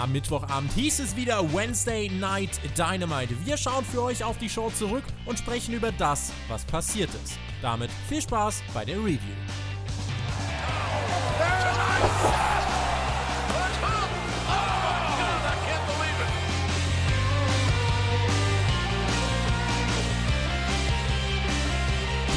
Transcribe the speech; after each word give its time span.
Am 0.00 0.12
Mittwochabend 0.12 0.72
hieß 0.74 1.00
es 1.00 1.16
wieder 1.16 1.42
Wednesday 1.52 2.08
Night 2.08 2.60
Dynamite. 2.78 3.34
Wir 3.44 3.56
schauen 3.56 3.84
für 3.84 4.00
euch 4.04 4.22
auf 4.22 4.38
die 4.38 4.48
Show 4.48 4.70
zurück 4.70 5.02
und 5.26 5.40
sprechen 5.40 5.74
über 5.74 5.90
das, 5.90 6.32
was 6.46 6.64
passiert 6.64 7.10
ist. 7.24 7.36
Damit 7.62 7.90
viel 8.08 8.22
Spaß 8.22 8.62
bei 8.72 8.84
der 8.84 8.98
Review. 8.98 9.18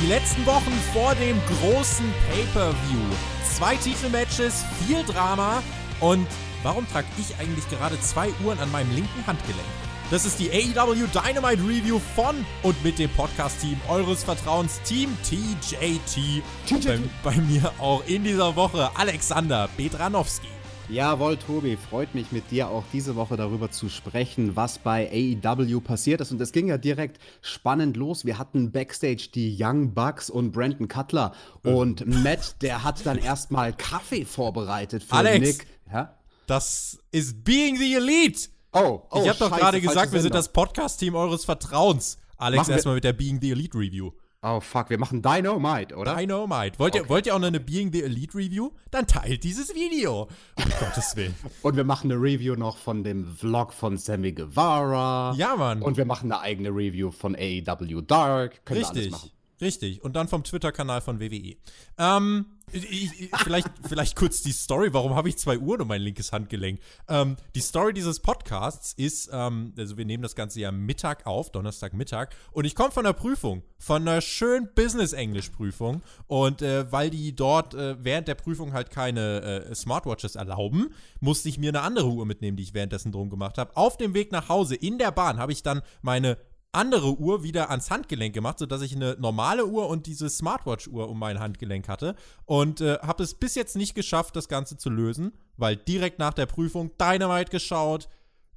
Die 0.01 0.07
letzten 0.07 0.43
Wochen 0.47 0.71
vor 0.93 1.13
dem 1.13 1.39
großen 1.45 2.11
Pay-per-View. 2.31 3.15
Zwei 3.55 3.75
Titelmatches, 3.75 4.65
viel 4.87 5.03
Drama 5.03 5.61
und 5.99 6.25
warum 6.63 6.87
trage 6.87 7.07
ich 7.17 7.37
eigentlich 7.37 7.67
gerade 7.69 7.99
zwei 8.01 8.29
Uhren 8.43 8.59
an 8.59 8.71
meinem 8.71 8.93
linken 8.93 9.25
Handgelenk? 9.27 9.67
Das 10.09 10.25
ist 10.25 10.39
die 10.39 10.51
AEW 10.51 11.07
Dynamite 11.07 11.63
Review 11.63 11.99
von 12.15 12.45
und 12.63 12.83
mit 12.83 12.99
dem 12.99 13.09
Podcast-Team 13.11 13.79
eures 13.87 14.25
Vertrauens, 14.25 14.81
Team 14.81 15.15
TJT. 15.23 16.43
Bei, 16.83 16.99
bei 17.23 17.35
mir 17.37 17.71
auch 17.79 18.03
in 18.05 18.25
dieser 18.25 18.55
Woche 18.55 18.89
Alexander 18.95 19.69
Bedranowski. 19.77 20.47
Jawohl, 20.89 21.37
Tobi, 21.37 21.77
freut 21.77 22.13
mich 22.13 22.33
mit 22.33 22.51
dir 22.51 22.67
auch 22.67 22.83
diese 22.91 23.15
Woche 23.15 23.37
darüber 23.37 23.71
zu 23.71 23.87
sprechen, 23.87 24.57
was 24.57 24.77
bei 24.77 25.09
AEW 25.09 25.79
passiert 25.79 26.19
ist. 26.19 26.33
Und 26.33 26.41
es 26.41 26.51
ging 26.51 26.67
ja 26.67 26.77
direkt 26.77 27.17
spannend 27.41 27.95
los. 27.95 28.25
Wir 28.25 28.37
hatten 28.37 28.73
backstage 28.73 29.29
die 29.33 29.55
Young 29.57 29.93
Bucks 29.93 30.29
und 30.29 30.51
Brandon 30.51 30.89
Cutler. 30.89 31.31
Und 31.63 32.05
Matt, 32.05 32.61
der 32.61 32.83
hat 32.83 33.05
dann 33.05 33.17
erstmal 33.17 33.71
Kaffee 33.71 34.25
vorbereitet 34.25 35.03
für 35.03 35.15
Alex, 35.15 35.39
Nick. 35.39 35.67
Ja? 35.89 36.13
Das 36.47 36.97
ist 37.11 37.43
Being 37.43 37.77
the 37.77 37.95
Elite. 37.95 38.49
Oh, 38.73 39.01
oh 39.09 39.21
ich 39.21 39.29
habe 39.29 39.39
doch 39.39 39.51
gerade 39.51 39.81
gesagt, 39.81 40.11
wir 40.11 40.21
sind 40.21 40.33
das 40.33 40.51
Podcast-Team 40.51 41.15
eures 41.15 41.45
Vertrauens. 41.45 42.17
Alex, 42.37 42.69
erstmal 42.69 42.95
mit 42.95 43.03
der 43.03 43.13
Being 43.13 43.39
the 43.41 43.51
Elite 43.51 43.77
Review. 43.77 44.11
Oh, 44.43 44.59
fuck, 44.59 44.89
wir 44.89 44.97
machen 44.97 45.21
Dynamite, 45.21 45.95
oder? 45.95 46.15
Dynamite. 46.15 46.79
Wollt 46.79 46.95
ihr, 46.95 47.01
Okay. 47.01 47.09
wollt 47.09 47.25
ihr 47.27 47.35
auch 47.35 47.39
noch 47.39 47.47
eine 47.47 47.59
Being 47.59 47.93
the 47.93 48.01
Elite 48.01 48.35
Review? 48.35 48.71
Dann 48.89 49.05
teilt 49.05 49.43
dieses 49.43 49.75
Video. 49.75 50.29
Um 50.55 50.63
Gottes 50.79 51.15
Willen. 51.15 51.35
Und 51.61 51.75
wir 51.75 51.83
machen 51.83 52.11
eine 52.11 52.19
Review 52.19 52.55
noch 52.55 52.77
von 52.77 53.03
dem 53.03 53.35
Vlog 53.35 53.71
von 53.71 53.97
Sammy 53.97 54.31
Guevara. 54.31 55.35
Ja, 55.37 55.55
Mann. 55.55 55.83
Und 55.83 55.97
wir 55.97 56.05
machen 56.05 56.31
eine 56.31 56.41
eigene 56.41 56.69
Review 56.69 57.11
von 57.11 57.35
AEW 57.35 58.01
Dark. 58.01 58.65
Können 58.65 58.79
Richtig. 58.79 59.13
Richtig. 59.61 60.03
Und 60.03 60.15
dann 60.15 60.27
vom 60.27 60.43
Twitter-Kanal 60.43 61.01
von 61.01 61.19
WWE. 61.19 61.55
Ähm, 61.99 62.47
ich, 62.73 63.21
ich, 63.21 63.29
vielleicht, 63.43 63.69
vielleicht 63.87 64.15
kurz 64.15 64.41
die 64.41 64.51
Story. 64.51 64.93
Warum 64.93 65.15
habe 65.15 65.29
ich 65.29 65.37
zwei 65.37 65.57
Uhren 65.57 65.81
um 65.81 65.87
mein 65.87 66.01
linkes 66.01 66.31
Handgelenk? 66.31 66.79
Ähm, 67.07 67.37
die 67.55 67.61
Story 67.61 67.93
dieses 67.93 68.19
Podcasts 68.19 68.93
ist, 68.93 69.29
ähm, 69.31 69.73
also 69.77 69.97
wir 69.97 70.05
nehmen 70.05 70.23
das 70.23 70.35
Ganze 70.35 70.59
ja 70.59 70.71
Mittag 70.71 71.25
auf, 71.25 71.51
Donnerstagmittag. 71.51 72.29
Und 72.51 72.65
ich 72.65 72.75
komme 72.75 72.91
von 72.91 73.03
der 73.03 73.13
Prüfung, 73.13 73.63
von 73.77 74.07
einer 74.07 74.21
schönen 74.21 74.69
Business-Englisch-Prüfung. 74.73 76.01
Und 76.27 76.61
äh, 76.61 76.91
weil 76.91 77.09
die 77.09 77.35
dort 77.35 77.73
äh, 77.73 77.95
während 78.03 78.27
der 78.27 78.35
Prüfung 78.35 78.73
halt 78.73 78.91
keine 78.91 79.41
äh, 79.41 79.75
Smartwatches 79.75 80.35
erlauben, 80.35 80.93
musste 81.19 81.49
ich 81.49 81.57
mir 81.57 81.69
eine 81.69 81.81
andere 81.81 82.07
Uhr 82.07 82.25
mitnehmen, 82.25 82.57
die 82.57 82.63
ich 82.63 82.73
währenddessen 82.73 83.11
drum 83.11 83.29
gemacht 83.29 83.57
habe. 83.57 83.75
Auf 83.75 83.97
dem 83.97 84.13
Weg 84.13 84.31
nach 84.31 84.49
Hause 84.49 84.75
in 84.75 84.97
der 84.97 85.11
Bahn 85.11 85.37
habe 85.37 85.51
ich 85.51 85.63
dann 85.63 85.81
meine 86.01 86.37
andere 86.71 87.17
Uhr 87.19 87.43
wieder 87.43 87.69
ans 87.69 87.89
Handgelenk 87.89 88.33
gemacht, 88.33 88.59
sodass 88.59 88.81
ich 88.81 88.95
eine 88.95 89.15
normale 89.19 89.65
Uhr 89.65 89.87
und 89.89 90.05
diese 90.05 90.29
Smartwatch-Uhr 90.29 91.09
um 91.09 91.19
mein 91.19 91.39
Handgelenk 91.39 91.87
hatte. 91.87 92.15
Und 92.45 92.81
äh, 92.81 92.97
habe 93.01 93.23
es 93.23 93.33
bis 93.33 93.55
jetzt 93.55 93.75
nicht 93.75 93.95
geschafft, 93.95 94.35
das 94.35 94.47
Ganze 94.47 94.77
zu 94.77 94.89
lösen, 94.89 95.33
weil 95.57 95.75
direkt 95.75 96.19
nach 96.19 96.33
der 96.33 96.45
Prüfung 96.45 96.91
Dynamite 96.97 97.51
geschaut, 97.51 98.07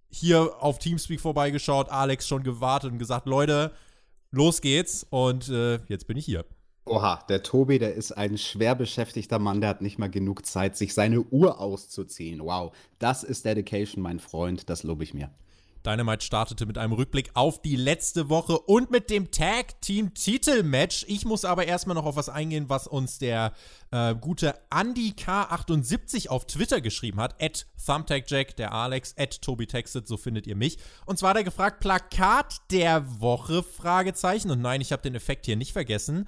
hier 0.08 0.62
auf 0.62 0.78
Teamspeak 0.78 1.20
vorbeigeschaut, 1.20 1.88
Alex 1.88 2.28
schon 2.28 2.44
gewartet 2.44 2.92
und 2.92 2.98
gesagt, 2.98 3.26
Leute, 3.26 3.72
los 4.30 4.60
geht's. 4.60 5.04
Und 5.10 5.48
äh, 5.48 5.80
jetzt 5.88 6.06
bin 6.06 6.16
ich 6.16 6.24
hier. 6.24 6.44
Oha, 6.86 7.24
der 7.28 7.42
Tobi, 7.42 7.78
der 7.78 7.94
ist 7.94 8.12
ein 8.12 8.36
schwer 8.36 8.74
beschäftigter 8.74 9.38
Mann, 9.38 9.62
der 9.62 9.70
hat 9.70 9.80
nicht 9.80 9.98
mal 9.98 10.10
genug 10.10 10.44
Zeit, 10.44 10.76
sich 10.76 10.92
seine 10.92 11.22
Uhr 11.22 11.58
auszuziehen. 11.58 12.40
Wow, 12.40 12.76
das 12.98 13.24
ist 13.24 13.46
Dedication, 13.46 14.02
mein 14.02 14.20
Freund, 14.20 14.68
das 14.68 14.82
lobe 14.82 15.02
ich 15.02 15.14
mir. 15.14 15.30
Dynamite 15.84 16.24
startete 16.24 16.64
mit 16.64 16.78
einem 16.78 16.94
Rückblick 16.94 17.30
auf 17.34 17.60
die 17.60 17.76
letzte 17.76 18.30
Woche 18.30 18.58
und 18.58 18.90
mit 18.90 19.10
dem 19.10 19.30
Tag 19.30 19.80
Team 19.82 20.14
Titelmatch. 20.14 21.04
Ich 21.08 21.26
muss 21.26 21.44
aber 21.44 21.66
erstmal 21.66 21.94
noch 21.94 22.06
auf 22.06 22.16
was 22.16 22.30
eingehen, 22.30 22.68
was 22.68 22.86
uns 22.86 23.18
der 23.18 23.52
äh, 23.90 24.14
gute 24.14 24.54
Andy 24.74 25.14
K78 25.16 26.28
auf 26.28 26.46
Twitter 26.46 26.80
geschrieben 26.80 27.20
hat. 27.20 27.40
At 27.42 27.66
ThumbtackJack, 27.84 28.56
der 28.56 28.72
Alex, 28.72 29.14
at 29.18 29.42
TobiTextet, 29.42 30.08
so 30.08 30.16
findet 30.16 30.46
ihr 30.46 30.56
mich. 30.56 30.78
Und 31.04 31.18
zwar 31.18 31.30
hat 31.30 31.36
er 31.36 31.44
gefragt, 31.44 31.80
Plakat 31.80 32.62
der 32.70 33.20
Woche, 33.20 33.62
Fragezeichen. 33.62 34.50
Und 34.50 34.62
nein, 34.62 34.80
ich 34.80 34.90
habe 34.90 35.02
den 35.02 35.14
Effekt 35.14 35.44
hier 35.44 35.56
nicht 35.56 35.72
vergessen. 35.72 36.26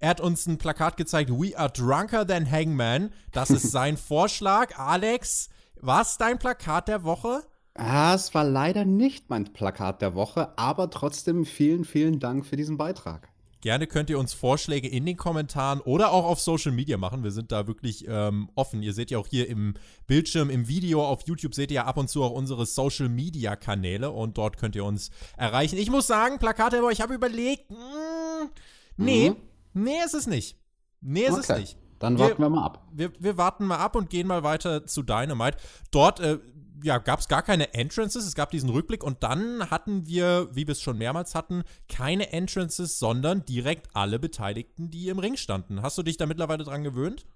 Er 0.00 0.10
hat 0.10 0.20
uns 0.20 0.46
ein 0.46 0.58
Plakat 0.58 0.96
gezeigt, 0.98 1.30
We 1.30 1.58
are 1.58 1.70
drunker 1.70 2.26
than 2.26 2.50
Hangman. 2.50 3.10
Das 3.32 3.48
ist 3.48 3.70
sein 3.72 3.96
Vorschlag. 3.96 4.78
Alex, 4.78 5.48
was 5.80 6.18
dein 6.18 6.38
Plakat 6.38 6.88
der 6.88 7.04
Woche? 7.04 7.42
Ah, 7.78 8.12
es 8.14 8.34
war 8.34 8.44
leider 8.44 8.84
nicht 8.84 9.30
mein 9.30 9.44
Plakat 9.52 10.02
der 10.02 10.14
Woche, 10.14 10.52
aber 10.58 10.90
trotzdem 10.90 11.44
vielen, 11.44 11.84
vielen 11.84 12.18
Dank 12.18 12.44
für 12.44 12.56
diesen 12.56 12.76
Beitrag. 12.76 13.28
Gerne 13.60 13.86
könnt 13.88 14.08
ihr 14.10 14.18
uns 14.20 14.32
Vorschläge 14.34 14.86
in 14.88 15.04
den 15.04 15.16
Kommentaren 15.16 15.80
oder 15.80 16.12
auch 16.12 16.24
auf 16.24 16.38
Social 16.40 16.70
Media 16.70 16.96
machen. 16.96 17.24
Wir 17.24 17.32
sind 17.32 17.50
da 17.50 17.66
wirklich 17.66 18.04
ähm, 18.08 18.48
offen. 18.54 18.82
Ihr 18.82 18.92
seht 18.92 19.10
ja 19.10 19.18
auch 19.18 19.26
hier 19.26 19.48
im 19.48 19.74
Bildschirm, 20.06 20.48
im 20.50 20.68
Video 20.68 21.04
auf 21.04 21.22
YouTube 21.26 21.54
seht 21.54 21.70
ihr 21.72 21.76
ja 21.76 21.84
ab 21.84 21.96
und 21.96 22.08
zu 22.08 22.22
auch 22.22 22.30
unsere 22.30 22.66
Social 22.66 23.08
Media 23.08 23.56
Kanäle 23.56 24.10
und 24.12 24.38
dort 24.38 24.58
könnt 24.58 24.76
ihr 24.76 24.84
uns 24.84 25.10
erreichen. 25.36 25.76
Ich 25.76 25.90
muss 25.90 26.06
sagen, 26.06 26.38
Plakate, 26.38 26.78
aber 26.78 26.92
ich 26.92 27.00
habe 27.00 27.14
überlegt, 27.14 27.70
mh, 27.70 28.48
nee, 28.96 29.32
nee, 29.74 29.98
ist 30.04 30.14
es 30.14 30.26
nicht. 30.28 30.56
Nee, 31.00 31.22
ist 31.22 31.36
es 31.36 31.50
Okay, 31.50 31.60
nicht. 31.60 31.78
Dann 31.98 32.16
Wir- 32.16 32.26
warten 32.26 32.42
wir 32.42 32.48
mal 32.50 32.64
ab. 32.64 32.86
Wir, 32.92 33.12
wir 33.18 33.36
warten 33.38 33.66
mal 33.66 33.78
ab 33.78 33.96
und 33.96 34.08
gehen 34.08 34.28
mal 34.28 34.44
weiter 34.44 34.86
zu 34.86 35.02
Dynamite. 35.02 35.58
Dort 35.90 36.20
äh, 36.20 36.38
ja, 36.82 36.98
gab 36.98 37.20
es 37.20 37.28
gar 37.28 37.42
keine 37.42 37.74
Entrances, 37.74 38.26
es 38.26 38.34
gab 38.34 38.50
diesen 38.50 38.70
Rückblick 38.70 39.02
und 39.04 39.22
dann 39.22 39.70
hatten 39.70 40.06
wir, 40.06 40.48
wie 40.52 40.66
wir 40.66 40.72
es 40.72 40.82
schon 40.82 40.98
mehrmals 40.98 41.34
hatten, 41.34 41.62
keine 41.88 42.32
Entrances, 42.32 42.98
sondern 42.98 43.44
direkt 43.44 43.88
alle 43.94 44.18
Beteiligten, 44.18 44.90
die 44.90 45.08
im 45.08 45.18
Ring 45.18 45.36
standen. 45.36 45.82
Hast 45.82 45.98
du 45.98 46.02
dich 46.02 46.16
da 46.16 46.26
mittlerweile 46.26 46.64
dran 46.64 46.84
gewöhnt? 46.84 47.26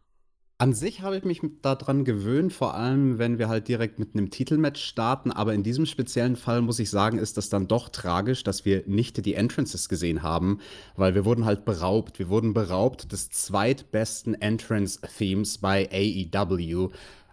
An 0.62 0.74
sich 0.74 1.02
habe 1.02 1.16
ich 1.16 1.24
mich 1.24 1.40
daran 1.60 2.04
gewöhnt, 2.04 2.52
vor 2.52 2.74
allem 2.74 3.18
wenn 3.18 3.40
wir 3.40 3.48
halt 3.48 3.66
direkt 3.66 3.98
mit 3.98 4.14
einem 4.14 4.30
Titelmatch 4.30 4.80
starten. 4.80 5.32
Aber 5.32 5.54
in 5.54 5.64
diesem 5.64 5.86
speziellen 5.86 6.36
Fall 6.36 6.62
muss 6.62 6.78
ich 6.78 6.88
sagen, 6.88 7.18
ist 7.18 7.36
das 7.36 7.48
dann 7.48 7.66
doch 7.66 7.88
tragisch, 7.88 8.44
dass 8.44 8.64
wir 8.64 8.84
nicht 8.86 9.26
die 9.26 9.34
Entrances 9.34 9.88
gesehen 9.88 10.22
haben, 10.22 10.60
weil 10.94 11.16
wir 11.16 11.24
wurden 11.24 11.46
halt 11.46 11.64
beraubt. 11.64 12.20
Wir 12.20 12.28
wurden 12.28 12.54
beraubt 12.54 13.10
des 13.10 13.28
zweitbesten 13.30 14.40
Entrance-Themes 14.40 15.58
bei 15.58 15.88
AEW. 15.90 16.90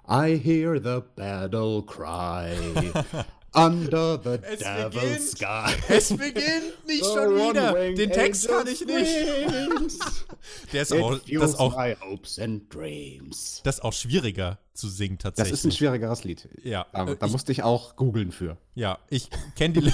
I 0.10 0.38
hear 0.38 0.80
the 0.82 1.02
battle 1.16 1.84
cry 1.84 2.52
under 3.54 4.18
the 4.24 4.40
Es 4.44 4.60
devil's 4.60 4.94
beginnt. 4.94 5.22
sky. 5.22 5.74
Es 5.88 6.10
beginnt 6.10 6.88
nicht 6.88 7.04
The 7.04 7.12
schon 7.14 7.36
wieder. 7.36 7.74
Den 7.94 8.12
Text 8.12 8.48
kann 8.48 8.68
ich 8.68 8.86
nicht. 8.86 9.08
Der 10.74 10.82
ist 10.82 10.94
auch, 10.94 11.20
das 11.20 11.56
auch, 11.56 11.76
das 13.64 13.76
ist 13.76 13.84
auch 13.84 13.94
schwieriger 13.94 14.58
zu 14.74 14.88
singen 14.88 15.18
Das 15.18 15.24
tatsächlich. 15.36 15.54
ist 15.54 15.66
ein 15.66 15.72
schwierigeres 15.72 16.24
Lied. 16.24 16.48
Ja, 16.64 16.86
Da, 16.94 17.08
äh, 17.08 17.16
da 17.18 17.26
ich- 17.26 17.32
musste 17.32 17.52
ich 17.52 17.64
auch 17.64 17.96
googeln 17.96 18.32
für. 18.32 18.58
Ja, 18.76 18.98
ich 19.10 19.30
kenne 19.56 19.82
die, 19.82 19.94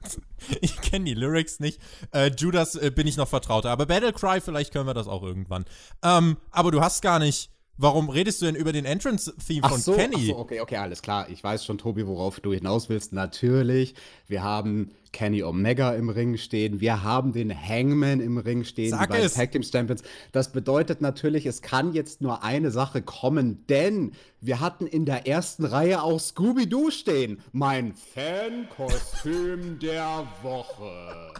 ich 0.60 0.80
kenn 0.80 1.04
die 1.04 1.14
Lyrics 1.14 1.60
nicht. 1.60 1.80
Äh, 2.12 2.30
Judas 2.36 2.74
äh, 2.76 2.90
bin 2.90 3.06
ich 3.06 3.16
noch 3.16 3.28
vertrauter. 3.28 3.70
Aber 3.70 3.86
Battle 3.86 4.12
Cry, 4.12 4.40
vielleicht 4.40 4.72
können 4.72 4.86
wir 4.86 4.94
das 4.94 5.06
auch 5.06 5.22
irgendwann. 5.22 5.64
Ähm, 6.02 6.36
aber 6.50 6.70
du 6.70 6.80
hast 6.80 7.02
gar 7.02 7.18
nicht. 7.18 7.50
Warum 7.82 8.10
redest 8.10 8.40
du 8.40 8.46
denn 8.46 8.54
über 8.54 8.72
den 8.72 8.84
Entrance-Theme 8.84 9.68
von 9.68 9.80
so, 9.80 9.94
Kenny? 9.94 10.14
ach 10.16 10.20
so, 10.20 10.38
okay, 10.38 10.60
okay, 10.60 10.76
alles 10.76 11.02
klar. 11.02 11.28
Ich 11.30 11.42
weiß 11.42 11.64
schon, 11.64 11.78
Tobi, 11.78 12.06
worauf 12.06 12.38
du 12.38 12.52
hinaus 12.52 12.88
willst. 12.88 13.12
Natürlich, 13.12 13.96
wir 14.28 14.44
haben 14.44 14.92
Kenny 15.10 15.42
Omega 15.42 15.92
im 15.94 16.08
Ring 16.08 16.36
stehen. 16.36 16.80
Wir 16.80 17.02
haben 17.02 17.32
den 17.32 17.52
Hangman 17.52 18.20
im 18.20 18.38
Ring 18.38 18.62
stehen. 18.62 18.90
Sag 18.90 19.08
die 19.08 19.08
beiden 19.08 19.26
es. 19.26 19.34
Tag 19.34 19.50
Team 19.50 19.64
Champions. 19.64 20.04
Das 20.30 20.52
bedeutet 20.52 21.00
natürlich, 21.00 21.44
es 21.44 21.60
kann 21.60 21.92
jetzt 21.92 22.20
nur 22.20 22.44
eine 22.44 22.70
Sache 22.70 23.02
kommen, 23.02 23.66
denn 23.66 24.12
wir 24.40 24.60
hatten 24.60 24.86
in 24.86 25.04
der 25.04 25.26
ersten 25.26 25.64
Reihe 25.64 26.04
auch 26.04 26.20
Scooby-Doo 26.20 26.92
stehen. 26.92 27.40
Mein 27.50 27.94
Fan-Kostüm 27.94 29.78
der 29.82 30.28
Woche. 30.42 31.32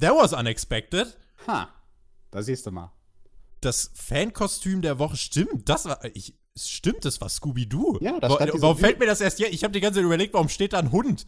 That 0.00 0.14
was 0.14 0.32
unexpected. 0.32 1.16
Ha, 1.48 1.68
da 2.30 2.40
siehst 2.40 2.66
du 2.66 2.70
mal. 2.70 2.92
Das 3.60 3.90
Fankostüm 3.94 4.82
der 4.82 4.98
Woche 4.98 5.16
stimmt. 5.16 5.68
Das 5.68 5.84
war. 5.84 6.00
Ich, 6.14 6.34
es 6.54 6.68
stimmt, 6.70 7.04
das 7.04 7.20
war 7.20 7.28
Scooby-Doo. 7.28 7.98
Ja, 8.00 8.18
da 8.18 8.28
Wa- 8.30 8.36
stand 8.36 8.52
diese 8.54 8.62
Warum 8.62 8.78
fällt 8.78 8.98
mir 8.98 9.06
das 9.06 9.20
erst 9.20 9.38
hier? 9.38 9.52
Ich 9.52 9.62
habe 9.64 9.72
die 9.72 9.80
ganze 9.80 9.98
Zeit 9.98 10.04
überlegt, 10.04 10.34
warum 10.34 10.48
steht 10.48 10.72
da 10.72 10.78
ein 10.78 10.90
Hund? 10.92 11.26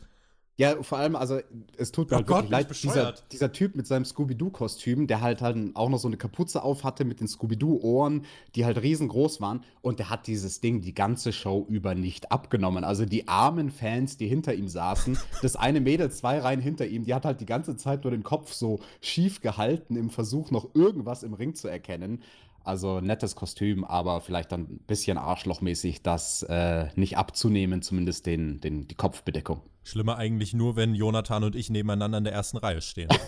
Ja, 0.58 0.82
vor 0.82 0.98
allem, 0.98 1.16
also 1.16 1.40
es 1.78 1.92
tut 1.92 2.10
mir 2.10 2.16
Oh 2.16 2.18
halt 2.18 2.26
Gott, 2.26 2.50
leid, 2.50 2.82
dieser, 2.82 3.14
dieser 3.32 3.52
Typ 3.52 3.74
mit 3.74 3.86
seinem 3.86 4.04
Scooby-Doo-Kostüm, 4.04 5.06
der 5.06 5.22
halt 5.22 5.40
halt 5.40 5.56
auch 5.74 5.88
noch 5.88 5.98
so 5.98 6.08
eine 6.08 6.18
Kapuze 6.18 6.62
auf 6.62 6.84
hatte 6.84 7.06
mit 7.06 7.20
den 7.20 7.28
Scooby-Doo-Ohren, 7.28 8.26
die 8.54 8.66
halt 8.66 8.82
riesengroß 8.82 9.40
waren 9.40 9.64
und 9.80 9.98
der 9.98 10.10
hat 10.10 10.26
dieses 10.26 10.60
Ding 10.60 10.82
die 10.82 10.92
ganze 10.92 11.32
Show 11.32 11.64
über 11.68 11.94
nicht 11.94 12.30
abgenommen. 12.30 12.84
Also 12.84 13.06
die 13.06 13.28
armen 13.28 13.70
Fans, 13.70 14.18
die 14.18 14.28
hinter 14.28 14.54
ihm 14.54 14.68
saßen, 14.68 15.18
das 15.42 15.56
eine 15.56 15.80
Mädel 15.80 16.10
zwei 16.10 16.38
Reihen 16.38 16.60
hinter 16.60 16.86
ihm, 16.86 17.04
die 17.04 17.14
hat 17.14 17.24
halt 17.24 17.40
die 17.40 17.46
ganze 17.46 17.78
Zeit 17.78 18.04
nur 18.04 18.10
den 18.10 18.22
Kopf 18.22 18.52
so 18.52 18.80
schief 19.00 19.40
gehalten 19.40 19.96
im 19.96 20.10
Versuch 20.10 20.50
noch 20.50 20.74
irgendwas 20.74 21.22
im 21.22 21.32
Ring 21.32 21.54
zu 21.54 21.68
erkennen. 21.68 22.22
Also 22.62 23.00
nettes 23.00 23.34
Kostüm, 23.34 23.84
aber 23.84 24.20
vielleicht 24.20 24.52
dann 24.52 24.60
ein 24.62 24.80
bisschen 24.86 25.18
arschlochmäßig, 25.18 26.02
das 26.02 26.42
äh, 26.44 26.88
nicht 26.94 27.16
abzunehmen, 27.16 27.82
zumindest 27.82 28.26
den, 28.26 28.60
den, 28.60 28.86
die 28.86 28.94
Kopfbedeckung. 28.94 29.62
Schlimmer 29.84 30.16
eigentlich 30.16 30.54
nur, 30.54 30.76
wenn 30.76 30.94
Jonathan 30.94 31.44
und 31.44 31.56
ich 31.56 31.70
nebeneinander 31.70 32.18
in 32.18 32.24
der 32.24 32.32
ersten 32.32 32.56
Reihe 32.58 32.80
stehen. 32.80 33.08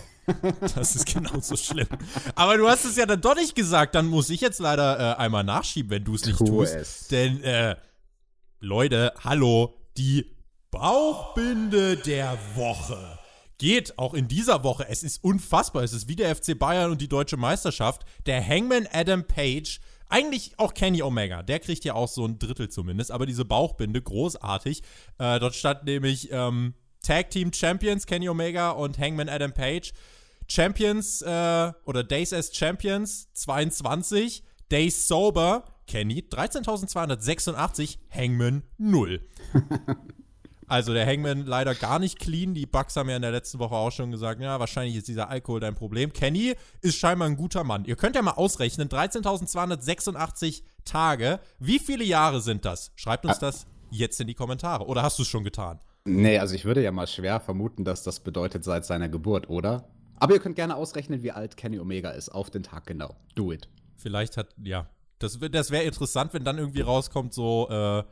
Das 0.73 0.95
ist 0.95 1.05
genauso 1.13 1.55
schlimm. 1.55 1.87
Aber 2.33 2.57
du 2.57 2.67
hast 2.67 2.83
es 2.83 2.95
ja 2.95 3.05
dann 3.05 3.21
doch 3.21 3.35
nicht 3.35 3.53
gesagt. 3.53 3.93
Dann 3.93 4.07
muss 4.07 4.31
ich 4.31 4.41
jetzt 4.41 4.59
leider 4.59 4.99
äh, 4.99 5.15
einmal 5.17 5.43
nachschieben, 5.43 5.91
wenn 5.91 6.03
du 6.03 6.15
es 6.15 6.25
nicht 6.25 6.39
Tu 6.39 6.45
tust. 6.45 6.73
es. 6.73 7.07
Denn, 7.09 7.43
äh, 7.43 7.75
Leute, 8.59 9.13
hallo, 9.23 9.75
die 9.97 10.35
Bauchbinde 10.71 11.97
der 11.97 12.39
Woche 12.55 13.19
geht 13.59 13.99
auch 13.99 14.13
in 14.13 14.27
dieser 14.27 14.63
Woche. 14.63 14.87
Es 14.89 15.03
ist 15.03 15.23
unfassbar. 15.23 15.83
Es 15.83 15.93
ist 15.93 16.07
wie 16.07 16.15
der 16.15 16.35
FC 16.35 16.57
Bayern 16.57 16.91
und 16.91 17.01
die 17.01 17.07
deutsche 17.07 17.37
Meisterschaft. 17.37 18.03
Der 18.25 18.45
Hangman 18.45 18.87
Adam 18.91 19.25
Page. 19.25 19.79
Eigentlich 20.09 20.53
auch 20.57 20.73
Kenny 20.73 21.01
Omega. 21.01 21.43
Der 21.43 21.59
kriegt 21.59 21.83
ja 21.83 21.93
auch 21.93 22.07
so 22.07 22.25
ein 22.25 22.39
Drittel 22.39 22.69
zumindest. 22.69 23.11
Aber 23.11 23.25
diese 23.25 23.45
Bauchbinde, 23.45 24.01
großartig. 24.01 24.81
Äh, 25.17 25.39
dort 25.39 25.55
stand 25.55 25.85
nämlich 25.85 26.29
ähm, 26.31 26.73
Tag 27.01 27.29
Team 27.31 27.51
Champions 27.53 28.05
Kenny 28.05 28.29
Omega 28.29 28.71
und 28.71 28.97
Hangman 28.97 29.29
Adam 29.29 29.53
Page. 29.53 29.93
Champions 30.47 31.21
äh, 31.21 31.71
oder 31.85 32.03
Days 32.03 32.33
as 32.33 32.55
Champions 32.55 33.31
22. 33.33 34.43
Days 34.71 35.07
Sober 35.07 35.65
Kenny 35.87 36.25
13.286. 36.29 37.97
Hangman 38.11 38.63
0. 38.77 39.21
Also 40.67 40.93
der 40.93 41.05
Hangman 41.05 41.45
leider 41.45 41.75
gar 41.75 41.99
nicht 41.99 42.19
clean. 42.19 42.53
Die 42.53 42.65
Bucks 42.65 42.95
haben 42.95 43.09
ja 43.09 43.15
in 43.15 43.21
der 43.21 43.31
letzten 43.31 43.59
Woche 43.59 43.75
auch 43.75 43.91
schon 43.91 44.11
gesagt, 44.11 44.41
ja, 44.41 44.59
wahrscheinlich 44.59 44.95
ist 44.95 45.07
dieser 45.07 45.29
Alkohol 45.29 45.59
dein 45.59 45.75
Problem. 45.75 46.11
Kenny 46.11 46.55
ist 46.81 46.97
scheinbar 46.97 47.27
ein 47.27 47.35
guter 47.35 47.63
Mann. 47.63 47.85
Ihr 47.85 47.95
könnt 47.95 48.15
ja 48.15 48.21
mal 48.21 48.31
ausrechnen, 48.31 48.89
13.286 48.89 50.63
Tage. 50.83 51.39
Wie 51.59 51.79
viele 51.79 52.03
Jahre 52.03 52.41
sind 52.41 52.65
das? 52.65 52.91
Schreibt 52.95 53.25
uns 53.25 53.39
das 53.39 53.67
jetzt 53.91 54.19
in 54.19 54.27
die 54.27 54.33
Kommentare. 54.33 54.85
Oder 54.85 55.03
hast 55.03 55.19
du 55.19 55.23
es 55.23 55.27
schon 55.27 55.43
getan? 55.43 55.79
Nee, 56.05 56.37
also 56.39 56.53
ich 56.55 56.65
würde 56.65 56.83
ja 56.83 56.91
mal 56.91 57.07
schwer 57.07 57.39
vermuten, 57.39 57.83
dass 57.83 58.03
das 58.03 58.19
bedeutet 58.19 58.63
seit 58.63 58.85
seiner 58.85 59.09
Geburt, 59.09 59.49
oder? 59.49 59.87
Aber 60.17 60.33
ihr 60.33 60.39
könnt 60.39 60.55
gerne 60.55 60.75
ausrechnen, 60.75 61.23
wie 61.23 61.31
alt 61.31 61.57
Kenny 61.57 61.79
Omega 61.79 62.11
ist, 62.11 62.29
auf 62.29 62.49
den 62.49 62.63
Tag 62.63 62.85
genau. 62.85 63.15
Do 63.33 63.51
it. 63.51 63.67
Vielleicht 63.95 64.37
hat, 64.37 64.49
ja, 64.63 64.87
das, 65.19 65.39
das 65.51 65.71
wäre 65.71 65.83
interessant, 65.83 66.33
wenn 66.33 66.43
dann 66.43 66.57
irgendwie 66.57 66.81
rauskommt, 66.81 67.33
so, 67.33 67.67
äh, 67.69 68.03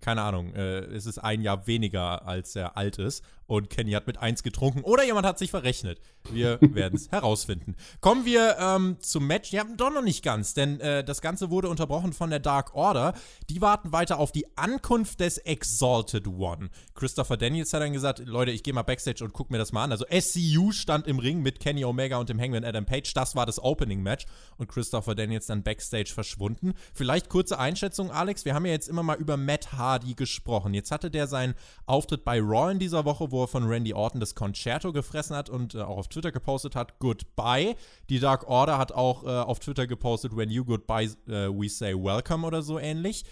keine 0.00 0.22
Ahnung, 0.22 0.54
äh, 0.54 0.80
es 0.80 1.06
ist 1.06 1.18
ein 1.18 1.40
Jahr 1.40 1.66
weniger, 1.66 2.26
als 2.26 2.56
er 2.56 2.76
alt 2.76 2.98
ist 2.98 3.24
und 3.46 3.70
Kenny 3.70 3.92
hat 3.92 4.06
mit 4.06 4.18
eins 4.18 4.42
getrunken 4.42 4.82
oder 4.82 5.04
jemand 5.04 5.26
hat 5.26 5.38
sich 5.38 5.50
verrechnet. 5.50 6.00
Wir 6.30 6.58
werden 6.60 6.96
es 6.96 7.10
herausfinden. 7.10 7.76
Kommen 8.00 8.24
wir 8.24 8.56
ähm, 8.58 8.96
zum 9.00 9.26
Match. 9.26 9.52
Ja, 9.52 9.64
doch 9.64 9.92
noch 9.92 10.02
nicht 10.02 10.22
ganz, 10.22 10.54
denn 10.54 10.80
äh, 10.80 11.04
das 11.04 11.20
Ganze 11.20 11.50
wurde 11.50 11.68
unterbrochen 11.68 12.12
von 12.12 12.30
der 12.30 12.38
Dark 12.38 12.74
Order. 12.74 13.14
Die 13.50 13.60
warten 13.60 13.92
weiter 13.92 14.18
auf 14.18 14.32
die 14.32 14.46
Ankunft 14.56 15.20
des 15.20 15.38
Exalted 15.38 16.26
One. 16.28 16.70
Christopher 16.94 17.36
Daniels 17.36 17.72
hat 17.72 17.82
dann 17.82 17.92
gesagt, 17.92 18.20
Leute, 18.20 18.50
ich 18.50 18.62
gehe 18.62 18.74
mal 18.74 18.82
Backstage 18.82 19.24
und 19.24 19.32
guck 19.32 19.50
mir 19.50 19.58
das 19.58 19.72
mal 19.72 19.84
an. 19.84 19.92
Also 19.92 20.04
SCU 20.08 20.72
stand 20.72 21.06
im 21.06 21.18
Ring 21.18 21.40
mit 21.40 21.60
Kenny 21.60 21.84
Omega 21.84 22.18
und 22.18 22.28
dem 22.28 22.40
Hangman 22.40 22.64
Adam 22.64 22.86
Page. 22.86 23.12
Das 23.14 23.34
war 23.34 23.46
das 23.46 23.62
Opening-Match 23.62 24.26
und 24.56 24.68
Christopher 24.68 25.14
Daniels 25.14 25.46
dann 25.46 25.62
Backstage 25.62 26.12
verschwunden. 26.12 26.74
Vielleicht 26.94 27.28
kurze 27.28 27.58
Einschätzung, 27.58 28.10
Alex. 28.10 28.44
Wir 28.44 28.54
haben 28.54 28.66
ja 28.66 28.72
jetzt 28.72 28.88
immer 28.88 29.02
mal 29.02 29.16
über 29.16 29.36
Matt 29.36 29.72
Hardy 29.72 30.14
gesprochen. 30.14 30.74
Jetzt 30.74 30.90
hatte 30.90 31.10
der 31.10 31.26
seinen 31.26 31.54
Auftritt 31.86 32.24
bei 32.24 32.40
Raw 32.40 32.70
in 32.70 32.78
dieser 32.78 33.04
Woche, 33.04 33.31
wo 33.32 33.42
er 33.42 33.48
von 33.48 33.64
Randy 33.64 33.94
Orton 33.94 34.20
das 34.20 34.34
Concerto 34.34 34.92
gefressen 34.92 35.34
hat 35.34 35.50
und 35.50 35.74
äh, 35.74 35.80
auch 35.80 35.96
auf 35.96 36.08
Twitter 36.08 36.30
gepostet 36.30 36.76
hat, 36.76 36.98
Goodbye. 36.98 37.74
Die 38.08 38.20
Dark 38.20 38.46
Order 38.48 38.78
hat 38.78 38.92
auch 38.92 39.24
äh, 39.24 39.28
auf 39.28 39.58
Twitter 39.58 39.86
gepostet, 39.86 40.36
When 40.36 40.50
you 40.50 40.64
goodbye, 40.64 41.06
äh, 41.26 41.48
we 41.48 41.68
say 41.68 41.94
welcome 41.94 42.46
oder 42.46 42.62
so 42.62 42.78
ähnlich. 42.78 43.24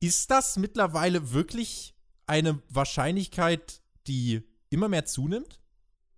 Ist 0.00 0.30
das 0.30 0.56
mittlerweile 0.56 1.32
wirklich 1.32 1.94
eine 2.26 2.60
Wahrscheinlichkeit, 2.68 3.80
die 4.06 4.42
immer 4.68 4.88
mehr 4.88 5.06
zunimmt? 5.06 5.60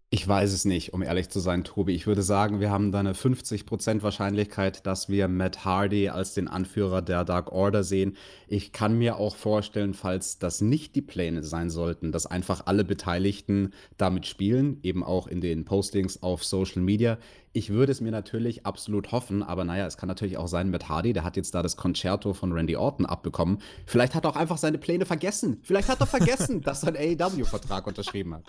Ich 0.09 0.27
weiß 0.27 0.53
es 0.53 0.65
nicht, 0.65 0.93
um 0.95 1.03
ehrlich 1.03 1.31
zu 1.31 1.41
sein, 1.41 1.65
Tobi. 1.65 1.93
Ich 1.93 2.07
würde 2.07 2.23
sagen, 2.23 2.61
wir 2.61 2.71
haben 2.71 2.93
da 2.93 3.01
eine 3.01 3.13
50% 3.13 4.05
Wahrscheinlichkeit, 4.05 4.87
dass 4.87 5.09
wir 5.09 5.27
Matt 5.27 5.65
Hardy 5.65 6.11
als 6.11 6.33
den 6.33 6.47
Anführer 6.47 7.03
der 7.03 7.25
Dark 7.25 7.51
Order 7.51 7.83
sehen. 7.83 8.17
Ich 8.47 8.71
kann 8.71 8.97
mir 8.99 9.17
auch 9.17 9.35
vorstellen, 9.35 9.95
falls 9.95 10.39
das 10.39 10.61
nicht 10.61 10.95
die 10.95 11.03
Pläne 11.03 11.43
sein 11.43 11.71
sollten, 11.71 12.13
dass 12.13 12.25
einfach 12.25 12.67
alle 12.67 12.85
Beteiligten 12.85 13.73
damit 13.97 14.29
spielen, 14.29 14.79
eben 14.85 15.03
auch 15.03 15.27
in 15.27 15.41
den 15.41 15.65
Postings 15.65 16.23
auf 16.23 16.45
Social 16.45 16.83
Media. 16.83 17.19
Ich 17.53 17.71
würde 17.71 17.91
es 17.91 18.01
mir 18.01 18.13
natürlich 18.13 18.65
absolut 18.65 19.11
hoffen, 19.11 19.43
aber 19.43 19.65
naja, 19.65 19.87
es 19.87 19.97
kann 19.97 20.07
natürlich 20.09 20.37
auch 20.37 20.47
sein, 20.47 20.71
Matt 20.71 20.89
Hardy, 20.89 21.15
der 21.15 21.25
hat 21.25 21.37
jetzt 21.37 21.53
da 21.53 21.65
das 21.65 21.77
Concerto 21.77 22.33
von 22.33 22.53
Randy 22.53 22.77
Orton 22.77 23.07
abbekommen. 23.07 23.59
Vielleicht 23.87 24.15
hat 24.15 24.25
er 24.25 24.31
auch 24.31 24.37
einfach 24.37 24.59
seine 24.59 24.79
Pläne 24.79 25.05
vergessen. 25.05 25.59
Vielleicht 25.65 25.89
hat 25.89 25.99
er 25.99 26.07
vergessen, 26.07 26.61
dass 26.63 26.85
er 26.85 26.95
einen 26.95 27.21
AEW-Vertrag 27.21 27.89
unterschrieben 27.89 28.35
hat. 28.35 28.45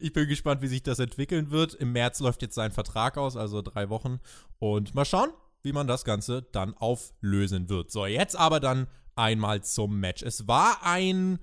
Ich 0.00 0.12
bin 0.12 0.28
gespannt, 0.28 0.62
wie 0.62 0.68
sich 0.68 0.82
das 0.82 0.98
entwickeln 0.98 1.50
wird. 1.50 1.74
Im 1.74 1.92
März 1.92 2.20
läuft 2.20 2.42
jetzt 2.42 2.54
sein 2.54 2.72
Vertrag 2.72 3.18
aus, 3.18 3.36
also 3.36 3.62
drei 3.62 3.88
Wochen. 3.88 4.20
Und 4.58 4.94
mal 4.94 5.04
schauen, 5.04 5.30
wie 5.62 5.72
man 5.72 5.86
das 5.86 6.04
Ganze 6.04 6.42
dann 6.52 6.74
auflösen 6.74 7.68
wird. 7.68 7.90
So, 7.90 8.06
jetzt 8.06 8.36
aber 8.36 8.60
dann 8.60 8.86
einmal 9.16 9.62
zum 9.62 10.00
Match. 10.00 10.22
Es 10.22 10.48
war 10.48 10.78
ein 10.82 11.38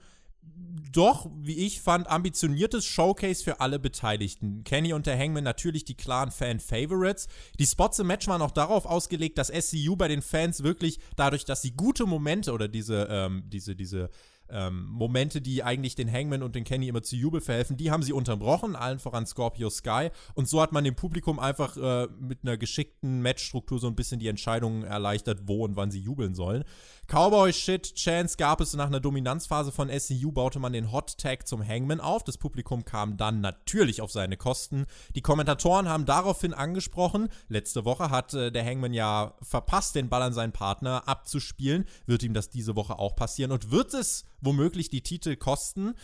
doch, 0.91 1.29
wie 1.41 1.65
ich 1.65 1.81
fand, 1.81 2.07
ambitioniertes 2.07 2.85
Showcase 2.85 3.43
für 3.43 3.59
alle 3.59 3.79
Beteiligten. 3.79 4.63
Kenny 4.63 4.93
und 4.93 5.05
der 5.05 5.17
Hangman 5.17 5.43
natürlich 5.43 5.85
die 5.85 5.95
klaren 5.95 6.31
Fan-Favorites. 6.31 7.27
Die 7.59 7.65
Spots 7.65 7.99
im 7.99 8.07
Match 8.07 8.27
waren 8.27 8.41
auch 8.41 8.51
darauf 8.51 8.85
ausgelegt, 8.85 9.37
dass 9.37 9.49
SCU 9.49 9.95
bei 9.95 10.07
den 10.07 10.21
Fans 10.21 10.63
wirklich 10.63 10.99
dadurch, 11.15 11.45
dass 11.45 11.61
sie 11.61 11.71
gute 11.71 12.05
Momente 12.05 12.51
oder 12.51 12.67
diese, 12.67 13.07
ähm, 13.09 13.43
diese, 13.47 13.75
diese 13.75 14.09
ähm, 14.51 14.87
Momente, 14.89 15.41
die 15.41 15.63
eigentlich 15.63 15.95
den 15.95 16.11
Hangman 16.11 16.43
und 16.43 16.55
den 16.55 16.63
Kenny 16.63 16.87
immer 16.87 17.01
zu 17.01 17.15
Jubel 17.15 17.41
verhelfen, 17.41 17.77
die 17.77 17.91
haben 17.91 18.03
sie 18.03 18.13
unterbrochen, 18.13 18.75
allen 18.75 18.99
voran 18.99 19.25
Scorpio 19.25 19.69
Sky. 19.69 20.09
Und 20.33 20.47
so 20.47 20.61
hat 20.61 20.71
man 20.71 20.83
dem 20.83 20.95
Publikum 20.95 21.39
einfach 21.39 21.77
äh, 21.77 22.07
mit 22.19 22.39
einer 22.43 22.57
geschickten 22.57 23.21
Matchstruktur 23.21 23.79
so 23.79 23.87
ein 23.87 23.95
bisschen 23.95 24.19
die 24.19 24.27
Entscheidungen 24.27 24.83
erleichtert, 24.83 25.41
wo 25.45 25.63
und 25.63 25.75
wann 25.75 25.91
sie 25.91 25.99
jubeln 25.99 26.35
sollen. 26.35 26.63
Cowboy 27.09 27.51
Shit 27.51 27.95
Chance 27.95 28.37
gab 28.37 28.61
es 28.61 28.75
nach 28.75 28.85
einer 28.85 28.99
Dominanzphase 28.99 29.71
von 29.71 29.89
SCU, 29.89 30.31
baute 30.31 30.59
man 30.59 30.73
den 30.73 30.91
Hot 30.91 31.17
Tag 31.17 31.47
zum 31.47 31.67
Hangman 31.67 31.99
auf. 31.99 32.23
Das 32.23 32.37
Publikum 32.37 32.85
kam 32.85 33.17
dann 33.17 33.41
natürlich 33.41 34.01
auf 34.01 34.11
seine 34.11 34.37
Kosten. 34.37 34.85
Die 35.15 35.23
Kommentatoren 35.23 35.89
haben 35.89 36.05
daraufhin 36.05 36.53
angesprochen, 36.53 37.29
letzte 37.47 37.83
Woche 37.83 38.11
hat 38.11 38.35
äh, 38.35 38.51
der 38.51 38.63
Hangman 38.63 38.93
ja 38.93 39.33
verpasst, 39.41 39.95
den 39.95 40.09
Ball 40.09 40.21
an 40.21 40.33
seinen 40.33 40.51
Partner 40.51 41.07
abzuspielen. 41.07 41.85
Wird 42.05 42.21
ihm 42.21 42.35
das 42.35 42.51
diese 42.51 42.75
Woche 42.75 42.99
auch 42.99 43.15
passieren 43.15 43.51
und 43.51 43.71
wird 43.71 43.95
es 43.95 44.25
womöglich 44.39 44.91
die 44.91 45.01
Titel 45.01 45.35
kosten? 45.35 45.95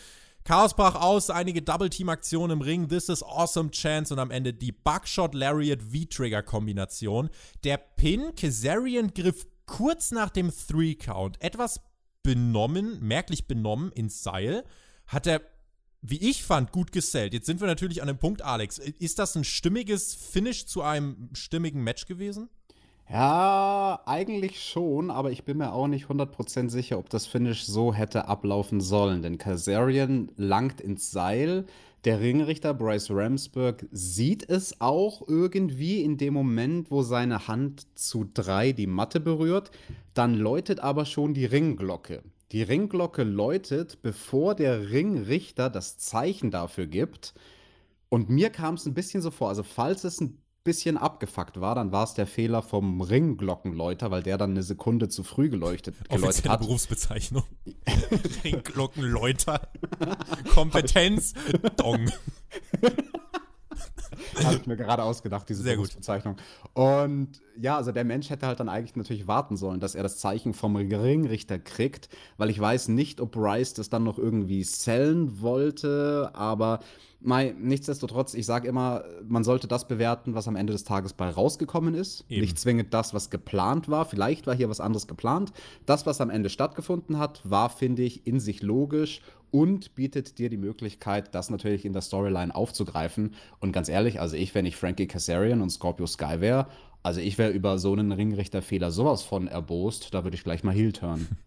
Chaos 0.44 0.76
brach 0.76 0.96
aus, 0.96 1.30
einige 1.30 1.62
Double-Team-Aktionen 1.62 2.58
im 2.58 2.62
Ring, 2.62 2.88
This 2.88 3.10
is 3.10 3.22
Awesome 3.22 3.70
Chance 3.70 4.12
und 4.12 4.20
am 4.20 4.32
Ende 4.32 4.54
die 4.54 4.72
Buckshot 4.72 5.36
Lariat 5.36 5.84
V-Trigger-Kombination. 5.84 7.30
Der 7.64 7.78
Pin, 7.78 8.34
Kazarian 8.36 9.14
griff 9.14 9.46
kurz 9.66 10.12
nach 10.12 10.30
dem 10.30 10.52
Three-Count 10.52 11.42
etwas 11.42 11.82
benommen, 12.24 13.00
merklich 13.02 13.48
benommen 13.48 13.92
ins 13.92 14.24
Seil. 14.24 14.64
Hat 15.08 15.28
er, 15.28 15.42
wie 16.02 16.18
ich 16.18 16.44
fand, 16.44 16.72
gut 16.72 16.92
gesellt. 16.92 17.34
Jetzt 17.34 17.46
sind 17.46 17.62
wir 17.62 17.68
natürlich 17.68 18.02
an 18.02 18.08
dem 18.08 18.18
Punkt, 18.18 18.42
Alex. 18.42 18.80
Ist 18.80 19.20
das 19.20 19.36
ein 19.36 19.44
stimmiges 19.44 20.16
Finish 20.16 20.66
zu 20.66 20.82
einem 20.82 21.30
stimmigen 21.34 21.84
Match 21.84 22.06
gewesen? 22.08 22.50
Ja, 23.08 24.02
eigentlich 24.08 24.64
schon, 24.64 25.12
aber 25.12 25.30
ich 25.30 25.44
bin 25.44 25.58
mir 25.58 25.74
auch 25.74 25.88
nicht 25.88 26.08
100% 26.08 26.72
sicher, 26.72 26.98
ob 26.98 27.10
das 27.10 27.28
Finish 27.28 27.64
so 27.66 27.94
hätte 27.94 28.28
ablaufen 28.28 28.82
sollen. 28.82 29.22
Denn 29.22 29.38
Kazarian 29.38 30.32
langt 30.38 30.82
ins 30.82 31.12
Seil. 31.12 31.66
Der 32.06 32.22
Ringrichter 32.22 32.76
Bryce 32.76 33.10
Ramsburg 33.10 33.88
sieht 33.92 34.48
es 34.48 34.80
auch 34.80 35.28
irgendwie 35.28 36.04
in 36.04 36.20
dem 36.20 36.36
Moment, 36.36 36.92
wo 36.92 37.02
seine 37.02 37.48
Hand 37.48 37.88
zu 37.98 38.30
drei 38.32 38.74
die 38.74 38.86
Matte 38.86 39.20
berührt. 39.20 39.72
Dann 40.14 40.36
läutet 40.36 40.80
aber 40.82 41.06
schon 41.06 41.34
die 41.34 41.46
Ringglocke. 41.46 42.22
Die 42.52 42.62
Ringglocke 42.62 43.24
läutet, 43.24 44.04
bevor 44.04 44.54
der 44.54 44.92
Ringrichter 44.92 45.72
das 45.72 45.98
Zeichen 45.98 46.52
dafür 46.52 46.86
gibt. 46.86 47.34
Und 48.10 48.30
mir 48.30 48.52
kam 48.52 48.76
es 48.76 48.86
ein 48.86 48.94
bisschen 48.94 49.24
so 49.24 49.32
vor, 49.32 49.50
also 49.50 49.64
falls 49.64 50.04
es 50.04 50.22
ein 50.22 50.38
bisschen 50.66 50.98
abgefuckt 50.98 51.62
war, 51.62 51.76
dann 51.76 51.94
war 51.94 52.04
es 52.04 52.16
der 52.16 52.28
Fehler 52.28 52.62
vom 52.62 53.00
Ringglockenläuter, 53.00 54.12
weil 54.12 54.24
der 54.24 54.38
dann 54.38 54.52
eine 54.52 54.64
Sekunde 54.64 55.08
zu 55.08 55.24
früh 55.24 55.48
geleuchtet, 55.50 55.96
geläutet 56.10 56.50
hat. 56.50 56.60
Berufsbezeichnung. 56.60 57.44
Ringglockenläuter. 58.44 59.62
Kompetenz, 60.54 61.34
Dong. 61.78 62.12
Habe 64.44 64.56
ich 64.56 64.68
mir 64.68 64.78
gerade 64.78 65.04
ausgedacht, 65.04 65.48
diese 65.50 65.64
Sehr 65.64 65.78
gut. 65.78 65.94
Bezeichnung. 65.96 66.36
Und 66.74 67.42
ja, 67.60 67.78
also 67.78 67.92
der 67.92 68.04
Mensch 68.04 68.30
hätte 68.30 68.48
halt 68.48 68.60
dann 68.60 68.70
eigentlich 68.70 68.96
natürlich 68.96 69.28
warten 69.28 69.58
sollen, 69.58 69.80
dass 69.80 69.96
er 69.96 70.04
das 70.04 70.18
Zeichen 70.18 70.54
vom 70.54 70.76
Ringrichter 70.76 71.60
kriegt, 71.60 72.10
weil 72.38 72.50
ich 72.50 72.60
weiß 72.60 72.90
nicht, 72.90 73.22
ob 73.22 73.36
Rice 73.38 73.74
das 73.74 73.90
dann 73.90 74.04
noch 74.04 74.18
irgendwie 74.18 74.64
sellen 74.64 75.42
wollte, 75.42 76.32
aber 76.34 76.80
Mai, 77.26 77.56
nichtsdestotrotz, 77.58 78.36
ich 78.36 78.46
sage 78.46 78.68
immer, 78.68 79.04
man 79.28 79.44
sollte 79.44 79.68
das 79.68 79.88
bewerten, 79.88 80.36
was 80.36 80.48
am 80.48 80.56
Ende 80.56 80.74
des 80.74 80.84
Tages 80.84 81.14
bei 81.14 81.28
rausgekommen 81.28 81.96
ist. 81.96 82.24
Eben. 82.30 82.42
Nicht 82.42 82.60
zwingend 82.60 82.94
das, 82.94 83.16
was 83.16 83.32
geplant 83.32 83.90
war. 83.90 84.06
Vielleicht 84.06 84.46
war 84.46 84.56
hier 84.56 84.70
was 84.70 84.80
anderes 84.80 85.08
geplant. 85.08 85.52
Das, 85.88 86.06
was 86.06 86.22
am 86.22 86.30
Ende 86.30 86.50
stattgefunden 86.50 87.18
hat, 87.18 87.42
war, 87.44 87.70
finde 87.70 88.04
ich, 88.04 88.28
in 88.28 88.40
sich 88.40 88.62
logisch 88.62 89.22
und 89.56 89.96
bietet 89.96 90.38
dir 90.38 90.50
die 90.50 90.58
Möglichkeit, 90.58 91.34
das 91.34 91.50
natürlich 91.50 91.86
in 91.86 91.94
der 91.94 92.02
Storyline 92.02 92.54
aufzugreifen. 92.54 93.36
Und 93.62 93.72
ganz 93.72 93.88
ehrlich, 93.88 94.20
also 94.20 94.36
ich, 94.36 94.54
wenn 94.54 94.66
ich 94.66 94.76
Frankie 94.76 95.08
Kazarian 95.08 95.62
und 95.62 95.70
Scorpio 95.70 96.08
Sky 96.08 96.42
wäre, 96.42 96.68
also 97.04 97.22
ich 97.22 97.38
wäre 97.38 97.52
über 97.52 97.80
so 97.80 97.94
einen 97.94 98.12
Ringrichterfehler 98.12 98.92
sowas 98.92 99.24
von 99.24 99.48
erbost, 99.48 100.14
da 100.14 100.26
würde 100.26 100.36
ich 100.36 100.44
gleich 100.44 100.66
mal 100.66 100.76
Heel 100.76 100.92
turn. 100.92 101.28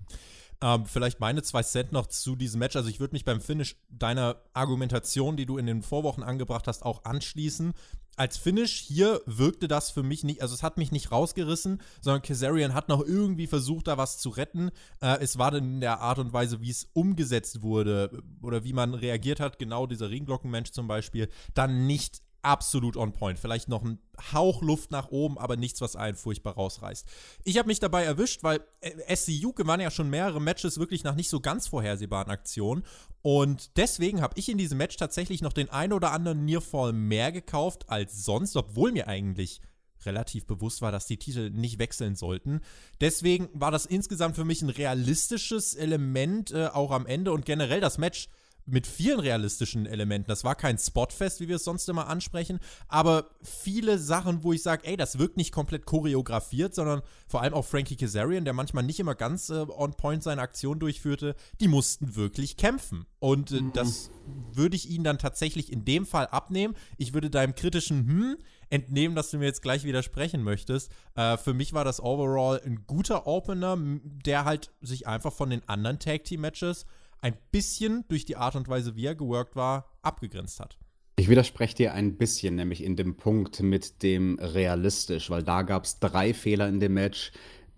Ähm, 0.60 0.86
vielleicht 0.86 1.20
meine 1.20 1.40
zwei 1.44 1.62
Cent 1.62 1.92
noch 1.92 2.08
zu 2.08 2.34
diesem 2.34 2.58
Match. 2.58 2.74
Also 2.74 2.88
ich 2.88 2.98
würde 2.98 3.12
mich 3.12 3.24
beim 3.24 3.40
Finish 3.40 3.76
deiner 3.90 4.42
Argumentation, 4.54 5.36
die 5.36 5.46
du 5.46 5.56
in 5.56 5.66
den 5.66 5.82
Vorwochen 5.82 6.24
angebracht 6.24 6.66
hast, 6.66 6.84
auch 6.84 7.04
anschließen. 7.04 7.74
Als 8.18 8.36
Finish 8.36 8.80
hier 8.80 9.22
wirkte 9.26 9.68
das 9.68 9.90
für 9.90 10.02
mich 10.02 10.24
nicht, 10.24 10.42
also 10.42 10.54
es 10.54 10.62
hat 10.62 10.76
mich 10.76 10.92
nicht 10.92 11.12
rausgerissen, 11.12 11.80
sondern 12.00 12.22
Kazarian 12.22 12.74
hat 12.74 12.88
noch 12.88 13.00
irgendwie 13.00 13.46
versucht, 13.46 13.86
da 13.86 13.96
was 13.96 14.18
zu 14.18 14.30
retten. 14.30 14.70
Äh, 15.00 15.18
es 15.20 15.38
war 15.38 15.50
dann 15.50 15.64
in 15.64 15.80
der 15.80 16.00
Art 16.00 16.18
und 16.18 16.32
Weise, 16.32 16.60
wie 16.60 16.70
es 16.70 16.88
umgesetzt 16.92 17.62
wurde 17.62 18.22
oder 18.42 18.64
wie 18.64 18.72
man 18.72 18.94
reagiert 18.94 19.40
hat, 19.40 19.58
genau 19.58 19.86
dieser 19.86 20.10
Ringglockenmensch 20.10 20.72
zum 20.72 20.88
Beispiel, 20.88 21.28
dann 21.54 21.86
nicht 21.86 22.20
absolut 22.42 22.96
on 22.96 23.12
point. 23.12 23.38
Vielleicht 23.38 23.68
noch 23.68 23.84
ein 23.84 23.98
Hauch 24.32 24.62
Luft 24.62 24.90
nach 24.90 25.08
oben, 25.08 25.38
aber 25.38 25.56
nichts, 25.56 25.80
was 25.80 25.96
einen 25.96 26.16
furchtbar 26.16 26.54
rausreißt. 26.54 27.06
Ich 27.44 27.58
habe 27.58 27.68
mich 27.68 27.80
dabei 27.80 28.04
erwischt, 28.04 28.42
weil 28.42 28.60
äh, 28.80 29.14
SCU 29.14 29.52
gewann 29.52 29.80
ja 29.80 29.90
schon 29.90 30.10
mehrere 30.10 30.40
Matches 30.40 30.78
wirklich 30.78 31.04
nach 31.04 31.14
nicht 31.14 31.28
so 31.28 31.40
ganz 31.40 31.66
vorhersehbaren 31.66 32.30
Aktionen. 32.30 32.84
Und 33.22 33.76
deswegen 33.76 34.20
habe 34.20 34.34
ich 34.38 34.48
in 34.48 34.58
diesem 34.58 34.78
Match 34.78 34.96
tatsächlich 34.96 35.42
noch 35.42 35.52
den 35.52 35.70
ein 35.70 35.92
oder 35.92 36.12
anderen 36.12 36.44
Nearfall 36.44 36.92
mehr 36.92 37.32
gekauft 37.32 37.88
als 37.88 38.24
sonst, 38.24 38.56
obwohl 38.56 38.92
mir 38.92 39.08
eigentlich 39.08 39.60
relativ 40.06 40.46
bewusst 40.46 40.80
war, 40.80 40.92
dass 40.92 41.06
die 41.06 41.16
Titel 41.16 41.50
nicht 41.50 41.78
wechseln 41.78 42.14
sollten. 42.14 42.60
Deswegen 43.00 43.48
war 43.52 43.70
das 43.70 43.86
insgesamt 43.86 44.36
für 44.36 44.44
mich 44.44 44.62
ein 44.62 44.70
realistisches 44.70 45.74
Element 45.74 46.52
äh, 46.52 46.68
auch 46.68 46.92
am 46.92 47.06
Ende 47.06 47.32
und 47.32 47.44
generell 47.44 47.80
das 47.80 47.98
Match 47.98 48.28
mit 48.68 48.86
vielen 48.86 49.20
realistischen 49.20 49.86
Elementen. 49.86 50.28
Das 50.28 50.44
war 50.44 50.54
kein 50.54 50.78
Spotfest, 50.78 51.40
wie 51.40 51.48
wir 51.48 51.56
es 51.56 51.64
sonst 51.64 51.88
immer 51.88 52.08
ansprechen, 52.08 52.60
aber 52.86 53.28
viele 53.42 53.98
Sachen, 53.98 54.42
wo 54.44 54.52
ich 54.52 54.62
sage, 54.62 54.86
ey, 54.86 54.96
das 54.96 55.18
wirkt 55.18 55.36
nicht 55.36 55.52
komplett 55.52 55.86
choreografiert, 55.86 56.74
sondern 56.74 57.02
vor 57.26 57.42
allem 57.42 57.54
auch 57.54 57.64
Frankie 57.64 57.96
Kazarian, 57.96 58.44
der 58.44 58.54
manchmal 58.54 58.84
nicht 58.84 59.00
immer 59.00 59.14
ganz 59.14 59.50
äh, 59.50 59.66
on 59.68 59.94
point 59.94 60.22
seine 60.22 60.42
Aktion 60.42 60.78
durchführte, 60.78 61.34
die 61.60 61.68
mussten 61.68 62.16
wirklich 62.16 62.56
kämpfen. 62.56 63.06
Und 63.18 63.50
äh, 63.50 63.60
mhm. 63.60 63.72
das 63.72 64.10
würde 64.52 64.76
ich 64.76 64.90
ihnen 64.90 65.04
dann 65.04 65.18
tatsächlich 65.18 65.72
in 65.72 65.84
dem 65.84 66.06
Fall 66.06 66.26
abnehmen. 66.26 66.74
Ich 66.96 67.14
würde 67.14 67.30
deinem 67.30 67.54
kritischen 67.54 68.06
Hm 68.06 68.36
entnehmen, 68.70 69.16
dass 69.16 69.30
du 69.30 69.38
mir 69.38 69.46
jetzt 69.46 69.62
gleich 69.62 69.84
widersprechen 69.84 70.42
möchtest. 70.42 70.92
Äh, 71.14 71.36
für 71.36 71.54
mich 71.54 71.72
war 71.72 71.84
das 71.84 72.02
overall 72.02 72.60
ein 72.64 72.84
guter 72.86 73.26
Opener, 73.26 73.78
der 73.78 74.44
halt 74.44 74.70
sich 74.80 75.06
einfach 75.06 75.32
von 75.32 75.50
den 75.50 75.66
anderen 75.68 75.98
Tag 75.98 76.24
Team 76.24 76.42
Matches 76.42 76.86
ein 77.20 77.36
bisschen 77.50 78.04
durch 78.08 78.24
die 78.24 78.36
Art 78.36 78.56
und 78.56 78.68
Weise, 78.68 78.96
wie 78.96 79.06
er 79.06 79.14
geworkt 79.14 79.56
war, 79.56 79.98
abgegrenzt 80.02 80.60
hat. 80.60 80.78
Ich 81.16 81.28
widerspreche 81.28 81.74
dir 81.74 81.94
ein 81.94 82.16
bisschen, 82.16 82.54
nämlich 82.54 82.82
in 82.82 82.94
dem 82.94 83.16
Punkt 83.16 83.60
mit 83.60 84.02
dem 84.04 84.38
realistisch, 84.40 85.30
weil 85.30 85.42
da 85.42 85.62
gab 85.62 85.84
es 85.84 85.98
drei 85.98 86.32
Fehler 86.32 86.68
in 86.68 86.78
dem 86.78 86.94
Match, 86.94 87.32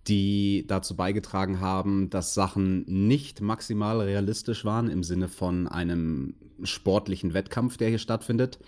die 0.08 0.66
dazu 0.66 0.94
beigetragen 0.94 1.60
haben, 1.60 2.10
dass 2.10 2.34
Sachen 2.34 2.84
nicht 2.86 3.40
maximal 3.40 4.00
realistisch 4.00 4.64
waren 4.64 4.90
im 4.90 5.02
Sinne 5.02 5.28
von 5.28 5.68
einem 5.68 6.34
sportlichen 6.62 7.32
Wettkampf, 7.32 7.76
der 7.76 7.88
hier 7.88 7.98
stattfindet. 7.98 8.58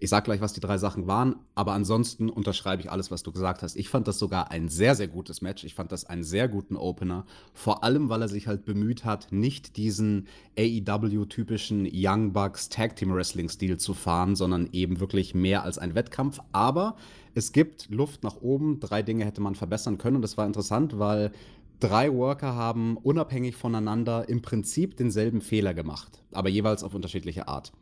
Ich 0.00 0.10
sag 0.10 0.24
gleich, 0.24 0.40
was 0.40 0.52
die 0.52 0.60
drei 0.60 0.78
Sachen 0.78 1.08
waren, 1.08 1.36
aber 1.56 1.72
ansonsten 1.72 2.30
unterschreibe 2.30 2.80
ich 2.80 2.90
alles, 2.90 3.10
was 3.10 3.24
du 3.24 3.32
gesagt 3.32 3.62
hast. 3.62 3.74
Ich 3.74 3.88
fand 3.88 4.06
das 4.06 4.20
sogar 4.20 4.52
ein 4.52 4.68
sehr, 4.68 4.94
sehr 4.94 5.08
gutes 5.08 5.42
Match. 5.42 5.64
Ich 5.64 5.74
fand 5.74 5.90
das 5.90 6.04
einen 6.04 6.22
sehr 6.22 6.46
guten 6.46 6.76
Opener. 6.76 7.26
Vor 7.52 7.82
allem, 7.82 8.08
weil 8.08 8.22
er 8.22 8.28
sich 8.28 8.46
halt 8.46 8.64
bemüht 8.64 9.04
hat, 9.04 9.32
nicht 9.32 9.76
diesen 9.76 10.28
AEW-typischen 10.56 11.88
Young 11.92 12.32
Bucks 12.32 12.68
Tag 12.68 12.94
Team 12.94 13.12
Wrestling-Stil 13.12 13.78
zu 13.78 13.92
fahren, 13.92 14.36
sondern 14.36 14.68
eben 14.72 15.00
wirklich 15.00 15.34
mehr 15.34 15.64
als 15.64 15.78
ein 15.78 15.96
Wettkampf. 15.96 16.38
Aber 16.52 16.94
es 17.34 17.50
gibt 17.50 17.90
Luft 17.90 18.22
nach 18.22 18.36
oben. 18.40 18.78
Drei 18.78 19.02
Dinge 19.02 19.24
hätte 19.24 19.40
man 19.40 19.56
verbessern 19.56 19.98
können 19.98 20.16
und 20.16 20.22
das 20.22 20.36
war 20.36 20.46
interessant, 20.46 21.00
weil 21.00 21.32
drei 21.80 22.12
Worker 22.12 22.54
haben 22.54 22.96
unabhängig 22.96 23.56
voneinander 23.56 24.28
im 24.28 24.42
Prinzip 24.42 24.96
denselben 24.96 25.40
Fehler 25.40 25.74
gemacht, 25.74 26.22
aber 26.32 26.48
jeweils 26.48 26.84
auf 26.84 26.94
unterschiedliche 26.94 27.48
Art. 27.48 27.72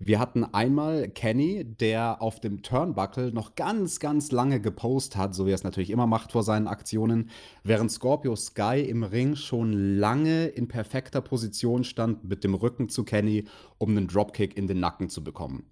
Wir 0.00 0.20
hatten 0.20 0.44
einmal 0.44 1.08
Kenny, 1.08 1.64
der 1.64 2.22
auf 2.22 2.40
dem 2.40 2.62
Turnbuckle 2.62 3.32
noch 3.32 3.56
ganz, 3.56 3.98
ganz 3.98 4.30
lange 4.30 4.60
gepostet 4.60 5.16
hat, 5.16 5.34
so 5.34 5.46
wie 5.46 5.50
er 5.50 5.56
es 5.56 5.64
natürlich 5.64 5.90
immer 5.90 6.06
macht 6.06 6.32
vor 6.32 6.44
seinen 6.44 6.68
Aktionen, 6.68 7.30
während 7.64 7.90
Scorpio 7.90 8.36
Sky 8.36 8.80
im 8.80 9.02
Ring 9.02 9.34
schon 9.34 9.98
lange 9.98 10.46
in 10.46 10.68
perfekter 10.68 11.20
Position 11.20 11.82
stand 11.82 12.24
mit 12.24 12.44
dem 12.44 12.54
Rücken 12.54 12.88
zu 12.88 13.04
Kenny, 13.04 13.44
um 13.78 13.90
einen 13.90 14.06
Dropkick 14.06 14.56
in 14.56 14.68
den 14.68 14.78
Nacken 14.78 15.08
zu 15.08 15.24
bekommen. 15.24 15.64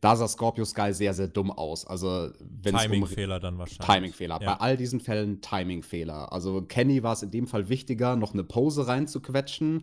Da 0.00 0.16
sah 0.16 0.28
Scorpio 0.28 0.66
Sky 0.66 0.92
sehr, 0.92 1.14
sehr 1.14 1.28
dumm 1.28 1.50
aus. 1.50 1.86
Also, 1.86 2.28
Timing-Fehler 2.62 3.36
um, 3.36 3.40
dann 3.40 3.56
wahrscheinlich. 3.58 3.86
Timing-Fehler. 3.86 4.38
Ja. 4.42 4.54
Bei 4.54 4.60
all 4.60 4.76
diesen 4.76 5.00
Fällen 5.00 5.40
Timing-Fehler. 5.40 6.30
Also, 6.30 6.60
Kenny 6.60 7.02
war 7.02 7.14
es 7.14 7.22
in 7.22 7.30
dem 7.30 7.46
Fall 7.46 7.70
wichtiger, 7.70 8.14
noch 8.14 8.34
eine 8.34 8.44
Pose 8.44 8.86
reinzuquetschen 8.86 9.82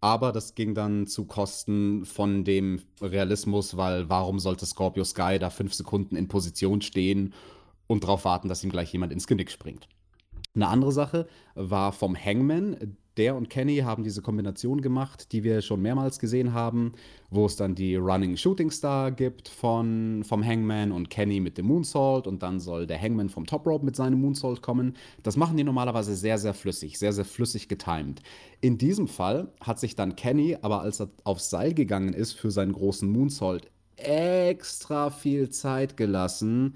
aber 0.00 0.32
das 0.32 0.54
ging 0.54 0.74
dann 0.74 1.06
zu 1.06 1.26
Kosten 1.26 2.04
von 2.04 2.44
dem 2.44 2.82
Realismus, 3.00 3.76
weil 3.76 4.08
warum 4.08 4.38
sollte 4.38 4.66
Scorpio 4.66 5.04
Sky 5.04 5.38
da 5.38 5.50
fünf 5.50 5.74
Sekunden 5.74 6.16
in 6.16 6.28
Position 6.28 6.80
stehen 6.80 7.34
und 7.86 8.04
darauf 8.04 8.24
warten, 8.24 8.48
dass 8.48 8.64
ihm 8.64 8.70
gleich 8.70 8.92
jemand 8.92 9.12
ins 9.12 9.26
Genick 9.26 9.50
springt? 9.50 9.88
Eine 10.54 10.68
andere 10.68 10.92
Sache 10.92 11.28
war 11.54 11.92
vom 11.92 12.16
Hangman, 12.16 12.96
der 13.20 13.36
und 13.36 13.50
Kenny 13.50 13.76
haben 13.80 14.02
diese 14.02 14.22
Kombination 14.22 14.80
gemacht, 14.80 15.32
die 15.32 15.44
wir 15.44 15.60
schon 15.60 15.82
mehrmals 15.82 16.18
gesehen 16.18 16.54
haben, 16.54 16.94
wo 17.28 17.44
es 17.44 17.54
dann 17.54 17.74
die 17.74 17.96
Running 17.96 18.38
Shooting 18.38 18.70
Star 18.70 19.12
gibt 19.12 19.46
von, 19.48 20.24
vom 20.24 20.42
Hangman 20.42 20.90
und 20.90 21.10
Kenny 21.10 21.38
mit 21.38 21.58
dem 21.58 21.66
Moonsault 21.66 22.26
und 22.26 22.42
dann 22.42 22.60
soll 22.60 22.86
der 22.86 22.98
Hangman 22.98 23.28
vom 23.28 23.44
Top 23.44 23.66
Rope 23.66 23.84
mit 23.84 23.94
seinem 23.94 24.22
Moonsault 24.22 24.62
kommen. 24.62 24.96
Das 25.22 25.36
machen 25.36 25.58
die 25.58 25.64
normalerweise 25.64 26.16
sehr, 26.16 26.38
sehr 26.38 26.54
flüssig, 26.54 26.98
sehr, 26.98 27.12
sehr 27.12 27.26
flüssig 27.26 27.68
getimed. 27.68 28.22
In 28.62 28.78
diesem 28.78 29.06
Fall 29.06 29.52
hat 29.60 29.78
sich 29.78 29.96
dann 29.96 30.16
Kenny, 30.16 30.56
aber 30.62 30.80
als 30.80 30.98
er 31.02 31.10
aufs 31.24 31.50
Seil 31.50 31.74
gegangen 31.74 32.14
ist 32.14 32.32
für 32.32 32.50
seinen 32.50 32.72
großen 32.72 33.06
Moonsault, 33.06 33.70
extra 33.96 35.10
viel 35.10 35.50
Zeit 35.50 35.98
gelassen, 35.98 36.74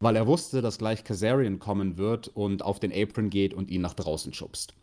weil 0.00 0.16
er 0.16 0.26
wusste, 0.26 0.62
dass 0.62 0.78
gleich 0.78 1.04
Kazarian 1.04 1.60
kommen 1.60 1.96
wird 1.96 2.26
und 2.26 2.64
auf 2.64 2.80
den 2.80 2.92
Apron 2.92 3.30
geht 3.30 3.54
und 3.54 3.70
ihn 3.70 3.82
nach 3.82 3.94
draußen 3.94 4.32
schubst. 4.32 4.74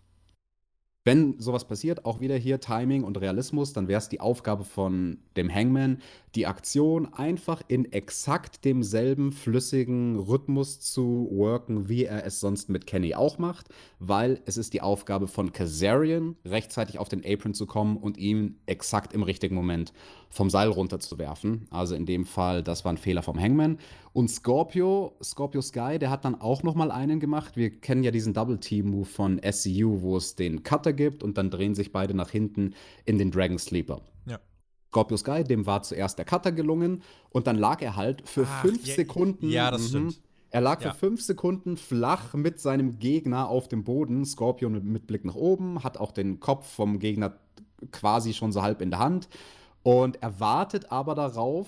Wenn 1.05 1.37
sowas 1.37 1.65
passiert, 1.65 2.05
auch 2.05 2.21
wieder 2.21 2.37
hier 2.37 2.61
Timing 2.61 3.03
und 3.03 3.19
Realismus, 3.19 3.73
dann 3.73 3.89
wäre 3.89 3.97
es 3.97 4.07
die 4.07 4.21
Aufgabe 4.21 4.63
von 4.63 5.17
dem 5.35 5.53
Hangman, 5.53 5.97
die 6.35 6.47
Aktion 6.47 7.13
einfach 7.13 7.61
in 7.67 7.91
exakt 7.91 8.63
demselben 8.63 9.33
flüssigen 9.33 10.17
Rhythmus 10.17 10.79
zu 10.79 11.27
worken, 11.29 11.89
wie 11.89 12.05
er 12.05 12.25
es 12.25 12.39
sonst 12.39 12.69
mit 12.69 12.87
Kenny 12.87 13.15
auch 13.15 13.37
macht, 13.37 13.67
weil 13.99 14.39
es 14.45 14.55
ist 14.55 14.73
die 14.73 14.81
Aufgabe 14.81 15.27
von 15.27 15.51
Kazarian, 15.51 16.37
rechtzeitig 16.45 16.99
auf 16.99 17.09
den 17.09 17.25
Apron 17.25 17.53
zu 17.53 17.65
kommen 17.65 17.97
und 17.97 18.17
ihn 18.17 18.59
exakt 18.65 19.13
im 19.13 19.23
richtigen 19.23 19.55
Moment 19.55 19.91
vom 20.29 20.49
Seil 20.49 20.69
runterzuwerfen. 20.69 21.67
Also 21.69 21.95
in 21.95 22.05
dem 22.05 22.25
Fall, 22.25 22.63
das 22.63 22.85
war 22.85 22.93
ein 22.93 22.97
Fehler 22.97 23.23
vom 23.23 23.39
Hangman. 23.39 23.77
Und 24.13 24.29
Scorpio, 24.29 25.17
Scorpio 25.23 25.61
Sky, 25.61 25.97
der 25.97 26.11
hat 26.11 26.23
dann 26.23 26.39
auch 26.39 26.61
noch 26.61 26.75
mal 26.75 26.91
einen 26.91 27.19
gemacht. 27.19 27.57
Wir 27.57 27.71
kennen 27.71 28.03
ja 28.03 28.11
diesen 28.11 28.33
Double-Team-Move 28.33 29.05
von 29.05 29.41
SCU, 29.43 30.01
wo 30.01 30.17
es 30.17 30.35
den 30.35 30.61
Cutter 30.61 30.93
gibt 30.93 31.23
und 31.23 31.37
dann 31.39 31.49
drehen 31.49 31.73
sich 31.73 31.91
beide 31.91 32.13
nach 32.13 32.29
hinten 32.29 32.75
in 33.05 33.17
den 33.17 33.31
Dragon 33.31 33.57
Sleeper. 33.57 34.01
Ja. 34.27 34.39
Scorpio 34.89 35.17
Sky, 35.17 35.43
dem 35.43 35.65
war 35.65 35.81
zuerst 35.81 36.19
der 36.19 36.25
Cutter 36.25 36.51
gelungen 36.51 37.01
und 37.31 37.47
dann 37.47 37.57
lag 37.57 37.81
er 37.81 37.95
halt 37.95 38.27
für 38.29 38.45
Ach, 38.47 38.61
fünf 38.61 38.85
ja, 38.85 38.93
Sekunden. 38.93 39.49
Ja, 39.49 39.71
das 39.71 39.81
mhm, 39.81 39.87
stimmt. 39.87 40.21
Er 40.51 40.61
lag 40.61 40.83
ja. 40.83 40.91
für 40.91 40.99
fünf 40.99 41.21
Sekunden 41.23 41.75
flach 41.75 42.35
mit 42.35 42.59
seinem 42.59 42.99
Gegner 42.99 43.49
auf 43.49 43.67
dem 43.67 43.83
Boden. 43.83 44.23
Scorpion 44.25 44.73
mit 44.83 45.07
Blick 45.07 45.25
nach 45.25 45.33
oben, 45.33 45.83
hat 45.83 45.97
auch 45.97 46.11
den 46.11 46.39
Kopf 46.39 46.67
vom 46.67 46.99
Gegner 46.99 47.39
quasi 47.91 48.33
schon 48.33 48.51
so 48.51 48.61
halb 48.61 48.79
in 48.79 48.91
der 48.91 48.99
Hand 48.99 49.27
und 49.83 50.21
er 50.21 50.39
wartet 50.39 50.91
aber 50.91 51.13
darauf, 51.13 51.67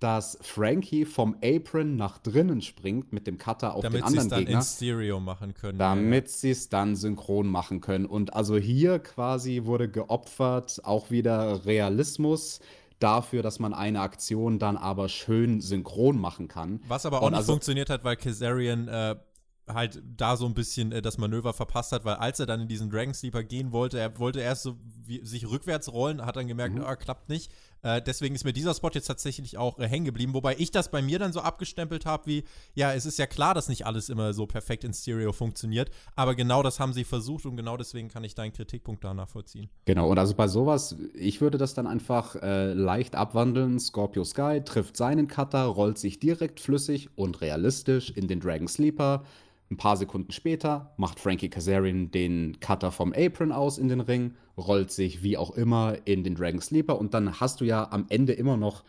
dass 0.00 0.36
Frankie 0.42 1.04
vom 1.04 1.36
Apron 1.42 1.96
nach 1.96 2.18
drinnen 2.18 2.60
springt 2.60 3.12
mit 3.12 3.26
dem 3.26 3.38
Cutter 3.38 3.74
auf 3.74 3.82
damit 3.82 4.00
den 4.00 4.04
anderen 4.04 4.28
dann 4.28 4.38
Gegner. 4.40 4.58
in 4.58 4.64
Stereo 4.64 5.20
machen 5.20 5.54
können. 5.54 5.78
Damit 5.78 6.28
sie 6.30 6.50
es 6.50 6.68
dann 6.68 6.96
synchron 6.96 7.46
machen 7.46 7.80
können. 7.80 8.06
Und 8.06 8.34
also 8.34 8.56
hier 8.56 8.98
quasi 8.98 9.62
wurde 9.64 9.88
geopfert, 9.88 10.80
auch 10.84 11.10
wieder 11.10 11.64
Realismus 11.64 12.60
dafür, 12.98 13.42
dass 13.42 13.58
man 13.58 13.72
eine 13.74 14.00
Aktion 14.00 14.58
dann 14.58 14.76
aber 14.76 15.08
schön 15.08 15.60
synchron 15.60 16.18
machen 16.18 16.48
kann. 16.48 16.80
Was 16.88 17.06
aber 17.06 17.18
auch 17.20 17.26
Und 17.26 17.32
nicht 17.32 17.38
also- 17.38 17.52
funktioniert 17.52 17.90
hat, 17.90 18.04
weil 18.04 18.16
Kazarian 18.16 18.88
äh, 18.88 19.16
halt 19.68 20.02
da 20.16 20.36
so 20.36 20.46
ein 20.46 20.54
bisschen 20.54 20.92
äh, 20.92 21.02
das 21.02 21.18
Manöver 21.18 21.52
verpasst 21.52 21.92
hat, 21.92 22.04
weil 22.04 22.16
als 22.16 22.38
er 22.40 22.46
dann 22.46 22.60
in 22.60 22.68
diesen 22.68 22.90
Dragon 22.90 23.14
Sleeper 23.14 23.42
gehen 23.42 23.72
wollte, 23.72 23.98
er 23.98 24.18
wollte 24.18 24.40
erst 24.40 24.62
so 24.62 24.76
wie, 25.06 25.24
sich 25.24 25.48
rückwärts 25.48 25.92
rollen, 25.92 26.24
hat 26.24 26.36
dann 26.36 26.46
gemerkt, 26.46 26.78
ah, 26.80 26.96
klappt 26.96 27.28
nicht. 27.28 27.50
Äh, 27.84 28.00
deswegen 28.02 28.34
ist 28.34 28.44
mir 28.44 28.52
dieser 28.52 28.74
Spot 28.74 28.90
jetzt 28.92 29.06
tatsächlich 29.06 29.58
auch 29.58 29.78
äh, 29.78 29.86
hängen 29.86 30.06
geblieben, 30.06 30.32
wobei 30.32 30.56
ich 30.58 30.70
das 30.70 30.90
bei 30.90 31.02
mir 31.02 31.18
dann 31.18 31.32
so 31.32 31.40
abgestempelt 31.40 32.06
habe, 32.06 32.26
wie, 32.26 32.44
ja, 32.74 32.94
es 32.94 33.04
ist 33.04 33.18
ja 33.18 33.26
klar, 33.26 33.52
dass 33.52 33.68
nicht 33.68 33.86
alles 33.86 34.08
immer 34.08 34.32
so 34.32 34.46
perfekt 34.46 34.84
in 34.84 34.94
Stereo 34.94 35.32
funktioniert, 35.32 35.90
aber 36.16 36.34
genau 36.34 36.62
das 36.62 36.80
haben 36.80 36.94
sie 36.94 37.04
versucht 37.04 37.44
und 37.44 37.56
genau 37.56 37.76
deswegen 37.76 38.08
kann 38.08 38.24
ich 38.24 38.34
deinen 38.34 38.54
Kritikpunkt 38.54 39.04
da 39.04 39.12
nachvollziehen. 39.12 39.68
Genau, 39.84 40.08
und 40.08 40.18
also 40.18 40.34
bei 40.34 40.48
sowas, 40.48 40.96
ich 41.12 41.42
würde 41.42 41.58
das 41.58 41.74
dann 41.74 41.86
einfach 41.86 42.36
äh, 42.36 42.72
leicht 42.72 43.14
abwandeln. 43.16 43.78
Scorpio 43.78 44.24
Sky 44.24 44.62
trifft 44.64 44.96
seinen 44.96 45.28
Cutter, 45.28 45.64
rollt 45.64 45.98
sich 45.98 46.18
direkt 46.18 46.60
flüssig 46.60 47.10
und 47.16 47.42
realistisch 47.42 48.10
in 48.10 48.28
den 48.28 48.40
Dragon 48.40 48.66
Sleeper. 48.66 49.24
Ein 49.70 49.76
paar 49.76 49.96
Sekunden 49.96 50.32
später 50.32 50.92
macht 50.96 51.18
Frankie 51.18 51.48
Kazarian 51.48 52.10
den 52.10 52.60
Cutter 52.60 52.92
vom 52.92 53.12
Apron 53.12 53.50
aus 53.50 53.78
in 53.78 53.88
den 53.88 54.00
Ring, 54.00 54.34
rollt 54.56 54.90
sich 54.90 55.22
wie 55.22 55.36
auch 55.36 55.50
immer 55.52 55.96
in 56.04 56.22
den 56.22 56.34
Dragon 56.34 56.60
Sleeper 56.60 56.98
und 56.98 57.14
dann 57.14 57.40
hast 57.40 57.60
du 57.60 57.64
ja 57.64 57.90
am 57.90 58.06
Ende 58.08 58.34
immer 58.34 58.56
noch 58.56 58.84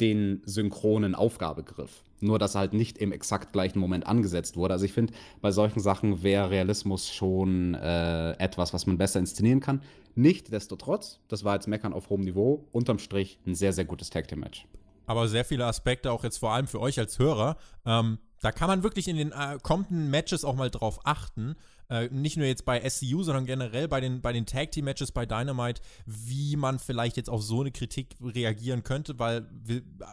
den 0.00 0.42
synchronen 0.44 1.14
Aufgabegriff. 1.14 2.04
Nur, 2.20 2.38
dass 2.38 2.54
er 2.54 2.60
halt 2.60 2.72
nicht 2.72 2.98
im 2.98 3.12
exakt 3.12 3.52
gleichen 3.52 3.78
Moment 3.78 4.06
angesetzt 4.06 4.56
wurde. 4.56 4.74
Also 4.74 4.84
ich 4.84 4.92
finde, 4.92 5.12
bei 5.40 5.50
solchen 5.50 5.80
Sachen 5.80 6.22
wäre 6.22 6.50
Realismus 6.50 7.10
schon 7.10 7.74
äh, 7.74 8.32
etwas, 8.32 8.74
was 8.74 8.86
man 8.86 8.98
besser 8.98 9.20
inszenieren 9.20 9.60
kann. 9.60 9.82
Nichtsdestotrotz, 10.14 11.20
das 11.28 11.44
war 11.44 11.54
jetzt 11.54 11.68
Meckern 11.68 11.92
auf 11.92 12.10
hohem 12.10 12.22
Niveau, 12.22 12.64
unterm 12.72 12.98
Strich 12.98 13.38
ein 13.46 13.54
sehr, 13.54 13.72
sehr 13.72 13.84
gutes 13.84 14.10
Tag 14.10 14.28
Team 14.28 14.40
Match. 14.40 14.66
aber 15.06 15.26
sehr 15.26 15.44
viele 15.44 15.64
Aspekte, 15.64 16.12
auch 16.12 16.22
jetzt 16.22 16.38
vor 16.38 16.52
allem 16.52 16.66
für 16.66 16.80
euch 16.80 16.98
als 16.98 17.18
Hörer. 17.18 17.56
Ähm, 17.86 18.18
da 18.40 18.52
kann 18.52 18.68
man 18.68 18.82
wirklich 18.82 19.08
in 19.08 19.16
den 19.16 19.32
äh, 19.32 19.58
kommenden 19.62 20.10
Matches 20.10 20.44
auch 20.44 20.54
mal 20.54 20.70
drauf 20.70 21.00
achten. 21.04 21.56
Äh, 21.90 22.08
nicht 22.08 22.36
nur 22.36 22.46
jetzt 22.46 22.64
bei 22.64 22.86
SCU, 22.88 23.22
sondern 23.22 23.46
generell 23.46 23.88
bei 23.88 24.00
den, 24.00 24.20
bei 24.20 24.32
den 24.32 24.44
Tag 24.44 24.72
Team 24.72 24.84
Matches 24.84 25.10
bei 25.10 25.24
Dynamite, 25.24 25.80
wie 26.04 26.56
man 26.56 26.78
vielleicht 26.78 27.16
jetzt 27.16 27.30
auf 27.30 27.42
so 27.42 27.60
eine 27.60 27.70
Kritik 27.70 28.16
reagieren 28.20 28.84
könnte, 28.84 29.18
weil 29.18 29.48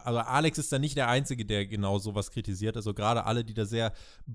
also 0.04 0.20
Alex 0.20 0.58
ist 0.58 0.72
da 0.72 0.78
nicht 0.78 0.96
der 0.96 1.08
Einzige, 1.08 1.44
der 1.44 1.66
genau 1.66 1.98
sowas 1.98 2.30
kritisiert. 2.30 2.76
Also 2.76 2.94
gerade 2.94 3.26
alle, 3.26 3.44
die 3.44 3.54
da 3.54 3.66
sehr 3.66 3.92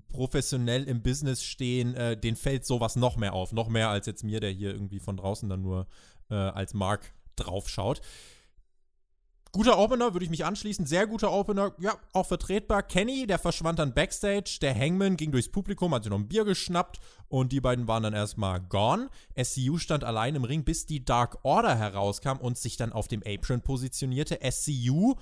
professionell 0.10 0.83
im 0.83 1.01
Business 1.01 1.43
stehen, 1.43 1.95
äh, 1.95 2.15
denen 2.15 2.38
fällt 2.38 2.65
sowas 2.65 2.95
noch 2.95 3.17
mehr 3.17 3.33
auf. 3.33 3.53
Noch 3.53 3.69
mehr 3.69 3.89
als 3.89 4.05
jetzt 4.05 4.24
mir, 4.24 4.39
der 4.39 4.51
hier 4.51 4.71
irgendwie 4.71 5.00
von 5.00 5.17
draußen 5.17 5.50
dann 5.50 5.63
nur 5.63 5.88
äh, 6.29 6.36
als 6.36 6.74
Mark 6.74 7.13
draufschaut. 7.36 8.01
Guter 9.53 9.77
Opener, 9.77 10.13
würde 10.13 10.24
ich 10.24 10.29
mich 10.29 10.46
anschließen. 10.46 10.86
Sehr 10.86 11.08
guter 11.08 11.29
Opener, 11.29 11.74
ja, 11.77 11.98
auch 12.13 12.25
vertretbar. 12.25 12.84
Kenny, 12.84 13.27
der 13.27 13.38
verschwand 13.38 13.79
dann 13.79 13.93
Backstage. 13.93 14.60
Der 14.62 14.74
Hangman 14.74 15.17
ging 15.17 15.34
durchs 15.34 15.50
Publikum, 15.50 15.93
hat 15.93 16.03
sich 16.03 16.10
noch 16.10 16.20
ein 16.20 16.29
Bier 16.29 16.46
geschnappt 16.46 17.00
und 17.27 17.51
die 17.51 17.60
beiden 17.60 17.86
waren 17.86 18.03
dann 18.03 18.13
erstmal 18.13 18.62
gone. 18.62 19.10
SCU 19.38 19.77
stand 19.77 20.05
allein 20.05 20.36
im 20.36 20.46
Ring, 20.46 20.63
bis 20.63 20.86
die 20.86 21.03
Dark 21.03 21.39
Order 21.43 21.75
herauskam 21.75 22.38
und 22.38 22.58
sich 22.58 22.77
dann 22.77 22.93
auf 22.93 23.10
dem 23.10 23.24
Apron 23.25 23.60
positionierte. 23.60 24.39
SCU, 24.50 25.15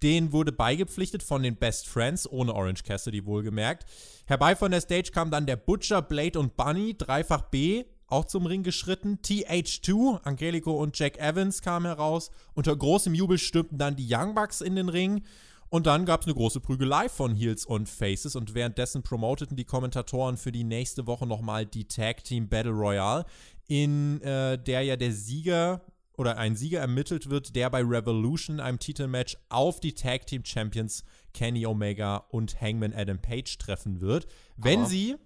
den 0.00 0.30
wurde 0.30 0.52
beigepflichtet 0.52 1.24
von 1.24 1.42
den 1.42 1.56
Best 1.56 1.88
Friends, 1.88 2.30
ohne 2.30 2.54
Orange 2.54 2.84
Cassidy 2.84 3.26
wohlgemerkt. 3.26 3.84
Herbei 4.26 4.54
von 4.54 4.70
der 4.70 4.80
Stage 4.80 5.10
kam 5.10 5.32
dann 5.32 5.46
der 5.46 5.56
Butcher, 5.56 6.02
Blade 6.02 6.38
und 6.38 6.56
Bunny, 6.56 6.96
dreifach 6.96 7.42
B, 7.42 7.84
auch 8.08 8.24
zum 8.24 8.46
Ring 8.46 8.62
geschritten. 8.62 9.18
TH2, 9.24 10.22
Angelico 10.22 10.72
und 10.72 10.98
Jack 10.98 11.18
Evans 11.18 11.62
kamen 11.62 11.86
heraus. 11.86 12.30
Unter 12.54 12.74
großem 12.76 13.14
Jubel 13.14 13.38
stürmten 13.38 13.78
dann 13.78 13.96
die 13.96 14.06
Young 14.08 14.34
Bucks 14.34 14.60
in 14.60 14.76
den 14.76 14.88
Ring. 14.88 15.22
Und 15.68 15.86
dann 15.86 16.06
gab 16.06 16.20
es 16.20 16.26
eine 16.28 16.34
große 16.34 16.60
Prügelei 16.60 17.08
von 17.08 17.34
Heels 17.34 17.66
und 17.66 17.88
Faces. 17.88 18.36
Und 18.36 18.54
währenddessen 18.54 19.02
promoteten 19.02 19.56
die 19.56 19.64
Kommentatoren 19.64 20.36
für 20.36 20.52
die 20.52 20.62
nächste 20.64 21.06
Woche 21.08 21.26
nochmal 21.26 21.66
die 21.66 21.88
Tag 21.88 22.22
Team 22.22 22.48
Battle 22.48 22.70
Royale, 22.72 23.24
in 23.66 24.20
äh, 24.22 24.56
der 24.62 24.82
ja 24.82 24.94
der 24.96 25.10
Sieger 25.12 25.82
oder 26.16 26.38
ein 26.38 26.54
Sieger 26.54 26.78
ermittelt 26.80 27.28
wird, 27.28 27.56
der 27.56 27.68
bei 27.68 27.82
Revolution, 27.82 28.60
einem 28.60 28.78
Titelmatch, 28.78 29.36
auf 29.48 29.80
die 29.80 29.92
Tag 29.92 30.26
Team 30.28 30.44
Champions 30.44 31.04
Kenny 31.34 31.66
Omega 31.66 32.18
und 32.30 32.60
Hangman 32.60 32.94
Adam 32.94 33.20
Page 33.20 33.58
treffen 33.58 34.00
wird. 34.00 34.26
Wenn 34.56 34.80
Aber- 34.80 34.88
sie. 34.88 35.16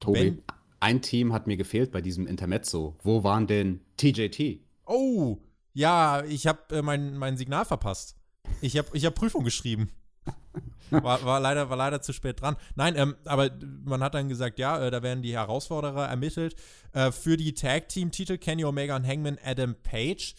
Tobi, 0.00 0.18
Wenn- 0.18 0.42
ein 0.80 1.02
Team 1.02 1.32
hat 1.32 1.46
mir 1.46 1.56
gefehlt 1.56 1.92
bei 1.92 2.00
diesem 2.00 2.26
Intermezzo. 2.26 2.96
Wo 3.02 3.22
waren 3.22 3.46
denn 3.46 3.80
TJT? 3.96 4.60
Oh, 4.86 5.38
ja, 5.72 6.24
ich 6.24 6.46
habe 6.46 6.76
äh, 6.76 6.82
mein, 6.82 7.16
mein 7.16 7.36
Signal 7.36 7.64
verpasst. 7.64 8.16
Ich 8.60 8.76
habe 8.76 8.88
ich 8.94 9.04
hab 9.04 9.14
Prüfung 9.14 9.44
geschrieben. 9.44 9.90
War, 10.90 11.24
war, 11.24 11.38
leider, 11.38 11.70
war 11.70 11.76
leider 11.76 12.02
zu 12.02 12.12
spät 12.12 12.40
dran. 12.40 12.56
Nein, 12.74 12.96
ähm, 12.96 13.14
aber 13.24 13.48
man 13.84 14.02
hat 14.02 14.14
dann 14.14 14.28
gesagt, 14.28 14.58
ja, 14.58 14.84
äh, 14.84 14.90
da 14.90 15.04
werden 15.04 15.22
die 15.22 15.34
Herausforderer 15.34 16.08
ermittelt. 16.08 16.56
Äh, 16.92 17.12
für 17.12 17.36
die 17.36 17.54
Tag-Team-Titel 17.54 18.38
Kenny 18.38 18.64
Omega 18.64 18.96
und 18.96 19.06
Hangman 19.06 19.38
Adam 19.44 19.76
Page. 19.84 20.34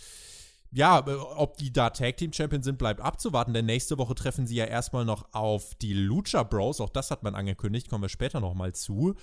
Ja, 0.73 1.05
äh, 1.07 1.13
ob 1.13 1.55
die 1.55 1.71
da 1.71 1.91
Tag-Team-Champion 1.91 2.63
sind, 2.63 2.77
bleibt 2.77 2.99
abzuwarten, 2.99 3.53
denn 3.53 3.65
nächste 3.65 3.97
Woche 3.97 4.13
treffen 4.13 4.45
sie 4.45 4.55
ja 4.55 4.65
erstmal 4.65 5.05
noch 5.05 5.33
auf 5.33 5.73
die 5.75 5.93
Lucha 5.93 6.43
Bros. 6.43 6.81
Auch 6.81 6.89
das 6.89 7.11
hat 7.11 7.23
man 7.23 7.33
angekündigt, 7.33 7.89
kommen 7.89 8.03
wir 8.03 8.09
später 8.09 8.41
nochmal 8.41 8.73
zu. 8.73 9.15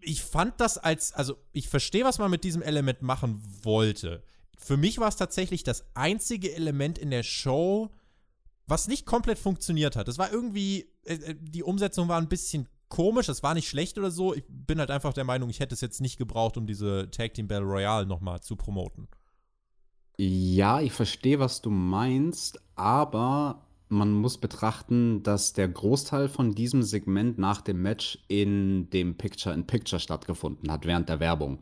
Ich 0.00 0.22
fand 0.22 0.60
das 0.60 0.78
als, 0.78 1.12
also 1.12 1.36
ich 1.52 1.68
verstehe, 1.68 2.04
was 2.04 2.18
man 2.18 2.30
mit 2.30 2.44
diesem 2.44 2.62
Element 2.62 3.02
machen 3.02 3.42
wollte. 3.62 4.22
Für 4.58 4.76
mich 4.76 4.98
war 4.98 5.08
es 5.08 5.16
tatsächlich 5.16 5.64
das 5.64 5.84
einzige 5.94 6.54
Element 6.54 6.98
in 6.98 7.10
der 7.10 7.22
Show, 7.22 7.90
was 8.66 8.88
nicht 8.88 9.06
komplett 9.06 9.38
funktioniert 9.38 9.96
hat. 9.96 10.08
Das 10.08 10.18
war 10.18 10.32
irgendwie, 10.32 10.90
äh, 11.04 11.14
äh, 11.14 11.34
die 11.38 11.62
Umsetzung 11.62 12.08
war 12.08 12.20
ein 12.20 12.28
bisschen 12.28 12.68
komisch, 12.88 13.26
das 13.26 13.42
war 13.42 13.54
nicht 13.54 13.68
schlecht 13.68 13.98
oder 13.98 14.10
so. 14.10 14.34
Ich 14.34 14.44
bin 14.48 14.78
halt 14.78 14.90
einfach 14.90 15.12
der 15.12 15.24
Meinung, 15.24 15.50
ich 15.50 15.60
hätte 15.60 15.74
es 15.74 15.80
jetzt 15.80 16.00
nicht 16.00 16.18
gebraucht, 16.18 16.56
um 16.56 16.66
diese 16.66 17.10
Tag 17.10 17.34
Team 17.34 17.48
Battle 17.48 17.66
Royale 17.66 18.06
nochmal 18.06 18.40
zu 18.40 18.56
promoten. 18.56 19.08
Ja, 20.16 20.80
ich 20.80 20.92
verstehe, 20.92 21.38
was 21.38 21.62
du 21.62 21.70
meinst, 21.70 22.60
aber 22.74 23.67
man 23.90 24.12
muss 24.12 24.36
betrachten, 24.36 25.22
dass 25.22 25.54
der 25.54 25.68
Großteil 25.68 26.28
von 26.28 26.54
diesem 26.54 26.82
Segment 26.82 27.38
nach 27.38 27.62
dem 27.62 27.80
Match 27.80 28.18
in 28.28 28.90
dem 28.90 29.16
Picture-in-Picture 29.16 30.00
stattgefunden 30.00 30.70
hat, 30.70 30.84
während 30.86 31.08
der 31.08 31.20
Werbung. 31.20 31.58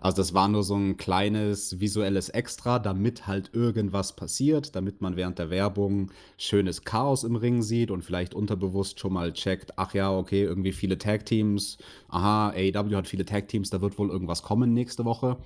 Also 0.00 0.16
das 0.16 0.34
war 0.34 0.48
nur 0.48 0.64
so 0.64 0.74
ein 0.74 0.96
kleines 0.96 1.78
visuelles 1.78 2.28
Extra, 2.28 2.78
damit 2.78 3.26
halt 3.26 3.50
irgendwas 3.52 4.16
passiert, 4.16 4.74
damit 4.74 5.00
man 5.00 5.16
während 5.16 5.38
der 5.38 5.50
Werbung 5.50 6.10
schönes 6.38 6.82
Chaos 6.82 7.24
im 7.24 7.36
Ring 7.36 7.62
sieht 7.62 7.90
und 7.90 8.02
vielleicht 8.02 8.34
unterbewusst 8.34 8.98
schon 8.98 9.12
mal 9.12 9.32
checkt, 9.32 9.78
ach 9.78 9.94
ja, 9.94 10.10
okay, 10.10 10.42
irgendwie 10.42 10.72
viele 10.72 10.98
Tag-Teams, 10.98 11.78
aha, 12.08 12.50
AEW 12.50 12.96
hat 12.96 13.06
viele 13.06 13.24
Tag-Teams, 13.24 13.70
da 13.70 13.80
wird 13.80 13.98
wohl 13.98 14.10
irgendwas 14.10 14.42
kommen 14.42 14.74
nächste 14.74 15.04
Woche. 15.04 15.36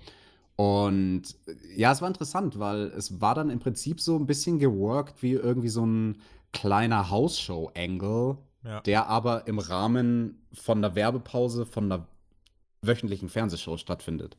Und 0.62 1.22
ja, 1.76 1.92
es 1.92 2.00
war 2.02 2.08
interessant, 2.08 2.58
weil 2.58 2.86
es 2.88 3.20
war 3.20 3.36
dann 3.36 3.48
im 3.48 3.60
Prinzip 3.60 4.00
so 4.00 4.16
ein 4.16 4.26
bisschen 4.26 4.58
geworkt 4.58 5.22
wie 5.22 5.32
irgendwie 5.32 5.68
so 5.68 5.86
ein 5.86 6.20
kleiner 6.52 7.10
House-Show-Angle, 7.10 8.38
Ja. 8.64 8.80
der 8.80 9.06
aber 9.06 9.46
im 9.46 9.60
Rahmen 9.60 10.42
von 10.52 10.82
der 10.82 10.96
Werbepause 10.96 11.64
von 11.64 11.84
einer 11.92 12.08
wöchentlichen 12.82 13.28
Fernsehshow 13.28 13.76
stattfindet. 13.76 14.36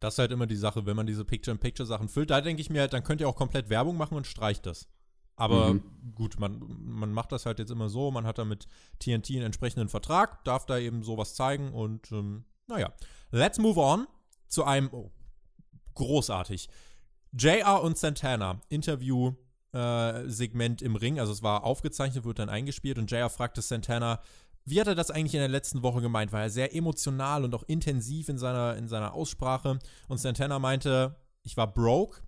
Das 0.00 0.14
ist 0.14 0.18
halt 0.18 0.32
immer 0.32 0.46
die 0.46 0.56
Sache, 0.56 0.86
wenn 0.86 0.96
man 0.96 1.06
diese 1.06 1.24
Picture-in-Picture-Sachen 1.26 2.08
füllt. 2.08 2.30
Da 2.30 2.40
denke 2.40 2.62
ich 2.62 2.70
mir 2.70 2.80
halt, 2.80 2.94
dann 2.94 3.04
könnt 3.04 3.20
ihr 3.20 3.28
auch 3.28 3.36
komplett 3.36 3.68
Werbung 3.68 3.98
machen 3.98 4.16
und 4.16 4.26
streicht 4.26 4.64
das. 4.64 4.88
Aber 5.36 5.74
Mhm. 5.74 5.82
gut, 6.14 6.40
man, 6.40 6.62
man 6.82 7.12
macht 7.12 7.30
das 7.30 7.44
halt 7.44 7.58
jetzt 7.58 7.70
immer 7.70 7.90
so. 7.90 8.10
Man 8.10 8.24
hat 8.26 8.38
da 8.38 8.44
mit 8.46 8.66
TNT 9.00 9.30
einen 9.32 9.42
entsprechenden 9.46 9.88
Vertrag, 9.90 10.44
darf 10.44 10.64
da 10.64 10.78
eben 10.78 11.02
sowas 11.02 11.34
zeigen 11.34 11.72
und 11.74 12.10
ähm, 12.10 12.44
naja. 12.68 12.90
Let's 13.30 13.58
move 13.58 13.78
on 13.80 14.06
zu 14.48 14.64
einem, 14.64 14.88
oh, 14.92 15.10
großartig. 15.94 16.68
JR 17.32 17.82
und 17.82 17.98
Santana, 17.98 18.60
Interview. 18.68 19.32
Äh, 19.74 20.28
Segment 20.28 20.82
im 20.82 20.96
Ring, 20.96 21.18
also 21.18 21.32
es 21.32 21.42
war 21.42 21.64
aufgezeichnet, 21.64 22.26
wird 22.26 22.38
dann 22.38 22.50
eingespielt 22.50 22.98
und 22.98 23.10
JR 23.10 23.30
fragte 23.30 23.62
Santana, 23.62 24.20
wie 24.64 24.80
hat 24.80 24.86
er 24.86 24.94
das 24.94 25.10
eigentlich 25.10 25.34
in 25.34 25.40
der 25.40 25.48
letzten 25.48 25.82
Woche 25.82 26.00
gemeint? 26.00 26.32
War 26.32 26.42
er 26.42 26.50
sehr 26.50 26.74
emotional 26.74 27.44
und 27.44 27.54
auch 27.54 27.64
intensiv 27.64 28.28
in 28.28 28.38
seiner, 28.38 28.76
in 28.76 28.86
seiner 28.86 29.14
Aussprache? 29.14 29.78
Und 30.08 30.18
Santana 30.18 30.58
meinte, 30.58 31.16
ich 31.42 31.56
war 31.56 31.72
broke, 31.72 32.20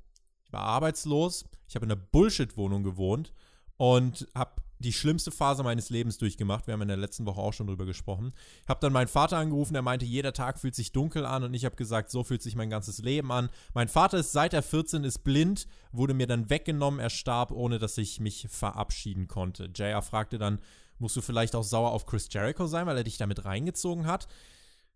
ich 0.45 0.53
war 0.53 0.63
arbeitslos, 0.63 1.45
ich 1.69 1.75
habe 1.75 1.87
in 1.87 1.93
einer 1.93 2.01
Bullshit-Wohnung 2.01 2.83
gewohnt 2.83 3.33
und 3.77 4.27
habe 4.35 4.63
die 4.79 4.93
schlimmste 4.93 5.31
Phase 5.31 5.63
meines 5.63 5.91
Lebens 5.91 6.19
durchgemacht. 6.19 6.67
Wir 6.67 6.75
haben 6.75 6.83
in 6.83 6.89
der 6.89 6.97
letzten 6.97 7.27
Woche 7.27 7.41
auch 7.41 7.53
schon 7.53 7.67
drüber 7.67 7.87
gesprochen. 7.87 8.33
Ich 8.63 8.69
habe 8.69 8.81
dann 8.81 8.93
meinen 8.93 9.09
Vater 9.09 9.39
angerufen, 9.39 9.73
der 9.73 9.83
meinte, 9.83 10.05
jeder 10.05 10.33
Tag 10.33 10.59
fühlt 10.59 10.75
sich 10.75 10.93
dunkel 10.93 11.25
an 11.25 11.45
und 11.45 11.55
ich 11.55 11.65
habe 11.65 11.77
gesagt, 11.77 12.11
so 12.11 12.25
fühlt 12.25 12.43
sich 12.43 12.57
mein 12.57 12.71
ganzes 12.71 12.99
Leben 12.99 13.31
an. 13.33 13.51
Mein 13.73 13.89
Vater 13.89 14.19
ist 14.19 14.33
seit 14.33 14.53
er 14.53 14.63
14 14.63 15.05
ist 15.05 15.25
blind, 15.25 15.67
wurde 15.93 16.15
mir 16.15 16.27
dann 16.27 16.51
weggenommen, 16.51 17.01
er 17.01 17.11
starb, 17.11 17.51
ohne 17.51 17.79
dass 17.79 17.99
ich 17.99 18.21
mich 18.21 18.47
verabschieden 18.51 19.29
konnte. 19.29 19.71
JR 19.75 20.03
fragte 20.03 20.39
dann, 20.39 20.61
musst 20.99 21.17
du 21.17 21.21
vielleicht 21.21 21.55
auch 21.55 21.65
sauer 21.65 21.93
auf 21.93 22.07
Chris 22.07 22.29
Jericho 22.31 22.67
sein, 22.67 22.87
weil 22.87 22.97
er 22.97 23.05
dich 23.05 23.19
damit 23.19 23.45
reingezogen 23.45 24.07
hat? 24.07 24.29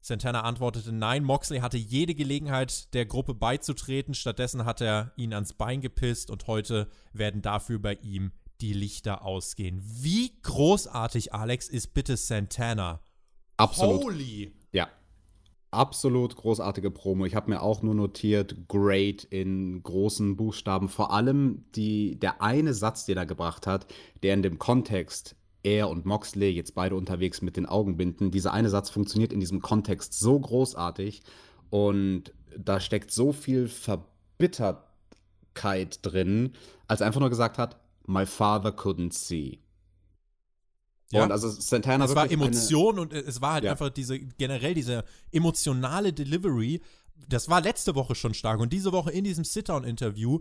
Santana 0.00 0.42
antwortete 0.42 0.92
nein, 0.92 1.24
Moxley 1.24 1.58
hatte 1.58 1.76
jede 1.76 2.14
Gelegenheit, 2.14 2.94
der 2.94 3.04
Gruppe 3.04 3.34
beizutreten, 3.34 4.14
stattdessen 4.14 4.64
hat 4.64 4.80
er 4.80 5.12
ihn 5.16 5.34
ans 5.34 5.52
Bein 5.52 5.80
gepisst 5.80 6.30
und 6.30 6.46
heute 6.46 6.88
werden 7.12 7.42
dafür 7.42 7.80
bei 7.80 7.94
ihm 7.94 8.32
die 8.60 8.72
Lichter 8.72 9.24
ausgehen. 9.24 9.82
Wie 9.84 10.32
großartig, 10.42 11.34
Alex, 11.34 11.68
ist 11.68 11.94
bitte 11.94 12.16
Santana? 12.16 13.00
Absolut. 13.56 14.04
Holy! 14.04 14.52
Ja. 14.72 14.88
Absolut 15.70 16.36
großartige 16.36 16.90
Promo. 16.90 17.26
Ich 17.26 17.34
habe 17.34 17.50
mir 17.50 17.60
auch 17.60 17.82
nur 17.82 17.94
notiert, 17.94 18.68
great 18.68 19.24
in 19.24 19.82
großen 19.82 20.36
Buchstaben. 20.36 20.88
Vor 20.88 21.12
allem 21.12 21.66
die, 21.74 22.18
der 22.18 22.40
eine 22.40 22.72
Satz, 22.72 23.04
den 23.04 23.18
er 23.18 23.26
gebracht 23.26 23.66
hat, 23.66 23.86
der 24.22 24.34
in 24.34 24.42
dem 24.42 24.58
Kontext 24.58 25.36
er 25.62 25.90
und 25.90 26.06
Moxley 26.06 26.50
jetzt 26.50 26.74
beide 26.74 26.96
unterwegs 26.96 27.42
mit 27.42 27.56
den 27.56 27.66
Augenbinden. 27.66 28.30
Dieser 28.30 28.52
eine 28.52 28.70
Satz 28.70 28.90
funktioniert 28.90 29.32
in 29.32 29.40
diesem 29.40 29.60
Kontext 29.60 30.16
so 30.18 30.38
großartig 30.38 31.22
und 31.70 32.32
da 32.56 32.78
steckt 32.80 33.10
so 33.10 33.32
viel 33.32 33.66
Verbittertheit 33.68 35.98
drin, 36.02 36.52
als 36.86 37.00
er 37.00 37.08
einfach 37.08 37.20
nur 37.20 37.30
gesagt 37.30 37.58
hat, 37.58 37.80
My 38.08 38.24
father 38.24 38.70
couldn't 38.70 39.12
see. 39.12 39.60
Ja. 41.10 41.24
Und 41.24 41.32
also 41.32 41.48
Santana 41.48 42.04
Es 42.04 42.14
war 42.14 42.30
Emotion 42.30 42.94
eine, 42.94 43.02
und 43.02 43.12
es 43.12 43.40
war 43.40 43.54
halt 43.54 43.64
ja. 43.64 43.72
einfach 43.72 43.90
diese, 43.90 44.18
generell 44.18 44.74
diese 44.74 45.04
emotionale 45.32 46.12
Delivery. 46.12 46.80
Das 47.28 47.48
war 47.48 47.60
letzte 47.60 47.94
Woche 47.94 48.14
schon 48.14 48.34
stark 48.34 48.60
und 48.60 48.72
diese 48.72 48.92
Woche 48.92 49.10
in 49.10 49.24
diesem 49.24 49.44
Sit-Down-Interview 49.44 50.40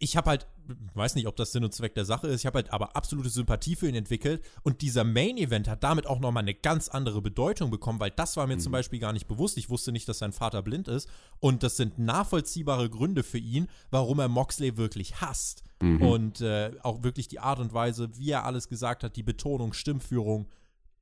ich 0.00 0.16
habe 0.16 0.30
halt, 0.30 0.46
weiß 0.94 1.14
nicht, 1.16 1.26
ob 1.26 1.36
das 1.36 1.52
Sinn 1.52 1.64
und 1.64 1.72
Zweck 1.72 1.94
der 1.94 2.04
Sache 2.04 2.28
ist, 2.28 2.40
ich 2.40 2.46
habe 2.46 2.58
halt 2.58 2.72
aber 2.72 2.94
absolute 2.94 3.30
Sympathie 3.30 3.74
für 3.74 3.88
ihn 3.88 3.94
entwickelt 3.94 4.44
und 4.62 4.80
dieser 4.80 5.02
Main-Event 5.02 5.68
hat 5.68 5.82
damit 5.82 6.06
auch 6.06 6.20
nochmal 6.20 6.44
eine 6.44 6.54
ganz 6.54 6.88
andere 6.88 7.20
Bedeutung 7.20 7.70
bekommen, 7.70 7.98
weil 7.98 8.10
das 8.10 8.36
war 8.36 8.46
mir 8.46 8.56
mhm. 8.56 8.60
zum 8.60 8.72
Beispiel 8.72 9.00
gar 9.00 9.12
nicht 9.12 9.26
bewusst. 9.26 9.56
Ich 9.58 9.70
wusste 9.70 9.90
nicht, 9.90 10.08
dass 10.08 10.18
sein 10.18 10.32
Vater 10.32 10.62
blind 10.62 10.88
ist 10.88 11.08
und 11.40 11.62
das 11.62 11.76
sind 11.76 11.98
nachvollziehbare 11.98 12.88
Gründe 12.90 13.22
für 13.22 13.38
ihn, 13.38 13.68
warum 13.90 14.20
er 14.20 14.28
Moxley 14.28 14.76
wirklich 14.76 15.20
hasst. 15.20 15.64
Mhm. 15.80 16.02
Und 16.02 16.40
äh, 16.40 16.72
auch 16.82 17.02
wirklich 17.02 17.28
die 17.28 17.40
Art 17.40 17.58
und 17.58 17.72
Weise, 17.72 18.10
wie 18.16 18.30
er 18.30 18.44
alles 18.44 18.68
gesagt 18.68 19.02
hat, 19.02 19.16
die 19.16 19.22
Betonung, 19.22 19.72
Stimmführung, 19.72 20.48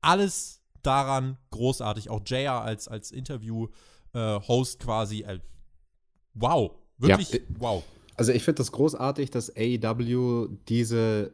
alles 0.01 0.63
daran 0.83 1.37
großartig. 1.51 2.11
Auch 2.11 2.23
JR 2.25 2.63
als, 2.63 2.89
als 2.89 3.11
Interview-Host 3.11 4.81
äh, 4.81 4.85
quasi. 4.85 5.23
Äh, 5.23 5.41
wow, 6.35 6.73
wirklich 6.99 7.33
ja. 7.33 7.41
wow. 7.59 7.83
Also 8.17 8.33
ich 8.33 8.43
finde 8.43 8.59
das 8.59 8.73
großartig, 8.73 9.31
dass 9.31 9.55
AEW 9.57 10.49
diese 10.69 11.33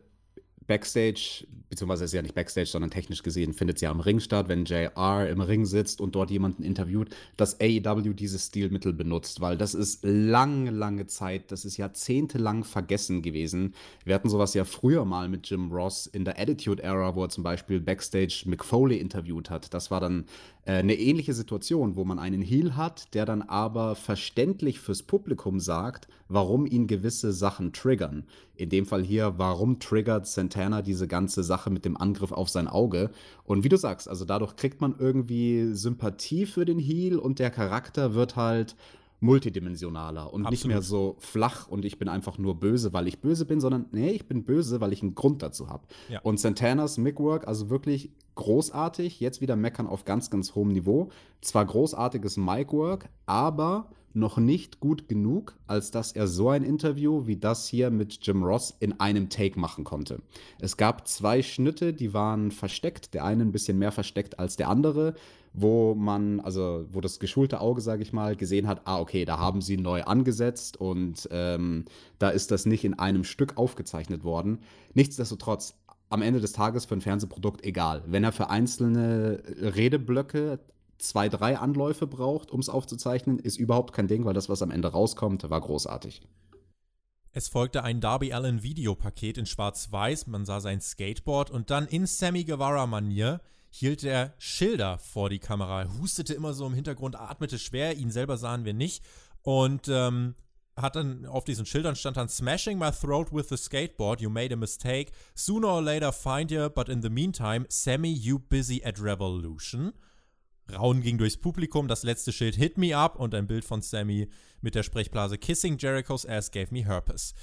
Backstage, 0.67 1.47
beziehungsweise 1.69 2.05
ist 2.05 2.13
ja 2.13 2.23
nicht 2.23 2.35
Backstage, 2.35 2.67
sondern 2.67 2.91
technisch 2.91 3.23
gesehen 3.23 3.53
findet 3.53 3.77
es 3.77 3.83
ja 3.83 3.91
am 3.91 4.01
Ring 4.01 4.21
statt, 4.21 4.49
wenn 4.49 4.65
JR 4.65 5.29
im 5.29 5.41
Ring 5.41 5.65
sitzt 5.65 6.01
und 6.01 6.15
dort 6.15 6.31
jemanden 6.31 6.63
interviewt, 6.63 7.11
dass 7.37 7.61
AEW 7.61 8.15
dieses 8.15 8.47
Stilmittel 8.47 8.93
benutzt, 8.93 9.41
weil 9.41 9.57
das 9.57 9.75
ist 9.75 10.01
lange, 10.03 10.71
lange 10.71 11.07
Zeit, 11.07 11.53
das 11.53 11.65
ist 11.65 11.77
jahrzehntelang 11.77 12.65
vergessen 12.65 13.23
gewesen. 13.23 13.75
Wir 14.05 14.15
hatten 14.15 14.29
sowas 14.29 14.55
ja 14.55 14.65
früher 14.65 15.05
mal 15.05 15.29
mit 15.29 15.49
Jim 15.49 15.71
Ross 15.73 16.07
in 16.07 16.25
der 16.25 16.39
Attitude 16.39 16.83
Era, 16.83 17.15
wo 17.15 17.25
er 17.25 17.29
zum 17.29 17.45
Beispiel 17.45 17.81
Backstage 17.81 18.45
Mick 18.47 18.65
Foley 18.65 18.99
interviewt 18.99 19.51
hat. 19.51 19.73
Das 19.75 19.91
war 19.91 20.01
dann 20.01 20.25
äh, 20.65 20.75
eine 20.75 20.95
ähnliche 20.95 21.35
Situation, 21.35 21.97
wo 21.97 22.05
man 22.05 22.19
einen 22.19 22.43
Heel 22.43 22.77
hat, 22.77 23.15
der 23.15 23.27
dann 23.27 23.43
aber 23.43 23.95
verständlich 23.95 24.81
fürs 24.81 25.03
Publikum 25.03 25.59
sagt, 25.59 26.09
warum 26.29 26.67
ihn 26.67 26.87
gewisse 26.87 27.33
Sachen 27.33 27.73
triggern. 27.73 28.25
In 28.57 28.69
dem 28.69 28.87
Fall 28.87 29.03
hier, 29.03 29.35
warum 29.39 29.81
triggert 29.81 30.27
Santana 30.27 30.83
diese 30.83 31.09
ganze 31.09 31.43
Sache 31.43 31.71
mit 31.71 31.85
dem 31.85 31.97
Angriff 31.97 32.33
auf 32.33 32.49
sein 32.49 32.69
Auge? 32.69 33.11
Und 33.45 33.65
wie 33.65 33.69
du 33.69 33.77
sagst, 33.77 34.09
also 34.09 34.25
dadurch 34.25 34.55
kriegt 34.57 34.81
man 34.81 34.95
irgendwie 34.99 35.75
Sympathie 35.75 36.47
für 36.47 36.65
den 36.65 36.79
Heel 36.79 37.19
und 37.19 37.39
der 37.39 37.51
Charakter 37.51 38.15
wird 38.15 38.37
halt 38.37 38.77
multidimensionaler 39.23 40.33
und 40.33 40.43
Absolut. 40.43 40.51
nicht 40.51 40.67
mehr 40.67 40.83
so 40.83 41.17
flach 41.21 41.69
und 41.69 41.85
ich 41.85 41.99
bin 41.99 42.09
einfach 42.09 42.39
nur 42.39 42.57
böse, 42.59 42.93
weil 42.93 43.07
ich 43.07 43.21
böse 43.21 43.47
bin, 43.47 43.61
sondern 43.61 43.87
nee, 43.93 44.11
ich 44.11 44.27
bin 44.27 44.45
böse, 44.45 44.81
weil 44.81 44.93
ich 44.93 45.03
einen 45.03 45.15
Grund 45.15 45.43
dazu 45.43 45.69
habe. 45.69 45.85
Ja. 46.09 46.21
Und 46.23 46.41
Santanas 46.41 46.99
Mickwork, 46.99 47.47
also 47.47 47.71
wirklich 47.71 48.11
großartig, 48.35 49.21
jetzt 49.21 49.41
wieder 49.41 49.55
meckern 49.55 49.87
auf 49.87 50.05
ganz, 50.05 50.29
ganz 50.29 50.55
hohem 50.57 50.69
Niveau. 50.69 51.11
Zwar 51.41 51.65
großartiges 51.65 52.37
Micwork, 52.37 53.09
aber 53.27 53.91
noch 54.15 54.39
nicht 54.39 54.81
gut 54.81 55.09
genug, 55.09 55.57
als 55.67 55.91
dass 55.91 56.13
er 56.13 56.27
so 56.27 56.49
ein 56.49 56.65
Interview 56.65 57.27
wie 57.27 57.37
das 57.37 57.69
hier 57.69 57.91
mit 57.91 58.19
Jim 58.27 58.43
Ross 58.43 58.75
in 58.81 58.99
einem 59.01 59.29
Take 59.29 59.59
machen 59.59 59.85
konnte. 59.85 60.21
Es 60.61 60.77
gab 60.77 61.07
zwei 61.07 61.43
Schnitte, 61.43 61.95
die 61.95 62.13
waren 62.13 62.51
versteckt, 62.51 63.15
der 63.15 63.25
eine 63.25 63.45
ein 63.45 63.53
bisschen 63.53 63.79
mehr 63.79 63.93
versteckt 63.93 64.39
als 64.39 64.57
der 64.57 64.69
andere, 64.69 65.15
wo 65.53 65.95
man, 65.95 66.41
also 66.41 66.87
wo 66.91 67.01
das 67.01 67.19
geschulte 67.19 67.61
Auge, 67.61 67.81
sage 67.81 68.03
ich 68.03 68.13
mal, 68.13 68.37
gesehen 68.37 68.67
hat, 68.67 68.83
ah, 68.85 68.99
okay, 68.99 69.25
da 69.25 69.39
haben 69.39 69.61
sie 69.61 69.77
neu 69.77 70.03
angesetzt 70.03 70.79
und 70.79 71.29
ähm, 71.31 71.85
da 72.19 72.31
ist 72.31 72.51
das 72.51 72.65
nicht 72.65 72.85
in 72.85 72.99
einem 72.99 73.25
Stück 73.25 73.57
aufgezeichnet 73.57 74.25
worden. 74.25 74.61
Nichtsdestotrotz, 74.95 75.75
am 76.09 76.23
Ende 76.23 76.41
des 76.41 76.53
Tages 76.53 76.85
für 76.85 76.95
ein 76.95 77.01
Fernsehprodukt 77.01 77.65
egal. 77.65 78.03
Wenn 78.07 78.23
er 78.23 78.33
für 78.33 78.51
einzelne 78.51 79.43
Redeblöcke 79.47 80.59
zwei, 80.99 81.29
drei 81.29 81.59
Anläufe 81.59 82.07
braucht, 82.07 82.51
um 82.51 82.61
es 82.61 82.69
aufzuzeichnen, 82.69 83.39
ist 83.39 83.59
überhaupt 83.59 83.93
kein 83.95 84.09
Ding, 84.09 84.25
weil 84.25 84.35
das, 84.35 84.49
was 84.49 84.63
am 84.63 84.71
Ende 84.71 84.89
rauskommt, 84.89 85.49
war 85.49 85.61
großartig. 85.61 86.23
Es 87.33 87.49
folgte 87.49 87.83
ein 87.83 88.03
Darby 88.03 88.35
Allen 88.35 88.63
Videopaket 88.63 89.39
in 89.39 89.47
Schwarz-Weiß, 89.47 90.27
man 90.27 90.45
sah 90.45 90.61
sein 90.61 90.83
Skateboard 90.83 91.51
und 91.51 91.71
dann 91.71 91.87
in 91.87 92.07
Sammy 92.07 92.45
Guevara-Manier 92.45 93.41
hielt 93.75 94.05
er 94.05 94.35
Schilder 94.39 94.99
vor 94.99 95.31
die 95.31 95.39
Kamera, 95.39 95.89
hustete 95.99 96.35
immer 96.35 96.53
so 96.53 96.67
im 96.67 96.75
Hintergrund, 96.75 97.17
atmete 97.17 97.59
schwer, 97.59 97.97
ihn 97.97 98.11
selber 98.11 98.37
sahen 98.37 98.67
wir 98.67 98.75
nicht 98.75 99.03
und 99.41 99.89
ähm, 99.89 100.35
hat 100.77 100.95
dann 100.95 101.25
auf 101.25 101.45
diesen 101.45 101.65
Schildern 101.65 101.97
stand 101.97 102.19
dann 102.19 102.29
Smashing 102.29 102.79
my 102.79 102.91
throat 102.91 103.33
with 103.33 103.49
the 103.49 103.57
skateboard, 103.57 104.21
you 104.21 104.29
made 104.29 104.53
a 104.53 104.57
mistake, 104.57 105.13
sooner 105.35 105.69
or 105.69 105.83
later 105.83 106.13
find 106.13 106.51
you, 106.51 106.69
but 106.69 106.91
in 106.91 107.01
the 107.01 107.09
meantime, 107.09 107.65
Sammy, 107.71 108.13
you 108.13 108.39
busy 108.39 108.85
at 108.85 109.01
Revolution. 109.01 109.95
Raun 110.71 111.01
ging 111.01 111.17
durchs 111.17 111.39
Publikum, 111.39 111.89
das 111.89 112.03
letzte 112.03 112.31
Schild 112.31 112.57
Hit 112.57 112.77
Me 112.77 112.97
Up 112.97 113.17
und 113.17 113.35
ein 113.35 113.47
Bild 113.47 113.65
von 113.65 113.81
Sammy 113.81 114.29
mit 114.61 114.75
der 114.75 114.83
Sprechblase 114.83 115.39
Kissing 115.39 115.79
Jericho's 115.79 116.27
ass 116.27 116.51
gave 116.51 116.69
me 116.71 116.85
herpes. 116.85 117.35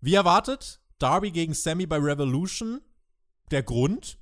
Wie 0.00 0.14
erwartet, 0.14 0.80
Darby 0.98 1.30
gegen 1.30 1.54
Sammy 1.54 1.86
bei 1.86 1.98
Revolution. 1.98 2.80
Der 3.52 3.62
Grund? 3.62 4.18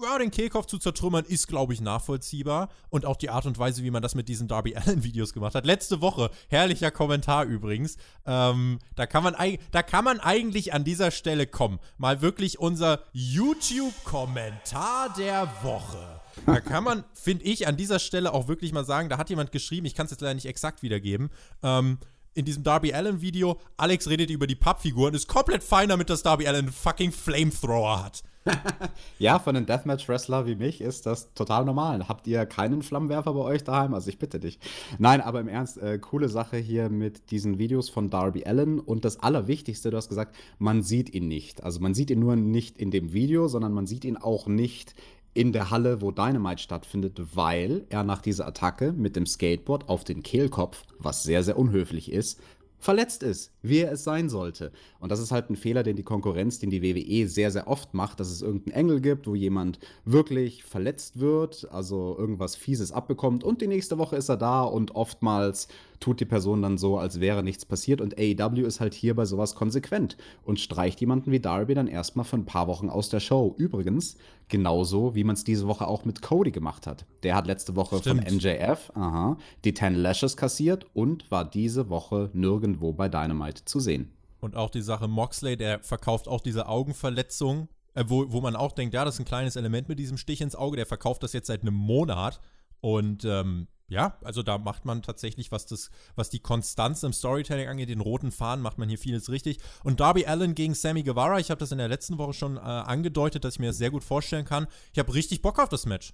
Ja, 0.00 0.16
den 0.16 0.30
Kehlkopf 0.30 0.66
zu 0.66 0.78
zertrümmern 0.78 1.24
ist, 1.24 1.48
glaube 1.48 1.72
ich, 1.72 1.80
nachvollziehbar. 1.80 2.68
Und 2.88 3.04
auch 3.04 3.16
die 3.16 3.30
Art 3.30 3.46
und 3.46 3.58
Weise, 3.58 3.82
wie 3.82 3.90
man 3.90 4.00
das 4.00 4.14
mit 4.14 4.28
diesen 4.28 4.46
Darby 4.46 4.76
Allen-Videos 4.76 5.32
gemacht 5.32 5.56
hat. 5.56 5.66
Letzte 5.66 6.00
Woche, 6.00 6.30
herrlicher 6.46 6.92
Kommentar 6.92 7.46
übrigens. 7.46 7.96
Ähm, 8.24 8.78
da, 8.94 9.06
kann 9.06 9.24
man, 9.24 9.34
da 9.72 9.82
kann 9.82 10.04
man 10.04 10.20
eigentlich 10.20 10.72
an 10.72 10.84
dieser 10.84 11.10
Stelle 11.10 11.48
kommen. 11.48 11.80
Mal 11.96 12.22
wirklich 12.22 12.60
unser 12.60 13.00
YouTube-Kommentar 13.12 15.12
der 15.14 15.50
Woche. 15.62 16.20
Da 16.46 16.60
kann 16.60 16.84
man, 16.84 17.02
finde 17.12 17.46
ich, 17.46 17.66
an 17.66 17.76
dieser 17.76 17.98
Stelle 17.98 18.32
auch 18.32 18.46
wirklich 18.46 18.72
mal 18.72 18.84
sagen, 18.84 19.08
da 19.08 19.18
hat 19.18 19.30
jemand 19.30 19.50
geschrieben, 19.50 19.86
ich 19.86 19.96
kann 19.96 20.06
es 20.06 20.12
jetzt 20.12 20.20
leider 20.20 20.34
nicht 20.34 20.46
exakt 20.46 20.84
wiedergeben, 20.84 21.30
ähm, 21.64 21.98
in 22.34 22.44
diesem 22.44 22.62
Darby 22.62 22.94
Allen 22.94 23.20
Video, 23.20 23.58
Alex 23.76 24.08
redet 24.08 24.30
über 24.30 24.46
die 24.46 24.54
Pappfiguren, 24.54 25.12
ist 25.12 25.26
komplett 25.26 25.64
fein 25.64 25.88
damit, 25.88 26.08
dass 26.08 26.22
Darby 26.22 26.46
Allen 26.46 26.66
einen 26.66 26.72
fucking 26.72 27.10
Flamethrower 27.10 28.04
hat. 28.04 28.22
ja, 29.18 29.38
von 29.38 29.56
einem 29.56 29.66
Deathmatch-Wrestler 29.66 30.46
wie 30.46 30.54
mich 30.56 30.80
ist 30.80 31.06
das 31.06 31.32
total 31.34 31.64
normal. 31.64 32.08
Habt 32.08 32.26
ihr 32.26 32.46
keinen 32.46 32.82
Flammenwerfer 32.82 33.32
bei 33.32 33.40
euch 33.40 33.64
daheim? 33.64 33.94
Also 33.94 34.08
ich 34.08 34.18
bitte 34.18 34.40
dich. 34.40 34.58
Nein, 34.98 35.20
aber 35.20 35.40
im 35.40 35.48
Ernst, 35.48 35.78
äh, 35.78 35.98
coole 35.98 36.28
Sache 36.28 36.56
hier 36.56 36.88
mit 36.88 37.30
diesen 37.30 37.58
Videos 37.58 37.88
von 37.88 38.10
Darby 38.10 38.44
Allen. 38.44 38.80
Und 38.80 39.04
das 39.04 39.20
Allerwichtigste, 39.20 39.90
du 39.90 39.96
hast 39.96 40.08
gesagt, 40.08 40.34
man 40.58 40.82
sieht 40.82 41.14
ihn 41.14 41.28
nicht. 41.28 41.62
Also 41.62 41.80
man 41.80 41.94
sieht 41.94 42.10
ihn 42.10 42.20
nur 42.20 42.36
nicht 42.36 42.78
in 42.78 42.90
dem 42.90 43.12
Video, 43.12 43.48
sondern 43.48 43.72
man 43.72 43.86
sieht 43.86 44.04
ihn 44.04 44.16
auch 44.16 44.46
nicht 44.46 44.94
in 45.34 45.52
der 45.52 45.70
Halle, 45.70 46.00
wo 46.02 46.10
Dynamite 46.10 46.60
stattfindet, 46.60 47.20
weil 47.36 47.84
er 47.90 48.02
nach 48.02 48.20
dieser 48.20 48.46
Attacke 48.46 48.92
mit 48.92 49.14
dem 49.14 49.24
Skateboard 49.24 49.88
auf 49.88 50.02
den 50.02 50.22
Kehlkopf, 50.24 50.82
was 50.98 51.22
sehr, 51.22 51.44
sehr 51.44 51.56
unhöflich 51.58 52.10
ist, 52.10 52.40
verletzt 52.78 53.22
ist, 53.22 53.50
wie 53.62 53.78
er 53.78 53.92
es 53.92 54.04
sein 54.04 54.28
sollte. 54.28 54.72
Und 55.00 55.10
das 55.10 55.20
ist 55.20 55.32
halt 55.32 55.50
ein 55.50 55.56
Fehler, 55.56 55.82
den 55.82 55.96
die 55.96 56.02
Konkurrenz, 56.02 56.58
den 56.58 56.70
die 56.70 56.82
WWE 56.82 57.28
sehr, 57.28 57.50
sehr 57.50 57.68
oft 57.68 57.94
macht, 57.94 58.20
dass 58.20 58.30
es 58.30 58.42
irgendeinen 58.42 58.74
Engel 58.74 59.00
gibt, 59.00 59.26
wo 59.26 59.34
jemand 59.34 59.78
wirklich 60.04 60.64
verletzt 60.64 61.18
wird, 61.18 61.68
also 61.70 62.16
irgendwas 62.18 62.56
Fieses 62.56 62.92
abbekommt 62.92 63.42
und 63.44 63.60
die 63.60 63.66
nächste 63.66 63.98
Woche 63.98 64.16
ist 64.16 64.28
er 64.28 64.36
da 64.36 64.62
und 64.62 64.94
oftmals 64.94 65.68
tut 66.00 66.20
die 66.20 66.24
Person 66.24 66.62
dann 66.62 66.78
so, 66.78 66.98
als 66.98 67.20
wäre 67.20 67.42
nichts 67.42 67.64
passiert 67.64 68.00
und 68.00 68.18
AEW 68.18 68.66
ist 68.66 68.80
halt 68.80 68.94
hier 68.94 69.14
bei 69.14 69.24
sowas 69.24 69.54
konsequent 69.54 70.16
und 70.44 70.60
streicht 70.60 71.00
jemanden 71.00 71.30
wie 71.30 71.40
Darby 71.40 71.74
dann 71.74 71.88
erstmal 71.88 72.24
für 72.24 72.36
ein 72.36 72.46
paar 72.46 72.68
Wochen 72.68 72.88
aus 72.88 73.08
der 73.08 73.20
Show. 73.20 73.54
Übrigens, 73.58 74.16
genauso 74.48 75.14
wie 75.14 75.24
man 75.24 75.34
es 75.34 75.44
diese 75.44 75.66
Woche 75.66 75.86
auch 75.86 76.04
mit 76.04 76.22
Cody 76.22 76.50
gemacht 76.50 76.86
hat. 76.86 77.04
Der 77.22 77.34
hat 77.34 77.46
letzte 77.46 77.76
Woche 77.76 77.98
Stimmt. 77.98 78.28
von 78.28 78.36
MJF 78.36 78.92
aha, 78.94 79.36
die 79.64 79.74
10 79.74 79.94
Lashes 79.94 80.36
kassiert 80.36 80.86
und 80.94 81.30
war 81.30 81.44
diese 81.44 81.88
Woche 81.88 82.30
nirgendwo 82.32 82.92
bei 82.92 83.08
Dynamite 83.08 83.64
zu 83.64 83.80
sehen. 83.80 84.12
Und 84.40 84.56
auch 84.56 84.70
die 84.70 84.82
Sache 84.82 85.08
Moxley, 85.08 85.56
der 85.56 85.80
verkauft 85.80 86.28
auch 86.28 86.40
diese 86.40 86.68
Augenverletzung, 86.68 87.68
äh, 87.94 88.04
wo, 88.06 88.30
wo 88.30 88.40
man 88.40 88.54
auch 88.54 88.72
denkt, 88.72 88.94
ja, 88.94 89.04
das 89.04 89.14
ist 89.14 89.20
ein 89.20 89.24
kleines 89.24 89.56
Element 89.56 89.88
mit 89.88 89.98
diesem 89.98 90.16
Stich 90.16 90.40
ins 90.40 90.54
Auge. 90.54 90.76
Der 90.76 90.86
verkauft 90.86 91.22
das 91.22 91.32
jetzt 91.32 91.48
seit 91.48 91.62
einem 91.62 91.74
Monat. 91.74 92.40
Und 92.80 93.24
ähm, 93.24 93.66
ja, 93.88 94.18
also 94.22 94.42
da 94.42 94.58
macht 94.58 94.84
man 94.84 95.02
tatsächlich, 95.02 95.50
was 95.50 95.66
das, 95.66 95.90
was 96.14 96.28
die 96.28 96.40
Konstanz 96.40 97.02
im 97.02 97.12
Storytelling 97.12 97.68
angeht, 97.68 97.88
den 97.88 98.00
roten 98.00 98.30
Faden, 98.30 98.62
macht 98.62 98.78
man 98.78 98.88
hier 98.88 98.98
vieles 98.98 99.30
richtig. 99.30 99.58
Und 99.82 100.00
Darby 100.00 100.26
Allen 100.26 100.54
gegen 100.54 100.74
Sammy 100.74 101.02
Guevara, 101.02 101.38
ich 101.38 101.50
habe 101.50 101.58
das 101.58 101.72
in 101.72 101.78
der 101.78 101.88
letzten 101.88 102.18
Woche 102.18 102.34
schon 102.34 102.56
äh, 102.56 102.60
angedeutet, 102.60 103.44
dass 103.44 103.54
ich 103.54 103.60
mir 103.60 103.68
das 103.68 103.78
sehr 103.78 103.90
gut 103.90 104.04
vorstellen 104.04 104.44
kann. 104.44 104.66
Ich 104.92 104.98
habe 104.98 105.14
richtig 105.14 105.40
Bock 105.40 105.58
auf 105.58 105.70
das 105.70 105.86
Match. 105.86 106.12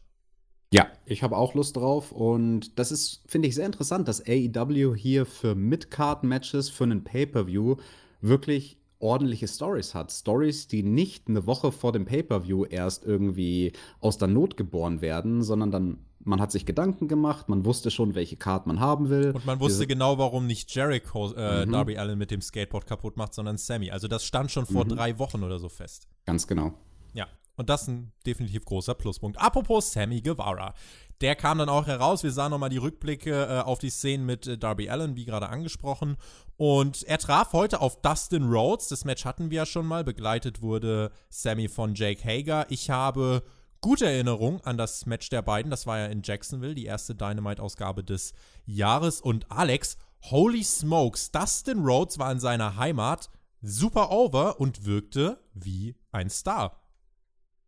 Ja, 0.72 0.88
ich 1.04 1.22
habe 1.22 1.37
auch 1.37 1.54
Lust 1.54 1.76
drauf 1.76 2.10
und 2.10 2.78
das 2.78 2.90
ist, 2.90 3.22
finde 3.26 3.48
ich, 3.48 3.54
sehr 3.54 3.66
interessant, 3.66 4.08
dass 4.08 4.24
AEW 4.26 4.94
hier 4.96 5.26
für 5.26 5.54
Mid-Card-Matches, 5.54 6.70
für 6.70 6.84
einen 6.84 7.04
Pay-Per-View 7.04 7.76
wirklich 8.20 8.78
ordentliche 8.98 9.48
Stories 9.48 9.94
hat. 9.94 10.12
Stories, 10.12 10.68
die 10.68 10.83
nicht 10.83 11.28
eine 11.28 11.46
Woche 11.46 11.72
vor 11.72 11.92
dem 11.92 12.04
Pay-Per-View 12.04 12.64
erst 12.64 13.04
irgendwie 13.04 13.72
aus 14.00 14.18
der 14.18 14.28
Not 14.28 14.57
geboren 14.57 15.00
werden, 15.00 15.42
sondern 15.42 15.70
dann 15.70 15.98
man 16.26 16.40
hat 16.40 16.50
sich 16.50 16.64
Gedanken 16.64 17.07
gemacht, 17.07 17.48
man 17.48 17.64
wusste 17.64 17.90
schon, 17.90 18.14
welche 18.14 18.37
Card 18.37 18.66
man 18.66 18.80
haben 18.80 19.11
will. 19.11 19.33
Und 19.33 19.44
man 19.44 19.61
wusste 19.61 19.80
Diese 19.80 19.87
genau, 19.87 20.18
warum 20.18 20.46
nicht 20.46 20.74
Jericho 20.74 21.33
äh, 21.35 21.66
mhm. 21.66 21.72
Darby 21.72 21.98
Allen 21.98 22.18
mit 22.18 22.30
dem 22.30 22.40
Skateboard 22.40 22.87
kaputt 22.87 23.16
macht, 23.16 23.35
sondern 23.35 23.59
Sammy. 23.59 23.90
Also 23.90 24.09
das 24.09 24.24
stand 24.24 24.50
schon 24.50 24.66
vor 24.66 24.85
mhm. 24.85 24.90
drei 24.90 25.18
Wochen 25.18 25.42
oder 25.42 25.59
so 25.59 25.68
fest. 25.68 26.09
Ganz 26.24 26.46
genau. 26.46 26.72
Ja, 27.12 27.26
und 27.57 27.69
das 27.69 27.83
ist 27.83 27.88
ein 27.88 28.12
definitiv 28.27 28.64
großer 28.64 28.95
Pluspunkt. 28.95 29.40
Apropos 29.40 29.93
Sammy 29.93 30.21
Guevara. 30.21 30.75
Der 31.21 31.37
kam 31.37 31.59
dann 31.59 31.69
auch 31.69 31.87
heraus. 31.87 32.25
Wir 32.25 32.33
sahen 32.33 32.51
nochmal 32.51 32.71
die 32.71 32.79
Rückblicke 32.79 33.47
äh, 33.47 33.61
auf 33.61 33.79
die 33.79 33.90
Szenen 33.90 34.27
mit 34.27 34.47
äh, 34.47 34.59
Darby 34.59 34.90
Allen, 34.90 35.14
wie 35.14 35.25
gerade 35.25 35.49
angesprochen. 35.49 36.17
Und 36.57 37.05
er 37.05 37.19
traf 37.19 37.53
heute 37.53 37.81
auf 37.81 38.01
Dustin 38.03 38.51
Rhodes. 38.51 38.88
Das 38.88 39.05
Match 39.05 39.25
hatten 39.25 39.51
wir 39.51 39.59
ja 39.59 39.67
schon 39.67 39.87
mal. 39.87 40.03
Begleitet 40.03 40.61
wurde 40.61 41.12
Sammy 41.31 41.69
von 41.69 41.95
Jake 41.95 42.25
Hager. 42.25 42.67
Ich 42.69 42.90
habe 42.90 43.45
gute 43.81 44.07
Erinnerung 44.07 44.61
an 44.62 44.77
das 44.77 45.07
Match 45.07 45.29
der 45.29 45.43
beiden. 45.43 45.71
Das 45.71 45.87
war 45.87 45.99
ja 45.99 46.07
in 46.07 46.23
Jacksonville, 46.23 46.75
die 46.75 46.87
erste 46.87 47.14
Dynamite-Ausgabe 47.14 48.03
des 48.03 48.35
Jahres. 48.67 49.21
Und 49.21 49.51
Alex, 49.53 49.97
holy 50.31 50.64
smokes, 50.64 51.31
Dustin 51.31 51.85
Rhodes 51.85 52.19
war 52.19 52.33
in 52.33 52.40
seiner 52.40 52.77
Heimat 52.77 53.31
super 53.62 54.11
over 54.11 54.59
und 54.61 54.85
wirkte 54.85 55.38
wie 55.55 55.97
ein 56.12 56.29
Star. 56.29 56.84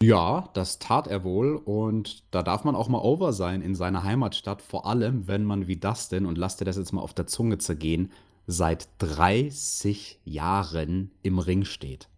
Ja, 0.02 0.50
das 0.52 0.78
tat 0.78 1.06
er 1.06 1.24
wohl 1.24 1.56
und 1.56 2.24
da 2.30 2.42
darf 2.42 2.64
man 2.64 2.76
auch 2.76 2.88
mal 2.88 2.98
over 2.98 3.32
sein 3.32 3.62
in 3.62 3.74
seiner 3.74 4.02
Heimatstadt, 4.02 4.61
vor 4.61 4.87
allem 4.87 5.26
wenn 5.26 5.44
man 5.44 5.66
wie 5.66 5.76
Dustin, 5.76 6.26
und 6.26 6.37
lasst 6.37 6.61
dir 6.61 6.66
das 6.66 6.76
jetzt 6.76 6.92
mal 6.92 7.00
auf 7.00 7.14
der 7.14 7.26
Zunge 7.26 7.56
zergehen, 7.59 8.12
seit 8.46 8.88
30 8.98 10.20
Jahren 10.24 11.12
im 11.22 11.38
Ring 11.38 11.64
steht. 11.64 12.09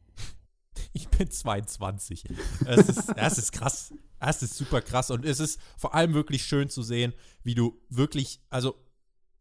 Ich 0.93 1.09
bin 1.09 1.31
22. 1.31 2.25
Es 2.67 2.88
ist, 2.88 3.09
das 3.17 3.38
ist 3.38 3.53
krass. 3.53 3.95
Das 4.19 4.43
ist 4.43 4.57
super 4.57 4.81
krass. 4.81 5.11
Und 5.11 5.25
es 5.25 5.38
ist 5.38 5.61
vor 5.77 5.95
allem 5.95 6.14
wirklich 6.14 6.43
schön 6.43 6.69
zu 6.69 6.83
sehen, 6.83 7.12
wie 7.45 7.55
du 7.55 7.81
wirklich, 7.88 8.41
also, 8.51 8.75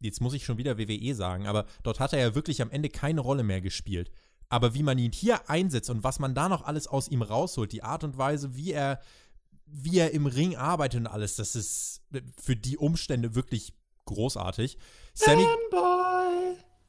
jetzt 0.00 0.20
muss 0.20 0.34
ich 0.34 0.44
schon 0.44 0.58
wieder 0.58 0.78
WWE 0.78 1.14
sagen, 1.14 1.46
aber 1.46 1.66
dort 1.82 1.98
hat 1.98 2.12
er 2.12 2.20
ja 2.20 2.34
wirklich 2.34 2.62
am 2.62 2.70
Ende 2.70 2.88
keine 2.88 3.20
Rolle 3.20 3.42
mehr 3.42 3.60
gespielt. 3.60 4.10
Aber 4.48 4.74
wie 4.74 4.82
man 4.82 4.98
ihn 4.98 5.12
hier 5.12 5.48
einsetzt 5.50 5.90
und 5.90 6.04
was 6.04 6.18
man 6.18 6.34
da 6.34 6.48
noch 6.48 6.64
alles 6.64 6.86
aus 6.86 7.08
ihm 7.08 7.22
rausholt, 7.22 7.72
die 7.72 7.82
Art 7.82 8.04
und 8.04 8.16
Weise, 8.16 8.56
wie 8.56 8.72
er, 8.72 9.00
wie 9.66 9.98
er 9.98 10.12
im 10.12 10.26
Ring 10.26 10.56
arbeitet 10.56 11.00
und 11.00 11.06
alles, 11.06 11.36
das 11.36 11.54
ist 11.54 12.02
für 12.40 12.56
die 12.56 12.78
Umstände 12.78 13.34
wirklich 13.34 13.74
großartig. 14.06 14.78
Sammy, 15.12 15.46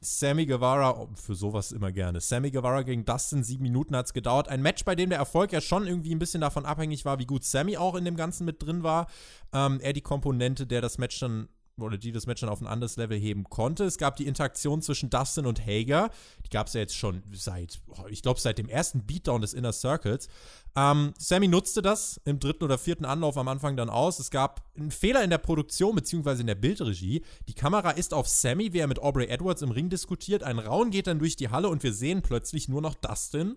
Sammy 0.00 0.46
Guevara, 0.46 0.98
oh, 0.98 1.10
für 1.14 1.34
sowas 1.34 1.72
immer 1.72 1.92
gerne. 1.92 2.20
Sammy 2.20 2.50
Guevara 2.50 2.82
gegen 2.82 3.04
Dustin, 3.04 3.44
sieben 3.44 3.64
Minuten 3.64 3.94
hat 3.94 4.06
es 4.06 4.14
gedauert. 4.14 4.48
Ein 4.48 4.62
Match, 4.62 4.84
bei 4.86 4.94
dem 4.94 5.10
der 5.10 5.18
Erfolg 5.18 5.52
ja 5.52 5.60
schon 5.60 5.86
irgendwie 5.86 6.14
ein 6.14 6.18
bisschen 6.18 6.40
davon 6.40 6.64
abhängig 6.64 7.04
war, 7.04 7.18
wie 7.18 7.26
gut 7.26 7.44
Sammy 7.44 7.76
auch 7.76 7.94
in 7.94 8.06
dem 8.06 8.16
Ganzen 8.16 8.46
mit 8.46 8.62
drin 8.62 8.82
war. 8.82 9.08
Ähm, 9.52 9.78
er 9.80 9.92
die 9.92 10.00
Komponente, 10.00 10.66
der 10.66 10.80
das 10.80 10.96
Match 10.96 11.20
dann 11.20 11.48
oder 11.82 11.98
die 11.98 12.12
das 12.12 12.26
Match 12.26 12.40
dann 12.40 12.50
auf 12.50 12.60
ein 12.60 12.66
anderes 12.66 12.96
Level 12.96 13.18
heben 13.18 13.44
konnte. 13.44 13.84
Es 13.84 13.98
gab 13.98 14.16
die 14.16 14.26
Interaktion 14.26 14.82
zwischen 14.82 15.10
Dustin 15.10 15.46
und 15.46 15.64
Hager. 15.64 16.10
Die 16.44 16.50
gab 16.50 16.66
es 16.66 16.74
ja 16.74 16.80
jetzt 16.80 16.96
schon 16.96 17.22
seit, 17.32 17.80
ich 18.08 18.22
glaube, 18.22 18.40
seit 18.40 18.58
dem 18.58 18.68
ersten 18.68 19.06
Beatdown 19.06 19.40
des 19.40 19.52
Inner 19.52 19.72
Circles. 19.72 20.28
Ähm, 20.76 21.14
Sammy 21.18 21.48
nutzte 21.48 21.82
das 21.82 22.20
im 22.24 22.38
dritten 22.38 22.64
oder 22.64 22.78
vierten 22.78 23.04
Anlauf 23.04 23.36
am 23.36 23.48
Anfang 23.48 23.76
dann 23.76 23.90
aus. 23.90 24.18
Es 24.18 24.30
gab 24.30 24.64
einen 24.76 24.90
Fehler 24.90 25.24
in 25.24 25.30
der 25.30 25.38
Produktion 25.38 25.94
bzw. 25.94 26.40
in 26.40 26.46
der 26.46 26.54
Bildregie. 26.54 27.24
Die 27.48 27.54
Kamera 27.54 27.90
ist 27.90 28.14
auf 28.14 28.28
Sammy, 28.28 28.72
wie 28.72 28.78
er 28.78 28.86
mit 28.86 29.00
Aubrey 29.00 29.26
Edwards 29.26 29.62
im 29.62 29.70
Ring 29.70 29.88
diskutiert. 29.88 30.42
Ein 30.42 30.58
Raun 30.58 30.90
geht 30.90 31.06
dann 31.06 31.18
durch 31.18 31.36
die 31.36 31.48
Halle 31.48 31.68
und 31.68 31.82
wir 31.82 31.92
sehen 31.92 32.22
plötzlich 32.22 32.68
nur 32.68 32.82
noch 32.82 32.94
Dustin, 32.94 33.56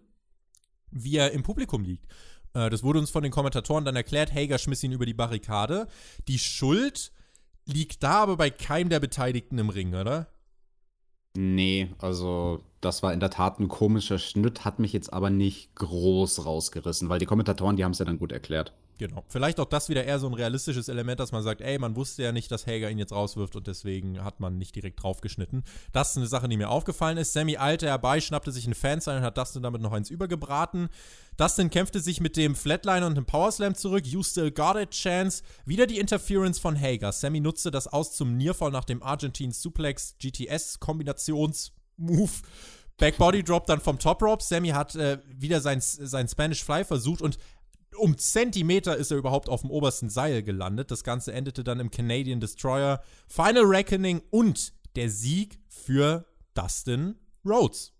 wie 0.91 1.17
er 1.17 1.31
im 1.31 1.43
Publikum 1.43 1.83
liegt. 1.83 2.07
Äh, 2.53 2.69
das 2.69 2.83
wurde 2.83 2.99
uns 2.99 3.09
von 3.09 3.23
den 3.23 3.31
Kommentatoren 3.31 3.85
dann 3.85 3.95
erklärt. 3.95 4.33
Hager 4.33 4.57
schmiss 4.57 4.83
ihn 4.83 4.91
über 4.91 5.05
die 5.05 5.13
Barrikade. 5.13 5.87
Die 6.27 6.39
Schuld 6.39 7.11
liegt 7.65 8.03
da 8.03 8.21
aber 8.23 8.37
bei 8.37 8.49
keinem 8.49 8.89
der 8.89 8.99
Beteiligten 8.99 9.57
im 9.57 9.69
Ring, 9.69 9.95
oder? 9.95 10.27
Nee, 11.35 11.89
also 11.97 12.63
das 12.79 13.01
war 13.01 13.13
in 13.13 13.19
der 13.19 13.31
Tat 13.31 13.59
ein 13.59 13.67
komischer 13.67 14.19
Schnitt, 14.19 14.65
hat 14.65 14.79
mich 14.79 14.93
jetzt 14.93 15.11
aber 15.11 15.29
nicht 15.29 15.75
groß 15.75 16.45
rausgerissen, 16.45 17.09
weil 17.09 17.19
die 17.19 17.25
Kommentatoren, 17.25 17.75
die 17.75 17.83
haben 17.83 17.93
es 17.93 17.99
ja 17.99 18.05
dann 18.05 18.19
gut 18.19 18.31
erklärt. 18.31 18.73
Genau. 19.05 19.25
Vielleicht 19.27 19.59
auch 19.59 19.65
das 19.65 19.89
wieder 19.89 20.05
eher 20.05 20.17
so 20.17 20.27
ein 20.27 20.33
realistisches 20.33 20.87
Element, 20.87 21.19
dass 21.19 21.33
man 21.33 21.43
sagt, 21.43 21.59
ey, 21.59 21.77
man 21.77 21.97
wusste 21.97 22.23
ja 22.23 22.31
nicht, 22.31 22.49
dass 22.49 22.65
Hager 22.65 22.89
ihn 22.89 22.97
jetzt 22.97 23.11
rauswirft 23.11 23.53
und 23.57 23.67
deswegen 23.67 24.23
hat 24.23 24.39
man 24.39 24.57
nicht 24.57 24.77
direkt 24.77 25.03
draufgeschnitten. 25.03 25.65
Das 25.91 26.11
ist 26.11 26.17
eine 26.17 26.27
Sache, 26.27 26.47
die 26.47 26.55
mir 26.55 26.69
aufgefallen 26.69 27.17
ist. 27.17 27.33
Sammy 27.33 27.57
eilte 27.57 27.87
herbei, 27.87 28.21
schnappte 28.21 28.53
sich 28.53 28.63
einen 28.63 28.75
Fansign 28.75 29.17
und 29.17 29.23
hat 29.23 29.37
Dustin 29.37 29.61
damit 29.61 29.81
noch 29.81 29.91
eins 29.91 30.09
übergebraten. 30.09 30.87
Dustin 31.35 31.69
kämpfte 31.69 31.99
sich 31.99 32.21
mit 32.21 32.37
dem 32.37 32.55
Flatliner 32.55 33.05
und 33.05 33.15
dem 33.15 33.25
Powerslam 33.25 33.75
zurück. 33.75 34.07
You 34.07 34.23
still 34.23 34.51
got 34.51 34.77
it, 34.77 34.91
Chance. 34.91 35.43
Wieder 35.65 35.85
die 35.85 35.99
Interference 35.99 36.57
von 36.57 36.79
Hager. 36.79 37.11
Sammy 37.11 37.41
nutzte 37.41 37.71
das 37.71 37.87
aus 37.87 38.15
zum 38.15 38.37
Nearfall 38.37 38.71
nach 38.71 38.85
dem 38.85 39.03
Argentine 39.03 39.51
Suplex 39.51 40.15
GTS 40.17 40.79
Kombinations-Move. 40.79 42.31
Backbody 42.97 43.43
Drop 43.43 43.65
dann 43.65 43.81
vom 43.81 43.99
Top 43.99 44.21
Rope. 44.21 44.41
Sammy 44.41 44.69
hat 44.69 44.95
äh, 44.95 45.17
wieder 45.27 45.59
sein, 45.59 45.81
sein 45.81 46.29
Spanish 46.29 46.63
Fly 46.63 46.85
versucht 46.85 47.21
und 47.21 47.37
um 47.95 48.17
Zentimeter 48.17 48.97
ist 48.97 49.11
er 49.11 49.17
überhaupt 49.17 49.49
auf 49.49 49.61
dem 49.61 49.71
obersten 49.71 50.09
Seil 50.09 50.43
gelandet. 50.43 50.91
Das 50.91 51.03
Ganze 51.03 51.33
endete 51.33 51.63
dann 51.63 51.79
im 51.79 51.91
Canadian 51.91 52.39
Destroyer, 52.39 53.01
Final 53.27 53.63
Reckoning 53.63 54.21
und 54.29 54.73
der 54.95 55.09
Sieg 55.09 55.59
für 55.67 56.25
Dustin 56.53 57.15
Rhodes. 57.45 57.93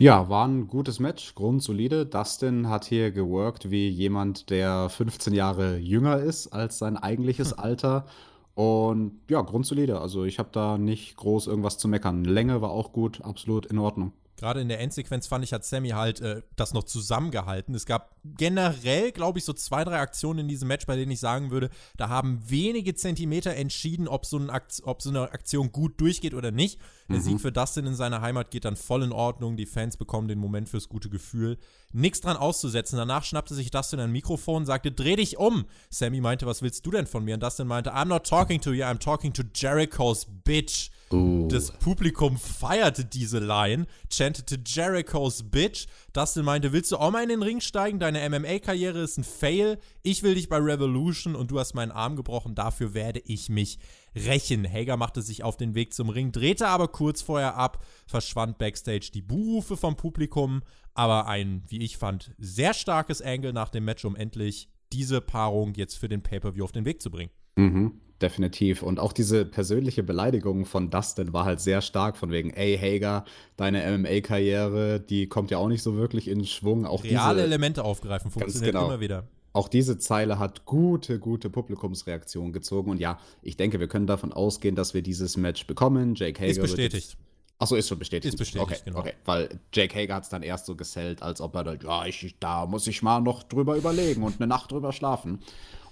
Ja, 0.00 0.28
war 0.28 0.46
ein 0.46 0.68
gutes 0.68 1.00
Match, 1.00 1.34
grundsolide. 1.34 2.06
Dustin 2.06 2.68
hat 2.68 2.84
hier 2.84 3.10
geworkt 3.10 3.70
wie 3.70 3.88
jemand, 3.88 4.48
der 4.48 4.88
15 4.88 5.34
Jahre 5.34 5.76
jünger 5.78 6.20
ist 6.20 6.48
als 6.48 6.78
sein 6.78 6.96
eigentliches 6.96 7.52
hm. 7.52 7.58
Alter. 7.58 8.06
Und 8.54 9.20
ja, 9.28 9.40
grundsolide. 9.42 10.00
Also 10.00 10.24
ich 10.24 10.38
habe 10.38 10.50
da 10.52 10.78
nicht 10.78 11.16
groß 11.16 11.46
irgendwas 11.48 11.78
zu 11.78 11.88
meckern. 11.88 12.24
Länge 12.24 12.60
war 12.60 12.70
auch 12.70 12.92
gut, 12.92 13.20
absolut 13.22 13.66
in 13.66 13.78
Ordnung. 13.78 14.12
Gerade 14.38 14.60
in 14.60 14.68
der 14.68 14.78
Endsequenz 14.78 15.26
fand 15.26 15.44
ich, 15.44 15.52
hat 15.52 15.64
Sammy 15.64 15.90
halt 15.90 16.20
äh, 16.20 16.42
das 16.54 16.72
noch 16.72 16.84
zusammengehalten. 16.84 17.74
Es 17.74 17.86
gab 17.86 18.14
generell, 18.24 19.10
glaube 19.10 19.40
ich, 19.40 19.44
so 19.44 19.52
zwei, 19.52 19.82
drei 19.82 19.98
Aktionen 19.98 20.40
in 20.40 20.48
diesem 20.48 20.68
Match, 20.68 20.86
bei 20.86 20.94
denen 20.94 21.10
ich 21.10 21.18
sagen 21.18 21.50
würde, 21.50 21.70
da 21.96 22.08
haben 22.08 22.40
wenige 22.48 22.94
Zentimeter 22.94 23.54
entschieden, 23.56 24.06
ob 24.06 24.24
so, 24.24 24.40
ob 24.84 25.02
so 25.02 25.10
eine 25.10 25.32
Aktion 25.32 25.72
gut 25.72 26.00
durchgeht 26.00 26.34
oder 26.34 26.52
nicht. 26.52 26.78
Der 27.08 27.16
mhm. 27.16 27.22
Sieg 27.22 27.40
für 27.40 27.50
Dustin 27.50 27.86
in 27.86 27.96
seiner 27.96 28.20
Heimat 28.20 28.52
geht 28.52 28.64
dann 28.64 28.76
voll 28.76 29.02
in 29.02 29.10
Ordnung. 29.12 29.56
Die 29.56 29.66
Fans 29.66 29.96
bekommen 29.96 30.28
den 30.28 30.38
Moment 30.38 30.68
fürs 30.68 30.88
gute 30.88 31.10
Gefühl. 31.10 31.58
Nichts 31.92 32.20
dran 32.20 32.36
auszusetzen. 32.36 32.96
Danach 32.96 33.24
schnappte 33.24 33.54
sich 33.54 33.72
Dustin 33.72 33.98
ein 33.98 34.12
Mikrofon, 34.12 34.66
sagte, 34.66 34.92
dreh 34.92 35.16
dich 35.16 35.36
um. 35.36 35.64
Sammy 35.90 36.20
meinte, 36.20 36.46
was 36.46 36.62
willst 36.62 36.86
du 36.86 36.92
denn 36.92 37.06
von 37.06 37.24
mir? 37.24 37.34
Und 37.34 37.42
Dustin 37.42 37.66
meinte, 37.66 37.92
I'm 37.92 38.04
not 38.04 38.24
talking 38.24 38.60
to 38.60 38.72
you, 38.72 38.84
I'm 38.84 39.00
talking 39.00 39.32
to 39.32 39.42
Jericho's 39.52 40.26
bitch. 40.44 40.90
Uh. 41.10 41.48
Das 41.48 41.70
Publikum 41.72 42.36
feierte 42.36 43.04
diese 43.04 43.38
Line, 43.38 43.86
chantete 44.12 44.58
Jericho's 44.64 45.42
Bitch. 45.42 45.86
Dustin 46.12 46.44
meinte, 46.44 46.72
willst 46.72 46.92
du 46.92 46.98
auch 46.98 47.10
mal 47.10 47.22
in 47.22 47.30
den 47.30 47.42
Ring 47.42 47.60
steigen? 47.60 47.98
Deine 47.98 48.28
MMA-Karriere 48.28 49.00
ist 49.00 49.16
ein 49.16 49.24
Fail. 49.24 49.78
Ich 50.02 50.22
will 50.22 50.34
dich 50.34 50.48
bei 50.48 50.58
Revolution 50.58 51.34
und 51.34 51.50
du 51.50 51.58
hast 51.58 51.74
meinen 51.74 51.92
Arm 51.92 52.16
gebrochen. 52.16 52.54
Dafür 52.54 52.94
werde 52.94 53.20
ich 53.20 53.48
mich 53.48 53.78
rächen. 54.14 54.70
Hager 54.70 54.96
machte 54.96 55.22
sich 55.22 55.44
auf 55.44 55.56
den 55.56 55.74
Weg 55.74 55.94
zum 55.94 56.08
Ring, 56.08 56.32
drehte 56.32 56.68
aber 56.68 56.88
kurz 56.88 57.22
vorher 57.22 57.56
ab, 57.56 57.84
verschwand 58.06 58.58
backstage 58.58 59.10
die 59.12 59.22
Buhrufe 59.22 59.76
vom 59.76 59.96
Publikum, 59.96 60.62
aber 60.94 61.26
ein, 61.26 61.62
wie 61.68 61.82
ich 61.82 61.96
fand, 61.96 62.32
sehr 62.38 62.74
starkes 62.74 63.22
Angle 63.22 63.52
nach 63.52 63.68
dem 63.68 63.84
Match, 63.84 64.04
um 64.04 64.16
endlich 64.16 64.68
diese 64.92 65.20
Paarung 65.20 65.74
jetzt 65.74 65.96
für 65.96 66.08
den 66.08 66.22
Pay-Per-View 66.22 66.64
auf 66.64 66.72
den 66.72 66.84
Weg 66.84 67.02
zu 67.02 67.10
bringen. 67.10 67.30
Mhm, 67.56 68.00
definitiv. 68.20 68.82
Und 68.82 69.00
auch 69.00 69.12
diese 69.12 69.44
persönliche 69.44 70.02
Beleidigung 70.02 70.66
von 70.66 70.90
Dustin 70.90 71.32
war 71.32 71.44
halt 71.44 71.60
sehr 71.60 71.80
stark, 71.80 72.16
von 72.16 72.30
wegen, 72.30 72.50
ey 72.50 72.76
Hager, 72.76 73.24
deine 73.56 73.98
MMA-Karriere, 73.98 75.00
die 75.00 75.26
kommt 75.26 75.50
ja 75.50 75.58
auch 75.58 75.68
nicht 75.68 75.82
so 75.82 75.96
wirklich 75.96 76.28
in 76.28 76.44
Schwung. 76.44 76.86
Auch 76.86 77.04
Reale 77.04 77.36
diese, 77.36 77.46
Elemente 77.46 77.84
aufgreifen, 77.84 78.30
funktioniert 78.30 78.72
genau. 78.72 78.86
immer 78.86 79.00
wieder. 79.00 79.24
Auch 79.52 79.68
diese 79.68 79.98
Zeile 79.98 80.38
hat 80.38 80.66
gute, 80.66 81.18
gute 81.18 81.50
Publikumsreaktionen 81.50 82.52
gezogen. 82.52 82.90
Und 82.90 83.00
ja, 83.00 83.18
ich 83.42 83.56
denke, 83.56 83.80
wir 83.80 83.88
können 83.88 84.06
davon 84.06 84.32
ausgehen, 84.32 84.74
dass 84.74 84.94
wir 84.94 85.02
dieses 85.02 85.36
Match 85.36 85.66
bekommen. 85.66 86.14
Jake 86.14 86.40
Hager. 86.40 86.50
Ist 86.50 86.60
bestätigt. 86.60 87.16
Achso, 87.60 87.74
ist 87.74 87.88
schon 87.88 87.98
bestätigt. 87.98 88.34
Ist 88.34 88.38
bestätigt, 88.38 88.70
okay, 88.70 88.80
genau. 88.84 89.00
Okay, 89.00 89.14
weil 89.24 89.48
Jake 89.72 89.98
Hager 89.98 90.14
hat 90.14 90.22
es 90.22 90.28
dann 90.28 90.44
erst 90.44 90.66
so 90.66 90.76
gesellt, 90.76 91.22
als 91.22 91.40
ob 91.40 91.56
er 91.56 91.64
da, 91.64 91.74
ja, 91.74 92.06
ich, 92.06 92.36
da 92.38 92.66
muss 92.66 92.86
ich 92.86 93.02
mal 93.02 93.20
noch 93.20 93.42
drüber 93.42 93.76
überlegen 93.76 94.22
und 94.22 94.36
eine 94.40 94.46
Nacht 94.46 94.70
drüber 94.70 94.92
schlafen. 94.92 95.40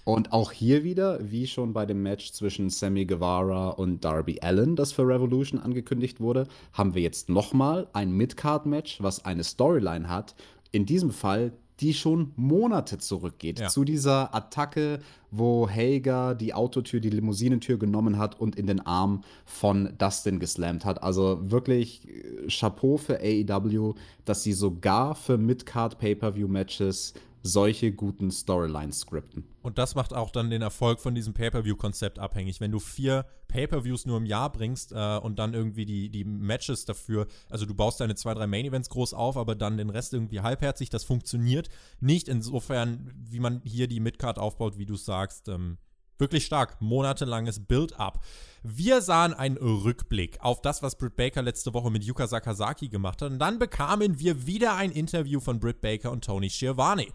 Und 0.07 0.33
auch 0.33 0.53
hier 0.53 0.85
wieder, 0.85 1.19
wie 1.33 1.49
schon 1.49 1.73
bei 1.73 1.85
dem 1.85 2.01
Match 2.01 2.31
zwischen 2.31 2.71
Sammy 2.71 3.07
Guevara 3.07 3.71
und 3.71 4.05
Darby 4.05 4.39
Allen, 4.41 4.77
das 4.77 4.93
für 4.93 5.03
Revolution 5.03 5.59
angekündigt 5.59 6.21
wurde, 6.21 6.47
haben 6.73 6.95
wir 6.95 7.03
jetzt 7.03 7.29
nochmal 7.29 7.89
ein 7.93 8.13
Midcard-Match, 8.13 9.03
was 9.03 9.25
eine 9.25 9.43
Storyline 9.43 10.09
hat. 10.09 10.37
In 10.71 10.87
diesem 10.87 11.11
Fall 11.11 11.55
die 11.81 11.93
schon 11.93 12.33
Monate 12.37 12.99
zurückgeht. 12.99 13.61
Ja. 13.61 13.69
Zu 13.69 13.85
dieser 13.85 14.35
Attacke, 14.35 15.01
wo 15.31 15.69
Hager 15.69 16.35
die 16.35 16.55
Autotür, 16.55 17.01
die 17.01 17.11
Limousinentür 17.11 17.79
genommen 17.79 18.17
hat 18.17 18.41
und 18.41 18.57
in 18.57 18.67
den 18.67 18.81
Arm 18.81 19.23
von 19.45 19.93
Dustin 19.99 20.39
geslammt 20.39 20.85
hat. 20.85 21.03
Also 21.03 21.51
wirklich 21.51 22.09
äh, 22.09 22.47
Chapeau 22.49 22.97
für 22.97 23.19
AEW, 23.19 23.95
dass 24.25 24.43
sie 24.43 24.55
sogar 24.55 25.15
für 25.15 25.37
Midcard 25.37 25.99
Pay-Per-View-Matches 25.99 27.13
solche 27.47 27.93
guten 27.93 28.31
Storylines 28.31 29.01
skripten. 29.01 29.45
Und 29.63 29.79
das 29.79 29.95
macht 29.95 30.13
auch 30.13 30.31
dann 30.31 30.51
den 30.51 30.63
Erfolg 30.63 31.01
von 31.01 31.15
diesem 31.15 31.35
Pay-Per-View-Konzept 31.35 32.19
abhängig. 32.19 32.61
Wenn 32.61 32.71
du 32.71 32.79
vier 32.79 33.27
Pay-Per-Views 33.49 34.07
nur 34.07 34.19
im 34.19 34.27
Jahr 34.27 34.53
bringst 34.53 34.93
äh, 34.93 35.19
und 35.19 35.39
dann 35.39 35.55
irgendwie 35.55 35.87
die, 35.87 36.11
die 36.11 36.25
Matches 36.25 36.85
dafür, 36.85 37.27
also 37.49 37.67
du 37.67 37.75
baust 37.75 38.01
deine 38.01 38.15
zwei, 38.15 38.35
drei 38.35 38.47
Main-Events 38.47 38.91
groß 38.91 39.15
auf, 39.15 39.37
aber 39.37 39.55
dann 39.55 39.77
den 39.77 39.91
Rest 39.91 40.13
irgendwie 40.13 40.41
halbherzig, 40.41 40.91
das 40.91 41.05
funktioniert 41.05 41.69
nicht. 42.01 42.29
Insofern, 42.29 43.13
wie 43.17 43.41
man 43.41 43.61
hier 43.65 43.89
die 43.89 44.01
Midcard 44.01 44.39
aufbaut, 44.39 44.79
wie 44.79 44.87
du 44.87 44.97
sagst, 44.97 45.49
ähm, 45.49 45.79
Wirklich 46.19 46.47
stark. 46.47 46.81
Monatelanges 46.81 47.61
Build-up. 47.61 48.21
Wir 48.63 49.03
sahen 49.03 49.35
einen 49.35 49.59
Rückblick 49.59 50.39
auf 50.41 50.63
das, 50.63 50.83
was 50.83 50.97
Britt 50.97 51.17
Baker 51.17 51.43
letzte 51.43 51.75
Woche 51.75 51.91
mit 51.91 52.05
Yuka 52.05 52.27
Sakazaki 52.27 52.89
gemacht 52.89 53.21
hat. 53.23 53.31
Und 53.31 53.39
dann 53.39 53.59
bekamen 53.59 54.19
wir 54.19 54.47
wieder 54.47 54.75
ein 54.75 54.91
Interview 54.91 55.41
von 55.41 55.61
Britt 55.61 55.81
Baker 55.81 56.11
und 56.11 56.25
Tony 56.25 56.49
Schiavone. 56.49 57.07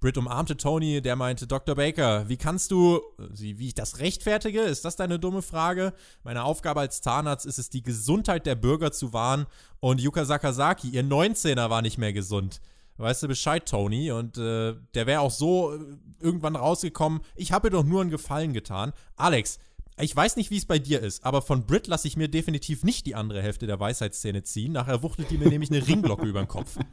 Britt 0.00 0.16
umarmte 0.16 0.56
Tony, 0.56 1.02
der 1.02 1.14
meinte, 1.14 1.46
Dr. 1.46 1.74
Baker, 1.74 2.26
wie 2.30 2.38
kannst 2.38 2.70
du, 2.70 3.02
wie 3.18 3.66
ich 3.66 3.74
das 3.74 3.98
rechtfertige? 3.98 4.62
Ist 4.62 4.86
das 4.86 4.96
deine 4.96 5.18
dumme 5.18 5.42
Frage? 5.42 5.92
Meine 6.24 6.44
Aufgabe 6.44 6.80
als 6.80 7.02
Zahnarzt 7.02 7.44
ist 7.44 7.58
es, 7.58 7.68
die 7.68 7.82
Gesundheit 7.82 8.46
der 8.46 8.54
Bürger 8.54 8.92
zu 8.92 9.12
wahren. 9.12 9.44
Und 9.80 10.00
Yuka 10.00 10.24
Sakazaki, 10.24 10.88
ihr 10.88 11.04
19er 11.04 11.68
war 11.68 11.82
nicht 11.82 11.98
mehr 11.98 12.14
gesund 12.14 12.62
weißt 13.00 13.22
du 13.22 13.28
Bescheid, 13.28 13.66
Tony. 13.66 14.12
Und 14.12 14.38
äh, 14.38 14.74
der 14.94 15.06
wäre 15.06 15.20
auch 15.20 15.30
so 15.30 15.72
äh, 15.72 15.78
irgendwann 16.20 16.56
rausgekommen. 16.56 17.20
Ich 17.34 17.52
habe 17.52 17.68
ihr 17.68 17.70
doch 17.70 17.84
nur 17.84 18.00
einen 18.00 18.10
Gefallen 18.10 18.52
getan. 18.52 18.92
Alex, 19.16 19.58
ich 20.02 20.16
weiß 20.16 20.36
nicht, 20.36 20.50
wie 20.50 20.56
es 20.56 20.64
bei 20.64 20.78
dir 20.78 21.00
ist, 21.00 21.24
aber 21.24 21.42
von 21.42 21.66
Brit 21.66 21.86
lasse 21.86 22.08
ich 22.08 22.16
mir 22.16 22.28
definitiv 22.28 22.84
nicht 22.84 23.04
die 23.04 23.14
andere 23.14 23.42
Hälfte 23.42 23.66
der 23.66 23.78
Weisheitsszene 23.78 24.42
ziehen. 24.42 24.72
Nachher 24.72 25.02
wuchtet 25.02 25.30
die 25.30 25.36
mir 25.36 25.48
nämlich 25.48 25.70
eine 25.70 25.86
Ringglocke 25.86 26.26
über 26.26 26.42
den 26.42 26.48
Kopf. 26.48 26.76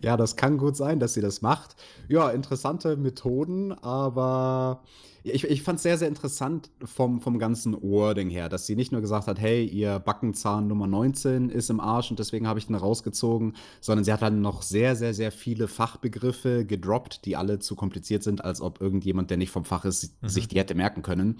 Ja, 0.00 0.16
das 0.16 0.36
kann 0.36 0.56
gut 0.58 0.76
sein, 0.76 0.98
dass 0.98 1.14
sie 1.14 1.20
das 1.20 1.42
macht. 1.42 1.76
Ja, 2.08 2.30
interessante 2.30 2.96
Methoden, 2.96 3.72
aber 3.72 4.82
ich, 5.24 5.44
ich 5.44 5.62
fand 5.62 5.76
es 5.76 5.82
sehr, 5.82 5.98
sehr 5.98 6.08
interessant 6.08 6.70
vom, 6.84 7.20
vom 7.20 7.38
ganzen 7.38 7.80
Wording 7.82 8.30
her, 8.30 8.48
dass 8.48 8.66
sie 8.66 8.76
nicht 8.76 8.92
nur 8.92 9.00
gesagt 9.00 9.26
hat, 9.26 9.38
hey, 9.38 9.64
ihr 9.64 9.98
Backenzahn 9.98 10.66
Nummer 10.66 10.86
19 10.86 11.48
ist 11.48 11.70
im 11.70 11.80
Arsch 11.80 12.10
und 12.10 12.18
deswegen 12.18 12.46
habe 12.46 12.58
ich 12.58 12.66
den 12.66 12.76
rausgezogen, 12.76 13.54
sondern 13.80 14.04
sie 14.04 14.12
hat 14.12 14.22
dann 14.22 14.40
noch 14.40 14.62
sehr, 14.62 14.96
sehr, 14.96 15.14
sehr 15.14 15.32
viele 15.32 15.68
Fachbegriffe 15.68 16.64
gedroppt, 16.64 17.24
die 17.24 17.36
alle 17.36 17.58
zu 17.58 17.76
kompliziert 17.76 18.22
sind, 18.22 18.44
als 18.44 18.60
ob 18.60 18.80
irgendjemand, 18.80 19.30
der 19.30 19.36
nicht 19.36 19.50
vom 19.50 19.64
Fach 19.64 19.84
ist, 19.84 20.22
mhm. 20.22 20.28
sich 20.28 20.48
die 20.48 20.58
hätte 20.58 20.74
merken 20.74 21.02
können 21.02 21.38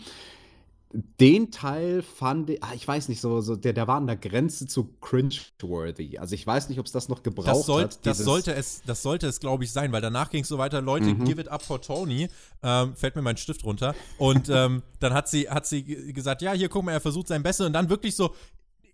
den 0.92 1.50
Teil 1.50 2.02
fand 2.02 2.50
ich, 2.50 2.62
ah, 2.62 2.72
ich 2.74 2.86
weiß 2.86 3.08
nicht, 3.08 3.20
so, 3.20 3.40
so 3.40 3.56
der, 3.56 3.72
der 3.72 3.88
war 3.88 3.96
an 3.96 4.06
der 4.06 4.16
Grenze 4.16 4.66
zu 4.66 4.94
cringe-worthy. 5.00 6.18
Also 6.18 6.34
ich 6.34 6.46
weiß 6.46 6.68
nicht, 6.68 6.78
ob 6.78 6.86
es 6.86 6.92
das 6.92 7.08
noch 7.08 7.22
gebraucht 7.22 7.48
das 7.48 7.66
soll, 7.66 7.84
hat. 7.84 8.04
Das 8.04 8.18
sollte 8.18 8.54
es, 8.54 8.82
das 8.84 9.02
sollte 9.02 9.26
es, 9.26 9.40
glaube 9.40 9.64
ich, 9.64 9.72
sein, 9.72 9.92
weil 9.92 10.02
danach 10.02 10.30
ging 10.30 10.42
es 10.42 10.48
so 10.48 10.58
weiter, 10.58 10.82
Leute, 10.82 11.06
mhm. 11.06 11.24
give 11.24 11.40
it 11.40 11.48
up 11.48 11.62
for 11.62 11.80
Tony. 11.80 12.28
Ähm, 12.62 12.94
fällt 12.94 13.16
mir 13.16 13.22
mein 13.22 13.36
Stift 13.36 13.64
runter. 13.64 13.94
Und 14.18 14.48
ähm, 14.50 14.82
dann 15.00 15.14
hat 15.14 15.28
sie, 15.28 15.48
hat 15.48 15.66
sie 15.66 15.82
gesagt, 16.12 16.42
ja, 16.42 16.52
hier 16.52 16.68
guck 16.68 16.84
mal, 16.84 16.92
er 16.92 17.00
versucht 17.00 17.28
sein 17.28 17.42
Bestes. 17.42 17.66
Und 17.66 17.72
dann 17.72 17.88
wirklich 17.88 18.14
so, 18.14 18.34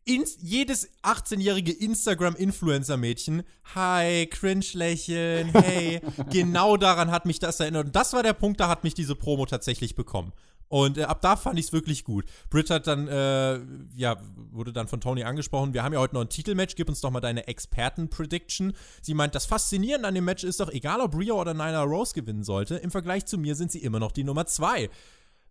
ins, 0.04 0.38
jedes 0.40 0.88
18-jährige 1.02 1.72
Instagram-Influencer-Mädchen, 1.72 3.42
hi, 3.74 4.26
Cringe-Lächeln, 4.26 5.48
hey, 5.52 6.00
genau 6.30 6.76
daran 6.76 7.10
hat 7.10 7.26
mich 7.26 7.38
das 7.38 7.60
erinnert. 7.60 7.86
Und 7.86 7.96
das 7.96 8.12
war 8.14 8.22
der 8.22 8.32
Punkt, 8.32 8.58
da 8.60 8.68
hat 8.68 8.84
mich 8.84 8.94
diese 8.94 9.14
Promo 9.14 9.44
tatsächlich 9.44 9.94
bekommen. 9.94 10.32
Und 10.68 10.98
äh, 10.98 11.04
ab 11.04 11.22
da 11.22 11.36
fand 11.36 11.58
ich 11.58 11.66
es 11.66 11.72
wirklich 11.72 12.04
gut. 12.04 12.26
Britt 12.50 12.70
hat 12.70 12.86
dann, 12.86 13.08
äh, 13.08 13.60
ja, 13.96 14.16
wurde 14.50 14.72
dann 14.72 14.86
von 14.86 15.00
Tony 15.00 15.24
angesprochen. 15.24 15.72
Wir 15.72 15.82
haben 15.82 15.94
ja 15.94 16.00
heute 16.00 16.14
noch 16.14 16.22
ein 16.22 16.28
Titelmatch. 16.28 16.74
Gib 16.76 16.88
uns 16.88 17.00
doch 17.00 17.10
mal 17.10 17.20
deine 17.20 17.46
Experten-Prediction. 17.46 18.74
Sie 19.00 19.14
meint, 19.14 19.34
das 19.34 19.46
Faszinierende 19.46 20.08
an 20.08 20.14
dem 20.14 20.24
Match 20.24 20.44
ist 20.44 20.60
doch, 20.60 20.70
egal 20.70 21.00
ob 21.00 21.16
Rio 21.16 21.40
oder 21.40 21.54
Nyla 21.54 21.82
Rose 21.82 22.12
gewinnen 22.14 22.44
sollte, 22.44 22.76
im 22.76 22.90
Vergleich 22.90 23.26
zu 23.26 23.38
mir 23.38 23.54
sind 23.54 23.72
sie 23.72 23.78
immer 23.78 23.98
noch 23.98 24.12
die 24.12 24.24
Nummer 24.24 24.46
zwei. 24.46 24.90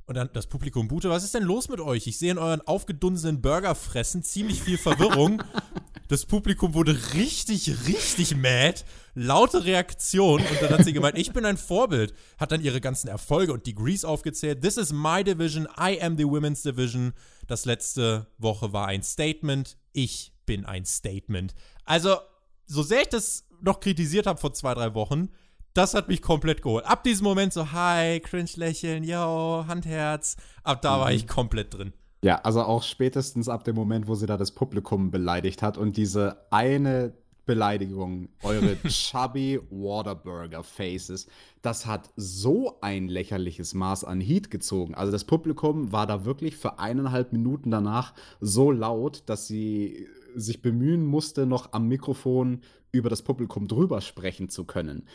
Und 0.05 0.15
dann 0.15 0.29
das 0.31 0.47
Publikum 0.47 0.87
Bute, 0.87 1.09
was 1.09 1.25
ist 1.25 1.33
denn 1.33 1.43
los 1.43 1.67
mit 1.67 1.81
euch? 1.81 2.07
Ich 2.07 2.17
sehe 2.17 2.31
in 2.31 2.37
euren 2.37 2.61
aufgedunsenen 2.61 3.41
Burgerfressen 3.41 4.23
ziemlich 4.23 4.61
viel 4.61 4.77
Verwirrung. 4.77 5.43
Das 6.07 6.25
Publikum 6.25 6.73
wurde 6.73 6.97
richtig, 7.13 7.87
richtig 7.87 8.35
mad. 8.35 8.83
Laute 9.13 9.65
Reaktion. 9.65 10.41
Und 10.41 10.61
dann 10.61 10.69
hat 10.69 10.85
sie 10.85 10.93
gemeint, 10.93 11.17
ich 11.17 11.33
bin 11.33 11.45
ein 11.45 11.57
Vorbild. 11.57 12.13
Hat 12.37 12.51
dann 12.51 12.61
ihre 12.61 12.79
ganzen 12.79 13.07
Erfolge 13.07 13.51
und 13.51 13.67
Degrees 13.67 14.05
aufgezählt. 14.05 14.61
This 14.61 14.77
is 14.77 14.93
my 14.93 15.23
division. 15.23 15.67
I 15.77 16.01
am 16.01 16.17
the 16.17 16.25
women's 16.25 16.61
division. 16.61 17.13
Das 17.47 17.65
letzte 17.65 18.27
Woche 18.37 18.71
war 18.73 18.87
ein 18.87 19.03
Statement. 19.03 19.77
Ich 19.91 20.33
bin 20.45 20.65
ein 20.65 20.85
Statement. 20.85 21.53
Also, 21.83 22.17
so 22.65 22.83
sehr 22.83 23.01
ich 23.01 23.09
das 23.09 23.45
noch 23.61 23.79
kritisiert 23.79 24.27
habe 24.27 24.39
vor 24.39 24.53
zwei, 24.53 24.73
drei 24.73 24.93
Wochen, 24.93 25.29
das 25.73 25.93
hat 25.93 26.07
mich 26.07 26.21
komplett 26.21 26.61
geholt. 26.61 26.85
Ab 26.85 27.03
diesem 27.03 27.23
Moment 27.23 27.53
so, 27.53 27.71
hi, 27.71 28.19
cringe 28.19 28.49
lächeln, 28.55 29.03
yo, 29.03 29.65
Handherz. 29.67 30.35
Ab 30.63 30.81
da 30.81 30.97
mhm. 30.97 31.01
war 31.01 31.11
ich 31.11 31.27
komplett 31.27 31.73
drin. 31.73 31.93
Ja, 32.21 32.37
also 32.37 32.63
auch 32.63 32.83
spätestens 32.83 33.47
ab 33.47 33.63
dem 33.63 33.75
Moment, 33.75 34.07
wo 34.07 34.15
sie 34.15 34.25
da 34.25 34.37
das 34.37 34.51
Publikum 34.51 35.11
beleidigt 35.11 35.61
hat 35.61 35.77
und 35.77 35.97
diese 35.97 36.37
eine 36.49 37.13
Beleidigung, 37.45 38.29
eure 38.43 38.75
chubby 38.87 39.59
Waterburger 39.71 40.63
Faces, 40.63 41.27
das 41.61 41.85
hat 41.85 42.11
so 42.15 42.77
ein 42.81 43.07
lächerliches 43.07 43.73
Maß 43.73 44.03
an 44.03 44.19
Heat 44.19 44.51
gezogen. 44.51 44.93
Also 44.93 45.11
das 45.11 45.23
Publikum 45.23 45.91
war 45.91 46.05
da 46.05 46.25
wirklich 46.25 46.57
für 46.57 46.77
eineinhalb 46.77 47.31
Minuten 47.33 47.71
danach 47.71 48.13
so 48.41 48.71
laut, 48.71 49.23
dass 49.27 49.47
sie 49.47 50.07
sich 50.35 50.61
bemühen 50.61 51.05
musste, 51.05 51.45
noch 51.45 51.73
am 51.73 51.87
Mikrofon 51.87 52.61
über 52.91 53.09
das 53.09 53.21
Publikum 53.21 53.67
drüber 53.67 54.01
sprechen 54.01 54.49
zu 54.49 54.65
können. 54.65 55.05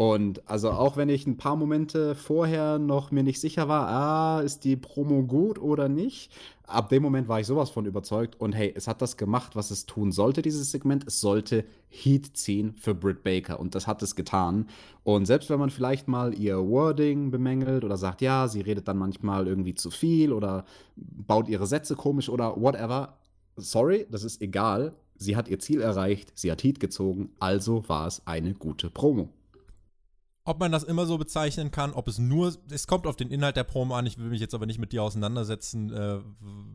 Und 0.00 0.48
also 0.48 0.70
auch 0.70 0.96
wenn 0.96 1.10
ich 1.10 1.26
ein 1.26 1.36
paar 1.36 1.56
Momente 1.56 2.14
vorher 2.14 2.78
noch 2.78 3.10
mir 3.10 3.22
nicht 3.22 3.38
sicher 3.38 3.68
war, 3.68 3.86
ah, 3.88 4.40
ist 4.40 4.64
die 4.64 4.76
Promo 4.76 5.24
gut 5.24 5.58
oder 5.58 5.90
nicht, 5.90 6.32
ab 6.66 6.88
dem 6.88 7.02
Moment 7.02 7.28
war 7.28 7.38
ich 7.38 7.46
sowas 7.46 7.68
von 7.68 7.84
überzeugt 7.84 8.40
und 8.40 8.52
hey, 8.52 8.72
es 8.74 8.88
hat 8.88 9.02
das 9.02 9.18
gemacht, 9.18 9.56
was 9.56 9.70
es 9.70 9.84
tun 9.84 10.10
sollte, 10.10 10.40
dieses 10.40 10.70
Segment. 10.70 11.06
Es 11.06 11.20
sollte 11.20 11.66
Heat 11.90 12.34
ziehen 12.34 12.72
für 12.78 12.94
Britt 12.94 13.22
Baker 13.22 13.60
und 13.60 13.74
das 13.74 13.86
hat 13.86 14.02
es 14.02 14.16
getan. 14.16 14.68
Und 15.04 15.26
selbst 15.26 15.50
wenn 15.50 15.58
man 15.58 15.68
vielleicht 15.68 16.08
mal 16.08 16.32
ihr 16.32 16.66
Wording 16.66 17.30
bemängelt 17.30 17.84
oder 17.84 17.98
sagt, 17.98 18.22
ja, 18.22 18.48
sie 18.48 18.62
redet 18.62 18.88
dann 18.88 18.96
manchmal 18.96 19.46
irgendwie 19.46 19.74
zu 19.74 19.90
viel 19.90 20.32
oder 20.32 20.64
baut 20.96 21.46
ihre 21.46 21.66
Sätze 21.66 21.94
komisch 21.94 22.30
oder 22.30 22.58
whatever, 22.58 23.18
sorry, 23.56 24.06
das 24.10 24.24
ist 24.24 24.40
egal. 24.40 24.94
Sie 25.16 25.36
hat 25.36 25.48
ihr 25.48 25.58
Ziel 25.58 25.82
erreicht, 25.82 26.32
sie 26.36 26.50
hat 26.50 26.64
Heat 26.64 26.80
gezogen, 26.80 27.32
also 27.38 27.86
war 27.86 28.06
es 28.06 28.26
eine 28.26 28.54
gute 28.54 28.88
Promo. 28.88 29.28
Ob 30.44 30.58
man 30.58 30.72
das 30.72 30.84
immer 30.84 31.04
so 31.04 31.18
bezeichnen 31.18 31.70
kann, 31.70 31.92
ob 31.92 32.08
es 32.08 32.18
nur, 32.18 32.54
es 32.70 32.86
kommt 32.86 33.06
auf 33.06 33.16
den 33.16 33.30
Inhalt 33.30 33.56
der 33.56 33.64
Promo 33.64 33.94
an. 33.94 34.06
Ich 34.06 34.16
will 34.16 34.30
mich 34.30 34.40
jetzt 34.40 34.54
aber 34.54 34.66
nicht 34.66 34.78
mit 34.78 34.92
dir 34.92 35.02
auseinandersetzen, 35.02 35.92
äh, 35.92 36.20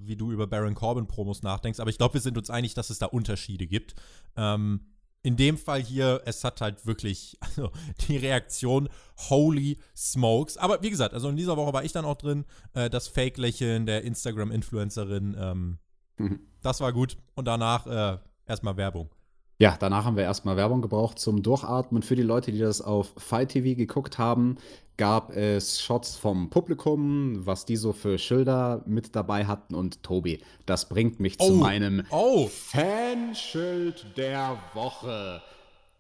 wie 0.01 0.15
du 0.15 0.31
über 0.31 0.45
Baron 0.45 0.75
Corbin 0.75 1.07
Promos 1.07 1.41
nachdenkst. 1.41 1.79
Aber 1.79 1.89
ich 1.89 1.97
glaube, 1.97 2.13
wir 2.13 2.21
sind 2.21 2.37
uns 2.37 2.51
einig, 2.51 2.75
dass 2.75 2.91
es 2.91 2.99
da 2.99 3.07
Unterschiede 3.07 3.65
gibt. 3.65 3.95
Ähm, 4.37 4.81
in 5.25 5.37
dem 5.37 5.57
Fall 5.57 5.81
hier, 5.81 6.21
es 6.25 6.43
hat 6.43 6.61
halt 6.61 6.85
wirklich, 6.85 7.37
also 7.39 7.71
die 8.07 8.17
Reaktion, 8.17 8.87
holy 9.29 9.79
smokes. 9.97 10.57
Aber 10.57 10.83
wie 10.83 10.91
gesagt, 10.91 11.15
also 11.15 11.29
in 11.29 11.35
dieser 11.35 11.57
Woche 11.57 11.73
war 11.73 11.83
ich 11.83 11.91
dann 11.91 12.05
auch 12.05 12.17
drin, 12.17 12.45
äh, 12.75 12.91
das 12.91 13.07
Fake-Lächeln 13.07 13.87
der 13.87 14.03
Instagram-Influencerin, 14.03 15.35
ähm, 15.39 15.79
mhm. 16.17 16.39
das 16.61 16.79
war 16.79 16.93
gut. 16.93 17.17
Und 17.33 17.45
danach 17.45 17.87
äh, 17.87 18.19
erstmal 18.45 18.77
Werbung. 18.77 19.09
Ja, 19.57 19.77
danach 19.79 20.03
haben 20.03 20.17
wir 20.17 20.23
erstmal 20.23 20.57
Werbung 20.57 20.81
gebraucht 20.81 21.17
zum 21.17 21.41
Durchatmen. 21.41 22.01
Für 22.01 22.17
die 22.17 22.23
Leute, 22.23 22.51
die 22.51 22.59
das 22.59 22.81
auf 22.81 23.13
Fight 23.17 23.49
TV 23.49 23.77
geguckt 23.77 24.17
haben, 24.17 24.57
gab 24.97 25.33
es 25.33 25.81
Shots 25.81 26.17
vom 26.17 26.49
Publikum, 26.49 27.45
was 27.45 27.65
die 27.65 27.77
so 27.77 27.93
für 27.93 28.17
Schilder 28.17 28.83
mit 28.85 29.15
dabei 29.15 29.45
hatten. 29.45 29.73
Und 29.73 30.03
Tobi, 30.03 30.41
das 30.65 30.89
bringt 30.89 31.21
mich 31.21 31.37
oh. 31.39 31.47
zu 31.47 31.53
meinem 31.53 32.03
oh. 32.09 32.47
Fanschild 32.47 34.17
der 34.17 34.57
Woche. 34.73 35.41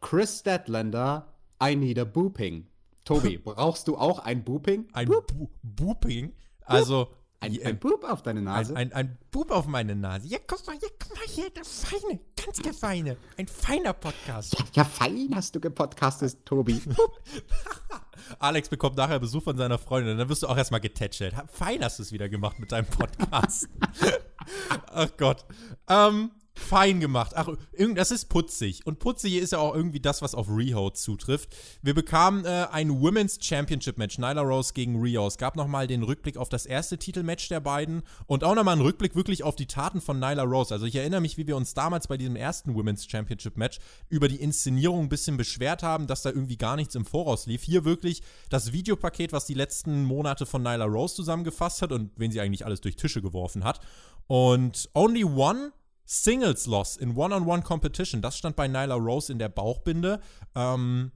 Chris 0.01 0.39
Statlander, 0.39 1.25
I 1.63 1.77
need 1.77 1.97
a 1.97 2.03
booping. 2.03 2.67
Tobi, 3.05 3.37
brauchst 3.43 3.87
du 3.87 3.97
auch 3.97 4.19
ein 4.19 4.43
Booping? 4.43 4.85
Ein 4.91 5.07
Boop. 5.07 5.31
Booping? 5.63 6.33
Also, 6.65 7.07
ein, 7.45 7.65
ein 7.65 7.79
Bub 7.79 8.03
auf 8.03 8.21
deine 8.21 8.41
Nase? 8.41 8.75
Ein, 8.75 8.91
ein, 8.91 9.07
ein 9.07 9.17
Bub 9.31 9.51
auf 9.51 9.67
meine 9.67 9.95
Nase. 9.95 10.27
Ja, 10.27 10.37
guck 10.45 10.65
mal, 10.67 10.75
ja, 10.75 10.87
guck 10.99 11.15
mal 11.15 11.25
hier, 11.27 11.49
der 11.49 11.65
Feine, 11.65 12.19
ganz 12.43 12.57
der 12.57 12.73
Feine. 12.73 13.17
Ein 13.37 13.47
feiner 13.47 13.93
Podcast. 13.93 14.53
Ja, 14.53 14.65
ja 14.73 14.83
fein 14.83 15.31
hast 15.33 15.55
du 15.55 15.59
gepodcastet, 15.59 16.45
Tobi. 16.45 16.81
Alex 18.39 18.69
bekommt 18.69 18.97
nachher 18.97 19.19
Besuch 19.19 19.43
von 19.43 19.57
seiner 19.57 19.77
Freundin, 19.77 20.17
dann 20.17 20.29
wirst 20.29 20.43
du 20.43 20.47
auch 20.47 20.57
erstmal 20.57 20.81
getätschelt. 20.81 21.35
Fein 21.47 21.83
hast 21.83 21.99
du 21.99 22.03
es 22.03 22.11
wieder 22.11 22.29
gemacht 22.29 22.59
mit 22.59 22.71
deinem 22.71 22.87
Podcast. 22.87 23.69
Ach 24.87 25.09
Gott. 25.17 25.45
Ähm, 25.87 26.31
fein 26.55 26.99
gemacht. 26.99 27.33
Ach, 27.35 27.49
das 27.95 28.11
ist 28.11 28.29
putzig. 28.29 28.85
Und 28.85 28.99
putzig 28.99 29.35
ist 29.35 29.51
ja 29.51 29.59
auch 29.59 29.75
irgendwie 29.75 29.99
das, 29.99 30.21
was 30.21 30.33
auf 30.33 30.47
Riho 30.49 30.89
zutrifft. 30.89 31.55
Wir 31.81 31.93
bekamen 31.93 32.45
äh, 32.45 32.67
ein 32.71 33.01
Women's 33.01 33.37
Championship 33.41 33.97
Match, 33.97 34.17
Nyla 34.17 34.41
Rose 34.41 34.73
gegen 34.73 34.99
Riho. 35.01 35.27
Es 35.27 35.37
gab 35.37 35.55
nochmal 35.55 35.87
den 35.87 36.03
Rückblick 36.03 36.37
auf 36.37 36.49
das 36.49 36.65
erste 36.65 36.97
Titelmatch 36.97 37.49
der 37.49 37.59
beiden 37.59 38.03
und 38.25 38.43
auch 38.43 38.55
nochmal 38.55 38.73
einen 38.73 38.81
Rückblick 38.81 39.15
wirklich 39.15 39.43
auf 39.43 39.55
die 39.55 39.67
Taten 39.67 40.01
von 40.01 40.19
Nyla 40.19 40.43
Rose. 40.43 40.73
Also 40.73 40.85
ich 40.85 40.95
erinnere 40.95 41.21
mich, 41.21 41.37
wie 41.37 41.45
wir 41.45 41.57
uns 41.57 41.73
damals 41.73 42.07
bei 42.07 42.17
diesem 42.17 42.35
ersten 42.35 42.73
Women's 42.73 43.05
Championship 43.05 43.57
Match 43.57 43.79
über 44.09 44.27
die 44.27 44.37
Inszenierung 44.41 45.01
ein 45.01 45.09
bisschen 45.09 45.37
beschwert 45.37 45.83
haben, 45.83 46.07
dass 46.07 46.21
da 46.21 46.29
irgendwie 46.29 46.57
gar 46.57 46.77
nichts 46.77 46.95
im 46.95 47.05
Voraus 47.05 47.45
lief. 47.47 47.63
Hier 47.63 47.83
wirklich 47.83 48.23
das 48.49 48.71
Videopaket, 48.71 49.33
was 49.33 49.45
die 49.45 49.53
letzten 49.53 50.05
Monate 50.05 50.45
von 50.45 50.63
Nyla 50.63 50.85
Rose 50.85 51.15
zusammengefasst 51.15 51.81
hat 51.81 51.91
und 51.91 52.11
wen 52.15 52.31
sie 52.31 52.39
eigentlich 52.39 52.65
alles 52.65 52.81
durch 52.81 52.95
Tische 52.95 53.21
geworfen 53.21 53.63
hat. 53.65 53.81
Und 54.27 54.89
Only 54.93 55.23
One 55.23 55.71
Singles 56.05 56.67
Loss 56.67 56.97
in 56.97 57.15
One-on-One 57.15 57.63
Competition, 57.63 58.21
das 58.21 58.37
stand 58.37 58.55
bei 58.55 58.67
Nyla 58.67 58.95
Rose 58.95 59.31
in 59.31 59.39
der 59.39 59.49
Bauchbinde. 59.49 60.21
Ähm, 60.55 61.11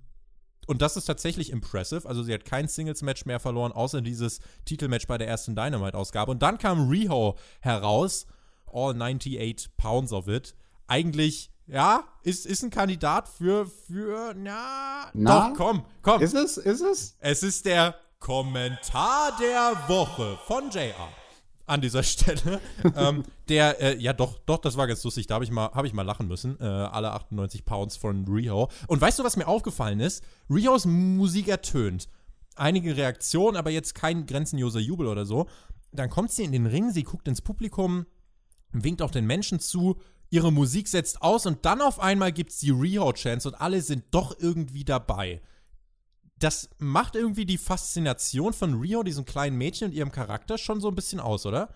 und 0.68 0.84
das 0.84 0.98
ist 0.98 1.06
tatsächlich 1.06 1.52
impressive. 1.52 2.08
Also 2.08 2.22
sie 2.22 2.34
hat 2.34 2.46
kein 2.46 2.68
Singles-Match 2.68 3.26
mehr 3.26 3.40
verloren, 3.40 3.72
außer 3.72 4.02
dieses 4.02 4.40
Titelmatch 4.66 5.08
bei 5.08 5.18
der 5.18 5.28
ersten 5.28 5.56
Dynamite-Ausgabe. 5.56 6.32
Und 6.32 6.44
dann 6.44 6.58
kam 6.60 6.90
Riho 6.90 7.38
heraus, 7.62 8.28
all 8.72 8.94
98 8.94 9.76
pounds 9.78 10.14
of 10.14 10.28
it. 10.28 10.56
Eigentlich, 10.88 11.52
ja, 11.66 12.04
ist, 12.24 12.46
ist 12.46 12.64
ein 12.64 12.70
Kandidat 12.70 13.30
für, 13.30 13.66
für, 13.66 14.34
na, 14.36 15.10
na, 15.14 15.50
doch, 15.50 15.58
komm, 15.58 15.86
komm. 16.04 16.22
Ist 16.22 16.36
es, 16.36 16.58
ist 16.58 16.82
es? 16.82 17.16
Es 17.20 17.42
ist 17.42 17.66
der 17.66 17.96
Kommentar 18.20 19.38
der 19.40 19.76
Woche 19.88 20.38
von 20.46 20.70
JR 20.70 21.10
an 21.70 21.82
dieser 21.82 22.04
Stelle. 22.04 22.60
ähm, 22.96 23.24
der, 23.48 23.82
äh, 23.82 23.98
ja 23.98 24.14
doch, 24.14 24.40
doch, 24.46 24.58
das 24.58 24.78
war 24.78 24.88
ganz 24.88 25.04
lustig. 25.04 25.28
Da 25.28 25.36
habe 25.36 25.44
ich, 25.44 25.52
mal, 25.52 25.72
hab 25.72 25.86
ich 25.86 25.94
mal 25.94 26.04
lachen 26.04 26.28
müssen. 26.28 26.60
Äh, 26.60 26.66
alle 26.66 27.12
98 27.12 27.66
Pounds 27.66 27.98
von 27.98 28.26
Riho. 28.28 28.70
Und 28.88 29.02
weißt 29.02 29.20
du, 29.20 29.24
was 29.24 29.38
mir 29.38 29.48
aufgefallen 29.48 30.00
ist? 30.00 30.24
Rihos 30.50 30.86
Musik 30.86 31.48
ertönt. 31.48 32.10
Einige 32.56 32.98
Reaktionen, 32.98 33.56
aber 33.56 33.70
jetzt 33.70 33.96
kein 33.96 34.26
grenzenloser 34.26 34.80
Jubel 34.80 35.08
oder 35.08 35.26
so. 35.26 35.48
Dann 35.92 36.10
kommt 36.10 36.32
sie 36.32 36.44
in 36.44 36.52
den 36.52 36.66
Ring, 36.66 36.92
sie 36.92 37.04
guckt 37.04 37.28
ins 37.28 37.42
Publikum, 37.42 38.06
winkt 38.72 39.02
auch 39.02 39.12
den 39.12 39.26
Menschen 39.26 39.60
zu, 39.60 40.00
ihre 40.30 40.52
Musik 40.52 40.88
setzt 40.88 41.22
aus 41.22 41.46
und 41.46 41.66
dann 41.66 41.82
auf 41.82 42.00
einmal 42.00 42.32
gibt 42.32 42.52
es 42.52 42.60
die 42.60 42.70
Riho-Chance 42.70 43.50
und 43.50 43.56
alle 43.56 43.82
sind 43.82 44.04
doch 44.12 44.36
irgendwie 44.40 44.84
dabei 44.84 45.42
das 46.40 46.70
macht 46.78 47.16
irgendwie 47.16 47.46
die 47.46 47.58
Faszination 47.58 48.54
von 48.54 48.80
Rio, 48.80 49.04
diesem 49.04 49.26
kleinen 49.26 49.58
Mädchen 49.58 49.90
und 49.90 49.94
ihrem 49.94 50.12
Charakter, 50.12 50.58
schon 50.58 50.82
so 50.82 50.88
ein 50.88 50.96
bisschen 50.96 51.20
aus, 51.20 51.46
oder? 51.46 51.76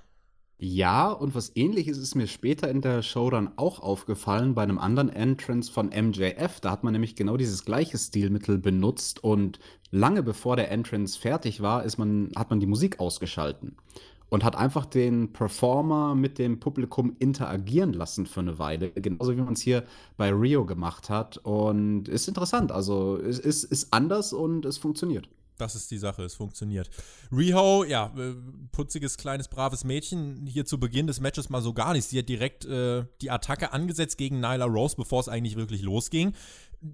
Ja, 0.57 1.11
und 1.11 1.35
was 1.35 1.51
ähnliches 1.55 1.97
ist 1.97 2.15
mir 2.15 2.27
später 2.27 2.69
in 2.69 2.81
der 2.81 3.01
Show 3.01 3.29
dann 3.29 3.57
auch 3.57 3.79
aufgefallen 3.79 4.55
bei 4.55 4.63
einem 4.63 4.77
anderen 4.77 5.09
Entrance 5.09 5.69
von 5.69 5.87
MJF. 5.87 6.61
Da 6.61 6.71
hat 6.71 6.83
man 6.83 6.93
nämlich 6.93 7.15
genau 7.15 7.35
dieses 7.35 7.65
gleiche 7.65 7.97
Stilmittel 7.97 8.57
benutzt 8.59 9.23
und 9.23 9.59
lange 9.91 10.23
bevor 10.23 10.55
der 10.55 10.71
Entrance 10.71 11.19
fertig 11.19 11.61
war, 11.61 11.83
ist 11.83 11.97
man, 11.97 12.31
hat 12.35 12.49
man 12.49 12.61
die 12.61 12.65
Musik 12.65 12.99
ausgeschalten 12.99 13.75
und 14.33 14.43
hat 14.43 14.55
einfach 14.55 14.87
den 14.87 15.31
Performer 15.31 16.15
mit 16.15 16.39
dem 16.39 16.59
Publikum 16.59 17.15
interagieren 17.19 17.93
lassen 17.93 18.25
für 18.25 18.39
eine 18.39 18.57
Weile. 18.57 18.89
Genauso 18.89 19.37
wie 19.37 19.41
man 19.41 19.53
es 19.53 19.61
hier 19.61 19.83
bei 20.17 20.31
Rio 20.31 20.65
gemacht 20.65 21.11
hat. 21.11 21.37
Und 21.37 22.07
ist 22.07 22.27
interessant. 22.27 22.71
Also 22.71 23.17
es 23.17 23.37
ist, 23.37 23.63
ist 23.63 23.93
anders 23.93 24.33
und 24.33 24.65
es 24.65 24.79
funktioniert. 24.79 25.29
Das 25.59 25.75
ist 25.75 25.91
die 25.91 25.99
Sache, 25.99 26.23
es 26.23 26.33
funktioniert. 26.33 26.89
Riho, 27.31 27.83
ja, 27.83 28.11
äh, 28.17 28.33
putziges, 28.71 29.17
kleines, 29.17 29.49
braves 29.49 29.83
Mädchen. 29.83 30.47
Hier 30.47 30.65
zu 30.65 30.79
Beginn 30.79 31.05
des 31.05 31.19
Matches 31.19 31.51
mal 31.51 31.61
so 31.61 31.71
gar 31.71 31.93
nicht. 31.93 32.05
Sie 32.05 32.17
hat 32.17 32.27
direkt 32.27 32.65
äh, 32.65 33.05
die 33.21 33.29
Attacke 33.29 33.71
angesetzt 33.71 34.17
gegen 34.17 34.39
Nyla 34.39 34.65
Rose, 34.65 34.95
bevor 34.97 35.19
es 35.19 35.29
eigentlich 35.29 35.57
wirklich 35.57 35.83
losging 35.83 36.33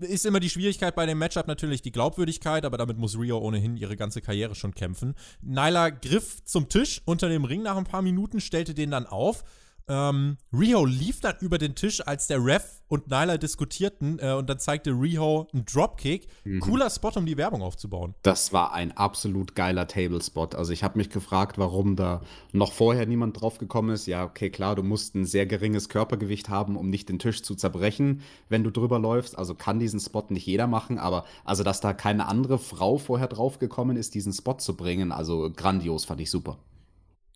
ist 0.02 0.26
immer 0.26 0.40
die 0.40 0.50
Schwierigkeit 0.50 0.96
bei 0.96 1.06
dem 1.06 1.18
Matchup 1.18 1.48
natürlich 1.48 1.82
die 1.82 1.92
Glaubwürdigkeit, 1.92 2.66
aber 2.66 2.78
damit 2.78 2.98
muss 2.98 3.18
Rio 3.18 3.40
ohnehin 3.40 3.78
ihre 3.78 3.96
ganze 3.96 4.22
Karriere 4.22 4.56
schon 4.56 4.76
kämpfen. 4.76 5.16
Nyla 5.42 5.90
griff 5.90 6.44
zum 6.46 6.70
Tisch 6.70 7.02
unter 7.06 7.30
dem 7.30 7.46
Ring 7.46 7.64
nach 7.64 7.78
ein 7.78 7.86
paar 7.86 8.02
Minuten, 8.02 8.42
stellte 8.42 8.74
den 8.74 8.92
dann 8.92 9.08
auf 9.08 9.44
ähm, 9.90 10.38
Riho 10.54 10.86
lief 10.86 11.20
dann 11.20 11.36
über 11.42 11.58
den 11.58 11.76
Tisch, 11.76 12.06
als 12.06 12.28
der 12.28 12.44
Ref 12.44 12.82
und 12.88 13.10
Nyla 13.10 13.38
diskutierten 13.38 14.20
äh, 14.20 14.34
und 14.34 14.50
dann 14.50 14.60
zeigte 14.60 14.92
Riho 14.92 15.48
einen 15.52 15.66
Dropkick. 15.66 16.28
Mhm. 16.44 16.60
Cooler 16.60 16.90
Spot, 16.90 17.12
um 17.16 17.26
die 17.26 17.38
Werbung 17.38 17.62
aufzubauen. 17.62 18.16
Das 18.22 18.54
war 18.54 18.74
ein 18.74 18.96
absolut 18.96 19.56
geiler 19.56 19.88
Table-Spot. 19.88 20.50
Also 20.56 20.72
ich 20.74 20.84
habe 20.84 20.98
mich 20.98 21.10
gefragt, 21.10 21.58
warum 21.58 21.96
da 21.96 22.22
noch 22.52 22.72
vorher 22.72 23.06
niemand 23.06 23.42
drauf 23.42 23.58
gekommen 23.58 23.90
ist. 23.90 24.06
Ja, 24.06 24.24
okay, 24.26 24.50
klar, 24.50 24.76
du 24.76 24.84
musst 24.84 25.16
ein 25.16 25.26
sehr 25.26 25.46
geringes 25.46 25.90
Körpergewicht 25.90 26.50
haben, 26.50 26.78
um 26.78 26.90
nicht 26.90 27.10
den 27.10 27.20
Tisch 27.20 27.42
zu 27.42 27.56
zerbrechen, 27.56 28.22
wenn 28.48 28.64
du 28.64 28.72
drüber 28.72 29.00
läufst. 29.00 29.38
Also 29.38 29.56
kann 29.56 29.80
diesen 29.80 30.00
Spot 30.00 30.26
nicht 30.30 30.46
jeder 30.46 30.68
machen, 30.68 31.00
aber 31.00 31.26
also, 31.44 31.64
dass 31.64 31.82
da 31.82 31.94
keine 31.94 32.28
andere 32.28 32.60
Frau 32.60 32.98
vorher 32.98 33.28
drauf 33.28 33.60
gekommen 33.60 33.98
ist, 33.98 34.14
diesen 34.14 34.34
Spot 34.34 34.56
zu 34.56 34.76
bringen, 34.78 35.12
also 35.12 35.50
grandios, 35.52 36.06
fand 36.06 36.22
ich 36.22 36.30
super. 36.30 36.58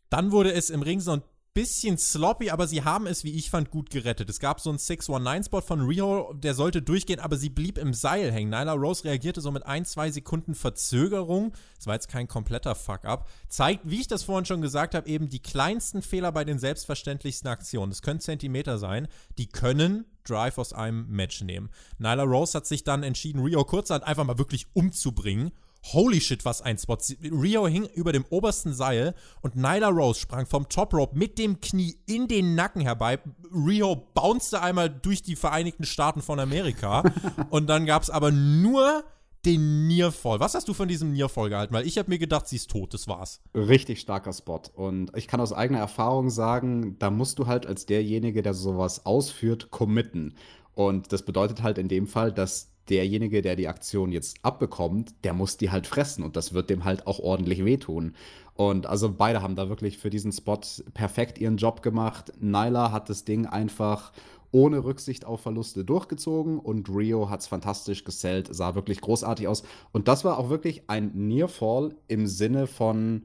Dann 0.09 0.31
wurde 0.31 0.53
es 0.53 0.69
im 0.69 0.83
Ring 0.83 0.99
so 0.99 1.13
ein 1.13 1.23
bisschen 1.53 1.99
sloppy, 1.99 2.49
aber 2.49 2.67
sie 2.67 2.83
haben 2.83 3.05
es, 3.05 3.23
wie 3.23 3.35
ich 3.35 3.51
fand, 3.51 3.69
gut 3.69 3.91
gerettet. 3.91 4.29
Es 4.29 4.39
gab 4.39 4.59
so 4.59 4.69
einen 4.69 4.79
619-Spot 4.79 5.61
von 5.61 5.81
Rio, 5.81 6.33
der 6.33 6.55
sollte 6.55 6.81
durchgehen, 6.81 7.19
aber 7.19 7.37
sie 7.37 7.49
blieb 7.49 7.77
im 7.77 7.93
Seil 7.93 8.31
hängen. 8.31 8.49
Nyla 8.49 8.73
Rose 8.73 9.03
reagierte 9.03 9.39
so 9.39 9.51
mit 9.51 9.65
ein, 9.65 9.85
zwei 9.85 10.09
Sekunden 10.09 10.55
Verzögerung. 10.55 11.53
Das 11.77 11.85
war 11.85 11.93
jetzt 11.93 12.07
kein 12.07 12.27
kompletter 12.27 12.73
Fuck-up. 12.73 13.29
Zeigt, 13.49 13.87
wie 13.87 14.01
ich 14.01 14.07
das 14.07 14.23
vorhin 14.23 14.45
schon 14.45 14.61
gesagt 14.61 14.95
habe, 14.95 15.07
eben 15.07 15.29
die 15.29 15.41
kleinsten 15.41 16.01
Fehler 16.01 16.31
bei 16.31 16.43
den 16.43 16.57
selbstverständlichsten 16.57 17.49
Aktionen. 17.49 17.91
Das 17.91 18.01
können 18.01 18.19
Zentimeter 18.19 18.79
sein. 18.79 19.07
Die 19.37 19.47
können 19.47 20.05
Drive 20.23 20.57
aus 20.57 20.73
einem 20.73 21.07
Match 21.09 21.41
nehmen. 21.41 21.69
Nyla 21.99 22.23
Rose 22.23 22.57
hat 22.57 22.65
sich 22.65 22.83
dann 22.83 23.03
entschieden, 23.03 23.43
Rio 23.43 23.63
kurzerhand 23.63 24.05
einfach 24.05 24.23
mal 24.23 24.39
wirklich 24.39 24.67
umzubringen 24.73 25.51
Holy 25.91 26.21
shit, 26.21 26.45
was 26.45 26.61
ein 26.61 26.77
Spot. 26.77 26.97
Rio 27.21 27.67
hing 27.67 27.85
über 27.93 28.13
dem 28.13 28.25
obersten 28.29 28.73
Seil 28.73 29.13
und 29.41 29.55
Nyla 29.55 29.89
Rose 29.89 30.19
sprang 30.19 30.45
vom 30.45 30.69
Top 30.69 30.93
Rope 30.93 31.17
mit 31.17 31.37
dem 31.37 31.59
Knie 31.59 31.97
in 32.05 32.27
den 32.27 32.55
Nacken 32.55 32.81
herbei. 32.81 33.19
Rio 33.53 33.95
bounced 34.13 34.55
einmal 34.55 34.89
durch 34.89 35.21
die 35.21 35.35
Vereinigten 35.35 35.83
Staaten 35.85 36.21
von 36.21 36.39
Amerika 36.39 37.03
und 37.49 37.67
dann 37.67 37.85
gab 37.85 38.03
es 38.03 38.09
aber 38.09 38.31
nur 38.31 39.03
den 39.45 39.87
Nearfall. 39.87 40.39
Was 40.39 40.55
hast 40.55 40.69
du 40.69 40.73
von 40.73 40.87
diesem 40.87 41.11
Nearfall 41.11 41.49
gehalten? 41.49 41.73
Weil 41.73 41.85
ich 41.85 41.97
habe 41.97 42.09
mir 42.09 42.17
gedacht, 42.17 42.47
sie 42.47 42.55
ist 42.55 42.71
tot, 42.71 42.93
das 42.93 43.07
war's. 43.07 43.41
Richtig 43.53 43.99
starker 43.99 44.31
Spot. 44.31 44.61
Und 44.73 45.11
ich 45.17 45.27
kann 45.27 45.41
aus 45.41 45.51
eigener 45.51 45.79
Erfahrung 45.79 46.29
sagen, 46.29 46.97
da 46.99 47.11
musst 47.11 47.39
du 47.39 47.47
halt 47.47 47.65
als 47.65 47.85
derjenige, 47.85 48.41
der 48.41 48.53
sowas 48.53 49.05
ausführt, 49.05 49.69
committen. 49.69 50.35
Und 50.75 51.11
das 51.11 51.23
bedeutet 51.23 51.61
halt 51.61 51.77
in 51.77 51.89
dem 51.89 52.07
Fall, 52.07 52.31
dass 52.31 52.72
derjenige, 52.89 53.41
der 53.41 53.55
die 53.55 53.67
Aktion 53.67 54.11
jetzt 54.11 54.37
abbekommt, 54.43 55.13
der 55.23 55.33
muss 55.33 55.57
die 55.57 55.71
halt 55.71 55.87
fressen 55.87 56.23
und 56.23 56.35
das 56.35 56.53
wird 56.53 56.69
dem 56.69 56.83
halt 56.83 57.07
auch 57.07 57.19
ordentlich 57.19 57.63
wehtun. 57.63 58.15
Und 58.55 58.85
also 58.85 59.11
beide 59.11 59.41
haben 59.41 59.55
da 59.55 59.69
wirklich 59.69 59.97
für 59.97 60.09
diesen 60.09 60.31
Spot 60.31 60.59
perfekt 60.93 61.39
ihren 61.39 61.57
Job 61.57 61.81
gemacht. 61.81 62.33
Nyla 62.39 62.91
hat 62.91 63.09
das 63.09 63.23
Ding 63.25 63.45
einfach 63.45 64.11
ohne 64.51 64.83
Rücksicht 64.83 65.25
auf 65.25 65.41
Verluste 65.41 65.83
durchgezogen 65.83 66.59
und 66.59 66.87
Rio 66.87 67.29
hat 67.29 67.39
es 67.39 67.47
fantastisch 67.47 68.03
gesellt, 68.03 68.53
sah 68.53 68.75
wirklich 68.75 69.01
großartig 69.01 69.47
aus. 69.47 69.63
Und 69.91 70.07
das 70.07 70.23
war 70.23 70.37
auch 70.37 70.49
wirklich 70.49 70.83
ein 70.87 71.11
Nearfall 71.15 71.95
im 72.07 72.27
Sinne 72.27 72.67
von, 72.67 73.23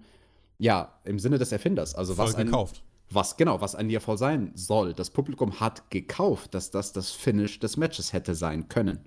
ja, 0.56 0.94
im 1.04 1.18
Sinne 1.18 1.36
des 1.36 1.52
Erfinders. 1.52 1.94
Also 1.94 2.14
Voll 2.14 2.28
was 2.28 2.34
ein, 2.36 2.46
gekauft 2.46 2.82
Was 3.10 3.36
genau, 3.36 3.60
was 3.60 3.74
ein 3.74 3.88
Nearfall 3.88 4.16
sein 4.16 4.52
soll. 4.54 4.94
Das 4.94 5.10
Publikum 5.10 5.60
hat 5.60 5.90
gekauft, 5.90 6.54
dass 6.54 6.70
das 6.70 6.94
das 6.94 7.10
Finish 7.10 7.60
des 7.60 7.76
Matches 7.76 8.14
hätte 8.14 8.34
sein 8.34 8.68
können. 8.70 9.00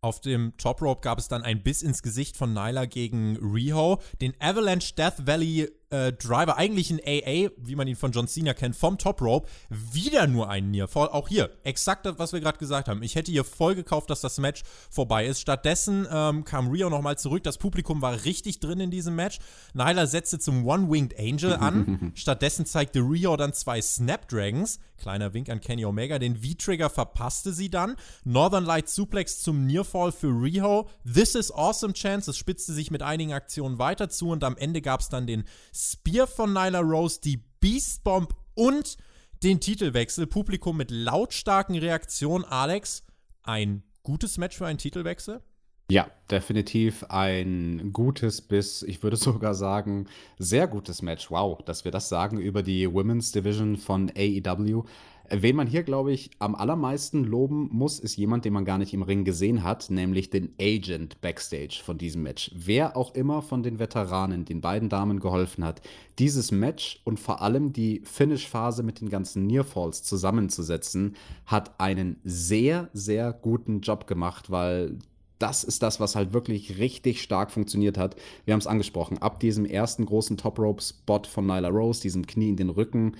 Auf 0.00 0.20
dem 0.20 0.56
Top 0.58 0.80
Rope 0.80 1.00
gab 1.00 1.18
es 1.18 1.28
dann 1.28 1.42
ein 1.42 1.62
Biss 1.62 1.82
ins 1.82 2.02
Gesicht 2.02 2.36
von 2.36 2.52
Nyla 2.52 2.84
gegen 2.84 3.36
Riho. 3.36 4.00
Den 4.20 4.34
Avalanche 4.38 4.94
Death 4.94 5.26
Valley 5.26 5.68
äh, 5.90 6.12
Driver, 6.12 6.56
eigentlich 6.56 6.90
ein 6.90 7.00
AA, 7.00 7.50
wie 7.56 7.74
man 7.74 7.88
ihn 7.88 7.96
von 7.96 8.12
John 8.12 8.28
Cena 8.28 8.54
kennt, 8.54 8.76
vom 8.76 8.98
Top 8.98 9.20
Rope. 9.20 9.48
Wieder 9.70 10.26
nur 10.26 10.48
ein 10.48 10.70
Nearfall. 10.70 11.08
Auch 11.08 11.28
hier, 11.28 11.50
exakt 11.64 12.06
das, 12.06 12.18
was 12.18 12.32
wir 12.32 12.40
gerade 12.40 12.58
gesagt 12.58 12.88
haben. 12.88 13.02
Ich 13.02 13.14
hätte 13.14 13.32
hier 13.32 13.44
voll 13.44 13.74
gekauft, 13.74 14.10
dass 14.10 14.20
das 14.20 14.38
Match 14.38 14.62
vorbei 14.90 15.26
ist. 15.26 15.40
Stattdessen 15.40 16.06
ähm, 16.10 16.44
kam 16.44 16.68
Rio 16.68 16.90
nochmal 16.90 17.18
zurück. 17.18 17.42
Das 17.42 17.58
Publikum 17.58 18.02
war 18.02 18.24
richtig 18.24 18.60
drin 18.60 18.80
in 18.80 18.90
diesem 18.90 19.14
Match. 19.14 19.38
Nyla 19.74 20.06
setzte 20.06 20.38
zum 20.38 20.66
One-Winged 20.66 21.18
Angel 21.18 21.54
an. 21.54 22.12
Stattdessen 22.14 22.66
zeigte 22.66 23.00
Rio 23.00 23.36
dann 23.36 23.52
zwei 23.52 23.80
Snapdragons. 23.80 24.78
Kleiner 24.98 25.32
Wink 25.32 25.48
an 25.48 25.60
Kenny 25.60 25.84
Omega. 25.84 26.18
Den 26.18 26.36
V-Trigger 26.36 26.90
verpasste 26.90 27.52
sie 27.52 27.70
dann. 27.70 27.94
Northern 28.24 28.64
Light 28.64 28.88
Suplex 28.88 29.42
zum 29.42 29.64
Nearfall 29.64 30.10
für 30.10 30.28
Rio. 30.28 30.88
This 31.04 31.36
is 31.36 31.52
awesome 31.52 31.92
chance. 31.92 32.28
Es 32.28 32.36
spitzte 32.36 32.72
sich 32.72 32.90
mit 32.90 33.02
einigen 33.02 33.32
Aktionen 33.32 33.78
weiter 33.78 34.08
zu 34.08 34.30
und 34.30 34.42
am 34.42 34.56
Ende 34.56 34.82
gab 34.82 35.00
es 35.00 35.08
dann 35.08 35.26
den 35.26 35.44
Spear 35.80 36.26
von 36.26 36.52
Nyla 36.52 36.80
Rose, 36.80 37.20
die 37.22 37.36
Beast 37.60 38.02
Bomb 38.02 38.34
und 38.54 38.96
den 39.44 39.60
Titelwechsel. 39.60 40.26
Publikum 40.26 40.76
mit 40.76 40.90
lautstarken 40.90 41.76
Reaktionen. 41.76 42.44
Alex, 42.44 43.04
ein 43.44 43.84
gutes 44.02 44.38
Match 44.38 44.56
für 44.56 44.66
einen 44.66 44.78
Titelwechsel? 44.78 45.40
Ja, 45.88 46.10
definitiv 46.32 47.04
ein 47.04 47.92
gutes 47.92 48.42
bis, 48.42 48.82
ich 48.82 49.04
würde 49.04 49.16
sogar 49.16 49.54
sagen, 49.54 50.08
sehr 50.36 50.66
gutes 50.66 51.00
Match. 51.00 51.30
Wow, 51.30 51.62
dass 51.64 51.84
wir 51.84 51.92
das 51.92 52.08
sagen 52.08 52.38
über 52.38 52.64
die 52.64 52.92
Women's 52.92 53.30
Division 53.30 53.76
von 53.76 54.10
AEW. 54.10 54.82
Wen 55.30 55.56
man 55.56 55.66
hier, 55.66 55.82
glaube 55.82 56.12
ich, 56.12 56.30
am 56.38 56.54
allermeisten 56.54 57.24
loben 57.24 57.68
muss, 57.70 57.98
ist 57.98 58.16
jemand, 58.16 58.44
den 58.44 58.52
man 58.54 58.64
gar 58.64 58.78
nicht 58.78 58.94
im 58.94 59.02
Ring 59.02 59.24
gesehen 59.24 59.62
hat, 59.62 59.90
nämlich 59.90 60.30
den 60.30 60.54
Agent 60.60 61.20
backstage 61.20 61.80
von 61.84 61.98
diesem 61.98 62.22
Match. 62.22 62.50
Wer 62.54 62.96
auch 62.96 63.14
immer 63.14 63.42
von 63.42 63.62
den 63.62 63.78
Veteranen 63.78 64.44
den 64.44 64.60
beiden 64.60 64.88
Damen 64.88 65.20
geholfen 65.20 65.64
hat, 65.64 65.82
dieses 66.18 66.50
Match 66.50 67.00
und 67.04 67.20
vor 67.20 67.42
allem 67.42 67.72
die 67.72 68.00
Finish-Phase 68.04 68.82
mit 68.82 69.00
den 69.00 69.10
ganzen 69.10 69.46
Nearfalls 69.46 70.02
zusammenzusetzen, 70.02 71.16
hat 71.44 71.78
einen 71.78 72.16
sehr, 72.24 72.88
sehr 72.92 73.32
guten 73.32 73.80
Job 73.80 74.06
gemacht, 74.06 74.50
weil 74.50 74.98
das 75.38 75.62
ist 75.62 75.82
das, 75.82 76.00
was 76.00 76.16
halt 76.16 76.32
wirklich 76.32 76.78
richtig 76.78 77.22
stark 77.22 77.50
funktioniert 77.50 77.96
hat. 77.96 78.16
Wir 78.44 78.54
haben 78.54 78.60
es 78.60 78.66
angesprochen, 78.66 79.18
ab 79.18 79.40
diesem 79.40 79.64
ersten 79.64 80.04
großen 80.04 80.36
Top-Rope-Spot 80.36 81.22
von 81.28 81.46
Nyla 81.46 81.68
Rose, 81.68 82.00
diesem 82.00 82.26
Knie 82.26 82.48
in 82.48 82.56
den 82.56 82.70
Rücken, 82.70 83.16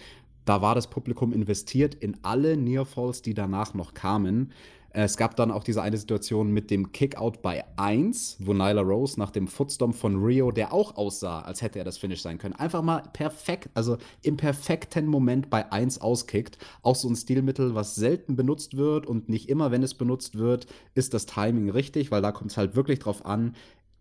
da 0.48 0.62
war 0.62 0.74
das 0.74 0.88
Publikum 0.88 1.32
investiert 1.32 1.94
in 1.94 2.16
alle 2.22 2.56
Nearfalls, 2.56 3.20
die 3.20 3.34
danach 3.34 3.74
noch 3.74 3.92
kamen. 3.92 4.52
Es 4.90 5.18
gab 5.18 5.36
dann 5.36 5.50
auch 5.50 5.62
diese 5.62 5.82
eine 5.82 5.98
Situation 5.98 6.50
mit 6.50 6.70
dem 6.70 6.92
Kickout 6.92 7.42
bei 7.42 7.62
1, 7.76 8.38
wo 8.40 8.54
Nyla 8.54 8.80
Rose 8.80 9.20
nach 9.20 9.30
dem 9.30 9.46
Footstomp 9.46 9.94
von 9.94 10.16
Rio, 10.16 10.50
der 10.50 10.72
auch 10.72 10.96
aussah, 10.96 11.42
als 11.42 11.60
hätte 11.60 11.78
er 11.78 11.84
das 11.84 11.98
Finish 11.98 12.22
sein 12.22 12.38
können, 12.38 12.54
einfach 12.54 12.80
mal 12.80 13.02
perfekt, 13.12 13.68
also 13.74 13.98
im 14.22 14.38
perfekten 14.38 15.06
Moment 15.06 15.50
bei 15.50 15.70
1 15.70 16.00
auskickt. 16.00 16.56
Auch 16.80 16.96
so 16.96 17.08
ein 17.08 17.16
Stilmittel, 17.16 17.74
was 17.74 17.94
selten 17.94 18.34
benutzt 18.34 18.78
wird 18.78 19.06
und 19.06 19.28
nicht 19.28 19.50
immer, 19.50 19.70
wenn 19.70 19.82
es 19.82 19.92
benutzt 19.92 20.38
wird, 20.38 20.66
ist 20.94 21.12
das 21.12 21.26
Timing 21.26 21.68
richtig, 21.68 22.10
weil 22.10 22.22
da 22.22 22.32
kommt 22.32 22.52
es 22.52 22.56
halt 22.56 22.74
wirklich 22.74 23.00
drauf 23.00 23.26
an, 23.26 23.54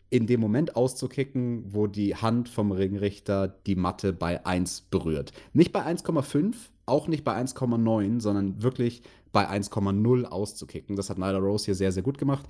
in 0.09 0.27
dem 0.27 0.39
Moment 0.39 0.75
auszukicken, 0.75 1.65
wo 1.67 1.87
die 1.87 2.15
Hand 2.15 2.49
vom 2.49 2.71
Ringrichter 2.71 3.47
die 3.65 3.75
Matte 3.75 4.13
bei 4.13 4.45
1 4.45 4.81
berührt. 4.89 5.33
Nicht 5.53 5.73
bei 5.73 5.85
1,5, 5.85 6.55
auch 6.85 7.07
nicht 7.07 7.23
bei 7.23 7.35
1,9, 7.35 8.21
sondern 8.21 8.61
wirklich 8.61 9.01
bei 9.33 9.49
1,0 9.49 10.25
auszukicken. 10.25 10.95
Das 10.95 11.09
hat 11.09 11.17
Nyla 11.17 11.37
Rose 11.37 11.65
hier 11.65 11.75
sehr, 11.75 11.91
sehr 11.91 12.03
gut 12.03 12.17
gemacht. 12.17 12.45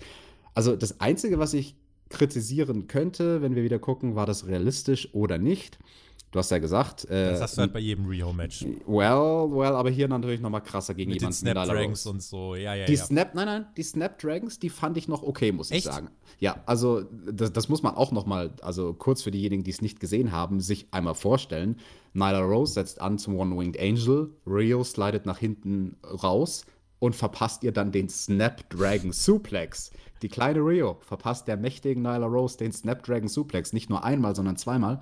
Also 0.53 0.76
das 0.76 0.99
Einzige, 0.99 1.39
was 1.39 1.53
ich 1.53 1.76
kritisieren 2.10 2.88
könnte, 2.88 3.41
wenn 3.41 3.55
wir 3.55 3.64
wieder 3.64 3.80
gucken, 3.80 4.16
war 4.16 4.26
das 4.26 4.47
realistisch 4.47 5.14
oder 5.14 5.38
nicht. 5.38 5.80
Du 6.32 6.40
hast 6.40 6.52
ja 6.52 6.58
gesagt. 6.58 7.06
Äh, 7.06 7.32
das 7.32 7.42
hast 7.42 7.58
du 7.58 7.62
halt 7.62 7.74
bei 7.74 7.80
jedem 7.80 8.06
Rio-Match. 8.06 8.66
Well, 8.86 9.50
well, 9.50 9.76
aber 9.76 9.90
hier 9.90 10.10
natürlich 10.10 10.42
noch 10.42 10.50
mal 10.50 10.60
krasser 10.60 10.94
gegen 10.94 11.12
Mit 11.12 11.22
jemanden. 11.22 11.46
Den 11.46 11.54
Snapdragons 11.54 12.06
und 12.06 12.22
so, 12.22 12.56
ja, 12.56 12.76
ja, 12.76 12.86
die 12.86 12.96
ja. 12.96 13.04
Snap, 13.04 13.34
nein, 13.34 13.46
nein, 13.46 13.66
die 13.78 13.84
Snapdragons, 13.84 14.60
die 14.60 14.70
fand 14.70 14.98
ich 14.98 15.08
noch 15.08 15.24
okay, 15.24 15.54
muss 15.54 15.72
Echt? 15.72 15.86
ich 15.86 15.92
sagen. 15.92 16.10
Ja, 16.40 16.62
also 16.66 17.04
das, 17.04 17.54
das 17.54 17.70
muss 17.70 17.82
man 17.82 17.96
auch 17.96 18.12
noch 18.12 18.26
mal, 18.26 18.52
also 18.62 18.94
kurz 18.94 19.22
für 19.22 19.32
diejenigen, 19.32 19.64
die 19.64 19.72
es 19.72 19.82
nicht 19.82 20.02
gesehen 20.02 20.34
haben, 20.34 20.60
sich 20.60 20.88
einmal 20.92 21.16
vorstellen. 21.16 21.78
Nyla 22.14 22.42
Rose 22.42 22.74
setzt 22.74 23.00
an 23.00 23.18
zum 23.18 23.38
One-Winged 23.38 23.80
Angel, 23.80 24.32
Rio 24.46 24.84
slidet 24.84 25.26
nach 25.26 25.38
hinten 25.38 25.96
raus 26.04 26.66
und 27.00 27.16
verpasst 27.16 27.64
ihr 27.64 27.72
dann 27.72 27.92
den 27.92 28.10
Snapdragon 28.10 29.14
Suplex. 29.14 29.92
Die 30.22 30.30
kleine 30.30 30.60
Rio 30.60 30.98
verpasst 31.02 31.48
der 31.48 31.58
mächtigen 31.58 32.04
Nyla 32.04 32.26
Rose 32.26 32.58
den 32.58 32.72
Snapdragon 32.72 33.30
Suplex 33.30 33.72
nicht 33.72 33.90
nur 33.90 34.04
einmal, 34.04 34.36
sondern 34.36 34.58
zweimal 34.58 35.00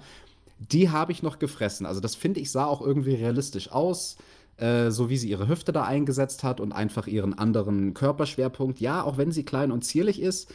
die 0.58 0.90
habe 0.90 1.12
ich 1.12 1.24
noch 1.24 1.40
gefressen. 1.40 1.86
Also 1.86 2.02
das 2.02 2.16
finde 2.16 2.40
ich 2.40 2.52
sah 2.52 2.66
auch 2.66 2.82
irgendwie 2.82 3.16
realistisch 3.16 3.72
aus, 3.72 4.18
äh, 4.58 4.90
so 4.90 5.10
wie 5.10 5.18
sie 5.18 5.30
ihre 5.30 5.48
Hüfte 5.48 5.74
da 5.74 5.84
eingesetzt 5.84 6.44
hat 6.44 6.60
und 6.60 6.72
einfach 6.72 7.08
ihren 7.08 7.38
anderen 7.38 7.94
Körperschwerpunkt. 7.94 8.80
Ja, 8.80 9.04
auch 9.04 9.18
wenn 9.18 9.32
sie 9.32 9.44
klein 9.44 9.72
und 9.72 9.84
zierlich 9.84 10.22
ist, 10.22 10.52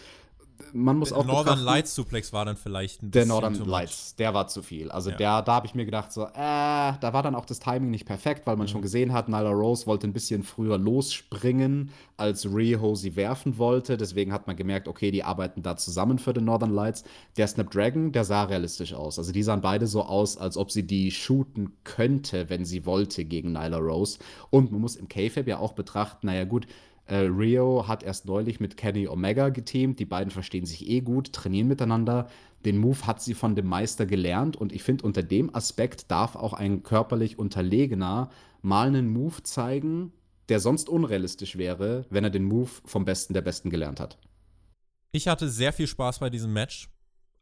man 0.72 0.96
muss 0.98 1.08
der 1.11 1.18
auch 1.18 1.24
Northern 1.24 1.44
betrachten- 1.44 1.64
Lights 1.64 1.94
Suplex 1.94 2.32
war 2.32 2.44
dann 2.44 2.56
vielleicht 2.56 3.02
ein 3.02 3.11
der 3.11 3.20
bisschen 3.20 3.28
Northern 3.34 3.54
too 3.54 3.61
much. 3.61 3.68
Lights, 3.70 4.14
der 4.16 4.34
war 4.34 4.46
zu 4.48 4.62
viel. 4.62 4.90
Also 4.90 5.11
Ja. 5.11 5.16
der, 5.16 5.42
da 5.42 5.54
habe 5.54 5.66
ich 5.66 5.74
mir 5.74 5.84
gedacht, 5.84 6.12
so, 6.12 6.24
äh, 6.24 6.28
da 6.34 7.11
war 7.12 7.22
dann 7.22 7.34
auch 7.34 7.44
das 7.46 7.58
Timing 7.61 7.90
nicht 7.90 8.04
perfekt, 8.06 8.46
weil 8.46 8.56
man 8.56 8.66
Mhm. 8.66 8.70
schon 8.70 8.82
gesehen 8.82 9.12
hat, 9.12 9.28
Nyla 9.28 9.50
Rose 9.50 9.86
wollte 9.86 10.06
ein 10.06 10.12
bisschen 10.12 10.42
früher 10.42 10.78
losspringen, 10.78 11.90
als 12.16 12.46
Riho 12.46 12.94
sie 12.94 13.16
werfen 13.16 13.58
wollte. 13.58 13.96
Deswegen 13.96 14.32
hat 14.32 14.46
man 14.46 14.56
gemerkt, 14.56 14.88
okay, 14.88 15.11
die 15.11 15.24
arbeiten 15.24 15.62
da 15.62 15.76
zusammen 15.76 16.18
für 16.18 16.32
den 16.32 16.44
Northern 16.44 16.72
Lights. 16.74 17.04
Der 17.36 17.46
Snapdragon, 17.46 18.12
der 18.12 18.24
sah 18.24 18.44
realistisch 18.44 18.92
aus. 18.94 19.18
Also 19.18 19.32
die 19.32 19.42
sahen 19.42 19.61
beide 19.61 19.86
so 19.86 20.02
aus, 20.04 20.36
als 20.36 20.56
ob 20.56 20.70
sie 20.70 20.86
die 20.86 21.11
shooten 21.11 21.72
könnte, 21.84 22.48
wenn 22.50 22.64
sie 22.64 22.86
wollte 22.86 23.24
gegen 23.24 23.52
Nyla 23.52 23.78
Rose. 23.78 24.18
Und 24.50 24.72
man 24.72 24.80
muss 24.80 24.96
im 24.96 25.08
K-Fab 25.08 25.46
ja 25.46 25.58
auch 25.58 25.72
betrachten, 25.72 26.26
naja 26.26 26.44
gut, 26.44 26.66
äh, 27.11 27.26
Rio 27.26 27.88
hat 27.88 28.02
erst 28.02 28.26
neulich 28.26 28.61
mit 28.61 28.76
Kenny 28.76 29.08
Omega 29.08 29.48
geteamt. 29.48 29.98
Die 29.98 30.04
beiden 30.04 30.30
verstehen 30.30 30.64
sich 30.64 30.88
eh 30.88 31.00
gut, 31.00 31.32
trainieren 31.32 31.66
miteinander. 31.66 32.28
Den 32.64 32.78
Move 32.78 33.06
hat 33.06 33.20
sie 33.20 33.34
von 33.34 33.56
dem 33.56 33.66
Meister 33.66 34.06
gelernt 34.06 34.56
und 34.56 34.72
ich 34.72 34.82
finde, 34.82 35.04
unter 35.04 35.22
dem 35.22 35.54
Aspekt 35.54 36.11
darf 36.11 36.36
auch 36.36 36.52
ein 36.52 36.82
körperlich 36.82 37.38
Unterlegener 37.38 38.30
mal 38.62 38.86
einen 38.86 39.08
Move 39.08 39.42
zeigen, 39.42 40.12
der 40.48 40.61
sonst 40.61 40.88
unrealistisch 40.88 41.56
wäre, 41.56 42.06
wenn 42.11 42.24
er 42.24 42.30
den 42.30 42.44
Move 42.44 42.70
vom 42.84 43.04
Besten 43.04 43.34
der 43.34 43.42
Besten 43.42 43.70
gelernt 43.70 43.98
hat. 43.98 44.18
Ich 45.11 45.26
hatte 45.26 45.48
sehr 45.48 45.72
viel 45.72 45.86
Spaß 45.86 46.20
bei 46.20 46.30
diesem 46.30 46.52
Match. 46.52 46.88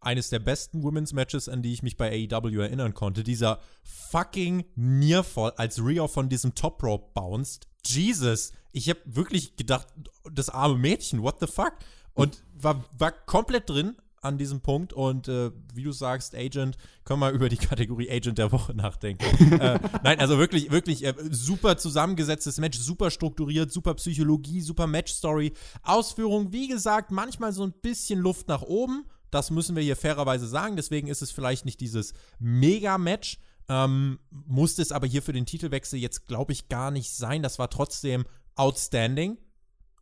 Eines 0.00 0.30
der 0.30 0.38
besten 0.38 0.82
Women's 0.82 1.12
Matches, 1.12 1.48
an 1.48 1.62
die 1.62 1.72
ich 1.72 1.82
mich 1.82 1.96
bei 1.96 2.28
AEW 2.30 2.60
erinnern 2.60 2.94
konnte. 2.94 3.24
Dieser 3.24 3.60
fucking 3.82 4.64
Nearfall, 4.76 5.52
als 5.56 5.84
Rio 5.84 6.06
von 6.08 6.28
diesem 6.28 6.54
Top 6.54 6.82
Rope 6.82 7.10
bounced. 7.14 7.66
Jesus, 7.84 8.52
ich 8.72 8.88
habe 8.88 9.00
wirklich 9.04 9.56
gedacht, 9.56 9.88
das 10.32 10.50
arme 10.50 10.78
Mädchen, 10.78 11.22
what 11.22 11.40
the 11.40 11.46
fuck? 11.46 11.74
Und 12.14 12.42
war, 12.54 12.84
war 12.96 13.12
komplett 13.12 13.70
drin 13.70 13.96
an 14.22 14.38
diesem 14.38 14.60
Punkt. 14.60 14.92
Und 14.92 15.28
äh, 15.28 15.50
wie 15.74 15.84
du 15.84 15.92
sagst, 15.92 16.34
Agent, 16.34 16.76
können 17.04 17.20
wir 17.20 17.30
über 17.30 17.48
die 17.48 17.56
Kategorie 17.56 18.10
Agent 18.10 18.38
der 18.38 18.52
Woche 18.52 18.74
nachdenken. 18.74 19.24
äh, 19.60 19.78
nein, 20.02 20.18
also 20.20 20.38
wirklich, 20.38 20.70
wirklich 20.70 21.04
äh, 21.04 21.14
super 21.30 21.76
zusammengesetztes 21.76 22.58
Match, 22.58 22.78
super 22.78 23.10
strukturiert, 23.10 23.72
super 23.72 23.94
Psychologie, 23.94 24.60
super 24.60 24.86
Match-Story. 24.86 25.52
Ausführung, 25.82 26.52
wie 26.52 26.68
gesagt, 26.68 27.10
manchmal 27.10 27.52
so 27.52 27.64
ein 27.64 27.72
bisschen 27.72 28.18
Luft 28.18 28.48
nach 28.48 28.62
oben. 28.62 29.06
Das 29.30 29.50
müssen 29.50 29.76
wir 29.76 29.82
hier 29.82 29.96
fairerweise 29.96 30.46
sagen. 30.46 30.76
Deswegen 30.76 31.08
ist 31.08 31.22
es 31.22 31.30
vielleicht 31.30 31.64
nicht 31.64 31.80
dieses 31.80 32.14
Mega-Match. 32.38 33.38
Ähm, 33.68 34.18
musste 34.30 34.80
es 34.80 34.92
aber 34.92 35.06
hier 35.06 35.22
für 35.22 35.32
den 35.32 35.46
Titelwechsel 35.46 35.98
jetzt, 35.98 36.26
glaube 36.26 36.52
ich, 36.52 36.68
gar 36.68 36.90
nicht 36.90 37.12
sein. 37.12 37.42
Das 37.42 37.58
war 37.58 37.68
trotzdem 37.68 38.24
outstanding. 38.54 39.38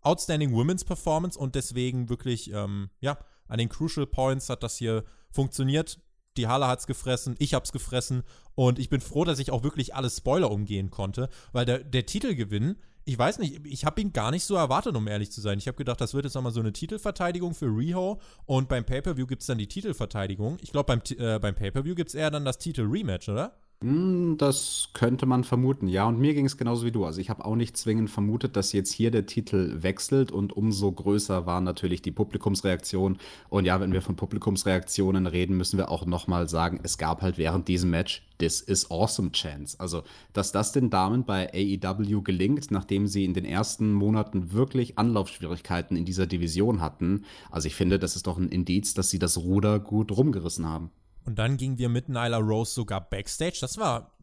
Outstanding 0.02 0.52
Women's 0.52 0.84
Performance 0.84 1.36
und 1.36 1.56
deswegen 1.56 2.08
wirklich, 2.08 2.52
ähm, 2.52 2.90
ja, 3.00 3.18
an 3.48 3.58
den 3.58 3.68
Crucial 3.68 4.06
Points 4.06 4.48
hat 4.48 4.62
das 4.62 4.76
hier 4.76 5.04
funktioniert. 5.32 5.98
Die 6.36 6.46
Halle 6.46 6.68
hat's 6.68 6.86
gefressen, 6.86 7.34
ich 7.38 7.54
hab's 7.54 7.72
gefressen 7.72 8.22
und 8.54 8.78
ich 8.78 8.88
bin 8.88 9.00
froh, 9.00 9.24
dass 9.24 9.38
ich 9.38 9.50
auch 9.50 9.62
wirklich 9.62 9.94
alle 9.94 10.10
Spoiler 10.10 10.50
umgehen 10.50 10.90
konnte, 10.90 11.28
weil 11.52 11.64
der, 11.64 11.82
der 11.82 12.06
Titelgewinn, 12.06 12.76
ich 13.08 13.16
weiß 13.16 13.38
nicht, 13.38 13.64
ich 13.64 13.84
habe 13.84 14.00
ihn 14.00 14.12
gar 14.12 14.32
nicht 14.32 14.44
so 14.44 14.56
erwartet, 14.56 14.96
um 14.96 15.06
ehrlich 15.06 15.30
zu 15.30 15.40
sein. 15.40 15.58
Ich 15.58 15.68
habe 15.68 15.76
gedacht, 15.76 16.00
das 16.00 16.12
wird 16.12 16.24
jetzt 16.24 16.34
nochmal 16.34 16.50
so 16.50 16.58
eine 16.58 16.72
Titelverteidigung 16.72 17.54
für 17.54 17.66
Riho 17.66 18.20
und 18.46 18.68
beim 18.68 18.84
Pay-Per-View 18.84 19.28
gibt's 19.28 19.46
dann 19.46 19.58
die 19.58 19.68
Titelverteidigung. 19.68 20.58
Ich 20.60 20.72
glaube, 20.72 20.86
beim, 20.86 21.00
äh, 21.16 21.38
beim 21.38 21.54
Pay-Per-View 21.54 21.94
gibt's 21.94 22.14
eher 22.14 22.32
dann 22.32 22.44
das 22.44 22.58
Titel-Rematch, 22.58 23.28
oder? 23.28 23.56
Hm, 23.82 24.38
das 24.38 24.88
könnte 24.94 25.26
man 25.26 25.44
vermuten, 25.44 25.86
ja. 25.86 26.06
Und 26.08 26.18
mir 26.18 26.32
ging 26.32 26.46
es 26.46 26.56
genauso 26.56 26.86
wie 26.86 26.92
du. 26.92 27.04
Also 27.04 27.20
ich 27.20 27.28
habe 27.28 27.44
auch 27.44 27.56
nicht 27.56 27.76
zwingend 27.76 28.08
vermutet, 28.08 28.56
dass 28.56 28.72
jetzt 28.72 28.90
hier 28.90 29.10
der 29.10 29.26
Titel 29.26 29.82
wechselt 29.82 30.32
und 30.32 30.56
umso 30.56 30.90
größer 30.90 31.44
war 31.44 31.60
natürlich 31.60 32.00
die 32.00 32.10
Publikumsreaktion. 32.10 33.18
Und 33.50 33.66
ja, 33.66 33.78
wenn 33.78 33.92
wir 33.92 34.00
von 34.00 34.16
Publikumsreaktionen 34.16 35.26
reden, 35.26 35.58
müssen 35.58 35.76
wir 35.76 35.90
auch 35.90 36.06
nochmal 36.06 36.48
sagen, 36.48 36.80
es 36.84 36.96
gab 36.96 37.20
halt 37.20 37.36
während 37.36 37.68
diesem 37.68 37.90
Match 37.90 38.26
This 38.38 38.62
is 38.62 38.90
Awesome 38.90 39.32
Chance. 39.32 39.78
Also, 39.78 40.04
dass 40.32 40.52
das 40.52 40.72
den 40.72 40.88
Damen 40.88 41.24
bei 41.24 41.52
AEW 41.52 42.22
gelingt, 42.22 42.70
nachdem 42.70 43.06
sie 43.06 43.26
in 43.26 43.34
den 43.34 43.44
ersten 43.44 43.92
Monaten 43.92 44.52
wirklich 44.52 44.98
Anlaufschwierigkeiten 44.98 45.98
in 45.98 46.06
dieser 46.06 46.26
Division 46.26 46.80
hatten. 46.80 47.26
Also 47.50 47.68
ich 47.68 47.74
finde, 47.74 47.98
das 47.98 48.16
ist 48.16 48.26
doch 48.26 48.38
ein 48.38 48.48
Indiz, 48.48 48.94
dass 48.94 49.10
sie 49.10 49.18
das 49.18 49.36
Ruder 49.36 49.80
gut 49.80 50.12
rumgerissen 50.12 50.66
haben. 50.66 50.90
Und 51.26 51.38
dann 51.38 51.56
gingen 51.56 51.78
wir 51.78 51.88
mit 51.88 52.08
Nyla 52.08 52.38
Rose 52.38 52.72
sogar 52.72 53.00
backstage. 53.00 53.58
Das 53.60 53.78
war 53.78 54.16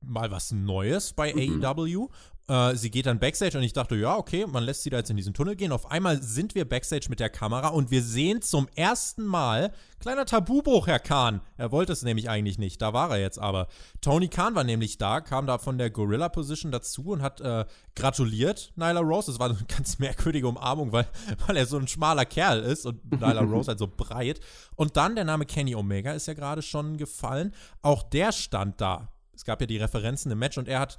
mal 0.00 0.30
was 0.30 0.52
Neues 0.52 1.12
bei 1.12 1.34
mhm. 1.34 1.64
AEW. 1.64 2.08
Äh, 2.48 2.76
sie 2.76 2.92
geht 2.92 3.06
dann 3.06 3.18
backstage 3.18 3.58
und 3.58 3.64
ich 3.64 3.72
dachte, 3.72 3.96
ja, 3.96 4.16
okay, 4.16 4.46
man 4.46 4.62
lässt 4.62 4.84
sie 4.84 4.90
da 4.90 4.98
jetzt 4.98 5.10
in 5.10 5.16
diesen 5.16 5.34
Tunnel 5.34 5.56
gehen. 5.56 5.72
Auf 5.72 5.90
einmal 5.90 6.22
sind 6.22 6.54
wir 6.54 6.64
backstage 6.64 7.06
mit 7.08 7.18
der 7.18 7.28
Kamera 7.28 7.68
und 7.68 7.90
wir 7.90 8.02
sehen 8.02 8.40
zum 8.40 8.68
ersten 8.76 9.24
Mal, 9.24 9.72
kleiner 9.98 10.26
Tabubruch, 10.26 10.86
Herr 10.86 11.00
Kahn. 11.00 11.40
Er 11.56 11.72
wollte 11.72 11.92
es 11.92 12.02
nämlich 12.02 12.30
eigentlich 12.30 12.58
nicht, 12.58 12.80
da 12.80 12.92
war 12.92 13.10
er 13.10 13.18
jetzt 13.18 13.40
aber. 13.40 13.66
Tony 14.00 14.28
Khan 14.28 14.54
war 14.54 14.62
nämlich 14.62 14.96
da, 14.96 15.20
kam 15.20 15.48
da 15.48 15.58
von 15.58 15.76
der 15.76 15.90
Gorilla 15.90 16.28
Position 16.28 16.70
dazu 16.70 17.06
und 17.06 17.22
hat 17.22 17.40
äh, 17.40 17.64
gratuliert 17.96 18.72
Nyla 18.76 19.00
Rose. 19.00 19.32
Das 19.32 19.40
war 19.40 19.50
eine 19.50 19.58
ganz 19.68 19.98
merkwürdige 19.98 20.46
Umarmung, 20.46 20.92
weil, 20.92 21.08
weil 21.46 21.56
er 21.56 21.66
so 21.66 21.78
ein 21.78 21.88
schmaler 21.88 22.26
Kerl 22.26 22.60
ist 22.60 22.86
und 22.86 23.10
Nyla 23.10 23.40
Rose 23.40 23.68
halt 23.68 23.80
so 23.80 23.88
breit. 23.88 24.38
Und 24.76 24.96
dann 24.96 25.16
der 25.16 25.24
Name 25.24 25.46
Kenny 25.46 25.74
Omega 25.74 26.12
ist 26.12 26.28
ja 26.28 26.34
gerade 26.34 26.62
schon 26.62 26.96
gefallen. 26.96 27.52
Auch 27.82 28.04
der 28.04 28.30
stand 28.30 28.80
da. 28.80 29.08
Es 29.34 29.44
gab 29.44 29.60
ja 29.60 29.66
die 29.66 29.76
Referenzen 29.76 30.30
im 30.30 30.38
Match 30.38 30.56
und 30.56 30.68
er 30.68 30.80
hat 30.80 30.96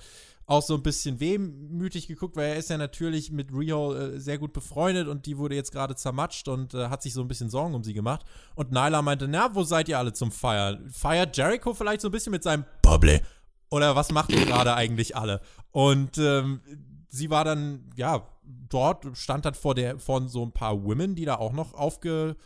auch 0.48 0.62
so 0.62 0.76
ein 0.76 0.82
bisschen 0.82 1.20
wehmütig 1.20 2.08
geguckt, 2.08 2.38
weil 2.38 2.52
er 2.52 2.56
ist 2.56 2.70
ja 2.70 2.78
natürlich 2.78 3.32
mit 3.32 3.52
Rio 3.52 3.94
äh, 3.94 4.20
sehr 4.20 4.38
gut 4.38 4.54
befreundet 4.54 5.10
und 5.10 5.26
die 5.26 5.38
wurde 5.38 5.56
jetzt 5.56 5.74
gerade 5.74 5.94
zermatscht 5.96 6.48
und 6.48 6.74
äh, 6.74 6.88
hat 6.88 7.04
sich 7.04 7.14
so 7.14 7.22
ein 7.22 7.28
bisschen 7.28 7.50
Sorgen 7.50 7.76
um 7.76 7.84
sie 7.84 7.94
gemacht. 7.94 8.26
Und 8.56 8.72
Nyla 8.72 9.02
meinte, 9.02 9.28
na, 9.28 9.54
wo 9.54 9.64
seid 9.64 9.90
ihr 9.90 10.00
alle 10.00 10.14
zum 10.14 10.32
Feiern? 10.32 10.90
Feiert 10.90 11.36
Jericho 11.36 11.74
vielleicht 11.74 12.00
so 12.00 12.08
ein 12.08 12.12
bisschen 12.12 12.32
mit 12.32 12.44
seinem 12.44 12.64
Bubble? 12.82 13.22
Oder 13.70 13.98
was 13.98 14.14
macht 14.14 14.32
ihr 14.32 14.46
gerade 14.46 14.74
eigentlich 14.74 15.18
alle? 15.18 15.42
Und 15.72 16.18
ähm, 16.18 16.62
sie 17.10 17.30
war 17.30 17.44
dann, 17.44 17.92
ja, 17.98 18.26
dort, 18.70 19.06
stand 19.18 19.44
dann 19.44 19.54
vor, 19.54 19.76
der, 19.76 20.00
vor 20.00 20.30
so 20.30 20.44
ein 20.44 20.54
paar 20.54 20.82
Women, 20.82 21.16
die 21.16 21.26
da 21.26 21.36
auch 21.36 21.52
noch 21.52 21.74
aufge, 21.74 22.38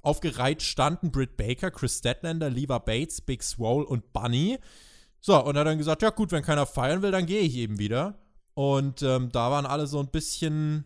aufgereiht 0.00 0.62
standen. 0.62 1.10
Britt 1.10 1.36
Baker, 1.36 1.72
Chris 1.72 1.98
Statlander, 1.98 2.50
Leva 2.50 2.78
Bates, 2.78 3.20
Big 3.20 3.42
Swole 3.42 3.84
und 3.84 4.12
Bunny. 4.12 4.58
So, 5.20 5.42
und 5.44 5.56
er 5.56 5.60
hat 5.60 5.66
dann 5.66 5.78
gesagt, 5.78 6.02
ja 6.02 6.10
gut, 6.10 6.32
wenn 6.32 6.42
keiner 6.42 6.66
feiern 6.66 7.02
will, 7.02 7.10
dann 7.10 7.26
gehe 7.26 7.40
ich 7.40 7.56
eben 7.56 7.78
wieder. 7.78 8.18
Und 8.54 9.02
ähm, 9.02 9.30
da 9.30 9.50
waren 9.50 9.66
alle 9.66 9.86
so 9.86 10.00
ein 10.00 10.08
bisschen, 10.08 10.84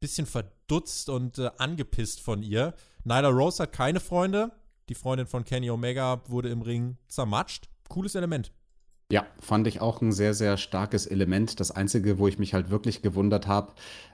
bisschen 0.00 0.26
verdutzt 0.26 1.08
und 1.08 1.38
äh, 1.38 1.50
angepisst 1.58 2.20
von 2.20 2.42
ihr. 2.42 2.74
Nyla 3.04 3.28
Rose 3.28 3.62
hat 3.62 3.72
keine 3.72 4.00
Freunde. 4.00 4.52
Die 4.88 4.94
Freundin 4.94 5.26
von 5.26 5.44
Kenny 5.44 5.70
Omega 5.70 6.20
wurde 6.28 6.48
im 6.48 6.62
Ring 6.62 6.96
zermatscht. 7.08 7.68
Cooles 7.88 8.14
Element. 8.14 8.52
Ja, 9.10 9.26
fand 9.40 9.66
ich 9.66 9.80
auch 9.80 10.00
ein 10.00 10.12
sehr, 10.12 10.34
sehr 10.34 10.56
starkes 10.56 11.06
Element. 11.06 11.58
Das 11.58 11.72
Einzige, 11.72 12.18
wo 12.18 12.28
ich 12.28 12.38
mich 12.38 12.54
halt 12.54 12.70
wirklich 12.70 13.02
gewundert 13.02 13.48
habe, 13.48 13.72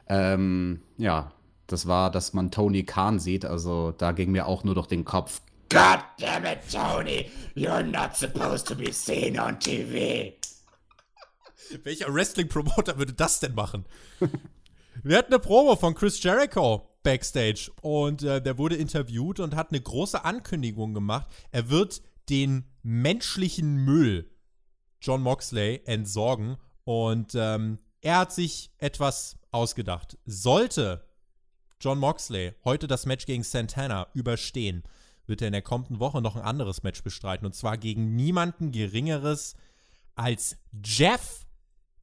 ähm, 0.09 0.81
ja, 0.97 1.33
das 1.67 1.87
war, 1.87 2.11
dass 2.11 2.33
man 2.33 2.51
Tony 2.51 2.85
Khan 2.85 3.19
sieht. 3.19 3.45
Also 3.45 3.93
da 3.93 4.13
ging 4.13 4.31
mir 4.31 4.47
auch 4.47 4.65
nur 4.65 4.75
durch 4.75 4.87
den 4.87 5.05
Kopf. 5.05 5.43
God 5.69 6.01
damn 6.19 6.45
it, 6.45 6.61
Tony! 6.71 7.31
You're 7.55 7.83
not 7.83 8.17
supposed 8.17 8.67
to 8.69 8.75
be 8.75 8.93
seen 8.93 9.39
on 9.39 9.59
TV. 9.59 10.35
Welcher 11.83 12.13
Wrestling-Promoter 12.13 12.99
würde 12.99 13.13
das 13.13 13.41
denn 13.41 13.55
machen? 13.55 13.85
Wir 15.03 15.19
hatten 15.19 15.33
eine 15.33 15.41
Promo 15.41 15.77
von 15.77 15.95
Chris 15.95 16.23
Jericho 16.23 16.89
backstage 17.03 17.71
und 17.83 18.23
äh, 18.23 18.41
der 18.41 18.59
wurde 18.59 18.77
interviewt 18.77 19.41
und 19.41 19.55
hat 19.55 19.71
eine 19.71 19.81
große 19.81 20.25
Ankündigung 20.25 20.95
gemacht. 20.95 21.29
Er 21.53 21.69
wird 21.71 22.03
den 22.29 22.65
menschlichen 22.83 23.77
Müll 23.85 24.31
John 25.01 25.23
Moxley 25.23 25.83
entsorgen 25.85 26.57
und 26.85 27.35
ähm, 27.35 27.79
er 28.01 28.19
hat 28.19 28.33
sich 28.33 28.71
etwas 28.79 29.37
ausgedacht. 29.51 30.19
Sollte 30.25 31.05
John 31.81 31.99
Moxley 31.99 32.55
heute 32.65 32.87
das 32.87 33.07
Match 33.07 33.27
gegen 33.27 33.43
Santana 33.43 34.09
überstehen, 34.15 34.83
wird 35.27 35.43
er 35.43 35.49
in 35.49 35.53
der 35.53 35.63
kommenden 35.63 36.01
Woche 36.01 36.21
noch 36.23 36.37
ein 36.37 36.43
anderes 36.43 36.83
Match 36.83 37.03
bestreiten. 37.03 37.47
Und 37.47 37.55
zwar 37.55 37.79
gegen 37.79 38.15
niemanden 38.17 38.73
Geringeres 38.73 39.55
als 40.15 40.57
Jeff 40.85 41.47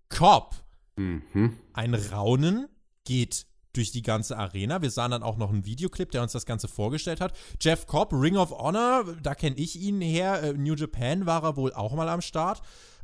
Cobb. 0.10 0.56
Mhm. 0.96 1.58
Ein 1.74 1.96
Raunen 1.96 2.68
geht 3.06 3.46
durch 3.74 3.92
die 3.92 4.04
ganze 4.04 4.38
Arena. 4.38 4.82
Wir 4.82 4.92
sahen 4.92 5.12
dann 5.12 5.24
auch 5.24 5.38
noch 5.38 5.50
einen 5.50 5.66
Videoclip, 5.66 6.12
der 6.12 6.22
uns 6.22 6.32
das 6.32 6.46
Ganze 6.46 6.68
vorgestellt 6.68 7.20
hat. 7.20 7.34
Jeff 7.60 7.88
Cobb, 7.88 8.14
Ring 8.14 8.38
of 8.38 8.52
Honor, 8.52 9.04
da 9.22 9.34
kenne 9.34 9.56
ich 9.58 9.80
ihn 9.80 10.00
her. 10.00 10.44
Äh, 10.44 10.54
New 10.54 10.76
Japan 10.76 11.26
war 11.26 11.44
er 11.44 11.58
wohl 11.58 11.74
auch 11.74 11.94
mal 11.94 12.08
am 12.08 12.22
Start. 12.22 12.62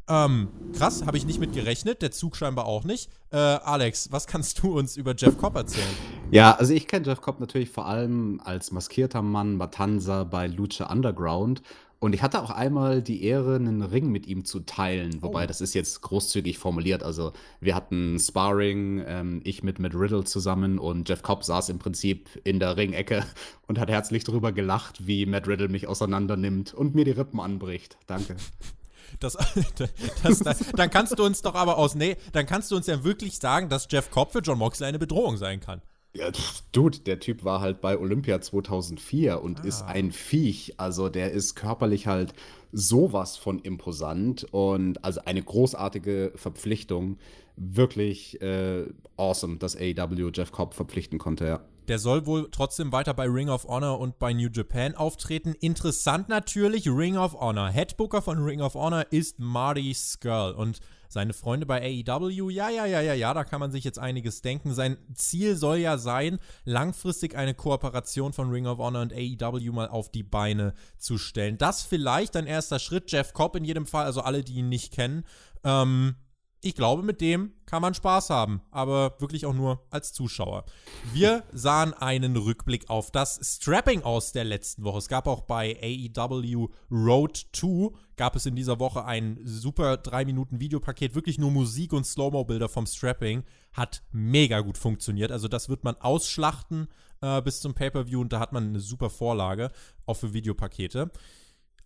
Ähm, 0.10 0.48
krass, 0.76 1.06
habe 1.06 1.18
ich 1.18 1.26
nicht 1.26 1.40
mit 1.40 1.54
gerechnet, 1.54 2.02
der 2.02 2.12
Zug 2.12 2.36
scheinbar 2.36 2.66
auch 2.66 2.84
nicht. 2.84 3.12
Äh, 3.32 3.38
Alex, 3.38 4.12
was 4.12 4.26
kannst 4.26 4.62
du 4.64 4.78
uns 4.78 4.98
über 4.98 5.14
Jeff 5.16 5.38
Cobb 5.38 5.56
erzählen? 5.56 5.86
Ja, 6.32 6.56
also 6.56 6.74
ich 6.74 6.88
kenne 6.88 7.06
Jeff 7.06 7.22
Cobb 7.22 7.40
natürlich 7.40 7.70
vor 7.70 7.86
allem 7.86 8.42
als 8.44 8.72
maskierter 8.72 9.22
Mann 9.22 9.56
Matanza 9.56 10.24
bei 10.24 10.48
Lucha 10.48 10.92
Underground. 10.92 11.62
Und 12.00 12.16
ich 12.16 12.22
hatte 12.22 12.42
auch 12.42 12.50
einmal 12.50 13.02
die 13.02 13.24
Ehre, 13.24 13.56
einen 13.56 13.82
Ring 13.82 14.10
mit 14.10 14.26
ihm 14.26 14.46
zu 14.46 14.62
teilen. 14.62 15.22
Wobei, 15.22 15.44
oh. 15.44 15.48
das 15.48 15.60
ist 15.60 15.74
jetzt 15.74 16.02
großzügig 16.02 16.58
formuliert. 16.58 17.04
Also, 17.04 17.34
wir 17.60 17.76
hatten 17.76 18.18
Sparring, 18.18 19.04
ähm, 19.06 19.42
ich 19.44 19.64
mit 19.64 19.80
Matt 19.80 19.94
Riddle 19.94 20.24
zusammen 20.24 20.80
und 20.80 21.10
Jeff 21.10 21.22
Cobb 21.22 21.44
saß 21.44 21.68
im 21.70 21.78
Prinzip 21.78 22.30
in 22.46 22.60
der 22.60 22.78
Ringecke 22.78 23.26
und 23.68 23.80
hat 23.80 23.90
herzlich 23.90 24.24
darüber 24.24 24.54
gelacht, 24.54 25.06
wie 25.08 25.26
Matt 25.26 25.48
Riddle 25.48 25.68
mich 25.68 25.88
auseinander 25.88 26.38
nimmt 26.38 26.74
und 26.74 26.96
mir 26.96 27.04
die 27.04 27.12
Rippen 27.12 27.42
anbricht. 27.42 27.98
Danke. 28.08 28.38
Das, 29.20 29.38
das, 30.24 30.40
das, 30.40 30.60
dann 30.76 30.90
kannst 30.90 31.18
du 31.18 31.24
uns 31.24 31.42
doch 31.42 31.56
aber 31.56 31.78
aus, 31.78 31.96
nee, 31.96 32.18
dann 32.34 32.46
kannst 32.46 32.72
du 32.72 32.76
uns 32.76 32.88
ja 32.88 33.04
wirklich 33.04 33.38
sagen, 33.38 33.70
dass 33.70 33.88
Jeff 33.90 34.12
Cobb 34.12 34.32
für 34.32 34.40
John 34.40 34.58
Moxley 34.58 34.88
eine 34.88 35.00
Bedrohung 35.00 35.38
sein 35.38 35.60
kann. 35.60 35.82
Ja, 36.16 36.32
Dude, 36.72 37.00
der 37.00 37.20
Typ 37.20 37.44
war 37.44 37.62
halt 37.62 37.82
bei 37.82 37.98
Olympia 37.98 38.42
2004 38.42 39.42
und 39.42 39.60
ah. 39.60 39.64
ist 39.64 39.84
ein 39.84 40.12
Viech. 40.12 40.74
Also 40.78 41.08
der 41.08 41.32
ist 41.32 41.56
körperlich 41.56 42.08
halt 42.08 42.34
sowas 42.72 43.38
von 43.38 43.60
imposant 43.60 44.46
und 44.52 45.04
also 45.04 45.22
eine 45.26 45.44
großartige 45.44 46.32
Verpflichtung. 46.36 47.18
Wirklich 47.56 48.42
äh, 48.42 48.86
awesome, 49.18 49.58
dass 49.58 49.76
AEW 49.76 50.32
Jeff 50.34 50.52
Cobb 50.52 50.74
verpflichten 50.74 51.20
konnte, 51.20 51.46
ja. 51.46 51.62
Der 51.90 51.98
soll 51.98 52.28
wohl 52.28 52.50
trotzdem 52.52 52.92
weiter 52.92 53.16
bei 53.16 53.26
Ring 53.26 53.50
of 53.50 53.66
Honor 53.66 54.00
und 54.00 54.20
bei 54.20 54.32
New 54.32 54.50
Japan 54.54 54.94
auftreten. 54.94 55.56
Interessant 55.60 56.30
natürlich, 56.30 56.88
Ring 56.88 57.18
of 57.18 57.34
Honor. 57.34 57.70
Headbooker 57.70 58.22
von 58.22 58.38
Ring 58.44 58.62
of 58.62 58.76
Honor 58.76 59.08
ist 59.10 59.40
Marty 59.40 59.92
Skrull. 59.96 60.52
Und 60.52 60.82
seine 61.08 61.34
Freunde 61.34 61.66
bei 61.66 61.82
AEW, 61.82 62.52
ja, 62.52 62.70
ja, 62.70 62.86
ja, 62.86 63.02
ja, 63.02 63.16
ja, 63.16 63.34
da 63.34 63.44
kann 63.44 63.60
man 63.60 63.72
sich 63.72 63.84
jetzt 63.84 63.98
einiges 63.98 64.44
denken. 64.44 64.76
Sein 64.76 64.98
Ziel 65.16 65.56
soll 65.56 65.78
ja 65.78 65.98
sein, 65.98 66.38
langfristig 66.64 67.36
eine 67.36 67.56
Kooperation 67.56 68.34
von 68.34 68.52
Ring 68.52 68.68
of 68.68 68.78
Honor 68.78 69.02
und 69.02 69.12
AEW 69.12 69.72
mal 69.72 69.88
auf 69.88 70.10
die 70.10 70.22
Beine 70.22 70.76
zu 71.00 71.18
stellen. 71.18 71.58
Das 71.58 71.82
vielleicht 71.82 72.36
ein 72.36 72.46
erster 72.46 72.78
Schritt. 72.78 73.12
Jeff 73.12 73.34
Cobb 73.34 73.56
in 73.56 73.66
jedem 73.66 73.88
Fall, 73.88 74.06
also 74.06 74.22
alle, 74.22 74.44
die 74.44 74.58
ihn 74.58 74.70
nicht 74.70 74.94
kennen. 74.94 75.26
Ähm, 75.64 76.18
ich 76.62 76.76
glaube, 76.76 77.04
mit 77.04 77.22
dem 77.22 77.54
kann 77.66 77.82
man 77.82 77.94
Spaß 77.94 78.30
haben, 78.32 78.62
aber 78.72 79.16
wirklich 79.20 79.46
auch 79.46 79.54
nur 79.54 79.86
als 79.92 80.12
Zuschauer. 80.12 80.66
Wir 81.14 81.44
sahen 81.54 81.94
einen 81.94 82.36
Rückblick 82.36 82.90
auf 82.90 83.12
das 83.12 83.40
Strapping 83.42 84.02
aus 84.02 84.34
der 84.34 84.44
letzten 84.44 84.84
Woche. 84.84 84.98
Es 84.98 85.08
gab 85.08 85.28
auch 85.28 85.42
bei 85.42 85.78
AEW 85.82 86.68
Road 86.92 87.48
2 87.54 87.92
gab 88.18 88.36
es 88.36 88.46
in 88.46 88.56
dieser 88.56 88.80
Woche 88.80 89.06
ein 89.06 89.40
super 89.46 89.96
3 89.96 90.26
Minuten 90.26 90.60
Videopaket, 90.60 91.16
wirklich 91.16 91.38
nur 91.38 91.52
Musik 91.52 91.94
und 91.94 92.06
Slow-Mo 92.06 92.44
Bilder 92.44 92.68
vom 92.68 92.86
Strapping, 92.86 93.44
hat 93.72 94.04
mega 94.12 94.60
gut 94.60 94.78
funktioniert. 94.78 95.32
Also 95.32 95.48
das 95.48 95.70
wird 95.70 95.86
man 95.86 95.96
ausschlachten 95.96 96.90
äh, 97.22 97.42
bis 97.42 97.62
zum 97.62 97.74
Pay-per-View 97.74 98.20
und 98.20 98.34
da 98.34 98.42
hat 98.42 98.52
man 98.52 98.68
eine 98.68 98.82
super 98.82 99.10
Vorlage 99.10 99.72
auch 100.06 100.16
für 100.16 100.34
Videopakete. 100.34 101.12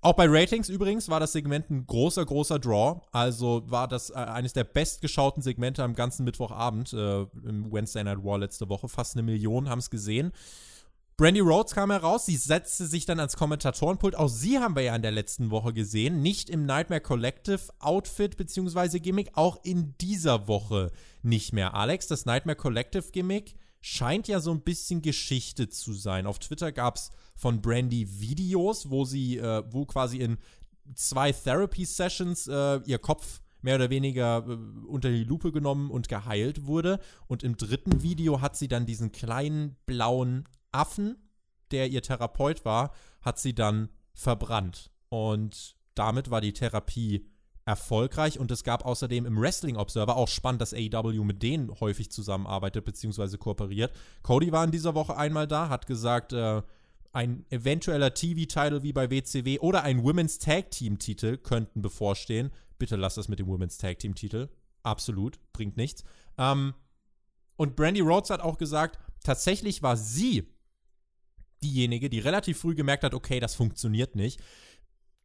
Auch 0.04 0.14
bei 0.14 0.26
Ratings 0.28 0.68
übrigens 0.68 1.08
war 1.08 1.22
das 1.22 1.32
Segment 1.32 1.70
ein 1.70 1.88
großer, 1.88 2.26
großer 2.26 2.60
Draw. 2.60 3.01
Also 3.14 3.64
war 3.68 3.88
das 3.88 4.10
äh, 4.10 4.16
eines 4.16 4.51
der 4.51 4.66
bestgeschauten 4.66 5.41
Segmente 5.41 5.82
am 5.82 5.95
ganzen 5.95 6.26
Mittwochabend 6.26 6.91
äh, 6.91 7.22
im 7.22 7.72
Wednesday 7.72 8.04
Night 8.04 8.22
War 8.22 8.38
letzte 8.38 8.68
Woche. 8.68 8.89
Fast 8.89 9.16
eine 9.16 9.24
Million 9.24 9.70
haben 9.70 9.80
es 9.80 9.89
gesehen. 9.89 10.34
Brandy 11.16 11.39
Rhodes 11.39 11.74
kam 11.74 11.89
heraus, 11.89 12.26
sie 12.26 12.36
setzte 12.36 12.86
sich 12.86 13.06
dann 13.06 13.20
ans 13.20 13.38
Kommentatorenpult. 13.38 14.16
Auch 14.16 14.28
sie 14.28 14.60
haben 14.60 14.76
wir 14.76 14.84
ja 14.84 14.93
in 14.93 15.04
der 15.04 15.12
letzten 15.12 15.51
Woche 15.51 15.72
gesehen. 15.72 16.22
Nicht 16.22 16.49
im 16.49 16.66
Nightmare 16.66 16.99
Collective 16.99 17.62
Outfit 17.80 18.36
bzw. 18.36 18.99
Gimmick, 18.99 19.30
auch 19.36 19.64
in 19.64 19.95
dieser 20.01 20.49
Woche 20.49 20.91
nicht 21.22 21.54
mehr. 21.54 21.76
Alex, 21.76 22.08
das 22.08 22.26
Nightmare 22.26 22.58
Collective 22.58 23.10
Gimmick 23.12 23.56
scheint 23.86 24.29
ja 24.29 24.39
so 24.39 24.51
ein 24.51 24.61
bisschen 24.61 25.01
Geschichte 25.01 25.67
zu 25.67 25.91
sein. 25.93 26.25
Auf 26.25 26.39
Twitter 26.39 26.71
gab 26.71 26.95
es 26.95 27.11
von 27.36 27.61
Brandy 27.61 28.21
Videos, 28.21 28.89
wo 28.89 29.03
sie, 29.03 29.38
äh, 29.38 29.61
wo 29.69 29.86
quasi 29.86 30.19
in 30.19 30.38
zwei 30.95 31.34
Therapy-Sessions 31.34 32.47
äh, 32.47 32.79
ihr 32.86 32.97
Kopf 32.99 33.41
mehr 33.61 33.75
oder 33.75 33.89
weniger 33.89 34.45
äh, 34.47 34.53
unter 34.88 35.09
die 35.09 35.25
Lupe 35.25 35.51
genommen 35.51 35.91
und 35.91 36.07
geheilt 36.07 36.65
wurde. 36.65 37.01
Und 37.27 37.43
im 37.43 37.57
dritten 37.57 38.01
Video 38.01 38.39
hat 38.39 38.55
sie 38.55 38.69
dann 38.69 38.86
diesen 38.86 39.11
kleinen 39.11 39.75
blauen 39.86 40.47
Affen, 40.71 41.17
der 41.71 41.89
ihr 41.89 42.01
Therapeut 42.01 42.63
war, 42.63 42.93
hat 43.21 43.38
sie 43.38 43.53
dann 43.53 43.89
verbrannt. 44.13 44.91
Und 45.09 45.75
damit 45.93 46.31
war 46.31 46.39
die 46.39 46.53
Therapie 46.53 47.27
erfolgreich 47.66 48.39
und 48.39 48.51
es 48.51 48.64
gab 48.64 48.86
außerdem 48.86 49.26
im 49.26 49.39
Wrestling 49.39 49.78
Observer 49.78 50.18
auch 50.18 50.28
spannend, 50.28 50.61
dass 50.61 50.74
AEW 50.74 51.24
mit 51.24 51.41
denen 51.41 51.80
häufig 51.80 52.11
zusammenarbeitet 52.11 52.84
bzw. 52.84 53.38
kooperiert. 53.38 53.93
Cody 54.22 54.51
war 54.51 54.64
in 54.64 54.72
dieser 54.72 54.95
Woche 54.95 55.16
einmal 55.16 55.47
da, 55.47 55.70
hat 55.70 55.88
gesagt, 55.88 56.34
äh, 56.34 56.61
ein 57.14 57.45
eventueller 57.49 58.14
TV-Title 58.14 58.84
wie 58.84 58.91
bei 58.91 59.09
WCW 59.09 59.59
oder 59.59 59.84
ein 59.84 60.03
Women's 60.03 60.39
Tag 60.39 60.72
Team-Titel 60.72 61.38
könnten 61.38 61.82
bevorstehen. 61.82 62.51
Bitte 62.80 62.95
lass 62.95 63.16
das 63.16 63.28
mit 63.28 63.39
dem 63.39 63.47
Women's 63.47 63.78
Tag 63.78 63.99
Team-Titel. 63.99 64.49
Absolut, 64.82 65.39
bringt 65.53 65.78
nichts. 65.78 66.03
Ähm, 66.38 66.74
und 67.55 67.76
Brandy 67.76 68.01
Rhodes 68.01 68.32
hat 68.32 68.41
auch 68.41 68.57
gesagt, 68.57 68.99
tatsächlich 69.24 69.84
war 69.84 69.95
sie 69.95 70.49
diejenige, 71.64 72.09
die 72.09 72.20
relativ 72.20 72.59
früh 72.59 72.76
gemerkt 72.76 73.03
hat, 73.03 73.14
okay, 73.14 73.39
das 73.39 73.55
funktioniert 73.55 74.16
nicht. 74.16 74.41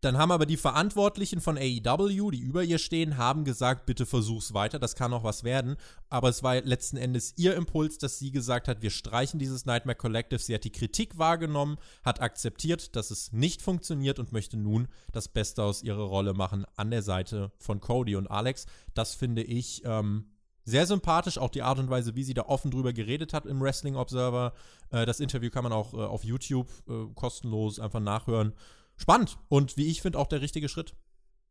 Dann 0.00 0.16
haben 0.16 0.30
aber 0.30 0.46
die 0.46 0.56
Verantwortlichen 0.56 1.40
von 1.40 1.58
AEW, 1.58 2.30
die 2.30 2.38
über 2.38 2.62
ihr 2.62 2.78
stehen, 2.78 3.16
haben 3.16 3.44
gesagt, 3.44 3.84
bitte 3.84 4.06
versuch's 4.06 4.54
weiter, 4.54 4.78
das 4.78 4.94
kann 4.94 5.12
auch 5.12 5.24
was 5.24 5.42
werden. 5.42 5.76
Aber 6.08 6.28
es 6.28 6.44
war 6.44 6.60
letzten 6.60 6.96
Endes 6.96 7.34
ihr 7.36 7.56
Impuls, 7.56 7.98
dass 7.98 8.18
sie 8.18 8.30
gesagt 8.30 8.68
hat, 8.68 8.80
wir 8.80 8.90
streichen 8.90 9.40
dieses 9.40 9.66
Nightmare 9.66 9.96
Collective. 9.96 10.38
Sie 10.38 10.54
hat 10.54 10.62
die 10.62 10.70
Kritik 10.70 11.18
wahrgenommen, 11.18 11.78
hat 12.04 12.20
akzeptiert, 12.20 12.94
dass 12.94 13.10
es 13.10 13.32
nicht 13.32 13.60
funktioniert 13.60 14.20
und 14.20 14.32
möchte 14.32 14.56
nun 14.56 14.86
das 15.12 15.26
Beste 15.26 15.64
aus 15.64 15.82
ihrer 15.82 16.04
Rolle 16.04 16.32
machen 16.32 16.64
an 16.76 16.92
der 16.92 17.02
Seite 17.02 17.50
von 17.58 17.80
Cody 17.80 18.14
und 18.14 18.30
Alex. 18.30 18.66
Das 18.94 19.16
finde 19.16 19.42
ich 19.42 19.82
ähm, 19.84 20.26
sehr 20.64 20.86
sympathisch, 20.86 21.38
auch 21.38 21.50
die 21.50 21.62
Art 21.62 21.80
und 21.80 21.90
Weise, 21.90 22.14
wie 22.14 22.22
sie 22.22 22.34
da 22.34 22.42
offen 22.42 22.70
drüber 22.70 22.92
geredet 22.92 23.32
hat 23.32 23.46
im 23.46 23.60
Wrestling 23.60 23.96
Observer. 23.96 24.52
Äh, 24.90 25.06
das 25.06 25.18
Interview 25.18 25.50
kann 25.50 25.64
man 25.64 25.72
auch 25.72 25.92
äh, 25.92 25.96
auf 25.96 26.22
YouTube 26.22 26.68
äh, 26.88 27.06
kostenlos 27.14 27.80
einfach 27.80 28.00
nachhören 28.00 28.52
spannend 28.98 29.38
und 29.48 29.78
wie 29.78 29.86
ich 29.86 30.02
finde 30.02 30.18
auch 30.18 30.26
der 30.26 30.42
richtige 30.42 30.68
Schritt. 30.68 30.94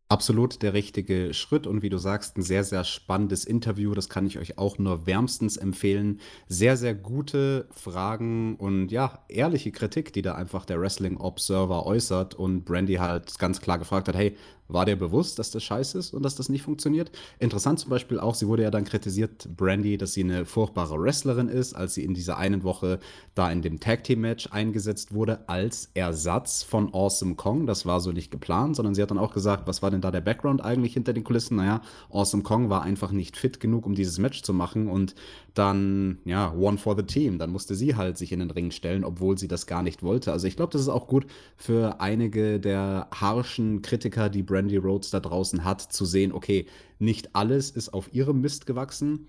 Absolut 0.09 0.61
der 0.61 0.71
richtige 0.73 1.33
Schritt 1.33 1.67
und 1.67 1.81
wie 1.81 1.89
du 1.89 1.97
sagst, 1.97 2.37
ein 2.37 2.41
sehr, 2.41 2.63
sehr 2.63 2.85
spannendes 2.85 3.43
Interview. 3.43 3.93
Das 3.93 4.07
kann 4.07 4.25
ich 4.25 4.37
euch 4.37 4.57
auch 4.57 4.77
nur 4.77 5.05
wärmstens 5.05 5.57
empfehlen. 5.57 6.21
Sehr, 6.47 6.77
sehr 6.77 6.95
gute 6.95 7.67
Fragen 7.71 8.55
und 8.55 8.89
ja, 8.89 9.25
ehrliche 9.27 9.73
Kritik, 9.73 10.13
die 10.13 10.21
da 10.21 10.35
einfach 10.35 10.63
der 10.63 10.79
Wrestling 10.79 11.17
Observer 11.17 11.85
äußert 11.85 12.35
und 12.35 12.63
Brandy 12.63 12.95
halt 12.95 13.37
ganz 13.37 13.59
klar 13.59 13.79
gefragt 13.79 14.07
hat, 14.07 14.15
hey, 14.15 14.37
war 14.67 14.85
der 14.85 14.95
bewusst, 14.95 15.39
dass 15.39 15.51
das 15.51 15.63
scheiße 15.63 15.97
ist 15.97 16.13
und 16.13 16.23
dass 16.23 16.35
das 16.35 16.49
nicht 16.49 16.61
funktioniert? 16.61 17.11
Interessant 17.39 17.79
zum 17.79 17.89
Beispiel 17.89 18.19
auch, 18.19 18.35
sie 18.35 18.47
wurde 18.47 18.63
ja 18.63 18.71
dann 18.71 18.83
kritisiert, 18.83 19.47
Brandy, 19.55 19.97
dass 19.97 20.13
sie 20.13 20.23
eine 20.23 20.45
furchtbare 20.45 20.99
Wrestlerin 20.99 21.47
ist, 21.47 21.73
als 21.73 21.93
sie 21.93 22.03
in 22.03 22.13
dieser 22.13 22.37
einen 22.37 22.63
Woche 22.63 22.99
da 23.35 23.51
in 23.51 23.61
dem 23.61 23.79
Tag 23.79 24.03
Team 24.03 24.21
Match 24.21 24.47
eingesetzt 24.51 25.13
wurde 25.13 25.47
als 25.47 25.89
Ersatz 25.93 26.63
von 26.63 26.93
Awesome 26.93 27.35
Kong. 27.35 27.65
Das 27.65 27.85
war 27.85 28.01
so 28.01 28.11
nicht 28.11 28.31
geplant, 28.31 28.75
sondern 28.75 28.95
sie 28.95 29.01
hat 29.01 29.11
dann 29.11 29.17
auch 29.17 29.33
gesagt, 29.33 29.67
was 29.67 29.81
war 29.81 29.91
denn 29.91 30.01
da 30.01 30.11
der 30.11 30.21
Background 30.21 30.63
eigentlich 30.63 30.93
hinter 30.93 31.13
den 31.13 31.23
Kulissen? 31.23 31.57
Naja, 31.57 31.81
Awesome 32.09 32.43
Kong 32.43 32.69
war 32.69 32.81
einfach 32.81 33.11
nicht 33.11 33.37
fit 33.37 33.59
genug, 33.59 33.85
um 33.85 33.95
dieses 33.95 34.17
Match 34.17 34.43
zu 34.43 34.53
machen 34.53 34.87
und 34.87 35.15
dann, 35.53 36.19
ja, 36.25 36.53
one 36.53 36.77
for 36.77 36.95
the 36.95 37.03
team. 37.03 37.39
Dann 37.39 37.51
musste 37.51 37.73
sie 37.75 37.95
halt 37.95 38.17
sich 38.17 38.31
in 38.31 38.39
den 38.39 38.51
Ring 38.51 38.71
stellen, 38.71 39.03
obwohl 39.03 39.37
sie 39.37 39.47
das 39.47 39.65
gar 39.65 39.81
nicht 39.81 40.03
wollte. 40.03 40.31
Also 40.31 40.47
ich 40.47 40.55
glaube, 40.55 40.71
das 40.71 40.81
ist 40.81 40.89
auch 40.89 41.07
gut 41.07 41.25
für 41.55 41.99
einige 41.99 42.59
der 42.59 43.07
harschen 43.13 43.81
Kritiker, 43.81 44.29
die 44.29 44.43
Brandy 44.43 44.56
Rhodes 44.77 45.09
da 45.11 45.19
draußen 45.19 45.63
hat, 45.63 45.81
zu 45.81 46.05
sehen, 46.05 46.31
okay, 46.31 46.65
nicht 46.99 47.35
alles 47.35 47.69
ist 47.69 47.89
auf 47.89 48.13
ihrem 48.13 48.41
Mist 48.41 48.65
gewachsen. 48.65 49.27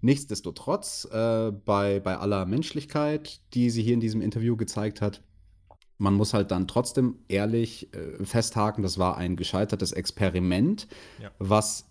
Nichtsdestotrotz, 0.00 1.06
äh, 1.12 1.52
bei, 1.64 2.00
bei 2.00 2.16
aller 2.16 2.46
Menschlichkeit, 2.46 3.40
die 3.54 3.70
sie 3.70 3.82
hier 3.82 3.94
in 3.94 4.00
diesem 4.00 4.20
Interview 4.20 4.56
gezeigt 4.56 5.00
hat, 5.00 5.22
man 5.98 6.14
muss 6.14 6.34
halt 6.34 6.50
dann 6.50 6.66
trotzdem 6.66 7.16
ehrlich 7.28 7.94
äh, 7.94 8.24
festhaken, 8.24 8.82
das 8.82 8.98
war 8.98 9.16
ein 9.16 9.36
gescheitertes 9.36 9.92
Experiment, 9.92 10.88
ja. 11.20 11.30
was 11.38 11.86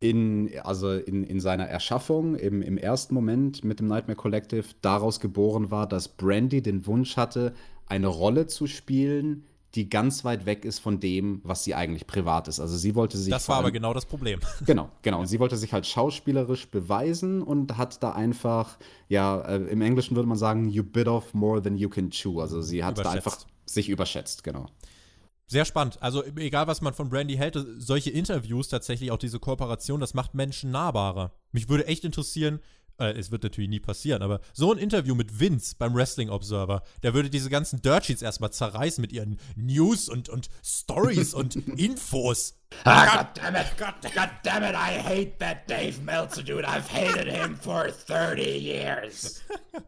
in, 0.00 0.50
also 0.62 0.92
in, 0.92 1.24
in 1.24 1.40
seiner 1.40 1.64
Erschaffung 1.64 2.34
im, 2.34 2.60
im 2.60 2.76
ersten 2.76 3.14
Moment 3.14 3.64
mit 3.64 3.80
dem 3.80 3.86
Nightmare 3.86 4.16
Collective 4.16 4.66
daraus 4.82 5.18
geboren 5.18 5.70
war, 5.70 5.88
dass 5.88 6.08
Brandy 6.08 6.60
den 6.60 6.86
Wunsch 6.86 7.16
hatte, 7.16 7.54
eine 7.86 8.08
Rolle 8.08 8.46
zu 8.46 8.66
spielen, 8.66 9.46
die 9.74 9.88
ganz 9.88 10.24
weit 10.24 10.46
weg 10.46 10.64
ist 10.64 10.78
von 10.78 11.00
dem, 11.00 11.40
was 11.42 11.64
sie 11.64 11.74
eigentlich 11.74 12.06
privat 12.06 12.48
ist. 12.48 12.60
Also 12.60 12.76
sie 12.76 12.94
wollte 12.94 13.18
sich. 13.18 13.30
Das 13.30 13.48
war 13.48 13.56
allem, 13.56 13.64
aber 13.64 13.72
genau 13.72 13.92
das 13.92 14.06
Problem. 14.06 14.40
Genau, 14.66 14.88
genau. 15.02 15.20
Und 15.20 15.26
sie 15.26 15.40
wollte 15.40 15.56
sich 15.56 15.72
halt 15.72 15.86
schauspielerisch 15.86 16.68
beweisen 16.68 17.42
und 17.42 17.76
hat 17.76 18.02
da 18.02 18.12
einfach, 18.12 18.78
ja, 19.08 19.40
äh, 19.42 19.56
im 19.56 19.82
Englischen 19.82 20.16
würde 20.16 20.28
man 20.28 20.38
sagen, 20.38 20.68
you 20.68 20.82
bit 20.82 21.08
off 21.08 21.34
more 21.34 21.60
than 21.60 21.76
you 21.76 21.88
can 21.88 22.10
chew. 22.10 22.40
Also 22.40 22.62
sie 22.62 22.84
hat 22.84 22.98
da 22.98 23.10
einfach 23.10 23.38
sich 23.66 23.88
überschätzt, 23.88 24.44
genau. 24.44 24.66
Sehr 25.46 25.64
spannend. 25.64 25.98
Also 26.00 26.24
egal, 26.24 26.66
was 26.66 26.80
man 26.80 26.94
von 26.94 27.10
Brandy 27.10 27.36
hält, 27.36 27.58
solche 27.78 28.10
Interviews 28.10 28.68
tatsächlich, 28.68 29.10
auch 29.10 29.18
diese 29.18 29.38
Kooperation, 29.38 30.00
das 30.00 30.14
macht 30.14 30.34
Menschen 30.34 30.70
nahbarer. 30.70 31.32
Mich 31.52 31.68
würde 31.68 31.86
echt 31.86 32.04
interessieren, 32.04 32.60
äh, 32.98 33.12
es 33.12 33.30
wird 33.30 33.42
natürlich 33.42 33.70
nie 33.70 33.80
passieren, 33.80 34.22
aber 34.22 34.40
so 34.52 34.72
ein 34.72 34.78
Interview 34.78 35.14
mit 35.14 35.40
Vince 35.40 35.74
beim 35.78 35.94
Wrestling 35.94 36.30
Observer, 36.30 36.82
der 37.02 37.14
würde 37.14 37.30
diese 37.30 37.50
ganzen 37.50 37.82
Dirt 37.82 38.04
Sheets 38.04 38.22
erstmal 38.22 38.52
zerreißen 38.52 39.00
mit 39.00 39.12
ihren 39.12 39.38
News 39.56 40.08
und, 40.08 40.28
und 40.28 40.48
Stories 40.64 41.34
und 41.34 41.56
Infos. 41.78 42.54
Ah, 42.84 43.16
God 43.16 43.26
damn 43.34 43.54
it, 43.54 43.66
God, 43.76 43.94
God 44.14 44.30
damn 44.42 44.62
it, 44.64 44.74
I 44.74 44.98
hate 44.98 45.38
that 45.38 45.68
Dave 45.68 46.00
Meltzer 46.02 46.42
dude. 46.42 46.66
I've 46.66 46.88
hated 46.88 47.28
him 47.28 47.56
for 47.56 47.88
30 47.90 48.42
years. 48.42 49.42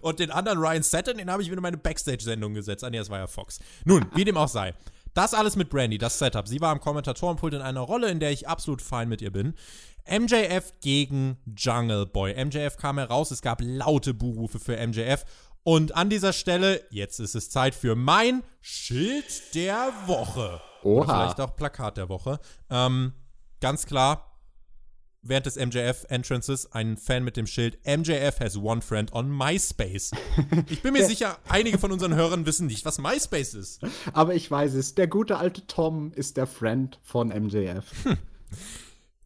Und 0.00 0.20
den 0.20 0.30
anderen 0.30 0.58
Ryan 0.58 0.82
Satin, 0.82 1.18
den 1.18 1.30
habe 1.30 1.42
ich 1.42 1.48
wieder 1.48 1.58
in 1.58 1.62
meine 1.62 1.76
Backstage-Sendung 1.76 2.54
gesetzt. 2.54 2.82
Ah, 2.82 2.90
nee, 2.90 2.98
das 2.98 3.10
war 3.10 3.18
ja 3.18 3.26
Fox. 3.26 3.58
Nun, 3.84 4.06
wie 4.14 4.24
dem 4.24 4.36
auch 4.36 4.48
sei. 4.48 4.74
Das 5.16 5.32
alles 5.32 5.56
mit 5.56 5.70
Brandy, 5.70 5.96
das 5.96 6.18
Setup. 6.18 6.46
Sie 6.46 6.60
war 6.60 6.70
am 6.70 6.78
Kommentatorenpult 6.78 7.54
in 7.54 7.62
einer 7.62 7.80
Rolle, 7.80 8.10
in 8.10 8.20
der 8.20 8.32
ich 8.32 8.48
absolut 8.48 8.82
fein 8.82 9.08
mit 9.08 9.22
ihr 9.22 9.32
bin. 9.32 9.54
MJF 10.06 10.74
gegen 10.82 11.38
Jungle 11.56 12.04
Boy. 12.04 12.34
MJF 12.44 12.76
kam 12.76 12.98
heraus, 12.98 13.30
es 13.30 13.40
gab 13.40 13.62
laute 13.62 14.12
Buhrufe 14.12 14.58
für 14.58 14.76
MJF. 14.76 15.24
Und 15.62 15.96
an 15.96 16.10
dieser 16.10 16.34
Stelle, 16.34 16.84
jetzt 16.90 17.18
ist 17.18 17.34
es 17.34 17.48
Zeit 17.48 17.74
für 17.74 17.96
mein 17.96 18.42
Schild 18.60 19.54
der 19.54 19.90
Woche. 20.04 20.60
Oha. 20.82 21.00
Oder 21.00 21.06
vielleicht 21.06 21.40
auch 21.40 21.56
Plakat 21.56 21.96
der 21.96 22.10
Woche. 22.10 22.38
Ähm, 22.68 23.14
ganz 23.62 23.86
klar, 23.86 24.35
während 25.28 25.46
des 25.46 25.56
MJF-Entrances 25.56 26.72
einen 26.72 26.96
Fan 26.96 27.24
mit 27.24 27.36
dem 27.36 27.46
Schild 27.46 27.78
MJF 27.86 28.40
has 28.40 28.56
one 28.56 28.80
friend 28.80 29.12
on 29.12 29.30
MySpace. 29.30 30.12
Ich 30.68 30.82
bin 30.82 30.92
mir 30.92 31.04
sicher, 31.06 31.38
einige 31.48 31.78
von 31.78 31.92
unseren 31.92 32.14
Hörern 32.14 32.46
wissen 32.46 32.66
nicht, 32.66 32.84
was 32.84 32.98
MySpace 32.98 33.54
ist. 33.54 33.80
Aber 34.12 34.34
ich 34.34 34.50
weiß 34.50 34.74
es. 34.74 34.94
Der 34.94 35.08
gute 35.08 35.38
alte 35.38 35.66
Tom 35.66 36.12
ist 36.12 36.36
der 36.36 36.46
Friend 36.46 36.98
von 37.02 37.28
MJF. 37.28 37.84
Hm. 38.04 38.16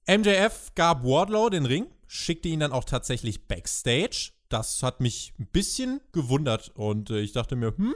MJF 0.21 0.73
gab 0.75 1.05
Wardlow 1.05 1.51
den 1.51 1.67
Ring, 1.67 1.87
schickte 2.07 2.49
ihn 2.49 2.61
dann 2.61 2.73
auch 2.73 2.85
tatsächlich 2.85 3.47
backstage. 3.47 4.33
Das 4.49 4.83
hat 4.83 5.01
mich 5.01 5.33
ein 5.39 5.47
bisschen 5.47 6.01
gewundert 6.13 6.73
und 6.75 7.11
äh, 7.11 7.21
ich 7.21 7.33
dachte 7.33 7.55
mir, 7.55 7.77
hm, 7.77 7.95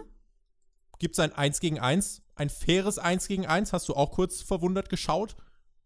gibt 0.98 1.14
es 1.14 1.18
ein 1.18 1.32
1 1.32 1.58
gegen 1.58 1.80
1? 1.80 2.22
Ein 2.36 2.50
faires 2.50 2.98
1 2.98 3.26
gegen 3.26 3.46
1? 3.46 3.72
Hast 3.72 3.88
du 3.88 3.94
auch 3.94 4.12
kurz 4.12 4.42
verwundert 4.42 4.88
geschaut? 4.88 5.36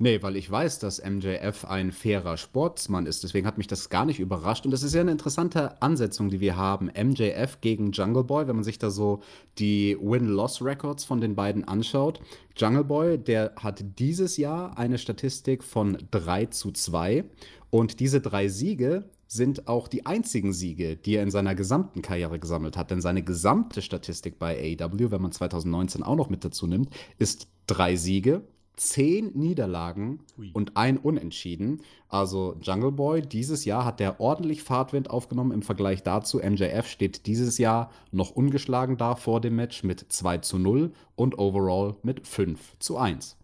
Nee, 0.01 0.23
weil 0.23 0.37
ich 0.37 0.49
weiß, 0.49 0.79
dass 0.79 1.03
MJF 1.05 1.65
ein 1.65 1.91
fairer 1.91 2.37
Sportsmann 2.37 3.07
ist. 3.07 3.25
Deswegen 3.25 3.49
hat 3.49 3.59
mich 3.59 3.67
das 3.67 3.89
gar 3.89 4.05
nicht 4.05 4.21
überrascht. 4.21 4.65
Und 4.65 4.71
das 4.71 4.85
ist 4.85 4.95
ja 4.95 5.01
eine 5.01 5.11
interessante 5.11 5.83
Ansetzung, 5.83 6.31
die 6.31 6.39
wir 6.39 6.57
haben. 6.57 6.87
MJF 6.87 7.61
gegen 7.61 7.91
Jungle 7.91 8.23
Boy, 8.23 8.47
wenn 8.47 8.55
man 8.55 8.65
sich 8.65 8.79
da 8.79 8.91
so 8.91 9.23
die 9.59 9.99
Win-Loss-Records 10.01 11.05
von 11.05 11.21
den 11.21 11.35
beiden 11.35 11.65
anschaut. 11.65 12.21
Jungle 12.57 12.85
Boy, 12.85 13.19
der 13.19 13.55
hat 13.57 13.85
dieses 13.99 14.37
Jahr 14.37 14.79
eine 14.79 14.99
Statistik 14.99 15.65
von 15.65 15.99
3 16.13 16.47
zu 16.47 16.71
2. 16.71 17.25
Und 17.71 17.99
diese 17.99 18.21
drei 18.21 18.47
Siege 18.47 19.11
sind 19.27 19.67
auch 19.67 19.89
die 19.89 20.07
einzigen 20.07 20.53
Siege, 20.53 20.95
die 20.95 21.17
er 21.17 21.25
in 21.25 21.33
seiner 21.33 21.57
gesamten 21.57 22.03
Karriere 22.03 22.39
gesammelt 22.39 22.77
hat. 22.77 22.93
Denn 22.93 23.01
seine 23.01 23.25
gesamte 23.25 23.83
Statistik 23.83 24.39
bei 24.39 24.77
AEW, 24.79 25.11
wenn 25.11 25.23
man 25.23 25.33
2019 25.33 26.05
auch 26.05 26.15
noch 26.15 26.31
mit 26.31 26.45
dazu 26.45 26.69
nimmt, 26.69 26.91
ist 27.19 27.49
drei 27.67 27.97
Siege, 27.97 28.45
zehn 28.79 29.33
Niederlagen 29.35 30.21
Ui. 30.39 30.51
und 30.53 30.77
ein 30.77 30.97
Unentschieden. 30.97 31.83
Also 32.09 32.57
Jungle 32.63 32.93
Boy, 32.93 33.23
dieses 33.23 33.65
Jahr 33.65 33.85
hat 33.85 34.01
der 34.01 34.21
ordentlich 34.21 34.63
Fahrtwind 34.63 35.11
aufgenommen 35.11 35.53
im 35.53 35.63
Vergleich 35.63 36.03
dazu. 36.03 36.39
MJF 36.39 36.87
steht 36.87 37.27
dieses 37.27 37.59
Jahr 37.59 37.91
noch 38.11 38.31
ungeschlagen 38.31 38.97
da 38.97 39.15
vor 39.15 39.41
dem 39.41 39.57
Match 39.57 39.85
mit 39.85 40.05
2 40.09 40.39
zu 40.39 40.59
0 40.59 40.93
und 41.17 41.39
overall 41.39 41.97
mit 42.03 42.27
5 42.27 42.79
zu 42.79 42.97
1. 42.97 43.37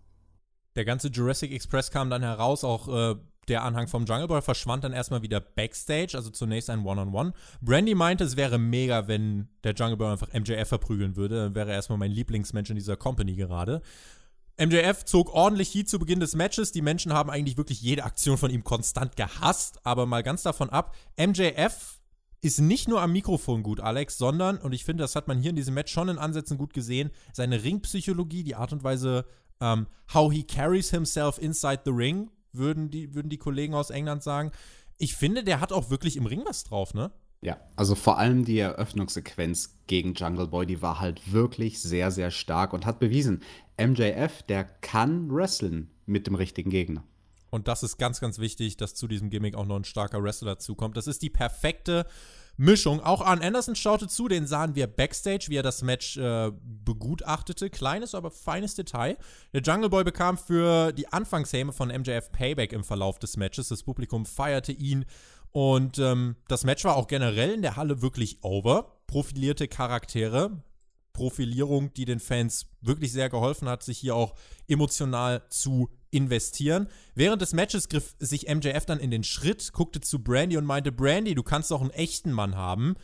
Der 0.76 0.84
ganze 0.84 1.08
Jurassic 1.08 1.52
Express 1.52 1.90
kam 1.90 2.10
dann 2.10 2.22
heraus, 2.22 2.64
auch 2.64 2.88
äh, 2.88 3.16
der 3.48 3.62
Anhang 3.62 3.88
vom 3.88 4.06
Jungle 4.06 4.26
Boy 4.26 4.42
verschwand 4.42 4.84
dann 4.84 4.92
erstmal 4.92 5.22
wieder 5.22 5.40
backstage, 5.40 6.12
also 6.14 6.30
zunächst 6.30 6.70
ein 6.70 6.84
One-on-One. 6.84 7.30
-on 7.30 7.32
-One. 7.32 7.34
Brandy 7.60 7.94
meinte, 7.94 8.24
es 8.24 8.36
wäre 8.36 8.58
mega, 8.58 9.06
wenn 9.06 9.48
der 9.62 9.74
Jungle 9.74 9.96
Boy 9.96 10.12
einfach 10.12 10.32
MJF 10.32 10.68
verprügeln 10.68 11.16
würde. 11.16 11.36
Dann 11.36 11.54
wäre 11.54 11.70
er 11.70 11.76
erstmal 11.76 11.98
mein 11.98 12.10
Lieblingsmensch 12.10 12.70
in 12.70 12.76
dieser 12.76 12.96
Company 12.96 13.34
gerade. 13.34 13.82
MJF 14.56 15.04
zog 15.04 15.34
ordentlich 15.34 15.74
Heat 15.74 15.88
zu 15.88 15.98
Beginn 15.98 16.20
des 16.20 16.34
Matches. 16.34 16.70
Die 16.70 16.82
Menschen 16.82 17.12
haben 17.12 17.30
eigentlich 17.30 17.56
wirklich 17.56 17.82
jede 17.82 18.04
Aktion 18.04 18.38
von 18.38 18.50
ihm 18.50 18.62
konstant 18.62 19.16
gehasst. 19.16 19.84
Aber 19.84 20.06
mal 20.06 20.22
ganz 20.22 20.42
davon 20.42 20.70
ab, 20.70 20.94
MJF 21.18 21.98
ist 22.40 22.60
nicht 22.60 22.88
nur 22.88 23.00
am 23.00 23.12
Mikrofon 23.12 23.62
gut, 23.62 23.80
Alex, 23.80 24.18
sondern, 24.18 24.58
und 24.58 24.72
ich 24.72 24.84
finde, 24.84 25.02
das 25.02 25.16
hat 25.16 25.28
man 25.28 25.38
hier 25.38 25.50
in 25.50 25.56
diesem 25.56 25.74
Match 25.74 25.90
schon 25.90 26.10
in 26.10 26.18
Ansätzen 26.18 26.58
gut 26.58 26.74
gesehen, 26.74 27.10
seine 27.32 27.64
Ringpsychologie, 27.64 28.42
die 28.42 28.54
Art 28.54 28.72
und 28.72 28.84
Weise, 28.84 29.24
um, 29.60 29.86
how 30.12 30.30
he 30.30 30.44
carries 30.44 30.90
himself 30.90 31.38
inside 31.38 31.82
the 31.86 31.90
ring, 31.90 32.30
würden 32.52 32.90
die, 32.90 33.14
würden 33.14 33.30
die 33.30 33.38
Kollegen 33.38 33.74
aus 33.74 33.88
England 33.88 34.22
sagen. 34.22 34.52
Ich 34.98 35.14
finde, 35.14 35.42
der 35.42 35.60
hat 35.60 35.72
auch 35.72 35.88
wirklich 35.88 36.16
im 36.16 36.26
Ring 36.26 36.42
was 36.44 36.64
drauf, 36.64 36.92
ne? 36.92 37.10
Ja, 37.44 37.58
also 37.76 37.94
vor 37.94 38.18
allem 38.18 38.46
die 38.46 38.58
Eröffnungssequenz 38.58 39.76
gegen 39.86 40.14
Jungle 40.14 40.46
Boy, 40.46 40.64
die 40.64 40.80
war 40.80 40.98
halt 40.98 41.30
wirklich 41.30 41.78
sehr, 41.78 42.10
sehr 42.10 42.30
stark 42.30 42.72
und 42.72 42.86
hat 42.86 42.98
bewiesen, 42.98 43.42
MJF, 43.78 44.42
der 44.44 44.64
kann 44.64 45.30
wrestlen 45.30 45.90
mit 46.06 46.26
dem 46.26 46.36
richtigen 46.36 46.70
Gegner. 46.70 47.04
Und 47.50 47.68
das 47.68 47.82
ist 47.82 47.98
ganz, 47.98 48.18
ganz 48.20 48.38
wichtig, 48.38 48.78
dass 48.78 48.94
zu 48.94 49.06
diesem 49.06 49.28
Gimmick 49.28 49.56
auch 49.56 49.66
noch 49.66 49.76
ein 49.76 49.84
starker 49.84 50.22
Wrestler 50.22 50.54
dazukommt. 50.54 50.96
Das 50.96 51.06
ist 51.06 51.20
die 51.20 51.28
perfekte 51.28 52.06
Mischung. 52.56 53.00
Auch 53.00 53.20
Arn 53.20 53.42
Anderson 53.42 53.76
schaute 53.76 54.08
zu, 54.08 54.28
den 54.28 54.46
sahen 54.46 54.74
wir 54.74 54.86
backstage, 54.86 55.46
wie 55.48 55.56
er 55.56 55.62
das 55.62 55.82
Match 55.82 56.16
äh, 56.16 56.50
begutachtete. 56.84 57.68
Kleines, 57.70 58.14
aber 58.14 58.30
feines 58.30 58.74
Detail. 58.74 59.16
Der 59.52 59.60
Jungle 59.60 59.90
Boy 59.90 60.04
bekam 60.04 60.38
für 60.38 60.92
die 60.92 61.08
Anfangshäme 61.12 61.72
von 61.72 61.88
MJF 61.88 62.32
Payback 62.32 62.72
im 62.72 62.84
Verlauf 62.84 63.18
des 63.18 63.36
Matches. 63.36 63.68
Das 63.68 63.82
Publikum 63.82 64.24
feierte 64.24 64.72
ihn. 64.72 65.04
Und 65.54 66.00
ähm, 66.00 66.34
das 66.48 66.64
Match 66.64 66.82
war 66.82 66.96
auch 66.96 67.06
generell 67.06 67.52
in 67.52 67.62
der 67.62 67.76
Halle 67.76 68.02
wirklich 68.02 68.38
over. 68.42 68.90
Profilierte 69.06 69.68
Charaktere, 69.68 70.64
Profilierung, 71.12 71.94
die 71.94 72.06
den 72.06 72.18
Fans 72.18 72.66
wirklich 72.80 73.12
sehr 73.12 73.30
geholfen 73.30 73.68
hat, 73.68 73.84
sich 73.84 73.98
hier 73.98 74.16
auch 74.16 74.34
emotional 74.66 75.48
zu 75.50 75.90
investieren. 76.10 76.88
Während 77.14 77.40
des 77.40 77.52
Matches 77.52 77.88
griff 77.88 78.16
sich 78.18 78.52
MJF 78.52 78.84
dann 78.84 78.98
in 78.98 79.12
den 79.12 79.22
Schritt, 79.22 79.72
guckte 79.72 80.00
zu 80.00 80.24
Brandy 80.24 80.56
und 80.56 80.64
meinte, 80.64 80.90
Brandy, 80.90 81.36
du 81.36 81.44
kannst 81.44 81.70
doch 81.70 81.82
einen 81.82 81.90
echten 81.90 82.32
Mann 82.32 82.56
haben. 82.56 82.96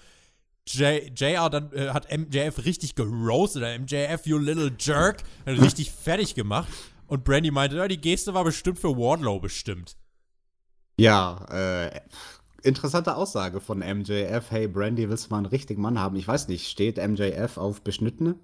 J 0.66 1.16
JR 1.16 1.50
dann 1.50 1.72
äh, 1.72 1.90
hat 1.90 2.10
MJF 2.10 2.64
richtig 2.64 2.96
geroastet, 2.96 3.80
MJF, 3.80 4.26
you 4.26 4.38
little 4.38 4.72
jerk, 4.76 5.22
richtig 5.46 5.92
fertig 5.92 6.34
gemacht. 6.34 6.68
Und 7.06 7.22
Brandy 7.22 7.52
meinte, 7.52 7.76
ja, 7.76 7.86
die 7.86 8.00
Geste 8.00 8.34
war 8.34 8.42
bestimmt 8.42 8.80
für 8.80 8.96
Wardlow 8.96 9.38
bestimmt. 9.38 9.96
Ja, 11.00 11.46
äh, 11.50 12.00
interessante 12.64 13.16
Aussage 13.16 13.60
von 13.60 13.78
MJF. 13.78 14.50
Hey, 14.50 14.68
Brandy, 14.68 15.08
willst 15.08 15.26
du 15.26 15.30
mal 15.30 15.38
einen 15.38 15.46
richtigen 15.46 15.82
Mann 15.82 15.98
haben? 15.98 16.16
Ich 16.16 16.28
weiß 16.28 16.48
nicht, 16.48 16.68
steht 16.68 16.96
MJF 16.96 17.56
auf 17.56 17.82
Beschnittene? 17.82 18.36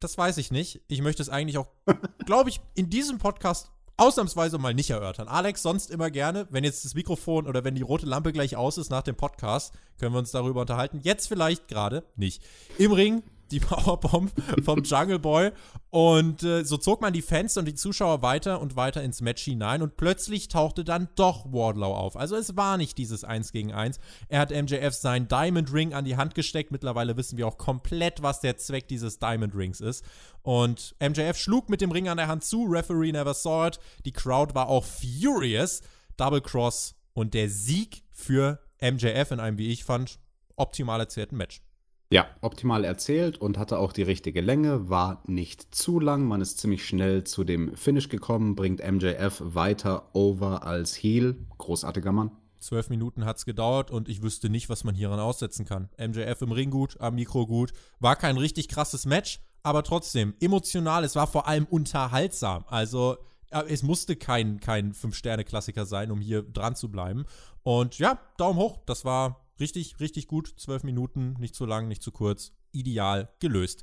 Das 0.00 0.18
weiß 0.18 0.38
ich 0.38 0.50
nicht. 0.50 0.82
Ich 0.88 1.02
möchte 1.02 1.22
es 1.22 1.28
eigentlich 1.28 1.58
auch, 1.58 1.68
glaube 2.26 2.50
ich, 2.50 2.60
in 2.74 2.90
diesem 2.90 3.18
Podcast 3.18 3.70
ausnahmsweise 3.96 4.58
mal 4.58 4.74
nicht 4.74 4.90
erörtern. 4.90 5.28
Alex, 5.28 5.62
sonst 5.62 5.90
immer 5.90 6.10
gerne, 6.10 6.46
wenn 6.50 6.64
jetzt 6.64 6.84
das 6.84 6.94
Mikrofon 6.94 7.46
oder 7.46 7.64
wenn 7.64 7.74
die 7.74 7.82
rote 7.82 8.06
Lampe 8.06 8.32
gleich 8.32 8.56
aus 8.56 8.76
ist 8.78 8.90
nach 8.90 9.02
dem 9.02 9.16
Podcast, 9.16 9.72
können 9.98 10.12
wir 10.14 10.18
uns 10.18 10.30
darüber 10.30 10.60
unterhalten. 10.60 11.00
Jetzt 11.02 11.28
vielleicht 11.28 11.68
gerade 11.68 12.04
nicht. 12.16 12.42
Im 12.78 12.92
Ring 12.92 13.22
die 13.50 13.60
Powerbomb 13.60 14.32
vom 14.64 14.82
Jungle 14.82 15.18
Boy. 15.18 15.52
Und 15.90 16.42
äh, 16.42 16.64
so 16.64 16.76
zog 16.76 17.00
man 17.00 17.12
die 17.12 17.22
Fans 17.22 17.56
und 17.56 17.66
die 17.66 17.74
Zuschauer 17.74 18.22
weiter 18.22 18.60
und 18.60 18.76
weiter 18.76 19.02
ins 19.02 19.20
Match 19.20 19.42
hinein. 19.44 19.82
Und 19.82 19.96
plötzlich 19.96 20.48
tauchte 20.48 20.84
dann 20.84 21.08
doch 21.16 21.46
Wardlow 21.52 21.94
auf. 21.94 22.16
Also 22.16 22.36
es 22.36 22.56
war 22.56 22.76
nicht 22.76 22.98
dieses 22.98 23.24
1 23.24 23.52
gegen 23.52 23.72
1. 23.72 23.98
Er 24.28 24.40
hat 24.40 24.50
MJF 24.50 24.94
seinen 24.94 25.28
Diamond 25.28 25.72
Ring 25.72 25.94
an 25.94 26.04
die 26.04 26.16
Hand 26.16 26.34
gesteckt. 26.34 26.70
Mittlerweile 26.70 27.16
wissen 27.16 27.38
wir 27.38 27.46
auch 27.46 27.58
komplett, 27.58 28.22
was 28.22 28.40
der 28.40 28.56
Zweck 28.56 28.88
dieses 28.88 29.18
Diamond 29.18 29.54
Rings 29.54 29.80
ist. 29.80 30.04
Und 30.42 30.94
MJF 31.00 31.36
schlug 31.36 31.68
mit 31.68 31.80
dem 31.80 31.92
Ring 31.92 32.08
an 32.08 32.18
der 32.18 32.28
Hand 32.28 32.44
zu. 32.44 32.64
Referee 32.64 33.12
never 33.12 33.34
saw 33.34 33.68
it. 33.68 33.80
Die 34.04 34.12
Crowd 34.12 34.54
war 34.54 34.68
auch 34.68 34.84
furious. 34.84 35.80
Double 36.16 36.40
Cross 36.40 36.94
und 37.14 37.34
der 37.34 37.48
Sieg 37.48 38.02
für 38.12 38.60
MJF 38.80 39.30
in 39.30 39.40
einem, 39.40 39.58
wie 39.58 39.70
ich 39.70 39.84
fand, 39.84 40.18
optimal 40.56 41.00
erzählten 41.00 41.36
Match. 41.36 41.60
Ja, 42.08 42.26
optimal 42.40 42.84
erzählt 42.84 43.38
und 43.38 43.58
hatte 43.58 43.78
auch 43.78 43.92
die 43.92 44.02
richtige 44.02 44.40
Länge, 44.40 44.88
war 44.88 45.22
nicht 45.26 45.74
zu 45.74 45.98
lang. 45.98 46.24
Man 46.24 46.40
ist 46.40 46.60
ziemlich 46.60 46.86
schnell 46.86 47.24
zu 47.24 47.42
dem 47.42 47.76
Finish 47.76 48.08
gekommen, 48.08 48.54
bringt 48.54 48.80
MJF 48.80 49.42
weiter 49.44 50.10
over 50.12 50.64
als 50.64 50.94
Heel. 50.94 51.36
Großartiger 51.58 52.12
Mann. 52.12 52.30
Zwölf 52.60 52.90
Minuten 52.90 53.24
hat 53.24 53.38
es 53.38 53.44
gedauert 53.44 53.90
und 53.90 54.08
ich 54.08 54.22
wüsste 54.22 54.48
nicht, 54.48 54.68
was 54.68 54.84
man 54.84 54.94
hieran 54.94 55.18
aussetzen 55.18 55.64
kann. 55.64 55.88
MJF 55.98 56.42
im 56.42 56.52
Ring 56.52 56.70
gut, 56.70 57.00
am 57.00 57.16
Mikro 57.16 57.44
gut. 57.46 57.72
War 57.98 58.14
kein 58.14 58.36
richtig 58.36 58.68
krasses 58.68 59.04
Match, 59.04 59.40
aber 59.64 59.82
trotzdem 59.82 60.34
emotional. 60.40 61.02
Es 61.02 61.16
war 61.16 61.26
vor 61.26 61.48
allem 61.48 61.66
unterhaltsam. 61.66 62.64
Also 62.68 63.16
es 63.50 63.82
musste 63.82 64.16
kein, 64.16 64.60
kein 64.60 64.92
Fünf-Sterne-Klassiker 64.92 65.86
sein, 65.86 66.10
um 66.10 66.20
hier 66.20 66.42
dran 66.42 66.76
zu 66.76 66.90
bleiben. 66.90 67.24
Und 67.62 67.98
ja, 67.98 68.20
Daumen 68.36 68.58
hoch. 68.58 68.78
Das 68.86 69.04
war 69.04 69.45
Richtig, 69.58 70.00
richtig 70.00 70.26
gut. 70.26 70.54
Zwölf 70.56 70.82
Minuten, 70.82 71.34
nicht 71.38 71.54
zu 71.54 71.64
lang, 71.64 71.88
nicht 71.88 72.02
zu 72.02 72.12
kurz. 72.12 72.52
Ideal 72.72 73.30
gelöst. 73.38 73.82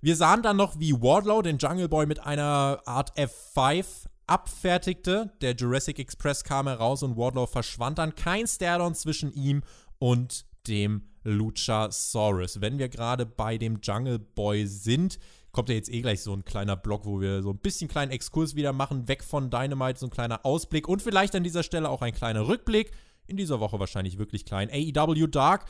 Wir 0.00 0.16
sahen 0.16 0.42
dann 0.42 0.56
noch, 0.56 0.78
wie 0.78 0.94
Wardlow 0.94 1.42
den 1.42 1.58
Jungle 1.58 1.88
Boy 1.88 2.06
mit 2.06 2.20
einer 2.20 2.80
Art 2.86 3.16
F5 3.18 4.06
abfertigte. 4.26 5.32
Der 5.40 5.54
Jurassic 5.54 5.98
Express 5.98 6.44
kam 6.44 6.68
heraus 6.68 7.02
und 7.02 7.16
Wardlow 7.16 7.46
verschwand 7.46 7.98
dann. 7.98 8.14
Kein 8.14 8.46
Stairdown 8.46 8.94
zwischen 8.94 9.32
ihm 9.32 9.62
und 9.98 10.46
dem 10.66 11.02
Luchasaurus. 11.24 12.60
Wenn 12.60 12.78
wir 12.78 12.88
gerade 12.88 13.26
bei 13.26 13.58
dem 13.58 13.80
Jungle 13.82 14.18
Boy 14.18 14.66
sind, 14.66 15.18
kommt 15.52 15.68
ja 15.68 15.74
jetzt 15.74 15.92
eh 15.92 16.00
gleich 16.00 16.22
so 16.22 16.32
ein 16.32 16.44
kleiner 16.44 16.76
Block, 16.76 17.04
wo 17.04 17.20
wir 17.20 17.42
so 17.42 17.50
ein 17.50 17.58
bisschen 17.58 17.88
kleinen 17.88 18.12
Exkurs 18.12 18.54
wieder 18.54 18.72
machen, 18.72 19.08
weg 19.08 19.24
von 19.24 19.50
Dynamite, 19.50 19.98
so 19.98 20.06
ein 20.06 20.10
kleiner 20.10 20.46
Ausblick 20.46 20.88
und 20.88 21.02
vielleicht 21.02 21.34
an 21.34 21.42
dieser 21.42 21.62
Stelle 21.62 21.88
auch 21.88 22.02
ein 22.02 22.14
kleiner 22.14 22.46
Rückblick 22.46 22.92
in 23.30 23.36
dieser 23.36 23.60
Woche 23.60 23.80
wahrscheinlich 23.80 24.18
wirklich 24.18 24.44
klein. 24.44 24.68
AEW 24.70 25.26
Dark, 25.28 25.66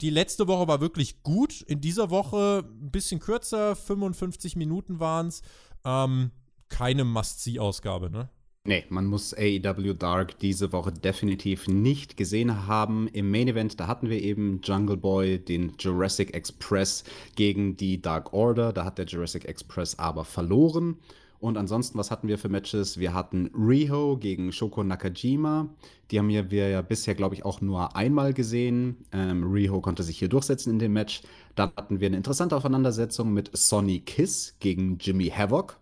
die 0.00 0.10
letzte 0.10 0.46
Woche 0.46 0.68
war 0.68 0.80
wirklich 0.80 1.22
gut. 1.22 1.62
In 1.62 1.80
dieser 1.80 2.10
Woche 2.10 2.64
ein 2.68 2.90
bisschen 2.90 3.20
kürzer, 3.20 3.74
55 3.74 4.56
Minuten 4.56 5.00
waren 5.00 5.28
es. 5.28 5.42
Ähm, 5.84 6.30
keine 6.68 7.04
Must-See-Ausgabe, 7.04 8.10
ne? 8.10 8.28
Nee, 8.64 8.84
man 8.90 9.06
muss 9.06 9.32
AEW 9.32 9.94
Dark 9.94 10.38
diese 10.38 10.70
Woche 10.72 10.92
definitiv 10.92 11.66
nicht 11.66 12.18
gesehen 12.18 12.66
haben. 12.66 13.08
Im 13.08 13.30
Main 13.30 13.48
Event, 13.48 13.80
da 13.80 13.86
hatten 13.86 14.10
wir 14.10 14.20
eben 14.20 14.60
Jungle 14.62 14.98
Boy, 14.98 15.38
den 15.38 15.72
Jurassic 15.78 16.34
Express 16.34 17.04
gegen 17.36 17.78
die 17.78 18.02
Dark 18.02 18.34
Order. 18.34 18.74
Da 18.74 18.84
hat 18.84 18.98
der 18.98 19.06
Jurassic 19.06 19.46
Express 19.46 19.98
aber 19.98 20.26
verloren. 20.26 20.98
Und 21.40 21.56
ansonsten, 21.56 21.98
was 21.98 22.10
hatten 22.10 22.28
wir 22.28 22.36
für 22.38 22.50
Matches? 22.50 22.98
Wir 22.98 23.14
hatten 23.14 23.50
Riho 23.54 24.18
gegen 24.18 24.52
Shoko 24.52 24.84
Nakajima. 24.84 25.70
Die 26.10 26.18
haben 26.18 26.28
wir 26.28 26.68
ja 26.68 26.82
bisher, 26.82 27.14
glaube 27.14 27.34
ich, 27.34 27.46
auch 27.46 27.62
nur 27.62 27.96
einmal 27.96 28.34
gesehen. 28.34 28.98
Ähm, 29.10 29.50
Riho 29.50 29.80
konnte 29.80 30.02
sich 30.02 30.18
hier 30.18 30.28
durchsetzen 30.28 30.70
in 30.70 30.78
dem 30.78 30.92
Match. 30.92 31.22
Dann 31.54 31.72
hatten 31.76 31.98
wir 32.00 32.08
eine 32.08 32.18
interessante 32.18 32.54
Auseinandersetzung 32.56 33.32
mit 33.32 33.50
Sonny 33.56 34.00
Kiss 34.00 34.56
gegen 34.60 34.98
Jimmy 34.98 35.28
Havoc. 35.28 35.78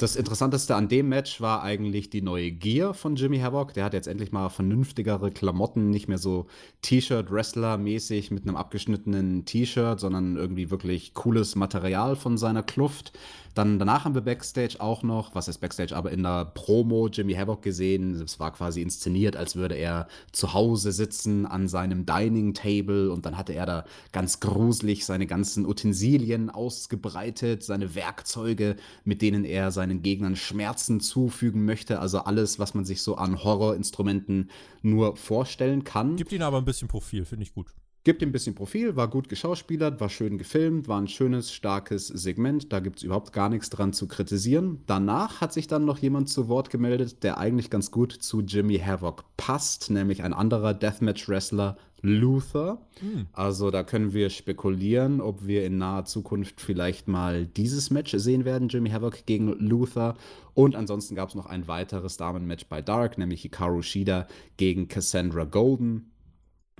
Das 0.00 0.16
Interessanteste 0.16 0.76
an 0.76 0.88
dem 0.88 1.10
Match 1.10 1.42
war 1.42 1.62
eigentlich 1.62 2.08
die 2.08 2.22
neue 2.22 2.52
Gear 2.52 2.94
von 2.94 3.16
Jimmy 3.16 3.40
Havoc. 3.40 3.74
Der 3.74 3.84
hat 3.84 3.92
jetzt 3.92 4.08
endlich 4.08 4.32
mal 4.32 4.48
vernünftigere 4.48 5.30
Klamotten, 5.30 5.90
nicht 5.90 6.08
mehr 6.08 6.16
so 6.16 6.46
T-Shirt-Wrestler-mäßig 6.80 8.30
mit 8.30 8.44
einem 8.44 8.56
abgeschnittenen 8.56 9.44
T-Shirt, 9.44 10.00
sondern 10.00 10.38
irgendwie 10.38 10.70
wirklich 10.70 11.12
cooles 11.12 11.54
Material 11.54 12.16
von 12.16 12.38
seiner 12.38 12.62
Kluft. 12.62 13.12
Dann 13.54 13.80
danach 13.80 14.04
haben 14.04 14.14
wir 14.14 14.20
Backstage 14.20 14.76
auch 14.78 15.02
noch, 15.02 15.34
was 15.34 15.48
ist 15.48 15.58
Backstage, 15.58 15.96
aber 15.96 16.12
in 16.12 16.22
der 16.22 16.44
Promo 16.44 17.08
Jimmy 17.08 17.34
Havoc 17.34 17.62
gesehen. 17.62 18.14
Es 18.14 18.38
war 18.38 18.52
quasi 18.52 18.80
inszeniert, 18.80 19.36
als 19.36 19.56
würde 19.56 19.74
er 19.74 20.06
zu 20.30 20.54
Hause 20.54 20.92
sitzen 20.92 21.46
an 21.46 21.66
seinem 21.66 22.06
Dining 22.06 22.54
Table 22.54 23.10
und 23.10 23.26
dann 23.26 23.36
hatte 23.36 23.52
er 23.52 23.66
da 23.66 23.84
ganz 24.12 24.38
gruselig 24.38 25.04
seine 25.04 25.26
ganzen 25.26 25.66
Utensilien 25.66 26.48
ausgebreitet, 26.48 27.64
seine 27.64 27.94
Werkzeuge, 27.96 28.76
mit 29.04 29.20
denen 29.20 29.44
er 29.44 29.72
seinen 29.90 30.02
Gegnern 30.02 30.36
Schmerzen 30.36 31.00
zufügen 31.00 31.64
möchte. 31.64 31.98
Also 31.98 32.20
alles, 32.20 32.58
was 32.58 32.74
man 32.74 32.84
sich 32.84 33.02
so 33.02 33.16
an 33.16 33.42
Horrorinstrumenten 33.42 34.50
nur 34.82 35.16
vorstellen 35.16 35.84
kann. 35.84 36.16
Gibt 36.16 36.32
ihnen 36.32 36.42
aber 36.42 36.58
ein 36.58 36.64
bisschen 36.64 36.88
Profil, 36.88 37.24
finde 37.24 37.42
ich 37.42 37.52
gut. 37.52 37.74
Gibt 38.02 38.22
ihm 38.22 38.30
ein 38.30 38.32
bisschen 38.32 38.54
Profil, 38.54 38.96
war 38.96 39.08
gut 39.08 39.28
geschauspielert, 39.28 40.00
war 40.00 40.08
schön 40.08 40.38
gefilmt, 40.38 40.88
war 40.88 40.98
ein 40.98 41.06
schönes, 41.06 41.52
starkes 41.52 42.06
Segment. 42.06 42.72
Da 42.72 42.80
gibt 42.80 42.96
es 42.96 43.02
überhaupt 43.02 43.34
gar 43.34 43.50
nichts 43.50 43.68
dran 43.68 43.92
zu 43.92 44.08
kritisieren. 44.08 44.80
Danach 44.86 45.42
hat 45.42 45.52
sich 45.52 45.66
dann 45.66 45.84
noch 45.84 45.98
jemand 45.98 46.30
zu 46.30 46.48
Wort 46.48 46.70
gemeldet, 46.70 47.22
der 47.22 47.36
eigentlich 47.36 47.68
ganz 47.68 47.90
gut 47.90 48.12
zu 48.12 48.40
Jimmy 48.40 48.78
Havoc 48.78 49.24
passt, 49.36 49.90
nämlich 49.90 50.22
ein 50.22 50.32
anderer 50.32 50.72
Deathmatch-Wrestler, 50.72 51.76
Luther. 52.00 52.80
Hm. 53.00 53.26
Also 53.32 53.70
da 53.70 53.82
können 53.82 54.14
wir 54.14 54.30
spekulieren, 54.30 55.20
ob 55.20 55.46
wir 55.46 55.66
in 55.66 55.76
naher 55.76 56.06
Zukunft 56.06 56.62
vielleicht 56.62 57.06
mal 57.06 57.44
dieses 57.44 57.90
Match 57.90 58.12
sehen 58.16 58.46
werden, 58.46 58.68
Jimmy 58.68 58.88
Havoc 58.88 59.26
gegen 59.26 59.48
Luther. 59.48 60.16
Und 60.54 60.74
ansonsten 60.74 61.14
gab 61.14 61.28
es 61.28 61.34
noch 61.34 61.46
ein 61.46 61.68
weiteres 61.68 62.16
Damenmatch 62.16 62.66
bei 62.66 62.80
Dark, 62.80 63.18
nämlich 63.18 63.42
Hikaru 63.42 63.82
Shida 63.82 64.26
gegen 64.56 64.88
Cassandra 64.88 65.44
Golden. 65.44 66.09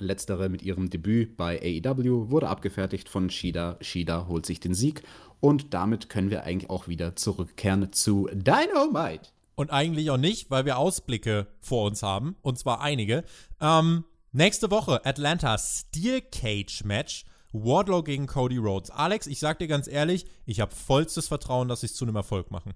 Letztere 0.01 0.48
mit 0.48 0.62
ihrem 0.62 0.90
Debüt 0.90 1.36
bei 1.36 1.61
AEW 1.61 2.30
wurde 2.30 2.48
abgefertigt 2.48 3.09
von 3.09 3.30
Shida. 3.30 3.78
Shida 3.80 4.26
holt 4.28 4.46
sich 4.46 4.61
den 4.61 4.74
Sieg 4.74 5.03
Und 5.40 5.74
damit 5.74 6.09
können 6.09 6.30
wir 6.30 6.44
eigentlich 6.44 6.70
auch 6.70 6.88
wieder 6.88 7.16
zurückkehren 7.16 7.92
zu 7.92 8.28
Dynamite. 8.32 9.30
Und 9.55 9.70
eigentlich 9.70 10.11
auch 10.11 10.16
nicht, 10.16 10.51
weil 10.51 10.64
wir 10.64 10.78
Ausblicke 10.78 11.46
vor 11.61 11.86
uns 11.86 12.03
haben. 12.03 12.36
Und 12.42 12.59
zwar 12.59 12.80
einige. 12.80 13.24
Ähm, 13.61 14.05
nächste 14.32 14.70
Woche 14.70 15.05
Atlanta 15.05 15.59
Steel 15.59 16.20
Cage 16.22 16.84
Match. 16.84 17.24
Wardlow 17.53 18.03
gegen 18.03 18.26
Cody 18.26 18.59
Rhodes. 18.59 18.90
Alex, 18.90 19.26
ich 19.26 19.40
sag 19.40 19.59
dir 19.59 19.66
ganz 19.66 19.88
ehrlich, 19.88 20.26
ich 20.46 20.61
habe 20.61 20.74
vollstes 20.74 21.28
Vertrauen, 21.28 21.68
dass 21.68 21.80
sie 21.80 21.86
es 21.86 21.94
zu 21.94 22.05
einem 22.05 22.16
Erfolg 22.16 22.51
machen. 22.51 22.74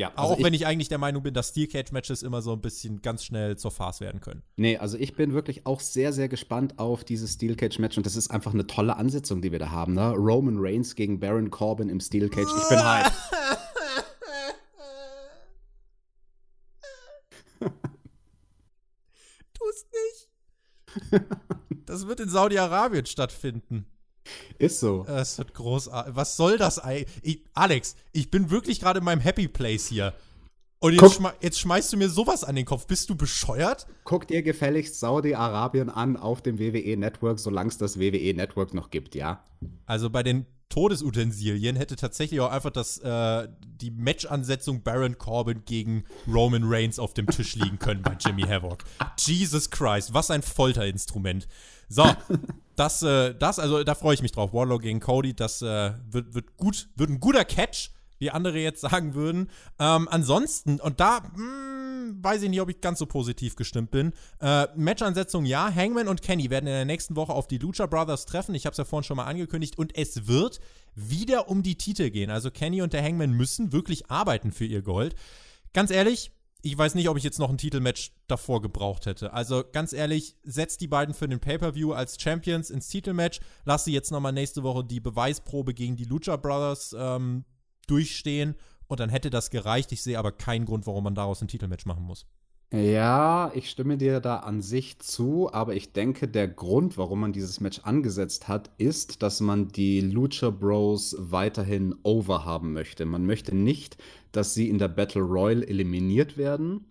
Ja, 0.00 0.12
auch 0.16 0.38
ich, 0.38 0.44
wenn 0.44 0.54
ich 0.54 0.66
eigentlich 0.66 0.88
der 0.88 0.96
Meinung 0.96 1.22
bin, 1.22 1.34
dass 1.34 1.50
Steel 1.50 1.66
Cage 1.66 1.92
Matches 1.92 2.22
immer 2.22 2.40
so 2.40 2.54
ein 2.54 2.62
bisschen 2.62 3.02
ganz 3.02 3.22
schnell 3.22 3.58
zur 3.58 3.70
Farce 3.70 4.00
werden 4.00 4.22
können. 4.22 4.42
Nee, 4.56 4.78
also 4.78 4.96
ich 4.96 5.12
bin 5.12 5.34
wirklich 5.34 5.66
auch 5.66 5.80
sehr, 5.80 6.14
sehr 6.14 6.30
gespannt 6.30 6.78
auf 6.78 7.04
dieses 7.04 7.34
Steel 7.34 7.54
Cage 7.54 7.78
Match 7.80 7.98
und 7.98 8.06
das 8.06 8.16
ist 8.16 8.30
einfach 8.30 8.54
eine 8.54 8.66
tolle 8.66 8.96
Ansetzung, 8.96 9.42
die 9.42 9.52
wir 9.52 9.58
da 9.58 9.70
haben. 9.70 9.92
Ne? 9.92 10.12
Roman 10.12 10.56
Reigns 10.58 10.94
gegen 10.94 11.20
Baron 11.20 11.50
Corbin 11.50 11.90
im 11.90 12.00
Steel 12.00 12.30
Cage. 12.30 12.48
Ich 12.48 12.68
bin 12.70 12.82
hyped. 12.82 13.12
Tu's 19.52 19.84
nicht. 19.92 21.26
Das 21.84 22.06
wird 22.06 22.20
in 22.20 22.30
Saudi-Arabien 22.30 23.04
stattfinden. 23.04 23.84
Ist 24.58 24.80
so. 24.80 25.04
Es 25.06 25.38
wird 25.38 25.54
großartig. 25.54 26.14
Was 26.14 26.36
soll 26.36 26.58
das 26.58 26.78
eigentlich? 26.78 27.44
Alex, 27.54 27.96
ich 28.12 28.30
bin 28.30 28.50
wirklich 28.50 28.80
gerade 28.80 28.98
in 28.98 29.04
meinem 29.04 29.20
Happy 29.20 29.48
Place 29.48 29.86
hier. 29.86 30.14
Und 30.82 30.94
jetzt, 30.94 31.14
schme 31.14 31.34
jetzt, 31.40 31.60
schmeißt 31.60 31.92
du 31.92 31.98
mir 31.98 32.08
sowas 32.08 32.42
an 32.42 32.56
den 32.56 32.64
Kopf. 32.64 32.86
Bist 32.86 33.10
du 33.10 33.14
bescheuert? 33.14 33.86
Guck 34.04 34.26
dir 34.26 34.42
gefälligst 34.42 34.98
Saudi-Arabien 34.98 35.90
an 35.90 36.16
auf 36.16 36.40
dem 36.40 36.58
WWE 36.58 36.96
Network, 36.96 37.38
solange 37.38 37.68
es 37.68 37.76
das 37.76 37.98
WWE 38.00 38.32
Network 38.34 38.72
noch 38.72 38.90
gibt, 38.90 39.14
ja? 39.14 39.44
Also 39.84 40.08
bei 40.08 40.22
den 40.22 40.46
Todesutensilien 40.70 41.76
hätte 41.76 41.96
tatsächlich 41.96 42.40
auch 42.40 42.50
einfach 42.50 42.70
das, 42.70 42.98
äh, 42.98 43.48
die 43.60 43.90
Match-Ansetzung 43.90 44.82
Baron 44.82 45.18
Corbin 45.18 45.64
gegen 45.66 46.04
Roman 46.26 46.62
Reigns 46.64 46.98
auf 46.98 47.12
dem 47.12 47.26
Tisch 47.26 47.56
liegen 47.56 47.78
können 47.78 48.02
bei 48.02 48.16
Jimmy 48.18 48.42
Havoc. 48.42 48.84
Jesus 49.18 49.70
Christ, 49.70 50.14
was 50.14 50.30
ein 50.30 50.42
Folterinstrument. 50.42 51.48
So, 51.88 52.04
das, 52.76 53.02
äh, 53.02 53.34
das, 53.34 53.58
also 53.58 53.82
da 53.82 53.94
freue 53.96 54.14
ich 54.14 54.22
mich 54.22 54.32
drauf. 54.32 54.54
Warlock 54.54 54.82
gegen 54.82 55.00
Cody, 55.00 55.34
das 55.34 55.60
äh, 55.60 55.92
wird, 56.08 56.34
wird 56.34 56.56
gut, 56.56 56.88
wird 56.94 57.10
ein 57.10 57.20
guter 57.20 57.44
Catch, 57.44 57.90
wie 58.20 58.30
andere 58.30 58.60
jetzt 58.60 58.80
sagen 58.88 59.14
würden. 59.14 59.50
Ähm, 59.80 60.06
ansonsten, 60.08 60.80
und 60.80 61.00
da 61.00 61.20
mh, 61.20 61.34
hm, 61.34 61.90
weiß 62.22 62.42
ich 62.42 62.50
nicht, 62.50 62.60
ob 62.60 62.70
ich 62.70 62.80
ganz 62.80 62.98
so 62.98 63.06
positiv 63.06 63.56
gestimmt 63.56 63.90
bin. 63.90 64.12
Äh, 64.40 64.68
Matchansetzung 64.76 65.44
ja, 65.44 65.72
Hangman 65.74 66.08
und 66.08 66.22
Kenny 66.22 66.50
werden 66.50 66.66
in 66.66 66.72
der 66.72 66.84
nächsten 66.84 67.16
Woche 67.16 67.32
auf 67.32 67.48
die 67.48 67.58
Lucha 67.58 67.86
Brothers 67.86 68.26
treffen. 68.26 68.54
Ich 68.54 68.66
habe 68.66 68.72
es 68.72 68.78
ja 68.78 68.84
vorhin 68.84 69.04
schon 69.04 69.16
mal 69.16 69.24
angekündigt. 69.24 69.78
Und 69.78 69.96
es 69.96 70.26
wird 70.26 70.60
wieder 70.94 71.48
um 71.48 71.62
die 71.62 71.76
Titel 71.76 72.10
gehen. 72.10 72.30
Also 72.30 72.50
Kenny 72.50 72.82
und 72.82 72.92
der 72.92 73.02
Hangman 73.02 73.32
müssen 73.32 73.72
wirklich 73.72 74.10
arbeiten 74.10 74.52
für 74.52 74.64
ihr 74.64 74.82
Gold. 74.82 75.14
Ganz 75.72 75.90
ehrlich, 75.90 76.32
ich 76.62 76.76
weiß 76.76 76.94
nicht, 76.94 77.08
ob 77.08 77.16
ich 77.16 77.24
jetzt 77.24 77.38
noch 77.38 77.48
ein 77.48 77.58
Titelmatch 77.58 78.12
davor 78.26 78.60
gebraucht 78.60 79.06
hätte. 79.06 79.32
Also 79.32 79.64
ganz 79.70 79.92
ehrlich, 79.92 80.36
setzt 80.42 80.80
die 80.80 80.88
beiden 80.88 81.14
für 81.14 81.28
den 81.28 81.40
Pay-Per-View 81.40 81.92
als 81.92 82.20
Champions 82.20 82.70
ins 82.70 82.88
Titelmatch. 82.88 83.40
Lass 83.64 83.84
sie 83.84 83.92
jetzt 83.92 84.10
nochmal 84.10 84.32
nächste 84.32 84.62
Woche 84.62 84.84
die 84.84 85.00
Beweisprobe 85.00 85.72
gegen 85.72 85.96
die 85.96 86.04
Lucha 86.04 86.36
Brothers 86.36 86.94
ähm, 86.98 87.44
durchstehen 87.90 88.54
und 88.86 89.00
dann 89.00 89.10
hätte 89.10 89.30
das 89.30 89.50
gereicht. 89.50 89.92
Ich 89.92 90.02
sehe 90.02 90.18
aber 90.18 90.32
keinen 90.32 90.66
Grund, 90.66 90.86
warum 90.86 91.04
man 91.04 91.14
daraus 91.14 91.40
ein 91.42 91.48
Titelmatch 91.48 91.86
machen 91.86 92.04
muss. 92.04 92.26
Ja, 92.72 93.50
ich 93.56 93.68
stimme 93.68 93.96
dir 93.96 94.20
da 94.20 94.36
an 94.36 94.62
sich 94.62 95.00
zu, 95.00 95.52
aber 95.52 95.74
ich 95.74 95.92
denke, 95.92 96.28
der 96.28 96.46
Grund, 96.46 96.96
warum 96.96 97.18
man 97.18 97.32
dieses 97.32 97.58
Match 97.58 97.80
angesetzt 97.80 98.46
hat, 98.46 98.70
ist, 98.78 99.22
dass 99.24 99.40
man 99.40 99.68
die 99.68 100.00
Lucha 100.00 100.50
Bros 100.50 101.16
weiterhin 101.18 101.96
over 102.04 102.44
haben 102.44 102.72
möchte. 102.72 103.06
Man 103.06 103.26
möchte 103.26 103.56
nicht, 103.56 103.96
dass 104.30 104.54
sie 104.54 104.68
in 104.68 104.78
der 104.78 104.86
Battle 104.86 105.22
Royale 105.22 105.66
eliminiert 105.66 106.36
werden. 106.36 106.86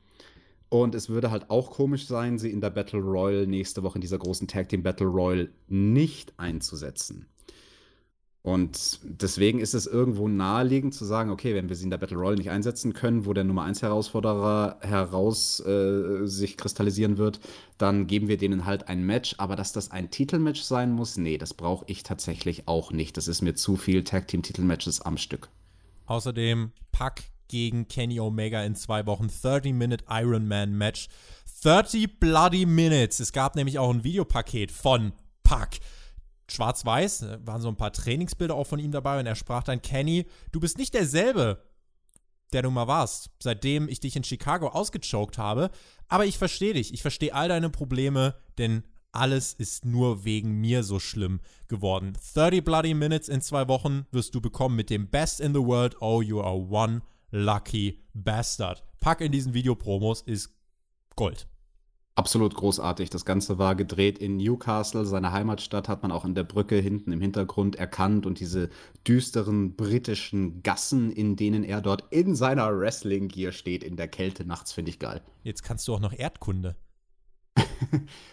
Und 0.68 0.96
es 0.96 1.08
würde 1.08 1.32
halt 1.32 1.50
auch 1.50 1.72
komisch 1.72 2.08
sein, 2.08 2.38
sie 2.38 2.52
in 2.52 2.60
der 2.60 2.72
Battle 2.72 3.00
Royale 3.00 3.48
nächste 3.48 3.82
Woche 3.82 3.96
in 3.96 4.02
dieser 4.02 4.20
großen 4.20 4.50
Tag 4.50 4.68
Team 4.68 4.84
Battle 4.84 5.08
Royale 5.08 5.50
nicht 5.70 6.34
einzusetzen. 6.38 7.26
Und 8.42 9.00
deswegen 9.04 9.60
ist 9.60 9.74
es 9.74 9.86
irgendwo 9.86 10.30
naheliegend 10.30 10.94
zu 10.94 11.04
sagen, 11.04 11.30
okay, 11.30 11.56
wenn 11.56 11.68
wir 11.68 11.76
sie 11.76 11.84
in 11.84 11.90
der 11.90 11.98
Battle 11.98 12.18
Royale 12.18 12.38
nicht 12.38 12.50
einsetzen 12.50 12.94
können, 12.94 13.26
wo 13.26 13.34
der 13.34 13.44
Nummer 13.44 13.64
1 13.64 13.82
Herausforderer 13.82 14.78
heraus 14.82 15.60
äh, 15.60 16.26
sich 16.26 16.56
kristallisieren 16.56 17.18
wird, 17.18 17.42
dann 17.78 18.08
geben 18.08 18.30
wir 18.30 18.38
denen 18.38 18.66
halt 18.66 18.88
ein 18.88 19.06
Match. 19.06 19.36
Aber 19.40 19.58
dass 19.58 19.74
das 19.74 19.92
ein 19.92 20.10
Titelmatch 20.10 20.62
sein 20.62 20.92
muss, 20.92 21.18
nee, 21.18 21.38
das 21.38 21.54
brauche 21.54 21.84
ich 21.88 22.04
tatsächlich 22.04 22.68
auch 22.68 22.94
nicht. 22.94 23.18
Das 23.18 23.28
ist 23.28 23.42
mir 23.42 23.56
zu 23.56 23.76
viel 23.76 24.06
Tag 24.06 24.30
Team 24.30 24.42
Titelmatches 24.42 25.02
am 25.02 25.18
Stück. 25.18 25.50
Außerdem 26.06 26.72
Pack 26.94 27.24
gegen 27.50 27.90
Kenny 27.90 28.22
Omega 28.22 28.64
in 28.64 28.76
zwei 28.76 29.06
Wochen 29.06 29.26
30-Minute 29.26 30.06
Ironman 30.10 30.78
Match. 30.78 31.10
30 31.62 32.22
Bloody 32.22 32.66
Minutes. 32.66 33.20
Es 33.20 33.34
gab 33.34 33.58
nämlich 33.58 33.80
auch 33.80 33.94
ein 33.94 34.06
Videopaket 34.06 34.72
von 34.72 35.12
Pack 35.44 35.80
schwarz-weiß, 36.50 37.22
äh, 37.24 37.40
waren 37.46 37.62
so 37.62 37.68
ein 37.68 37.78
paar 37.78 37.94
Trainingsbilder 37.94 38.56
auch 38.56 38.68
von 38.68 38.80
ihm 38.80 38.92
dabei 38.92 39.20
und 39.20 39.26
er 39.26 39.36
sprach 39.36 39.64
dann, 39.64 39.82
Kenny, 39.82 40.26
du 40.52 40.60
bist 40.60 40.78
nicht 40.78 40.94
derselbe, 40.94 41.64
der 42.54 42.64
du 42.64 42.72
mal 42.72 42.88
warst, 42.88 43.30
seitdem 43.40 43.88
ich 43.88 44.00
dich 44.00 44.16
in 44.16 44.24
Chicago 44.24 44.70
ausgechoked 44.70 45.38
habe, 45.38 45.70
aber 46.08 46.26
ich 46.26 46.38
verstehe 46.38 46.74
dich, 46.74 46.94
ich 46.94 47.02
verstehe 47.02 47.34
all 47.34 47.48
deine 47.48 47.70
Probleme, 47.70 48.36
denn 48.58 48.84
alles 49.12 49.54
ist 49.54 49.86
nur 49.86 50.24
wegen 50.24 50.60
mir 50.62 50.84
so 50.84 51.00
schlimm 51.00 51.40
geworden. 51.68 52.14
30 52.34 52.64
Bloody 52.64 52.94
Minutes 52.94 53.28
in 53.28 53.42
zwei 53.42 53.68
Wochen 53.68 54.06
wirst 54.12 54.36
du 54.36 54.42
bekommen 54.42 54.76
mit 54.76 54.90
dem 54.90 55.10
Best 55.10 55.40
in 55.40 55.54
the 55.54 55.62
World, 55.62 55.96
oh 56.02 56.22
you 56.22 56.42
are 56.42 56.56
one 56.56 57.02
lucky 57.32 58.04
bastard. 58.14 58.84
Pack 59.00 59.22
in 59.22 59.32
diesen 59.32 59.54
Videopromos 59.54 60.22
ist 60.22 60.50
Gold. 61.16 61.48
Absolut 62.20 62.54
großartig. 62.54 63.10
Das 63.10 63.24
Ganze 63.24 63.60
war 63.60 63.76
gedreht 63.76 64.18
in 64.18 64.36
Newcastle, 64.36 65.06
seine 65.06 65.32
Heimatstadt, 65.32 65.88
hat 65.88 66.02
man 66.02 66.12
auch 66.12 66.26
an 66.26 66.36
der 66.36 66.44
Brücke 66.44 66.76
hinten 66.76 67.14
im 67.14 67.22
Hintergrund 67.22 67.78
erkannt 67.78 68.26
und 68.26 68.42
diese 68.42 68.68
düsteren 69.08 69.78
britischen 69.78 70.62
Gassen, 70.62 71.14
in 71.14 71.38
denen 71.38 71.64
er 71.64 71.80
dort 71.80 72.12
in 72.12 72.36
seiner 72.36 72.78
Wrestling-Gear 72.78 73.54
steht, 73.54 73.86
in 73.86 73.96
der 73.96 74.10
Kälte 74.10 74.44
nachts, 74.44 74.74
finde 74.74 74.92
ich 74.92 75.00
geil. 75.00 75.22
Jetzt 75.44 75.64
kannst 75.64 75.88
du 75.88 75.94
auch 75.94 76.02
noch 76.02 76.12
Erdkunde. 76.12 76.76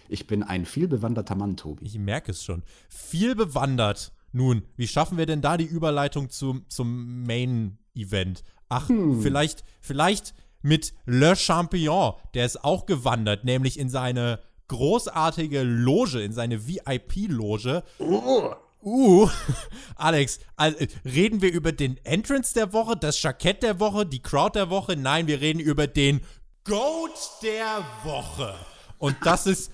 ich 0.08 0.26
bin 0.26 0.42
ein 0.42 0.66
vielbewanderter 0.66 1.36
Mann, 1.36 1.56
Tobi. 1.56 1.86
Ich 1.86 1.96
merke 1.96 2.32
es 2.32 2.42
schon. 2.42 2.64
Viel 2.88 3.36
bewandert. 3.36 4.12
Nun, 4.32 4.64
wie 4.76 4.88
schaffen 4.88 5.16
wir 5.16 5.26
denn 5.26 5.42
da 5.42 5.56
die 5.56 5.64
Überleitung 5.64 6.28
zum, 6.30 6.68
zum 6.68 7.22
Main-Event? 7.22 8.42
Ach, 8.68 8.88
hm. 8.88 9.22
vielleicht, 9.22 9.62
vielleicht 9.80 10.34
mit 10.66 10.92
Le 11.06 11.36
Champion, 11.36 12.14
der 12.34 12.44
ist 12.44 12.64
auch 12.64 12.86
gewandert, 12.86 13.44
nämlich 13.44 13.78
in 13.78 13.88
seine 13.88 14.40
großartige 14.68 15.62
Loge, 15.62 16.20
in 16.22 16.32
seine 16.32 16.66
VIP-Loge. 16.66 17.84
Uh. 18.00 18.50
Uh, 18.82 19.28
Alex, 19.96 20.40
reden 21.04 21.40
wir 21.40 21.52
über 21.52 21.72
den 21.72 21.98
Entrance 22.04 22.52
der 22.54 22.72
Woche, 22.72 22.96
das 22.96 23.20
Jackett 23.22 23.62
der 23.62 23.80
Woche, 23.80 24.06
die 24.06 24.20
Crowd 24.20 24.58
der 24.58 24.70
Woche? 24.70 24.96
Nein, 24.96 25.26
wir 25.26 25.40
reden 25.40 25.60
über 25.60 25.86
den 25.86 26.20
Goat 26.64 27.18
der 27.42 27.84
Woche. 28.02 28.54
Und 28.98 29.16
das 29.22 29.46
ist, 29.46 29.70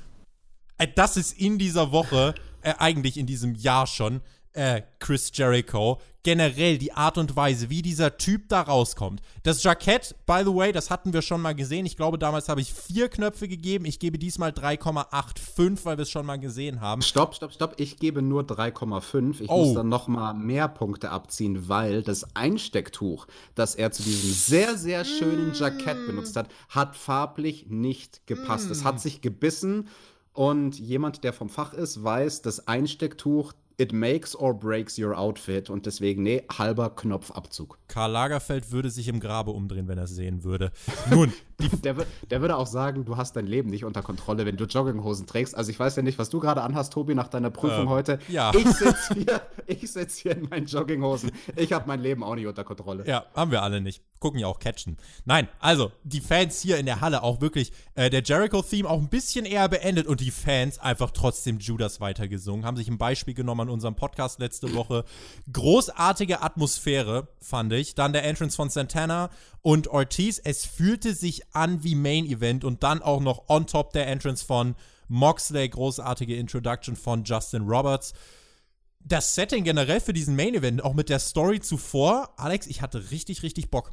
äh, 0.79 0.89
das 0.95 1.17
ist 1.17 1.39
in 1.39 1.59
dieser 1.59 1.91
Woche, 1.91 2.35
äh, 2.63 2.75
eigentlich 2.79 3.17
in 3.17 3.27
diesem 3.27 3.55
Jahr 3.55 3.87
schon, 3.87 4.21
äh, 4.55 4.83
Chris 4.99 5.31
Jericho, 5.35 5.99
generell 6.23 6.79
die 6.79 6.93
Art 6.93 7.19
und 7.19 7.35
Weise, 7.35 7.69
wie 7.71 7.83
dieser 7.83 8.17
Typ 8.17 8.49
da 8.49 8.63
rauskommt. 8.63 9.23
Das 9.43 9.63
Jackett, 9.63 10.15
by 10.27 10.43
the 10.45 10.55
way, 10.55 10.73
das 10.73 10.91
hatten 10.91 11.13
wir 11.13 11.23
schon 11.23 11.41
mal 11.41 11.55
gesehen. 11.55 11.85
Ich 11.85 11.97
glaube, 11.97 12.19
damals 12.19 12.49
habe 12.49 12.61
ich 12.61 12.73
vier 12.73 13.09
Knöpfe 13.09 13.49
gegeben. 13.49 13.85
Ich 13.87 13.99
gebe 13.99 14.19
diesmal 14.19 14.51
3,85, 14.51 15.85
weil 15.85 15.99
wir 15.99 16.03
es 16.03 16.11
schon 16.11 16.27
mal 16.27 16.39
gesehen 16.39 16.81
haben. 16.81 17.03
Stopp, 17.03 17.35
stopp, 17.35 17.53
stopp. 17.53 17.75
Ich 17.79 17.97
gebe 17.97 18.23
nur 18.23 18.43
3,5. 18.43 19.41
Ich 19.41 19.51
oh. 19.51 19.65
muss 19.65 19.75
dann 19.75 19.89
noch 19.89 20.07
mal 20.07 20.35
mehr 20.35 20.69
Punkte 20.69 21.11
abziehen, 21.11 21.69
weil 21.69 22.03
das 22.03 22.37
Einstecktuch, 22.37 23.27
das 23.55 23.75
er 23.75 23.91
zu 23.91 24.03
diesem 24.03 24.31
sehr, 24.31 24.77
sehr 24.77 25.05
schönen 25.05 25.55
Jackett 25.55 26.07
benutzt 26.07 26.37
hat, 26.37 26.49
hat 26.69 26.97
farblich 26.97 27.67
nicht 27.69 28.27
gepasst. 28.27 28.71
Es 28.71 28.85
hat 28.85 28.97
mm. 28.97 28.99
sich 28.99 29.21
gebissen. 29.23 29.89
Und 30.35 30.79
jemand, 30.79 31.25
der 31.25 31.33
vom 31.33 31.51
Fach 31.51 31.75
ist, 31.75 32.03
weiß, 32.03 32.41
das 32.41 32.67
Einstecktuch 32.67 33.53
it 33.83 33.93
makes 33.93 34.35
or 34.35 34.55
breaks 34.55 34.99
your 34.99 35.19
outfit 35.19 35.69
und 35.69 35.87
deswegen, 35.87 36.23
nee, 36.23 36.43
halber 36.57 36.91
Knopfabzug. 36.91 37.79
Karl 37.89 38.13
Lagerfeld 38.13 38.71
würde 38.71 38.91
sich 38.91 39.09
im 39.09 39.19
Grabe 39.19 39.51
umdrehen, 39.51 39.89
wenn 39.89 39.99
er 39.99 40.05
es 40.05 40.11
sehen 40.11 40.45
würde. 40.45 40.71
Nun, 41.11 41.33
der, 41.85 41.97
der, 42.31 42.41
würde 42.41 42.57
auch 42.57 42.67
sagen, 42.67 43.05
du 43.05 43.17
hast 43.17 43.37
dein 43.37 43.47
Leben 43.47 43.71
nicht 43.71 43.85
unter 43.85 44.03
Kontrolle, 44.03 44.47
wenn 44.47 44.57
du 44.57 44.65
Jogginghosen 44.65 45.27
trägst. 45.27 45.55
Also 45.55 45.71
ich 45.71 45.79
weiß 45.79 45.97
ja 45.97 46.03
nicht, 46.03 46.19
was 46.19 46.31
du 46.31 46.41
gerade 46.41 46.63
anhast, 46.63 46.93
Tobi, 46.93 47.15
nach 47.15 47.29
deiner 47.29 47.51
Prüfung 47.51 47.83
ähm, 47.83 47.89
heute. 47.89 48.19
Ja. 48.29 48.53
Ich 48.55 48.67
sitze 48.67 49.15
hier, 49.67 49.89
sitz 49.89 50.17
hier 50.17 50.37
in 50.37 50.49
meinen 50.49 50.67
Jogginghosen. 50.67 51.33
Ich 51.57 51.73
habe 51.73 51.87
mein 51.87 52.01
Leben 52.01 52.23
auch 52.25 52.35
nicht 52.35 52.47
unter 52.47 52.65
Kontrolle. 52.65 53.07
Ja, 53.07 53.27
haben 53.35 53.51
wir 53.51 53.63
alle 53.63 53.81
nicht. 53.81 54.03
Gucken 54.19 54.39
ja 54.39 54.47
auch 54.47 54.59
Catchen. 54.59 54.99
Nein, 55.25 55.49
also 55.59 55.91
die 56.05 56.21
Fans 56.21 56.61
hier 56.61 56.79
in 56.79 56.87
der 56.87 57.01
Halle 57.01 57.23
auch 57.23 57.41
wirklich, 57.41 57.73
äh, 57.95 58.09
der 58.09 58.23
Jericho-Theme 58.23 58.89
auch 58.89 59.01
ein 59.01 59.09
bisschen 59.09 59.45
eher 59.45 59.69
beendet 59.69 60.07
und 60.07 60.21
die 60.21 60.31
Fans 60.31 60.79
einfach 60.79 61.11
trotzdem 61.11 61.59
Judas 61.59 62.01
weitergesungen. 62.01 62.65
Haben 62.65 62.77
sich 62.77 62.89
ein 62.89 62.99
Beispiel 62.99 63.35
genommen 63.35 63.63
an 63.63 63.69
unserem 63.69 63.95
Podcast 63.95 64.39
letzte 64.39 64.75
Woche. 64.75 65.05
Großartige 65.53 66.43
Atmosphäre, 66.43 67.29
fand 67.41 67.73
ich. 67.73 67.95
Dann 67.95 68.13
der 68.13 68.25
Entrance 68.25 68.57
von 68.57 68.71
Santana 68.71 69.31
und 69.63 69.89
Ortiz. 69.89 70.41
Es 70.43 70.65
fühlte 70.65 71.15
sich 71.15 71.43
an 71.53 71.83
wie 71.85 71.95
Main 71.95 72.27
Event 72.27 72.65
und 72.65 72.83
dann 72.83 73.03
auch 73.03 73.21
noch 73.21 73.49
on 73.49 73.67
top 73.67 73.93
der 73.93 74.07
Entrance 74.07 74.45
von 74.45 74.75
Moxley. 75.09 75.69
Großartige 75.69 76.37
Introduction 76.37 76.97
von 76.97 77.25
Justin 77.25 77.63
Roberts. 77.63 78.13
Das 79.05 79.35
Setting 79.35 79.65
generell 79.65 80.01
für 80.01 80.13
diesen 80.13 80.37
Main 80.37 80.55
Event, 80.55 80.85
auch 80.85 80.95
mit 80.95 81.09
der 81.09 81.19
Story 81.19 81.61
zuvor, 81.61 82.31
Alex, 82.37 82.69
ich 82.69 82.83
hatte 82.83 83.11
richtig, 83.11 83.43
richtig 83.43 83.71
Bock. 83.71 83.93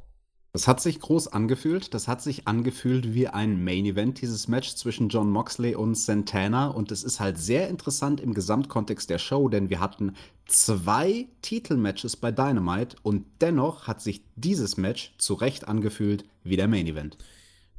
Das 0.51 0.67
hat 0.67 0.81
sich 0.81 0.99
groß 0.99 1.27
angefühlt. 1.27 1.93
Das 1.93 2.07
hat 2.07 2.23
sich 2.23 2.47
angefühlt 2.47 3.13
wie 3.13 3.27
ein 3.27 3.63
Main 3.63 3.85
Event, 3.85 4.19
dieses 4.21 4.47
Match 4.47 4.73
zwischen 4.75 5.09
John 5.09 5.29
Moxley 5.29 5.75
und 5.75 5.95
Santana. 5.95 6.67
Und 6.67 6.91
es 6.91 7.03
ist 7.03 7.19
halt 7.19 7.37
sehr 7.37 7.69
interessant 7.69 8.19
im 8.19 8.33
Gesamtkontext 8.33 9.09
der 9.11 9.19
Show, 9.19 9.47
denn 9.47 9.69
wir 9.69 9.79
hatten 9.79 10.15
zwei 10.47 11.27
Titelmatches 11.43 12.17
bei 12.17 12.31
Dynamite 12.31 12.97
und 13.03 13.25
dennoch 13.41 13.85
hat 13.85 14.01
sich 14.01 14.23
dieses 14.35 14.77
Match 14.77 15.13
zu 15.19 15.35
Recht 15.35 15.67
angefühlt 15.67 16.25
wie 16.43 16.57
der 16.57 16.67
Main 16.67 16.87
Event. 16.87 17.17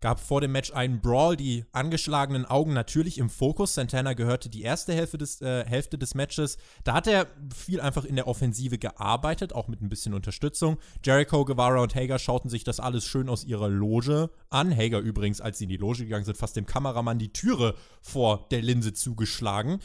Gab 0.01 0.19
vor 0.19 0.41
dem 0.41 0.53
Match 0.53 0.73
einen 0.73 1.01
Brawl, 1.01 1.37
die 1.37 1.67
angeschlagenen 1.73 2.47
Augen 2.47 2.73
natürlich 2.73 3.19
im 3.19 3.29
Fokus. 3.29 3.75
Santana 3.75 4.15
gehörte 4.15 4.49
die 4.49 4.63
erste 4.63 4.95
Hälfte 4.95 5.19
des, 5.19 5.43
äh, 5.43 5.65
Hälfte 5.67 5.99
des 5.99 6.15
Matches. 6.15 6.57
Da 6.85 6.95
hat 6.95 7.07
er 7.07 7.27
viel 7.55 7.81
einfach 7.81 8.05
in 8.05 8.17
der 8.17 8.27
Offensive 8.27 8.79
gearbeitet, 8.79 9.53
auch 9.53 9.69
mit 9.69 9.83
ein 9.83 9.91
bisschen 9.91 10.15
Unterstützung. 10.15 10.79
Jericho, 11.05 11.45
Guevara 11.45 11.83
und 11.83 11.95
Hager 11.95 12.19
schauten 12.19 12.49
sich 12.49 12.65
das 12.65 12.81
alles 12.81 13.05
schön 13.05 13.29
aus 13.29 13.45
ihrer 13.45 13.69
Loge 13.69 14.31
an. 14.49 14.75
Hager 14.75 15.01
übrigens, 15.01 15.43
als 15.43 15.59
sie 15.59 15.65
in 15.65 15.71
die 15.71 15.77
Loge 15.77 16.05
gegangen 16.05 16.25
sind, 16.25 16.39
fast 16.39 16.57
dem 16.57 16.67
Kameramann 16.67 17.19
die 17.19 17.33
Türe 17.33 17.75
vor 18.01 18.47
der 18.51 18.63
Linse 18.63 18.95
zugeschlagen. 18.95 19.81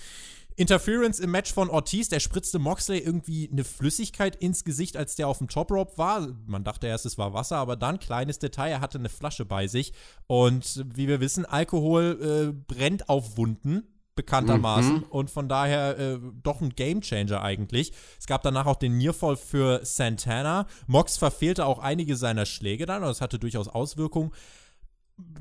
Interference 0.58 1.20
im 1.20 1.32
Match 1.32 1.53
von 1.53 1.70
Ortiz, 1.70 2.08
der 2.08 2.22
spritzte 2.22 2.60
Moxley 2.60 2.99
irgendwie 2.99 3.49
eine 3.51 3.66
Flüssigkeit 3.66 4.38
ins 4.38 4.64
Gesicht, 4.64 4.95
als 4.95 5.16
der 5.16 5.28
auf 5.28 5.39
dem 5.39 5.49
Top 5.49 5.70
Rope 5.70 5.97
war. 5.97 6.28
Man 6.47 6.64
dachte 6.64 6.88
erst, 6.88 7.06
es 7.06 7.18
war 7.18 7.34
Wasser, 7.34 7.58
aber 7.58 7.76
dann, 7.76 7.99
kleines 7.99 8.39
Detail, 8.39 8.72
er 8.72 8.82
hatte 8.82 8.97
eine 8.97 9.10
Flasche 9.10 9.43
bei 9.43 9.68
sich. 9.68 9.91
Und 10.28 10.86
wie 10.95 11.08
wir 11.08 11.20
wissen, 11.20 11.45
Alkohol 11.45 12.53
äh, 12.53 12.74
brennt 12.74 13.10
auf 13.10 13.36
Wunden, 13.38 13.84
bekanntermaßen. 14.16 14.93
Mhm. 14.93 15.03
Und 15.10 15.30
von 15.30 15.49
daher 15.49 15.99
äh, 15.99 16.20
doch 16.41 16.62
ein 16.62 16.70
Gamechanger 16.70 17.41
eigentlich. 17.41 17.91
Es 18.18 18.26
gab 18.26 18.41
danach 18.41 18.66
auch 18.66 18.78
den 18.78 18.97
Nearfall 18.97 19.36
für 19.36 19.82
Santana. 19.84 20.68
Mox 20.88 21.18
verfehlte 21.18 21.66
auch 21.66 21.80
einige 21.80 22.16
seiner 22.16 22.45
Schläge 22.45 22.86
dann, 22.86 23.03
und 23.03 23.10
das 23.10 23.20
hatte 23.20 23.39
durchaus 23.39 23.68
Auswirkungen 23.68 24.32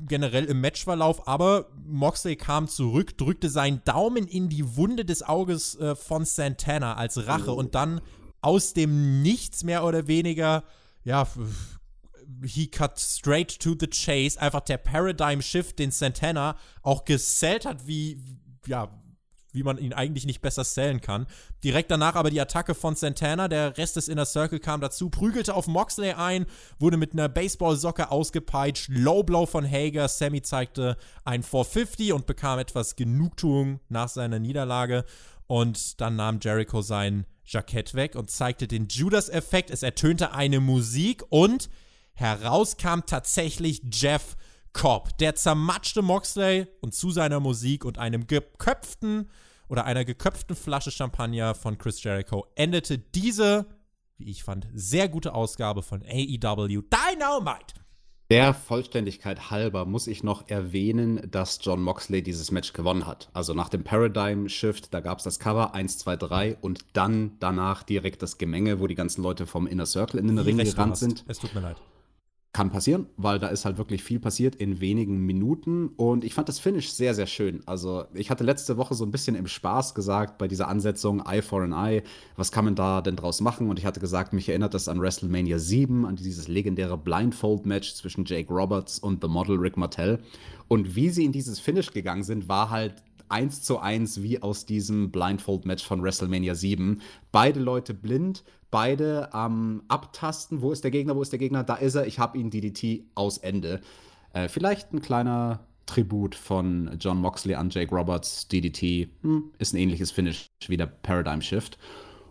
generell 0.07 0.45
im 0.45 0.61
Matchverlauf, 0.61 1.27
aber 1.27 1.67
Moxley 1.85 2.35
kam 2.35 2.67
zurück, 2.67 3.17
drückte 3.17 3.49
seinen 3.49 3.83
Daumen 3.83 4.27
in 4.27 4.49
die 4.49 4.75
Wunde 4.75 5.05
des 5.05 5.23
Auges 5.23 5.75
äh, 5.75 5.95
von 5.95 6.25
Santana 6.25 6.95
als 6.95 7.27
Rache 7.27 7.53
oh. 7.53 7.57
und 7.57 7.75
dann 7.75 8.01
aus 8.41 8.73
dem 8.73 9.21
Nichts 9.21 9.63
mehr 9.63 9.83
oder 9.83 10.07
weniger, 10.07 10.63
ja, 11.03 11.27
he 12.43 12.67
cut 12.67 12.99
straight 12.99 13.59
to 13.59 13.75
the 13.79 13.87
chase, 13.87 14.39
einfach 14.39 14.61
der 14.61 14.77
Paradigm 14.77 15.41
Shift, 15.41 15.79
den 15.79 15.91
Santana 15.91 16.55
auch 16.81 17.05
gesellt 17.05 17.65
hat, 17.65 17.87
wie, 17.87 18.21
ja, 18.67 18.89
wie 19.55 19.63
man 19.63 19.77
ihn 19.77 19.93
eigentlich 19.93 20.25
nicht 20.25 20.41
besser 20.41 20.63
sellen 20.63 21.01
kann. 21.01 21.25
Direkt 21.63 21.89
danach 21.91 22.15
aber 22.15 22.29
die 22.29 22.41
Attacke 22.41 22.75
von 22.75 22.95
Santana, 22.95 23.47
der 23.47 23.77
Rest 23.77 23.95
des 23.95 24.07
Inner 24.07 24.25
Circle 24.25 24.59
kam 24.59 24.81
dazu, 24.81 25.09
prügelte 25.09 25.55
auf 25.55 25.67
Moxley 25.67 26.11
ein, 26.11 26.45
wurde 26.79 26.97
mit 26.97 27.13
einer 27.13 27.29
Baseballsocke 27.29 28.11
ausgepeitscht, 28.11 28.89
Low 28.89 29.23
Blow 29.23 29.45
von 29.45 29.69
Hager, 29.69 30.07
Sammy 30.07 30.41
zeigte 30.41 30.97
ein 31.23 31.43
450 31.43 32.13
und 32.13 32.25
bekam 32.25 32.59
etwas 32.59 32.95
Genugtuung 32.95 33.79
nach 33.89 34.09
seiner 34.09 34.39
Niederlage 34.39 35.05
und 35.47 36.01
dann 36.01 36.15
nahm 36.15 36.39
Jericho 36.41 36.81
sein 36.81 37.25
Jackett 37.45 37.93
weg 37.93 38.15
und 38.15 38.31
zeigte 38.31 38.67
den 38.67 38.87
Judas-Effekt. 38.87 39.69
Es 39.69 39.83
ertönte 39.83 40.33
eine 40.33 40.59
Musik 40.59 41.23
und 41.29 41.69
heraus 42.13 42.77
kam 42.77 43.05
tatsächlich 43.05 43.81
Jeff 43.91 44.35
Cobb. 44.73 45.17
Der 45.19 45.35
zermatschte 45.35 46.01
Moxley 46.01 46.67
und 46.81 46.95
zu 46.95 47.11
seiner 47.11 47.39
Musik 47.39 47.85
und 47.85 47.97
einem 47.97 48.27
geköpften 48.27 49.29
oder 49.67 49.85
einer 49.85 50.05
geköpften 50.05 50.55
Flasche 50.55 50.91
Champagner 50.91 51.55
von 51.55 51.77
Chris 51.77 52.03
Jericho 52.03 52.45
endete 52.55 52.97
diese, 52.97 53.65
wie 54.17 54.29
ich 54.29 54.43
fand, 54.43 54.67
sehr 54.73 55.09
gute 55.09 55.33
Ausgabe 55.33 55.81
von 55.81 56.01
AEW 56.03 56.81
Dynamite. 56.81 57.75
Der 58.31 58.55
Vollständigkeit 58.55 59.51
halber 59.51 59.85
muss 59.85 60.07
ich 60.07 60.23
noch 60.23 60.49
erwähnen, 60.49 61.29
dass 61.29 61.59
John 61.61 61.83
Moxley 61.83 62.23
dieses 62.23 62.49
Match 62.49 62.73
gewonnen 62.73 63.05
hat. 63.05 63.29
Also 63.33 63.53
nach 63.53 63.69
dem 63.69 63.83
Paradigm 63.83 64.49
Shift, 64.49 64.91
da 64.95 64.99
gab 64.99 65.19
es 65.19 65.25
das 65.25 65.37
Cover 65.37 65.75
1, 65.75 65.99
2, 65.99 66.15
3 66.15 66.57
und 66.59 66.85
dann 66.93 67.33
danach 67.39 67.83
direkt 67.83 68.23
das 68.23 68.39
Gemenge, 68.39 68.79
wo 68.79 68.87
die 68.87 68.95
ganzen 68.95 69.21
Leute 69.21 69.45
vom 69.45 69.67
Inner 69.67 69.85
Circle 69.85 70.19
in 70.19 70.27
den 70.27 70.39
Ring 70.39 70.57
gerannt 70.57 70.97
sind. 70.97 71.23
Es 71.27 71.37
tut 71.37 71.53
mir 71.53 71.61
leid. 71.61 71.77
Kann 72.55 72.69
passieren, 72.69 73.07
weil 73.17 73.37
da 73.37 73.49
ist 73.49 73.65
halt 73.65 73.77
wirklich 73.77 74.01
viel 74.01 74.17
passiert 74.17 74.55
in 74.55 74.79
wenigen 74.79 75.25
Minuten. 75.25 75.89
Und 75.97 76.23
ich 76.23 76.33
fand 76.33 76.47
das 76.47 76.57
Finish 76.57 76.89
sehr, 76.89 77.13
sehr 77.13 77.27
schön. 77.27 77.61
Also, 77.65 78.05
ich 78.13 78.29
hatte 78.29 78.45
letzte 78.45 78.77
Woche 78.77 78.93
so 78.95 79.03
ein 79.03 79.11
bisschen 79.11 79.35
im 79.35 79.45
Spaß 79.45 79.93
gesagt, 79.93 80.37
bei 80.37 80.47
dieser 80.47 80.69
Ansetzung 80.69 81.21
Eye 81.25 81.41
for 81.41 81.63
an 81.63 81.73
Eye, 81.73 82.01
was 82.37 82.53
kann 82.53 82.63
man 82.63 82.75
da 82.75 83.01
denn 83.01 83.17
draus 83.17 83.41
machen? 83.41 83.69
Und 83.69 83.77
ich 83.77 83.85
hatte 83.85 83.99
gesagt, 83.99 84.31
mich 84.31 84.47
erinnert 84.47 84.73
das 84.73 84.87
an 84.87 85.01
WrestleMania 85.01 85.59
7, 85.59 86.05
an 86.05 86.15
dieses 86.15 86.47
legendäre 86.47 86.97
Blindfold-Match 86.97 87.93
zwischen 87.93 88.23
Jake 88.23 88.47
Roberts 88.53 88.99
und 88.99 89.21
The 89.21 89.27
Model 89.27 89.57
Rick 89.57 89.75
Martell. 89.75 90.19
Und 90.69 90.95
wie 90.95 91.09
sie 91.09 91.25
in 91.25 91.33
dieses 91.33 91.59
Finish 91.59 91.91
gegangen 91.91 92.23
sind, 92.23 92.47
war 92.47 92.69
halt 92.69 92.93
eins 93.29 93.63
zu 93.63 93.79
eins 93.79 94.21
wie 94.21 94.41
aus 94.41 94.65
diesem 94.65 95.11
Blindfold-Match 95.11 95.85
von 95.85 96.01
WrestleMania 96.01 96.55
7. 96.55 97.01
Beide 97.31 97.59
Leute 97.59 97.93
blind, 97.93 98.43
beide 98.71 99.33
am 99.33 99.83
Abtasten. 99.87 100.61
Wo 100.61 100.71
ist 100.71 100.83
der 100.83 100.91
Gegner? 100.91 101.15
Wo 101.15 101.21
ist 101.21 101.31
der 101.31 101.39
Gegner? 101.39 101.63
Da 101.63 101.75
ist 101.75 101.95
er. 101.95 102.07
Ich 102.07 102.19
habe 102.19 102.37
ihn 102.37 102.49
DDT 102.49 103.05
aus 103.15 103.37
Ende. 103.37 103.81
Äh, 104.33 104.49
vielleicht 104.49 104.93
ein 104.93 105.01
kleiner 105.01 105.65
Tribut 105.85 106.35
von 106.35 106.97
John 106.99 107.19
Moxley 107.19 107.55
an 107.55 107.69
Jake 107.69 107.93
Roberts. 107.93 108.47
DDT 108.47 109.09
hm, 109.21 109.51
ist 109.59 109.73
ein 109.73 109.77
ähnliches 109.77 110.11
Finish 110.11 110.47
wie 110.67 110.77
der 110.77 110.87
Paradigm 110.87 111.41
Shift. 111.41 111.77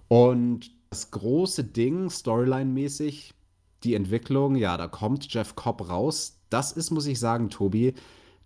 Und 0.08 0.70
das 0.90 1.10
große 1.10 1.64
Ding, 1.64 2.08
Storyline-mäßig, 2.08 3.32
die 3.82 3.94
Entwicklung, 3.94 4.56
ja, 4.56 4.76
da 4.76 4.86
kommt 4.86 5.32
Jeff 5.32 5.56
Cobb 5.56 5.88
raus. 5.88 6.40
Das 6.50 6.72
ist, 6.72 6.90
muss 6.90 7.06
ich 7.06 7.18
sagen, 7.18 7.50
Tobi, 7.50 7.94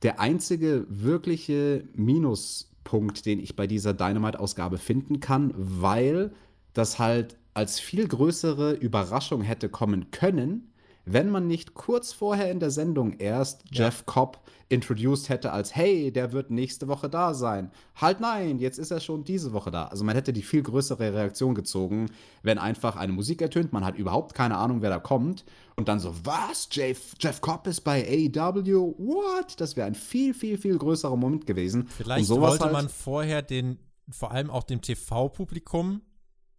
der 0.02 0.20
einzige 0.20 0.86
wirkliche 0.88 1.84
Minuspunkt, 1.94 3.26
den 3.26 3.40
ich 3.40 3.56
bei 3.56 3.66
dieser 3.66 3.94
Dynamite-Ausgabe 3.94 4.78
finden 4.78 5.20
kann, 5.20 5.52
weil 5.56 6.32
das 6.72 6.98
halt 6.98 7.36
als 7.54 7.80
viel 7.80 8.06
größere 8.06 8.74
Überraschung 8.74 9.42
hätte 9.42 9.68
kommen 9.68 10.10
können, 10.10 10.72
wenn 11.12 11.30
man 11.30 11.46
nicht 11.46 11.74
kurz 11.74 12.12
vorher 12.12 12.50
in 12.50 12.60
der 12.60 12.70
Sendung 12.70 13.14
erst 13.18 13.62
ja. 13.70 13.86
Jeff 13.86 14.06
Cobb 14.06 14.40
introduced 14.68 15.28
hätte 15.28 15.52
als, 15.52 15.74
hey, 15.74 16.12
der 16.12 16.32
wird 16.32 16.50
nächste 16.50 16.88
Woche 16.88 17.08
da 17.08 17.32
sein. 17.32 17.70
Halt 17.94 18.20
nein, 18.20 18.58
jetzt 18.58 18.78
ist 18.78 18.90
er 18.90 19.00
schon 19.00 19.24
diese 19.24 19.52
Woche 19.52 19.70
da. 19.70 19.86
Also 19.86 20.04
man 20.04 20.14
hätte 20.14 20.32
die 20.32 20.42
viel 20.42 20.62
größere 20.62 21.14
Reaktion 21.14 21.54
gezogen, 21.54 22.10
wenn 22.42 22.58
einfach 22.58 22.96
eine 22.96 23.12
Musik 23.12 23.40
ertönt, 23.40 23.72
man 23.72 23.84
hat 23.84 23.96
überhaupt 23.96 24.34
keine 24.34 24.56
Ahnung, 24.56 24.82
wer 24.82 24.90
da 24.90 24.98
kommt 24.98 25.44
und 25.76 25.88
dann 25.88 26.00
so, 26.00 26.14
was, 26.24 26.68
Jeff, 26.70 27.14
Jeff 27.18 27.40
Cobb 27.40 27.66
ist 27.66 27.80
bei 27.80 28.04
AEW? 28.06 28.94
What? 28.98 29.58
Das 29.60 29.76
wäre 29.76 29.86
ein 29.86 29.94
viel, 29.94 30.34
viel, 30.34 30.58
viel 30.58 30.76
größerer 30.76 31.16
Moment 31.16 31.46
gewesen. 31.46 31.88
Vielleicht 31.88 32.28
wollte 32.28 32.64
halt 32.64 32.72
man 32.72 32.88
vorher 32.88 33.42
den, 33.42 33.78
vor 34.10 34.32
allem 34.32 34.50
auch 34.50 34.64
dem 34.64 34.82
TV-Publikum 34.82 36.02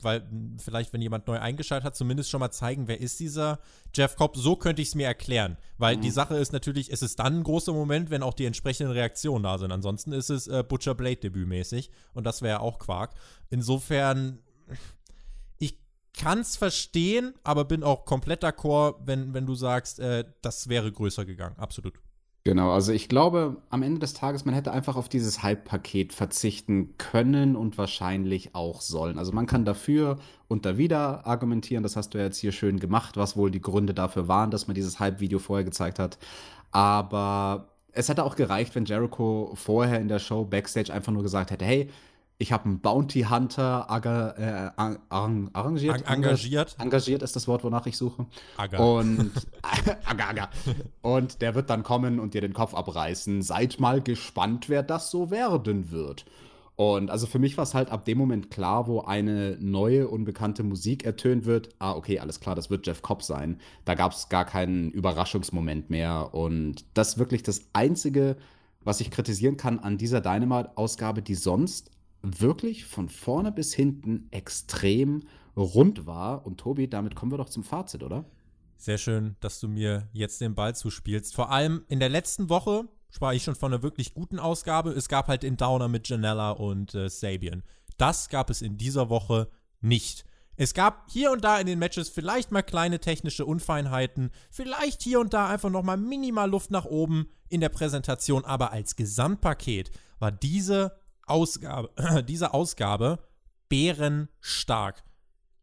weil 0.02 0.28
vielleicht, 0.58 0.94
wenn 0.94 1.02
jemand 1.02 1.28
neu 1.28 1.40
eingeschaltet 1.40 1.86
hat, 1.86 1.96
zumindest 1.96 2.30
schon 2.30 2.40
mal 2.40 2.52
zeigen, 2.52 2.88
wer 2.88 3.00
ist 3.00 3.20
dieser 3.20 3.60
Jeff 3.94 4.16
Cobb. 4.16 4.38
So 4.38 4.56
könnte 4.56 4.82
ich 4.82 4.90
es 4.90 4.96
mir 4.96 5.08
erklären. 5.08 5.58
Weil 5.78 5.98
mhm. 5.98 6.02
die 6.02 6.12
Sache 6.12 6.38
ist 6.38 6.54
natürlich, 6.54 6.92
es 6.92 7.02
ist 7.02 7.20
dann 7.20 7.40
ein 7.40 7.44
großer 7.44 7.74
Moment, 7.74 8.10
wenn 8.10 8.24
auch 8.24 8.34
die 8.34 8.46
entsprechenden 8.46 8.94
Reaktionen 8.94 9.44
da 9.44 9.58
sind. 9.58 9.72
Ansonsten 9.72 10.14
ist 10.14 10.30
es 10.30 10.48
äh, 10.48 10.64
Butcher 10.64 10.96
Blade 10.96 11.18
Debütmäßig 11.18 11.92
und 12.14 12.26
das 12.26 12.42
wäre 12.42 12.62
auch 12.62 12.80
Quark. 12.80 13.14
Insofern, 13.50 14.40
ich 15.58 15.80
kann 16.14 16.40
es 16.40 16.56
verstehen, 16.56 17.34
aber 17.44 17.66
bin 17.66 17.84
auch 17.84 18.06
komplett 18.06 18.44
d'accord, 18.44 19.02
wenn, 19.06 19.34
wenn 19.34 19.46
du 19.46 19.56
sagst, 19.56 20.00
äh, 20.00 20.26
das 20.42 20.70
wäre 20.70 20.92
größer 20.92 21.26
gegangen. 21.26 21.58
Absolut. 21.58 22.00
Genau, 22.46 22.72
also 22.72 22.94
ich 22.94 23.10
glaube, 23.10 23.58
am 23.70 23.84
Ende 23.84 24.00
des 24.00 24.14
Tages, 24.14 24.46
man 24.46 24.56
hätte 24.56 24.72
einfach 24.72 24.96
auf 24.96 25.10
dieses 25.10 25.44
Hype-Paket 25.44 26.14
verzichten 26.14 26.96
können 26.98 27.56
und 27.56 27.78
wahrscheinlich 27.78 28.56
auch 28.56 28.82
sollen. 28.82 29.20
Also 29.20 29.34
man 29.34 29.46
kann 29.46 29.66
dafür 29.66 30.18
und 30.48 30.66
da 30.66 30.78
wieder 30.78 31.28
argumentieren, 31.28 31.84
das 31.84 31.98
hast 31.98 32.14
du 32.14 32.18
ja 32.18 32.24
jetzt 32.24 32.38
hier 32.38 32.54
schön 32.54 32.80
gemacht, 32.80 33.18
was 33.18 33.36
wohl 33.36 33.52
die 33.52 33.62
Gründe 33.62 33.94
dafür 33.94 34.28
waren, 34.30 34.52
dass 34.52 34.68
man 34.68 34.76
dieses 34.76 35.00
Hype-Video 35.00 35.38
vorher 35.38 35.66
gezeigt 35.66 36.00
hat. 36.00 36.18
Aber 36.72 37.70
es 37.92 38.08
hätte 38.08 38.24
auch 38.24 38.36
gereicht, 38.38 38.74
wenn 38.74 38.86
Jericho 38.86 39.52
vorher 39.56 40.00
in 40.00 40.08
der 40.08 40.20
Show 40.20 40.46
Backstage 40.46 40.94
einfach 40.94 41.12
nur 41.12 41.24
gesagt 41.24 41.52
hätte, 41.52 41.66
hey, 41.66 41.90
ich 42.42 42.54
habe 42.54 42.66
einen 42.66 42.80
Bounty 42.80 43.24
Hunter 43.24 43.92
aga, 43.92 44.72
äh, 44.78 44.92
arrangiert. 45.10 46.08
Ang 46.08 46.24
engagiert. 46.24 46.76
Engagiert 46.80 47.22
ist 47.22 47.36
das 47.36 47.50
Wort, 47.50 47.66
wonach 47.66 47.86
ich 47.86 47.98
suche. 47.98 48.26
Aga. 48.56 48.78
Und, 48.78 49.32
aga, 50.06 50.30
aga. 50.30 50.50
und 51.02 51.42
der 51.42 51.54
wird 51.54 51.70
dann 51.70 51.84
kommen 51.84 52.18
und 52.18 52.34
dir 52.34 52.40
den 52.40 52.54
Kopf 52.54 52.74
abreißen. 52.74 53.42
Seid 53.42 53.82
mal 53.82 54.02
gespannt, 54.02 54.70
wer 54.70 54.84
das 54.84 55.12
so 55.12 55.32
werden 55.32 55.92
wird. 55.92 56.26
Und 56.78 57.12
also 57.12 57.28
für 57.28 57.40
mich 57.40 57.58
war 57.58 57.64
es 57.64 57.74
halt 57.74 57.92
ab 57.92 58.06
dem 58.06 58.18
Moment 58.18 58.50
klar, 58.50 58.88
wo 58.88 59.02
eine 59.02 59.58
neue, 59.60 60.08
unbekannte 60.08 60.64
Musik 60.64 61.04
ertönt 61.04 61.46
wird. 61.46 61.76
Ah, 61.78 61.92
okay, 61.92 62.20
alles 62.20 62.40
klar, 62.40 62.56
das 62.56 62.70
wird 62.70 62.88
Jeff 62.88 63.02
Cobb 63.02 63.22
sein. 63.22 63.60
Da 63.84 63.96
gab 63.96 64.14
es 64.14 64.30
gar 64.30 64.46
keinen 64.46 64.92
Überraschungsmoment 64.92 65.90
mehr. 65.90 66.34
Und 66.34 66.86
das 66.94 67.10
ist 67.10 67.18
wirklich 67.18 67.44
das 67.44 67.66
Einzige, 67.74 68.38
was 68.82 69.02
ich 69.02 69.12
kritisieren 69.12 69.58
kann 69.58 69.80
an 69.80 69.98
dieser 69.98 70.22
Dynamite-Ausgabe, 70.22 71.22
die 71.22 71.36
sonst 71.36 71.92
wirklich 72.22 72.86
von 72.86 73.10
vorne 73.10 73.52
bis 73.52 73.74
hinten 73.74 74.28
extrem 74.32 75.24
rund 75.56 76.06
war. 76.06 76.46
Und 76.46 76.60
Tobi, 76.60 76.90
damit 76.90 77.16
kommen 77.16 77.32
wir 77.32 77.38
doch 77.38 77.50
zum 77.50 77.64
Fazit, 77.64 78.04
oder? 78.04 78.26
Sehr 78.78 78.98
schön, 78.98 79.36
dass 79.42 79.60
du 79.60 79.68
mir 79.68 80.08
jetzt 80.14 80.40
den 80.42 80.56
Ball 80.56 80.76
zuspielst. 80.76 81.36
Vor 81.36 81.52
allem 81.52 81.84
in 81.88 82.00
der 82.00 82.10
letzten 82.10 82.50
Woche 82.50 82.88
sprach 83.12 83.34
ich 83.34 83.44
schon 83.44 83.56
von 83.56 83.74
einer 83.74 83.84
wirklich 83.84 84.14
guten 84.14 84.40
Ausgabe. 84.40 84.92
Es 84.92 85.10
gab 85.10 85.28
halt 85.28 85.44
den 85.44 85.58
Downer 85.58 85.88
mit 85.88 86.08
Janella 86.08 86.52
und 86.52 86.96
äh, 86.96 87.10
Sabian. 87.10 87.64
Das 87.98 88.30
gab 88.30 88.50
es 88.50 88.62
in 88.62 88.78
dieser 88.78 89.10
Woche 89.10 89.50
nicht. 89.82 90.26
Es 90.56 90.74
gab 90.74 91.10
hier 91.10 91.32
und 91.32 91.44
da 91.44 91.58
in 91.58 91.68
den 91.68 91.80
Matches 91.80 92.10
vielleicht 92.10 92.52
mal 92.52 92.64
kleine 92.64 93.00
technische 93.00 93.46
Unfeinheiten, 93.46 94.32
vielleicht 94.52 95.02
hier 95.02 95.22
und 95.22 95.34
da 95.34 95.48
einfach 95.48 95.70
noch 95.70 95.84
mal 95.84 95.96
minimal 95.96 96.50
Luft 96.50 96.70
nach 96.70 96.84
oben 96.84 97.30
in 97.48 97.62
der 97.62 97.70
Präsentation, 97.70 98.44
aber 98.44 98.74
als 98.74 98.98
Gesamtpaket 98.98 99.92
war 100.20 100.34
diese 100.34 100.99
Ausgabe, 101.30 101.90
diese 102.28 102.54
Ausgabe 102.54 103.20
bärenstark. 103.70 105.04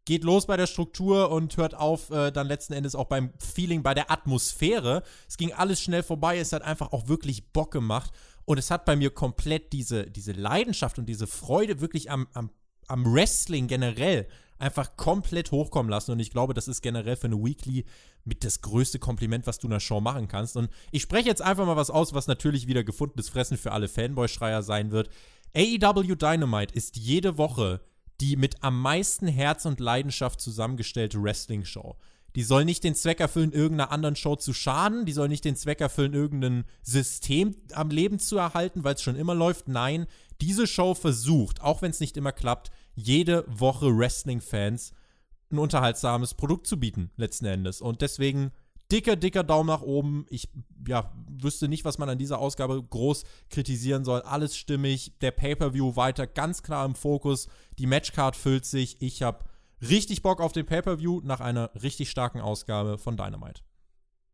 Geht 0.05 0.23
los 0.23 0.45
bei 0.45 0.55
der 0.55 0.67
Struktur 0.67 1.31
und 1.31 1.57
hört 1.57 1.75
auf 1.75 2.09
äh, 2.11 2.31
dann 2.31 2.47
letzten 2.47 2.73
Endes 2.73 2.95
auch 2.95 3.07
beim 3.07 3.33
Feeling, 3.39 3.83
bei 3.83 3.93
der 3.93 4.09
Atmosphäre. 4.09 5.03
Es 5.27 5.35
ging 5.35 5.51
alles 5.51 5.81
schnell 5.81 6.01
vorbei, 6.01 6.37
es 6.37 6.53
hat 6.53 6.61
einfach 6.61 6.93
auch 6.93 7.09
wirklich 7.09 7.51
Bock 7.51 7.71
gemacht 7.71 8.11
und 8.45 8.57
es 8.57 8.71
hat 8.71 8.85
bei 8.85 8.95
mir 8.95 9.09
komplett 9.09 9.73
diese, 9.73 10.09
diese 10.09 10.31
Leidenschaft 10.31 10.97
und 10.97 11.07
diese 11.07 11.27
Freude 11.27 11.81
wirklich 11.81 12.09
am, 12.09 12.27
am, 12.33 12.49
am 12.87 13.13
Wrestling 13.13 13.67
generell 13.67 14.27
einfach 14.59 14.95
komplett 14.97 15.51
hochkommen 15.51 15.89
lassen. 15.89 16.11
Und 16.11 16.19
ich 16.19 16.31
glaube, 16.31 16.53
das 16.53 16.67
ist 16.67 16.81
generell 16.81 17.15
für 17.15 17.27
eine 17.27 17.43
Weekly 17.43 17.85
mit 18.23 18.43
das 18.43 18.61
größte 18.61 18.99
Kompliment, 18.99 19.47
was 19.47 19.59
du 19.59 19.67
einer 19.67 19.79
Show 19.79 20.01
machen 20.01 20.27
kannst. 20.27 20.57
Und 20.57 20.69
ich 20.91 21.01
spreche 21.01 21.27
jetzt 21.27 21.41
einfach 21.41 21.65
mal 21.65 21.75
was 21.75 21.89
aus, 21.89 22.13
was 22.13 22.27
natürlich 22.27 22.67
wieder 22.67 22.83
gefundenes 22.83 23.29
Fressen 23.29 23.57
für 23.57 23.71
alle 23.71 23.87
Fanboy-Schreier 23.87 24.63
sein 24.63 24.91
wird. 24.91 25.09
AEW 25.55 26.15
Dynamite 26.15 26.73
ist 26.73 26.97
jede 26.97 27.37
Woche 27.37 27.81
die 28.19 28.35
mit 28.35 28.63
am 28.63 28.81
meisten 28.81 29.27
Herz 29.27 29.65
und 29.65 29.79
Leidenschaft 29.79 30.41
zusammengestellte 30.41 31.21
Wrestling-Show. 31.21 31.95
Die 32.35 32.43
soll 32.43 32.65
nicht 32.65 32.83
den 32.83 32.95
Zweck 32.95 33.19
erfüllen, 33.19 33.51
irgendeiner 33.51 33.91
anderen 33.91 34.15
Show 34.15 34.35
zu 34.35 34.53
schaden. 34.53 35.05
Die 35.05 35.11
soll 35.11 35.27
nicht 35.27 35.45
den 35.45 35.55
Zweck 35.55 35.81
erfüllen, 35.81 36.13
irgendein 36.13 36.65
System 36.83 37.55
am 37.73 37.89
Leben 37.89 38.19
zu 38.19 38.37
erhalten, 38.37 38.83
weil 38.83 38.95
es 38.95 39.01
schon 39.01 39.15
immer 39.15 39.33
läuft. 39.33 39.67
Nein, 39.67 40.05
diese 40.39 40.67
Show 40.67 40.93
versucht, 40.93 41.61
auch 41.61 41.81
wenn 41.81 41.91
es 41.91 41.99
nicht 41.99 42.17
immer 42.17 42.31
klappt, 42.31 42.69
jede 42.93 43.43
Woche 43.47 43.95
Wrestling-Fans 43.95 44.93
ein 45.51 45.57
unterhaltsames 45.57 46.33
Produkt 46.33 46.67
zu 46.67 46.79
bieten, 46.79 47.09
letzten 47.15 47.45
Endes. 47.45 47.81
Und 47.81 48.01
deswegen 48.01 48.51
dicker, 48.91 49.15
dicker 49.15 49.43
Daumen 49.43 49.67
nach 49.67 49.81
oben. 49.81 50.25
Ich 50.29 50.49
ja, 50.87 51.11
wüsste 51.29 51.67
nicht, 51.67 51.85
was 51.85 51.97
man 51.97 52.09
an 52.09 52.17
dieser 52.17 52.39
Ausgabe 52.39 52.81
groß 52.81 53.23
kritisieren 53.49 54.05
soll. 54.05 54.21
Alles 54.21 54.57
stimmig. 54.57 55.13
Der 55.21 55.31
Pay-Per-View 55.31 55.95
weiter 55.95 56.27
ganz 56.27 56.63
klar 56.63 56.85
im 56.85 56.95
Fokus. 56.95 57.47
Die 57.77 57.87
Matchcard 57.87 58.35
füllt 58.35 58.65
sich. 58.65 59.01
Ich 59.01 59.21
habe 59.21 59.45
richtig 59.81 60.21
Bock 60.21 60.41
auf 60.41 60.51
den 60.51 60.65
Pay-Per-View 60.65 61.21
nach 61.23 61.39
einer 61.39 61.71
richtig 61.81 62.09
starken 62.09 62.41
Ausgabe 62.41 62.97
von 62.97 63.17
Dynamite 63.17 63.61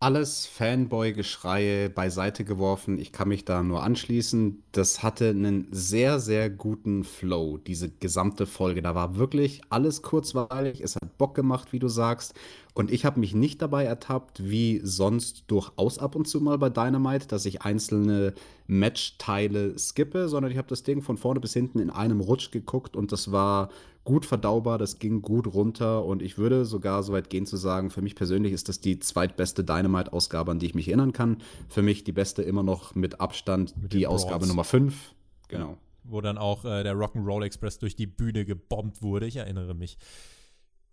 alles 0.03 0.47
Fanboy-Geschreie 0.47 1.89
beiseite 1.89 2.43
geworfen. 2.43 2.99
Ich 2.99 3.13
kann 3.13 3.29
mich 3.29 3.45
da 3.45 3.63
nur 3.63 3.83
anschließen. 3.83 4.61
Das 4.73 5.01
hatte 5.01 5.29
einen 5.29 5.69
sehr, 5.71 6.19
sehr 6.19 6.49
guten 6.49 7.05
Flow, 7.05 7.57
diese 7.57 7.89
gesamte 7.89 8.45
Folge. 8.45 8.81
Da 8.81 8.95
war 8.95 9.15
wirklich 9.15 9.61
alles 9.69 10.01
kurzweilig. 10.01 10.81
Es 10.81 10.97
hat 10.97 11.17
Bock 11.17 11.35
gemacht, 11.35 11.71
wie 11.71 11.79
du 11.79 11.87
sagst. 11.87 12.33
Und 12.73 12.91
ich 12.91 13.05
habe 13.05 13.21
mich 13.21 13.33
nicht 13.33 13.61
dabei 13.61 13.85
ertappt, 13.85 14.43
wie 14.43 14.81
sonst 14.83 15.45
durchaus 15.47 15.99
ab 15.99 16.17
und 16.17 16.27
zu 16.27 16.41
mal 16.41 16.57
bei 16.57 16.69
Dynamite, 16.69 17.29
dass 17.29 17.45
ich 17.45 17.61
einzelne 17.61 18.33
Matchteile 18.67 19.79
skippe, 19.79 20.27
sondern 20.27 20.51
ich 20.51 20.57
habe 20.57 20.67
das 20.67 20.83
Ding 20.83 21.01
von 21.01 21.15
vorne 21.15 21.39
bis 21.39 21.53
hinten 21.53 21.79
in 21.79 21.89
einem 21.89 22.19
Rutsch 22.19 22.51
geguckt 22.51 22.97
und 22.97 23.13
das 23.13 23.31
war 23.31 23.69
gut 24.03 24.25
verdaubar, 24.25 24.77
das 24.77 24.99
ging 24.99 25.21
gut 25.21 25.53
runter 25.53 26.03
und 26.05 26.21
ich 26.21 26.37
würde 26.37 26.65
sogar 26.65 27.03
so 27.03 27.13
weit 27.13 27.29
gehen 27.29 27.45
zu 27.45 27.57
sagen, 27.57 27.89
für 27.89 28.01
mich 28.01 28.15
persönlich 28.15 28.53
ist 28.53 28.69
das 28.69 28.79
die 28.81 28.99
zweitbeste 28.99 29.63
Dynamite-Ausgabe, 29.63 30.51
an 30.51 30.59
die 30.59 30.65
ich 30.65 30.75
mich 30.75 30.87
erinnern 30.87 31.13
kann. 31.13 31.37
Für 31.69 31.81
mich 31.81 32.03
die 32.03 32.11
beste 32.11 32.41
immer 32.43 32.63
noch 32.63 32.95
mit 32.95 33.21
Abstand 33.21 33.75
mit 33.81 33.93
die 33.93 34.07
Ausgabe 34.07 34.47
Nummer 34.47 34.63
5. 34.63 35.15
Genau. 35.47 35.69
Ja, 35.69 35.77
wo 36.03 36.21
dann 36.21 36.37
auch 36.37 36.65
äh, 36.65 36.83
der 36.83 36.95
Rock'n'Roll 36.95 37.45
Express 37.45 37.79
durch 37.79 37.95
die 37.95 38.07
Bühne 38.07 38.45
gebombt 38.45 39.01
wurde, 39.01 39.25
ich 39.25 39.37
erinnere 39.37 39.73
mich. 39.73 39.97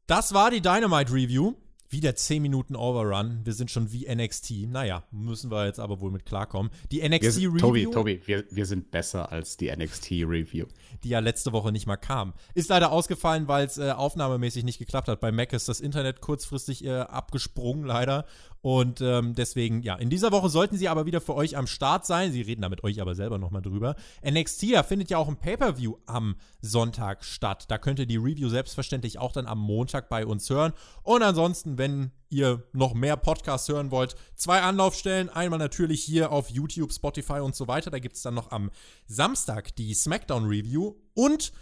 Das 0.07 0.33
war 0.35 0.51
die 0.51 0.61
Dynamite 0.61 1.13
Review. 1.13 1.55
Wieder 1.93 2.15
10 2.15 2.41
Minuten 2.41 2.77
Overrun. 2.77 3.41
Wir 3.43 3.53
sind 3.53 3.69
schon 3.69 3.91
wie 3.91 4.07
NXT. 4.09 4.69
Naja, 4.69 5.03
müssen 5.11 5.51
wir 5.51 5.67
jetzt 5.67 5.81
aber 5.81 6.01
wohl 6.01 6.13
mit 6.13 6.25
klarkommen. 6.25 6.71
Die 6.93 7.01
NXT-Review. 7.07 7.59
Tobi, 7.59 7.87
Tobi, 7.87 8.21
wir, 8.27 8.45
wir 8.49 8.65
sind 8.65 8.93
besser 8.93 9.33
als 9.33 9.57
die 9.57 9.75
NXT-Review. 9.75 10.67
Die 11.03 11.09
ja 11.09 11.19
letzte 11.19 11.53
Woche 11.53 11.73
nicht 11.73 11.89
mal 11.89 11.97
kam. 11.97 12.33
Ist 12.55 12.69
leider 12.69 12.93
ausgefallen, 12.93 13.49
weil 13.49 13.67
es 13.67 13.77
äh, 13.77 13.91
aufnahmemäßig 13.91 14.63
nicht 14.63 14.79
geklappt 14.79 15.09
hat. 15.09 15.19
Bei 15.19 15.33
Mac 15.33 15.53
ist 15.53 15.69
das 15.69 15.81
Internet 15.81 16.21
kurzfristig 16.21 16.85
äh, 16.85 17.01
abgesprungen, 17.01 17.85
leider. 17.85 18.25
Und 18.63 19.01
ähm, 19.01 19.35
deswegen, 19.35 19.83
ja, 19.83 19.95
in 19.95 20.11
dieser 20.11 20.33
Woche 20.33 20.51
sollten 20.51 20.77
sie 20.77 20.89
aber 20.89 21.07
wieder 21.07 21.21
für 21.21 21.35
euch 21.35 21.57
am 21.57 21.67
Start 21.67 22.05
sein. 22.05 22.33
Sie 22.33 22.43
reden 22.43 22.63
da 22.63 22.69
mit 22.69 22.85
euch 22.85 23.01
aber 23.01 23.15
selber 23.15 23.39
nochmal 23.39 23.63
drüber. 23.63 23.97
NXT, 24.29 24.75
da 24.75 24.83
findet 24.83 25.11
ja 25.11 25.17
auch 25.17 25.29
ein 25.29 25.39
Pay-Per-View 25.39 25.97
am 26.07 26.37
Sonntag 26.61 27.25
statt. 27.25 27.65
Da 27.69 27.79
könnt 27.79 27.99
ihr 27.99 28.07
die 28.07 28.19
Review 28.19 28.49
selbstverständlich 28.51 29.19
auch 29.19 29.33
dann 29.33 29.47
am 29.47 29.59
Montag 29.59 30.11
bei 30.11 30.27
uns 30.27 30.51
hören. 30.51 30.73
Und 31.03 31.23
ansonsten, 31.23 31.79
wenn 31.79 32.13
ihr 32.29 32.63
noch 32.73 32.95
mehr 32.95 33.17
Podcasts 33.17 33.69
hören 33.69 33.91
wollt, 33.91 34.15
zwei 34.37 34.61
Anlaufstellen. 34.61 35.29
Einmal 35.29 35.59
natürlich 35.59 36.03
hier 36.03 36.31
auf 36.31 36.49
YouTube, 36.49 36.93
Spotify 36.93 37.41
und 37.41 37.57
so 37.57 37.67
weiter. 37.67 37.91
Da 37.91 37.99
gibt 37.99 38.17
es 38.17 38.23
dann 38.23 38.35
noch 38.35 38.51
am 38.51 38.71
Samstag 39.07 39.75
die 39.77 39.95
SmackDown-Review. 39.95 40.95
Und 41.15 41.53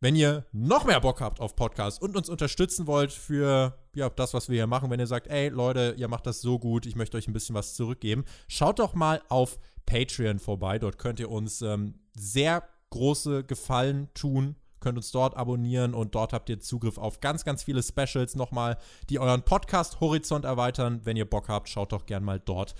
wenn 0.00 0.16
ihr 0.16 0.46
noch 0.52 0.84
mehr 0.84 1.00
Bock 1.00 1.20
habt 1.20 1.40
auf 1.40 1.56
Podcasts 1.56 2.00
und 2.00 2.16
uns 2.16 2.28
unterstützen 2.28 2.86
wollt 2.86 3.12
für 3.12 3.78
ja, 3.94 4.08
das, 4.08 4.34
was 4.34 4.48
wir 4.48 4.56
hier 4.56 4.66
machen, 4.66 4.90
wenn 4.90 5.00
ihr 5.00 5.06
sagt, 5.06 5.26
ey 5.28 5.48
Leute, 5.48 5.94
ihr 5.96 6.08
macht 6.08 6.26
das 6.26 6.40
so 6.40 6.58
gut, 6.58 6.86
ich 6.86 6.96
möchte 6.96 7.16
euch 7.16 7.28
ein 7.28 7.32
bisschen 7.32 7.54
was 7.54 7.74
zurückgeben, 7.74 8.24
schaut 8.48 8.78
doch 8.78 8.94
mal 8.94 9.22
auf 9.28 9.58
Patreon 9.86 10.38
vorbei. 10.38 10.78
Dort 10.78 10.98
könnt 10.98 11.20
ihr 11.20 11.30
uns 11.30 11.62
ähm, 11.62 11.94
sehr 12.14 12.62
große 12.90 13.44
Gefallen 13.44 14.08
tun, 14.14 14.56
könnt 14.80 14.96
uns 14.96 15.10
dort 15.10 15.36
abonnieren 15.36 15.94
und 15.94 16.14
dort 16.14 16.32
habt 16.32 16.48
ihr 16.48 16.60
Zugriff 16.60 16.98
auf 16.98 17.20
ganz, 17.20 17.44
ganz 17.44 17.62
viele 17.62 17.82
Specials 17.82 18.34
nochmal, 18.36 18.78
die 19.08 19.18
euren 19.18 19.42
Podcast-Horizont 19.42 20.44
erweitern. 20.44 21.00
Wenn 21.04 21.16
ihr 21.16 21.28
Bock 21.28 21.48
habt, 21.48 21.68
schaut 21.68 21.92
doch 21.92 22.06
gern 22.06 22.24
mal 22.24 22.40
dort 22.40 22.74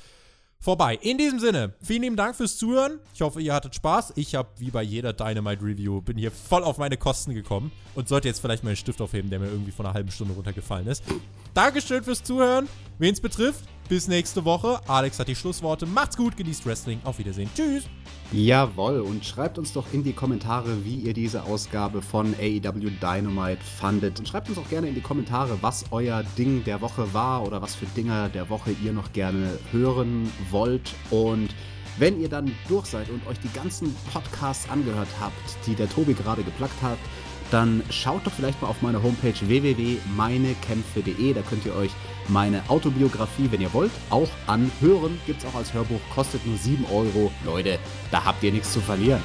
vorbei. 0.60 0.98
In 1.00 1.18
diesem 1.18 1.40
Sinne, 1.40 1.74
vielen 1.82 2.02
lieben 2.02 2.16
Dank 2.16 2.36
fürs 2.36 2.58
Zuhören. 2.58 3.00
Ich 3.14 3.22
hoffe, 3.22 3.40
ihr 3.40 3.54
hattet 3.54 3.74
Spaß. 3.74 4.12
Ich 4.16 4.34
habe, 4.34 4.50
wie 4.58 4.70
bei 4.70 4.82
jeder 4.82 5.12
Dynamite 5.12 5.64
Review, 5.64 6.02
bin 6.02 6.16
hier 6.18 6.30
voll 6.30 6.62
auf 6.62 6.78
meine 6.78 6.96
Kosten 6.96 7.34
gekommen 7.34 7.72
und 7.94 8.08
sollte 8.08 8.28
jetzt 8.28 8.40
vielleicht 8.40 8.62
meinen 8.62 8.76
Stift 8.76 9.00
aufheben, 9.00 9.30
der 9.30 9.40
mir 9.40 9.46
irgendwie 9.46 9.72
vor 9.72 9.86
einer 9.86 9.94
halben 9.94 10.10
Stunde 10.10 10.34
runtergefallen 10.34 10.86
ist. 10.86 11.02
Dankeschön 11.54 12.04
fürs 12.04 12.22
Zuhören. 12.22 12.68
Wen 12.98 13.14
es 13.14 13.20
betrifft, 13.20 13.64
bis 13.90 14.06
nächste 14.06 14.44
Woche. 14.44 14.78
Alex 14.86 15.18
hat 15.18 15.26
die 15.26 15.34
Schlussworte. 15.34 15.84
Macht's 15.84 16.16
gut, 16.16 16.36
genießt 16.36 16.64
Wrestling. 16.64 17.00
Auf 17.02 17.18
Wiedersehen. 17.18 17.50
Tschüss. 17.56 17.84
Jawoll, 18.30 19.00
und 19.00 19.24
schreibt 19.24 19.58
uns 19.58 19.72
doch 19.72 19.84
in 19.92 20.04
die 20.04 20.12
Kommentare, 20.12 20.84
wie 20.84 20.94
ihr 20.94 21.12
diese 21.12 21.42
Ausgabe 21.42 22.00
von 22.00 22.32
AEW 22.40 22.90
Dynamite 23.02 23.60
fandet. 23.60 24.20
Und 24.20 24.28
schreibt 24.28 24.48
uns 24.48 24.58
auch 24.58 24.68
gerne 24.68 24.86
in 24.86 24.94
die 24.94 25.00
Kommentare, 25.00 25.58
was 25.60 25.86
euer 25.90 26.22
Ding 26.38 26.62
der 26.62 26.80
Woche 26.80 27.12
war 27.12 27.44
oder 27.44 27.60
was 27.62 27.74
für 27.74 27.86
Dinger 27.86 28.28
der 28.28 28.48
Woche 28.48 28.70
ihr 28.80 28.92
noch 28.92 29.12
gerne 29.12 29.58
hören 29.72 30.30
wollt. 30.52 30.94
Und 31.10 31.48
wenn 31.98 32.20
ihr 32.20 32.28
dann 32.28 32.54
durch 32.68 32.86
seid 32.86 33.10
und 33.10 33.26
euch 33.26 33.40
die 33.40 33.52
ganzen 33.52 33.92
Podcasts 34.12 34.70
angehört 34.70 35.08
habt, 35.18 35.66
die 35.66 35.74
der 35.74 35.88
Tobi 35.88 36.14
gerade 36.14 36.44
geplackt 36.44 36.80
hat, 36.80 36.98
dann 37.50 37.82
schaut 37.90 38.24
doch 38.24 38.32
vielleicht 38.32 38.62
mal 38.62 38.68
auf 38.68 38.82
meine 38.82 39.02
Homepage 39.02 39.34
www.meinekämpfe.de. 39.40 41.34
Da 41.34 41.42
könnt 41.42 41.66
ihr 41.66 41.74
euch 41.74 41.90
meine 42.30 42.62
Autobiografie, 42.68 43.50
wenn 43.50 43.60
ihr 43.60 43.72
wollt, 43.72 43.90
auch 44.08 44.28
anhören. 44.46 45.20
Gibt 45.26 45.42
es 45.42 45.48
auch 45.48 45.54
als 45.54 45.74
Hörbuch, 45.74 46.00
kostet 46.14 46.46
nur 46.46 46.56
7 46.56 46.84
Euro. 46.86 47.30
Leute, 47.44 47.78
da 48.10 48.24
habt 48.24 48.42
ihr 48.42 48.52
nichts 48.52 48.72
zu 48.72 48.80
verlieren. 48.80 49.22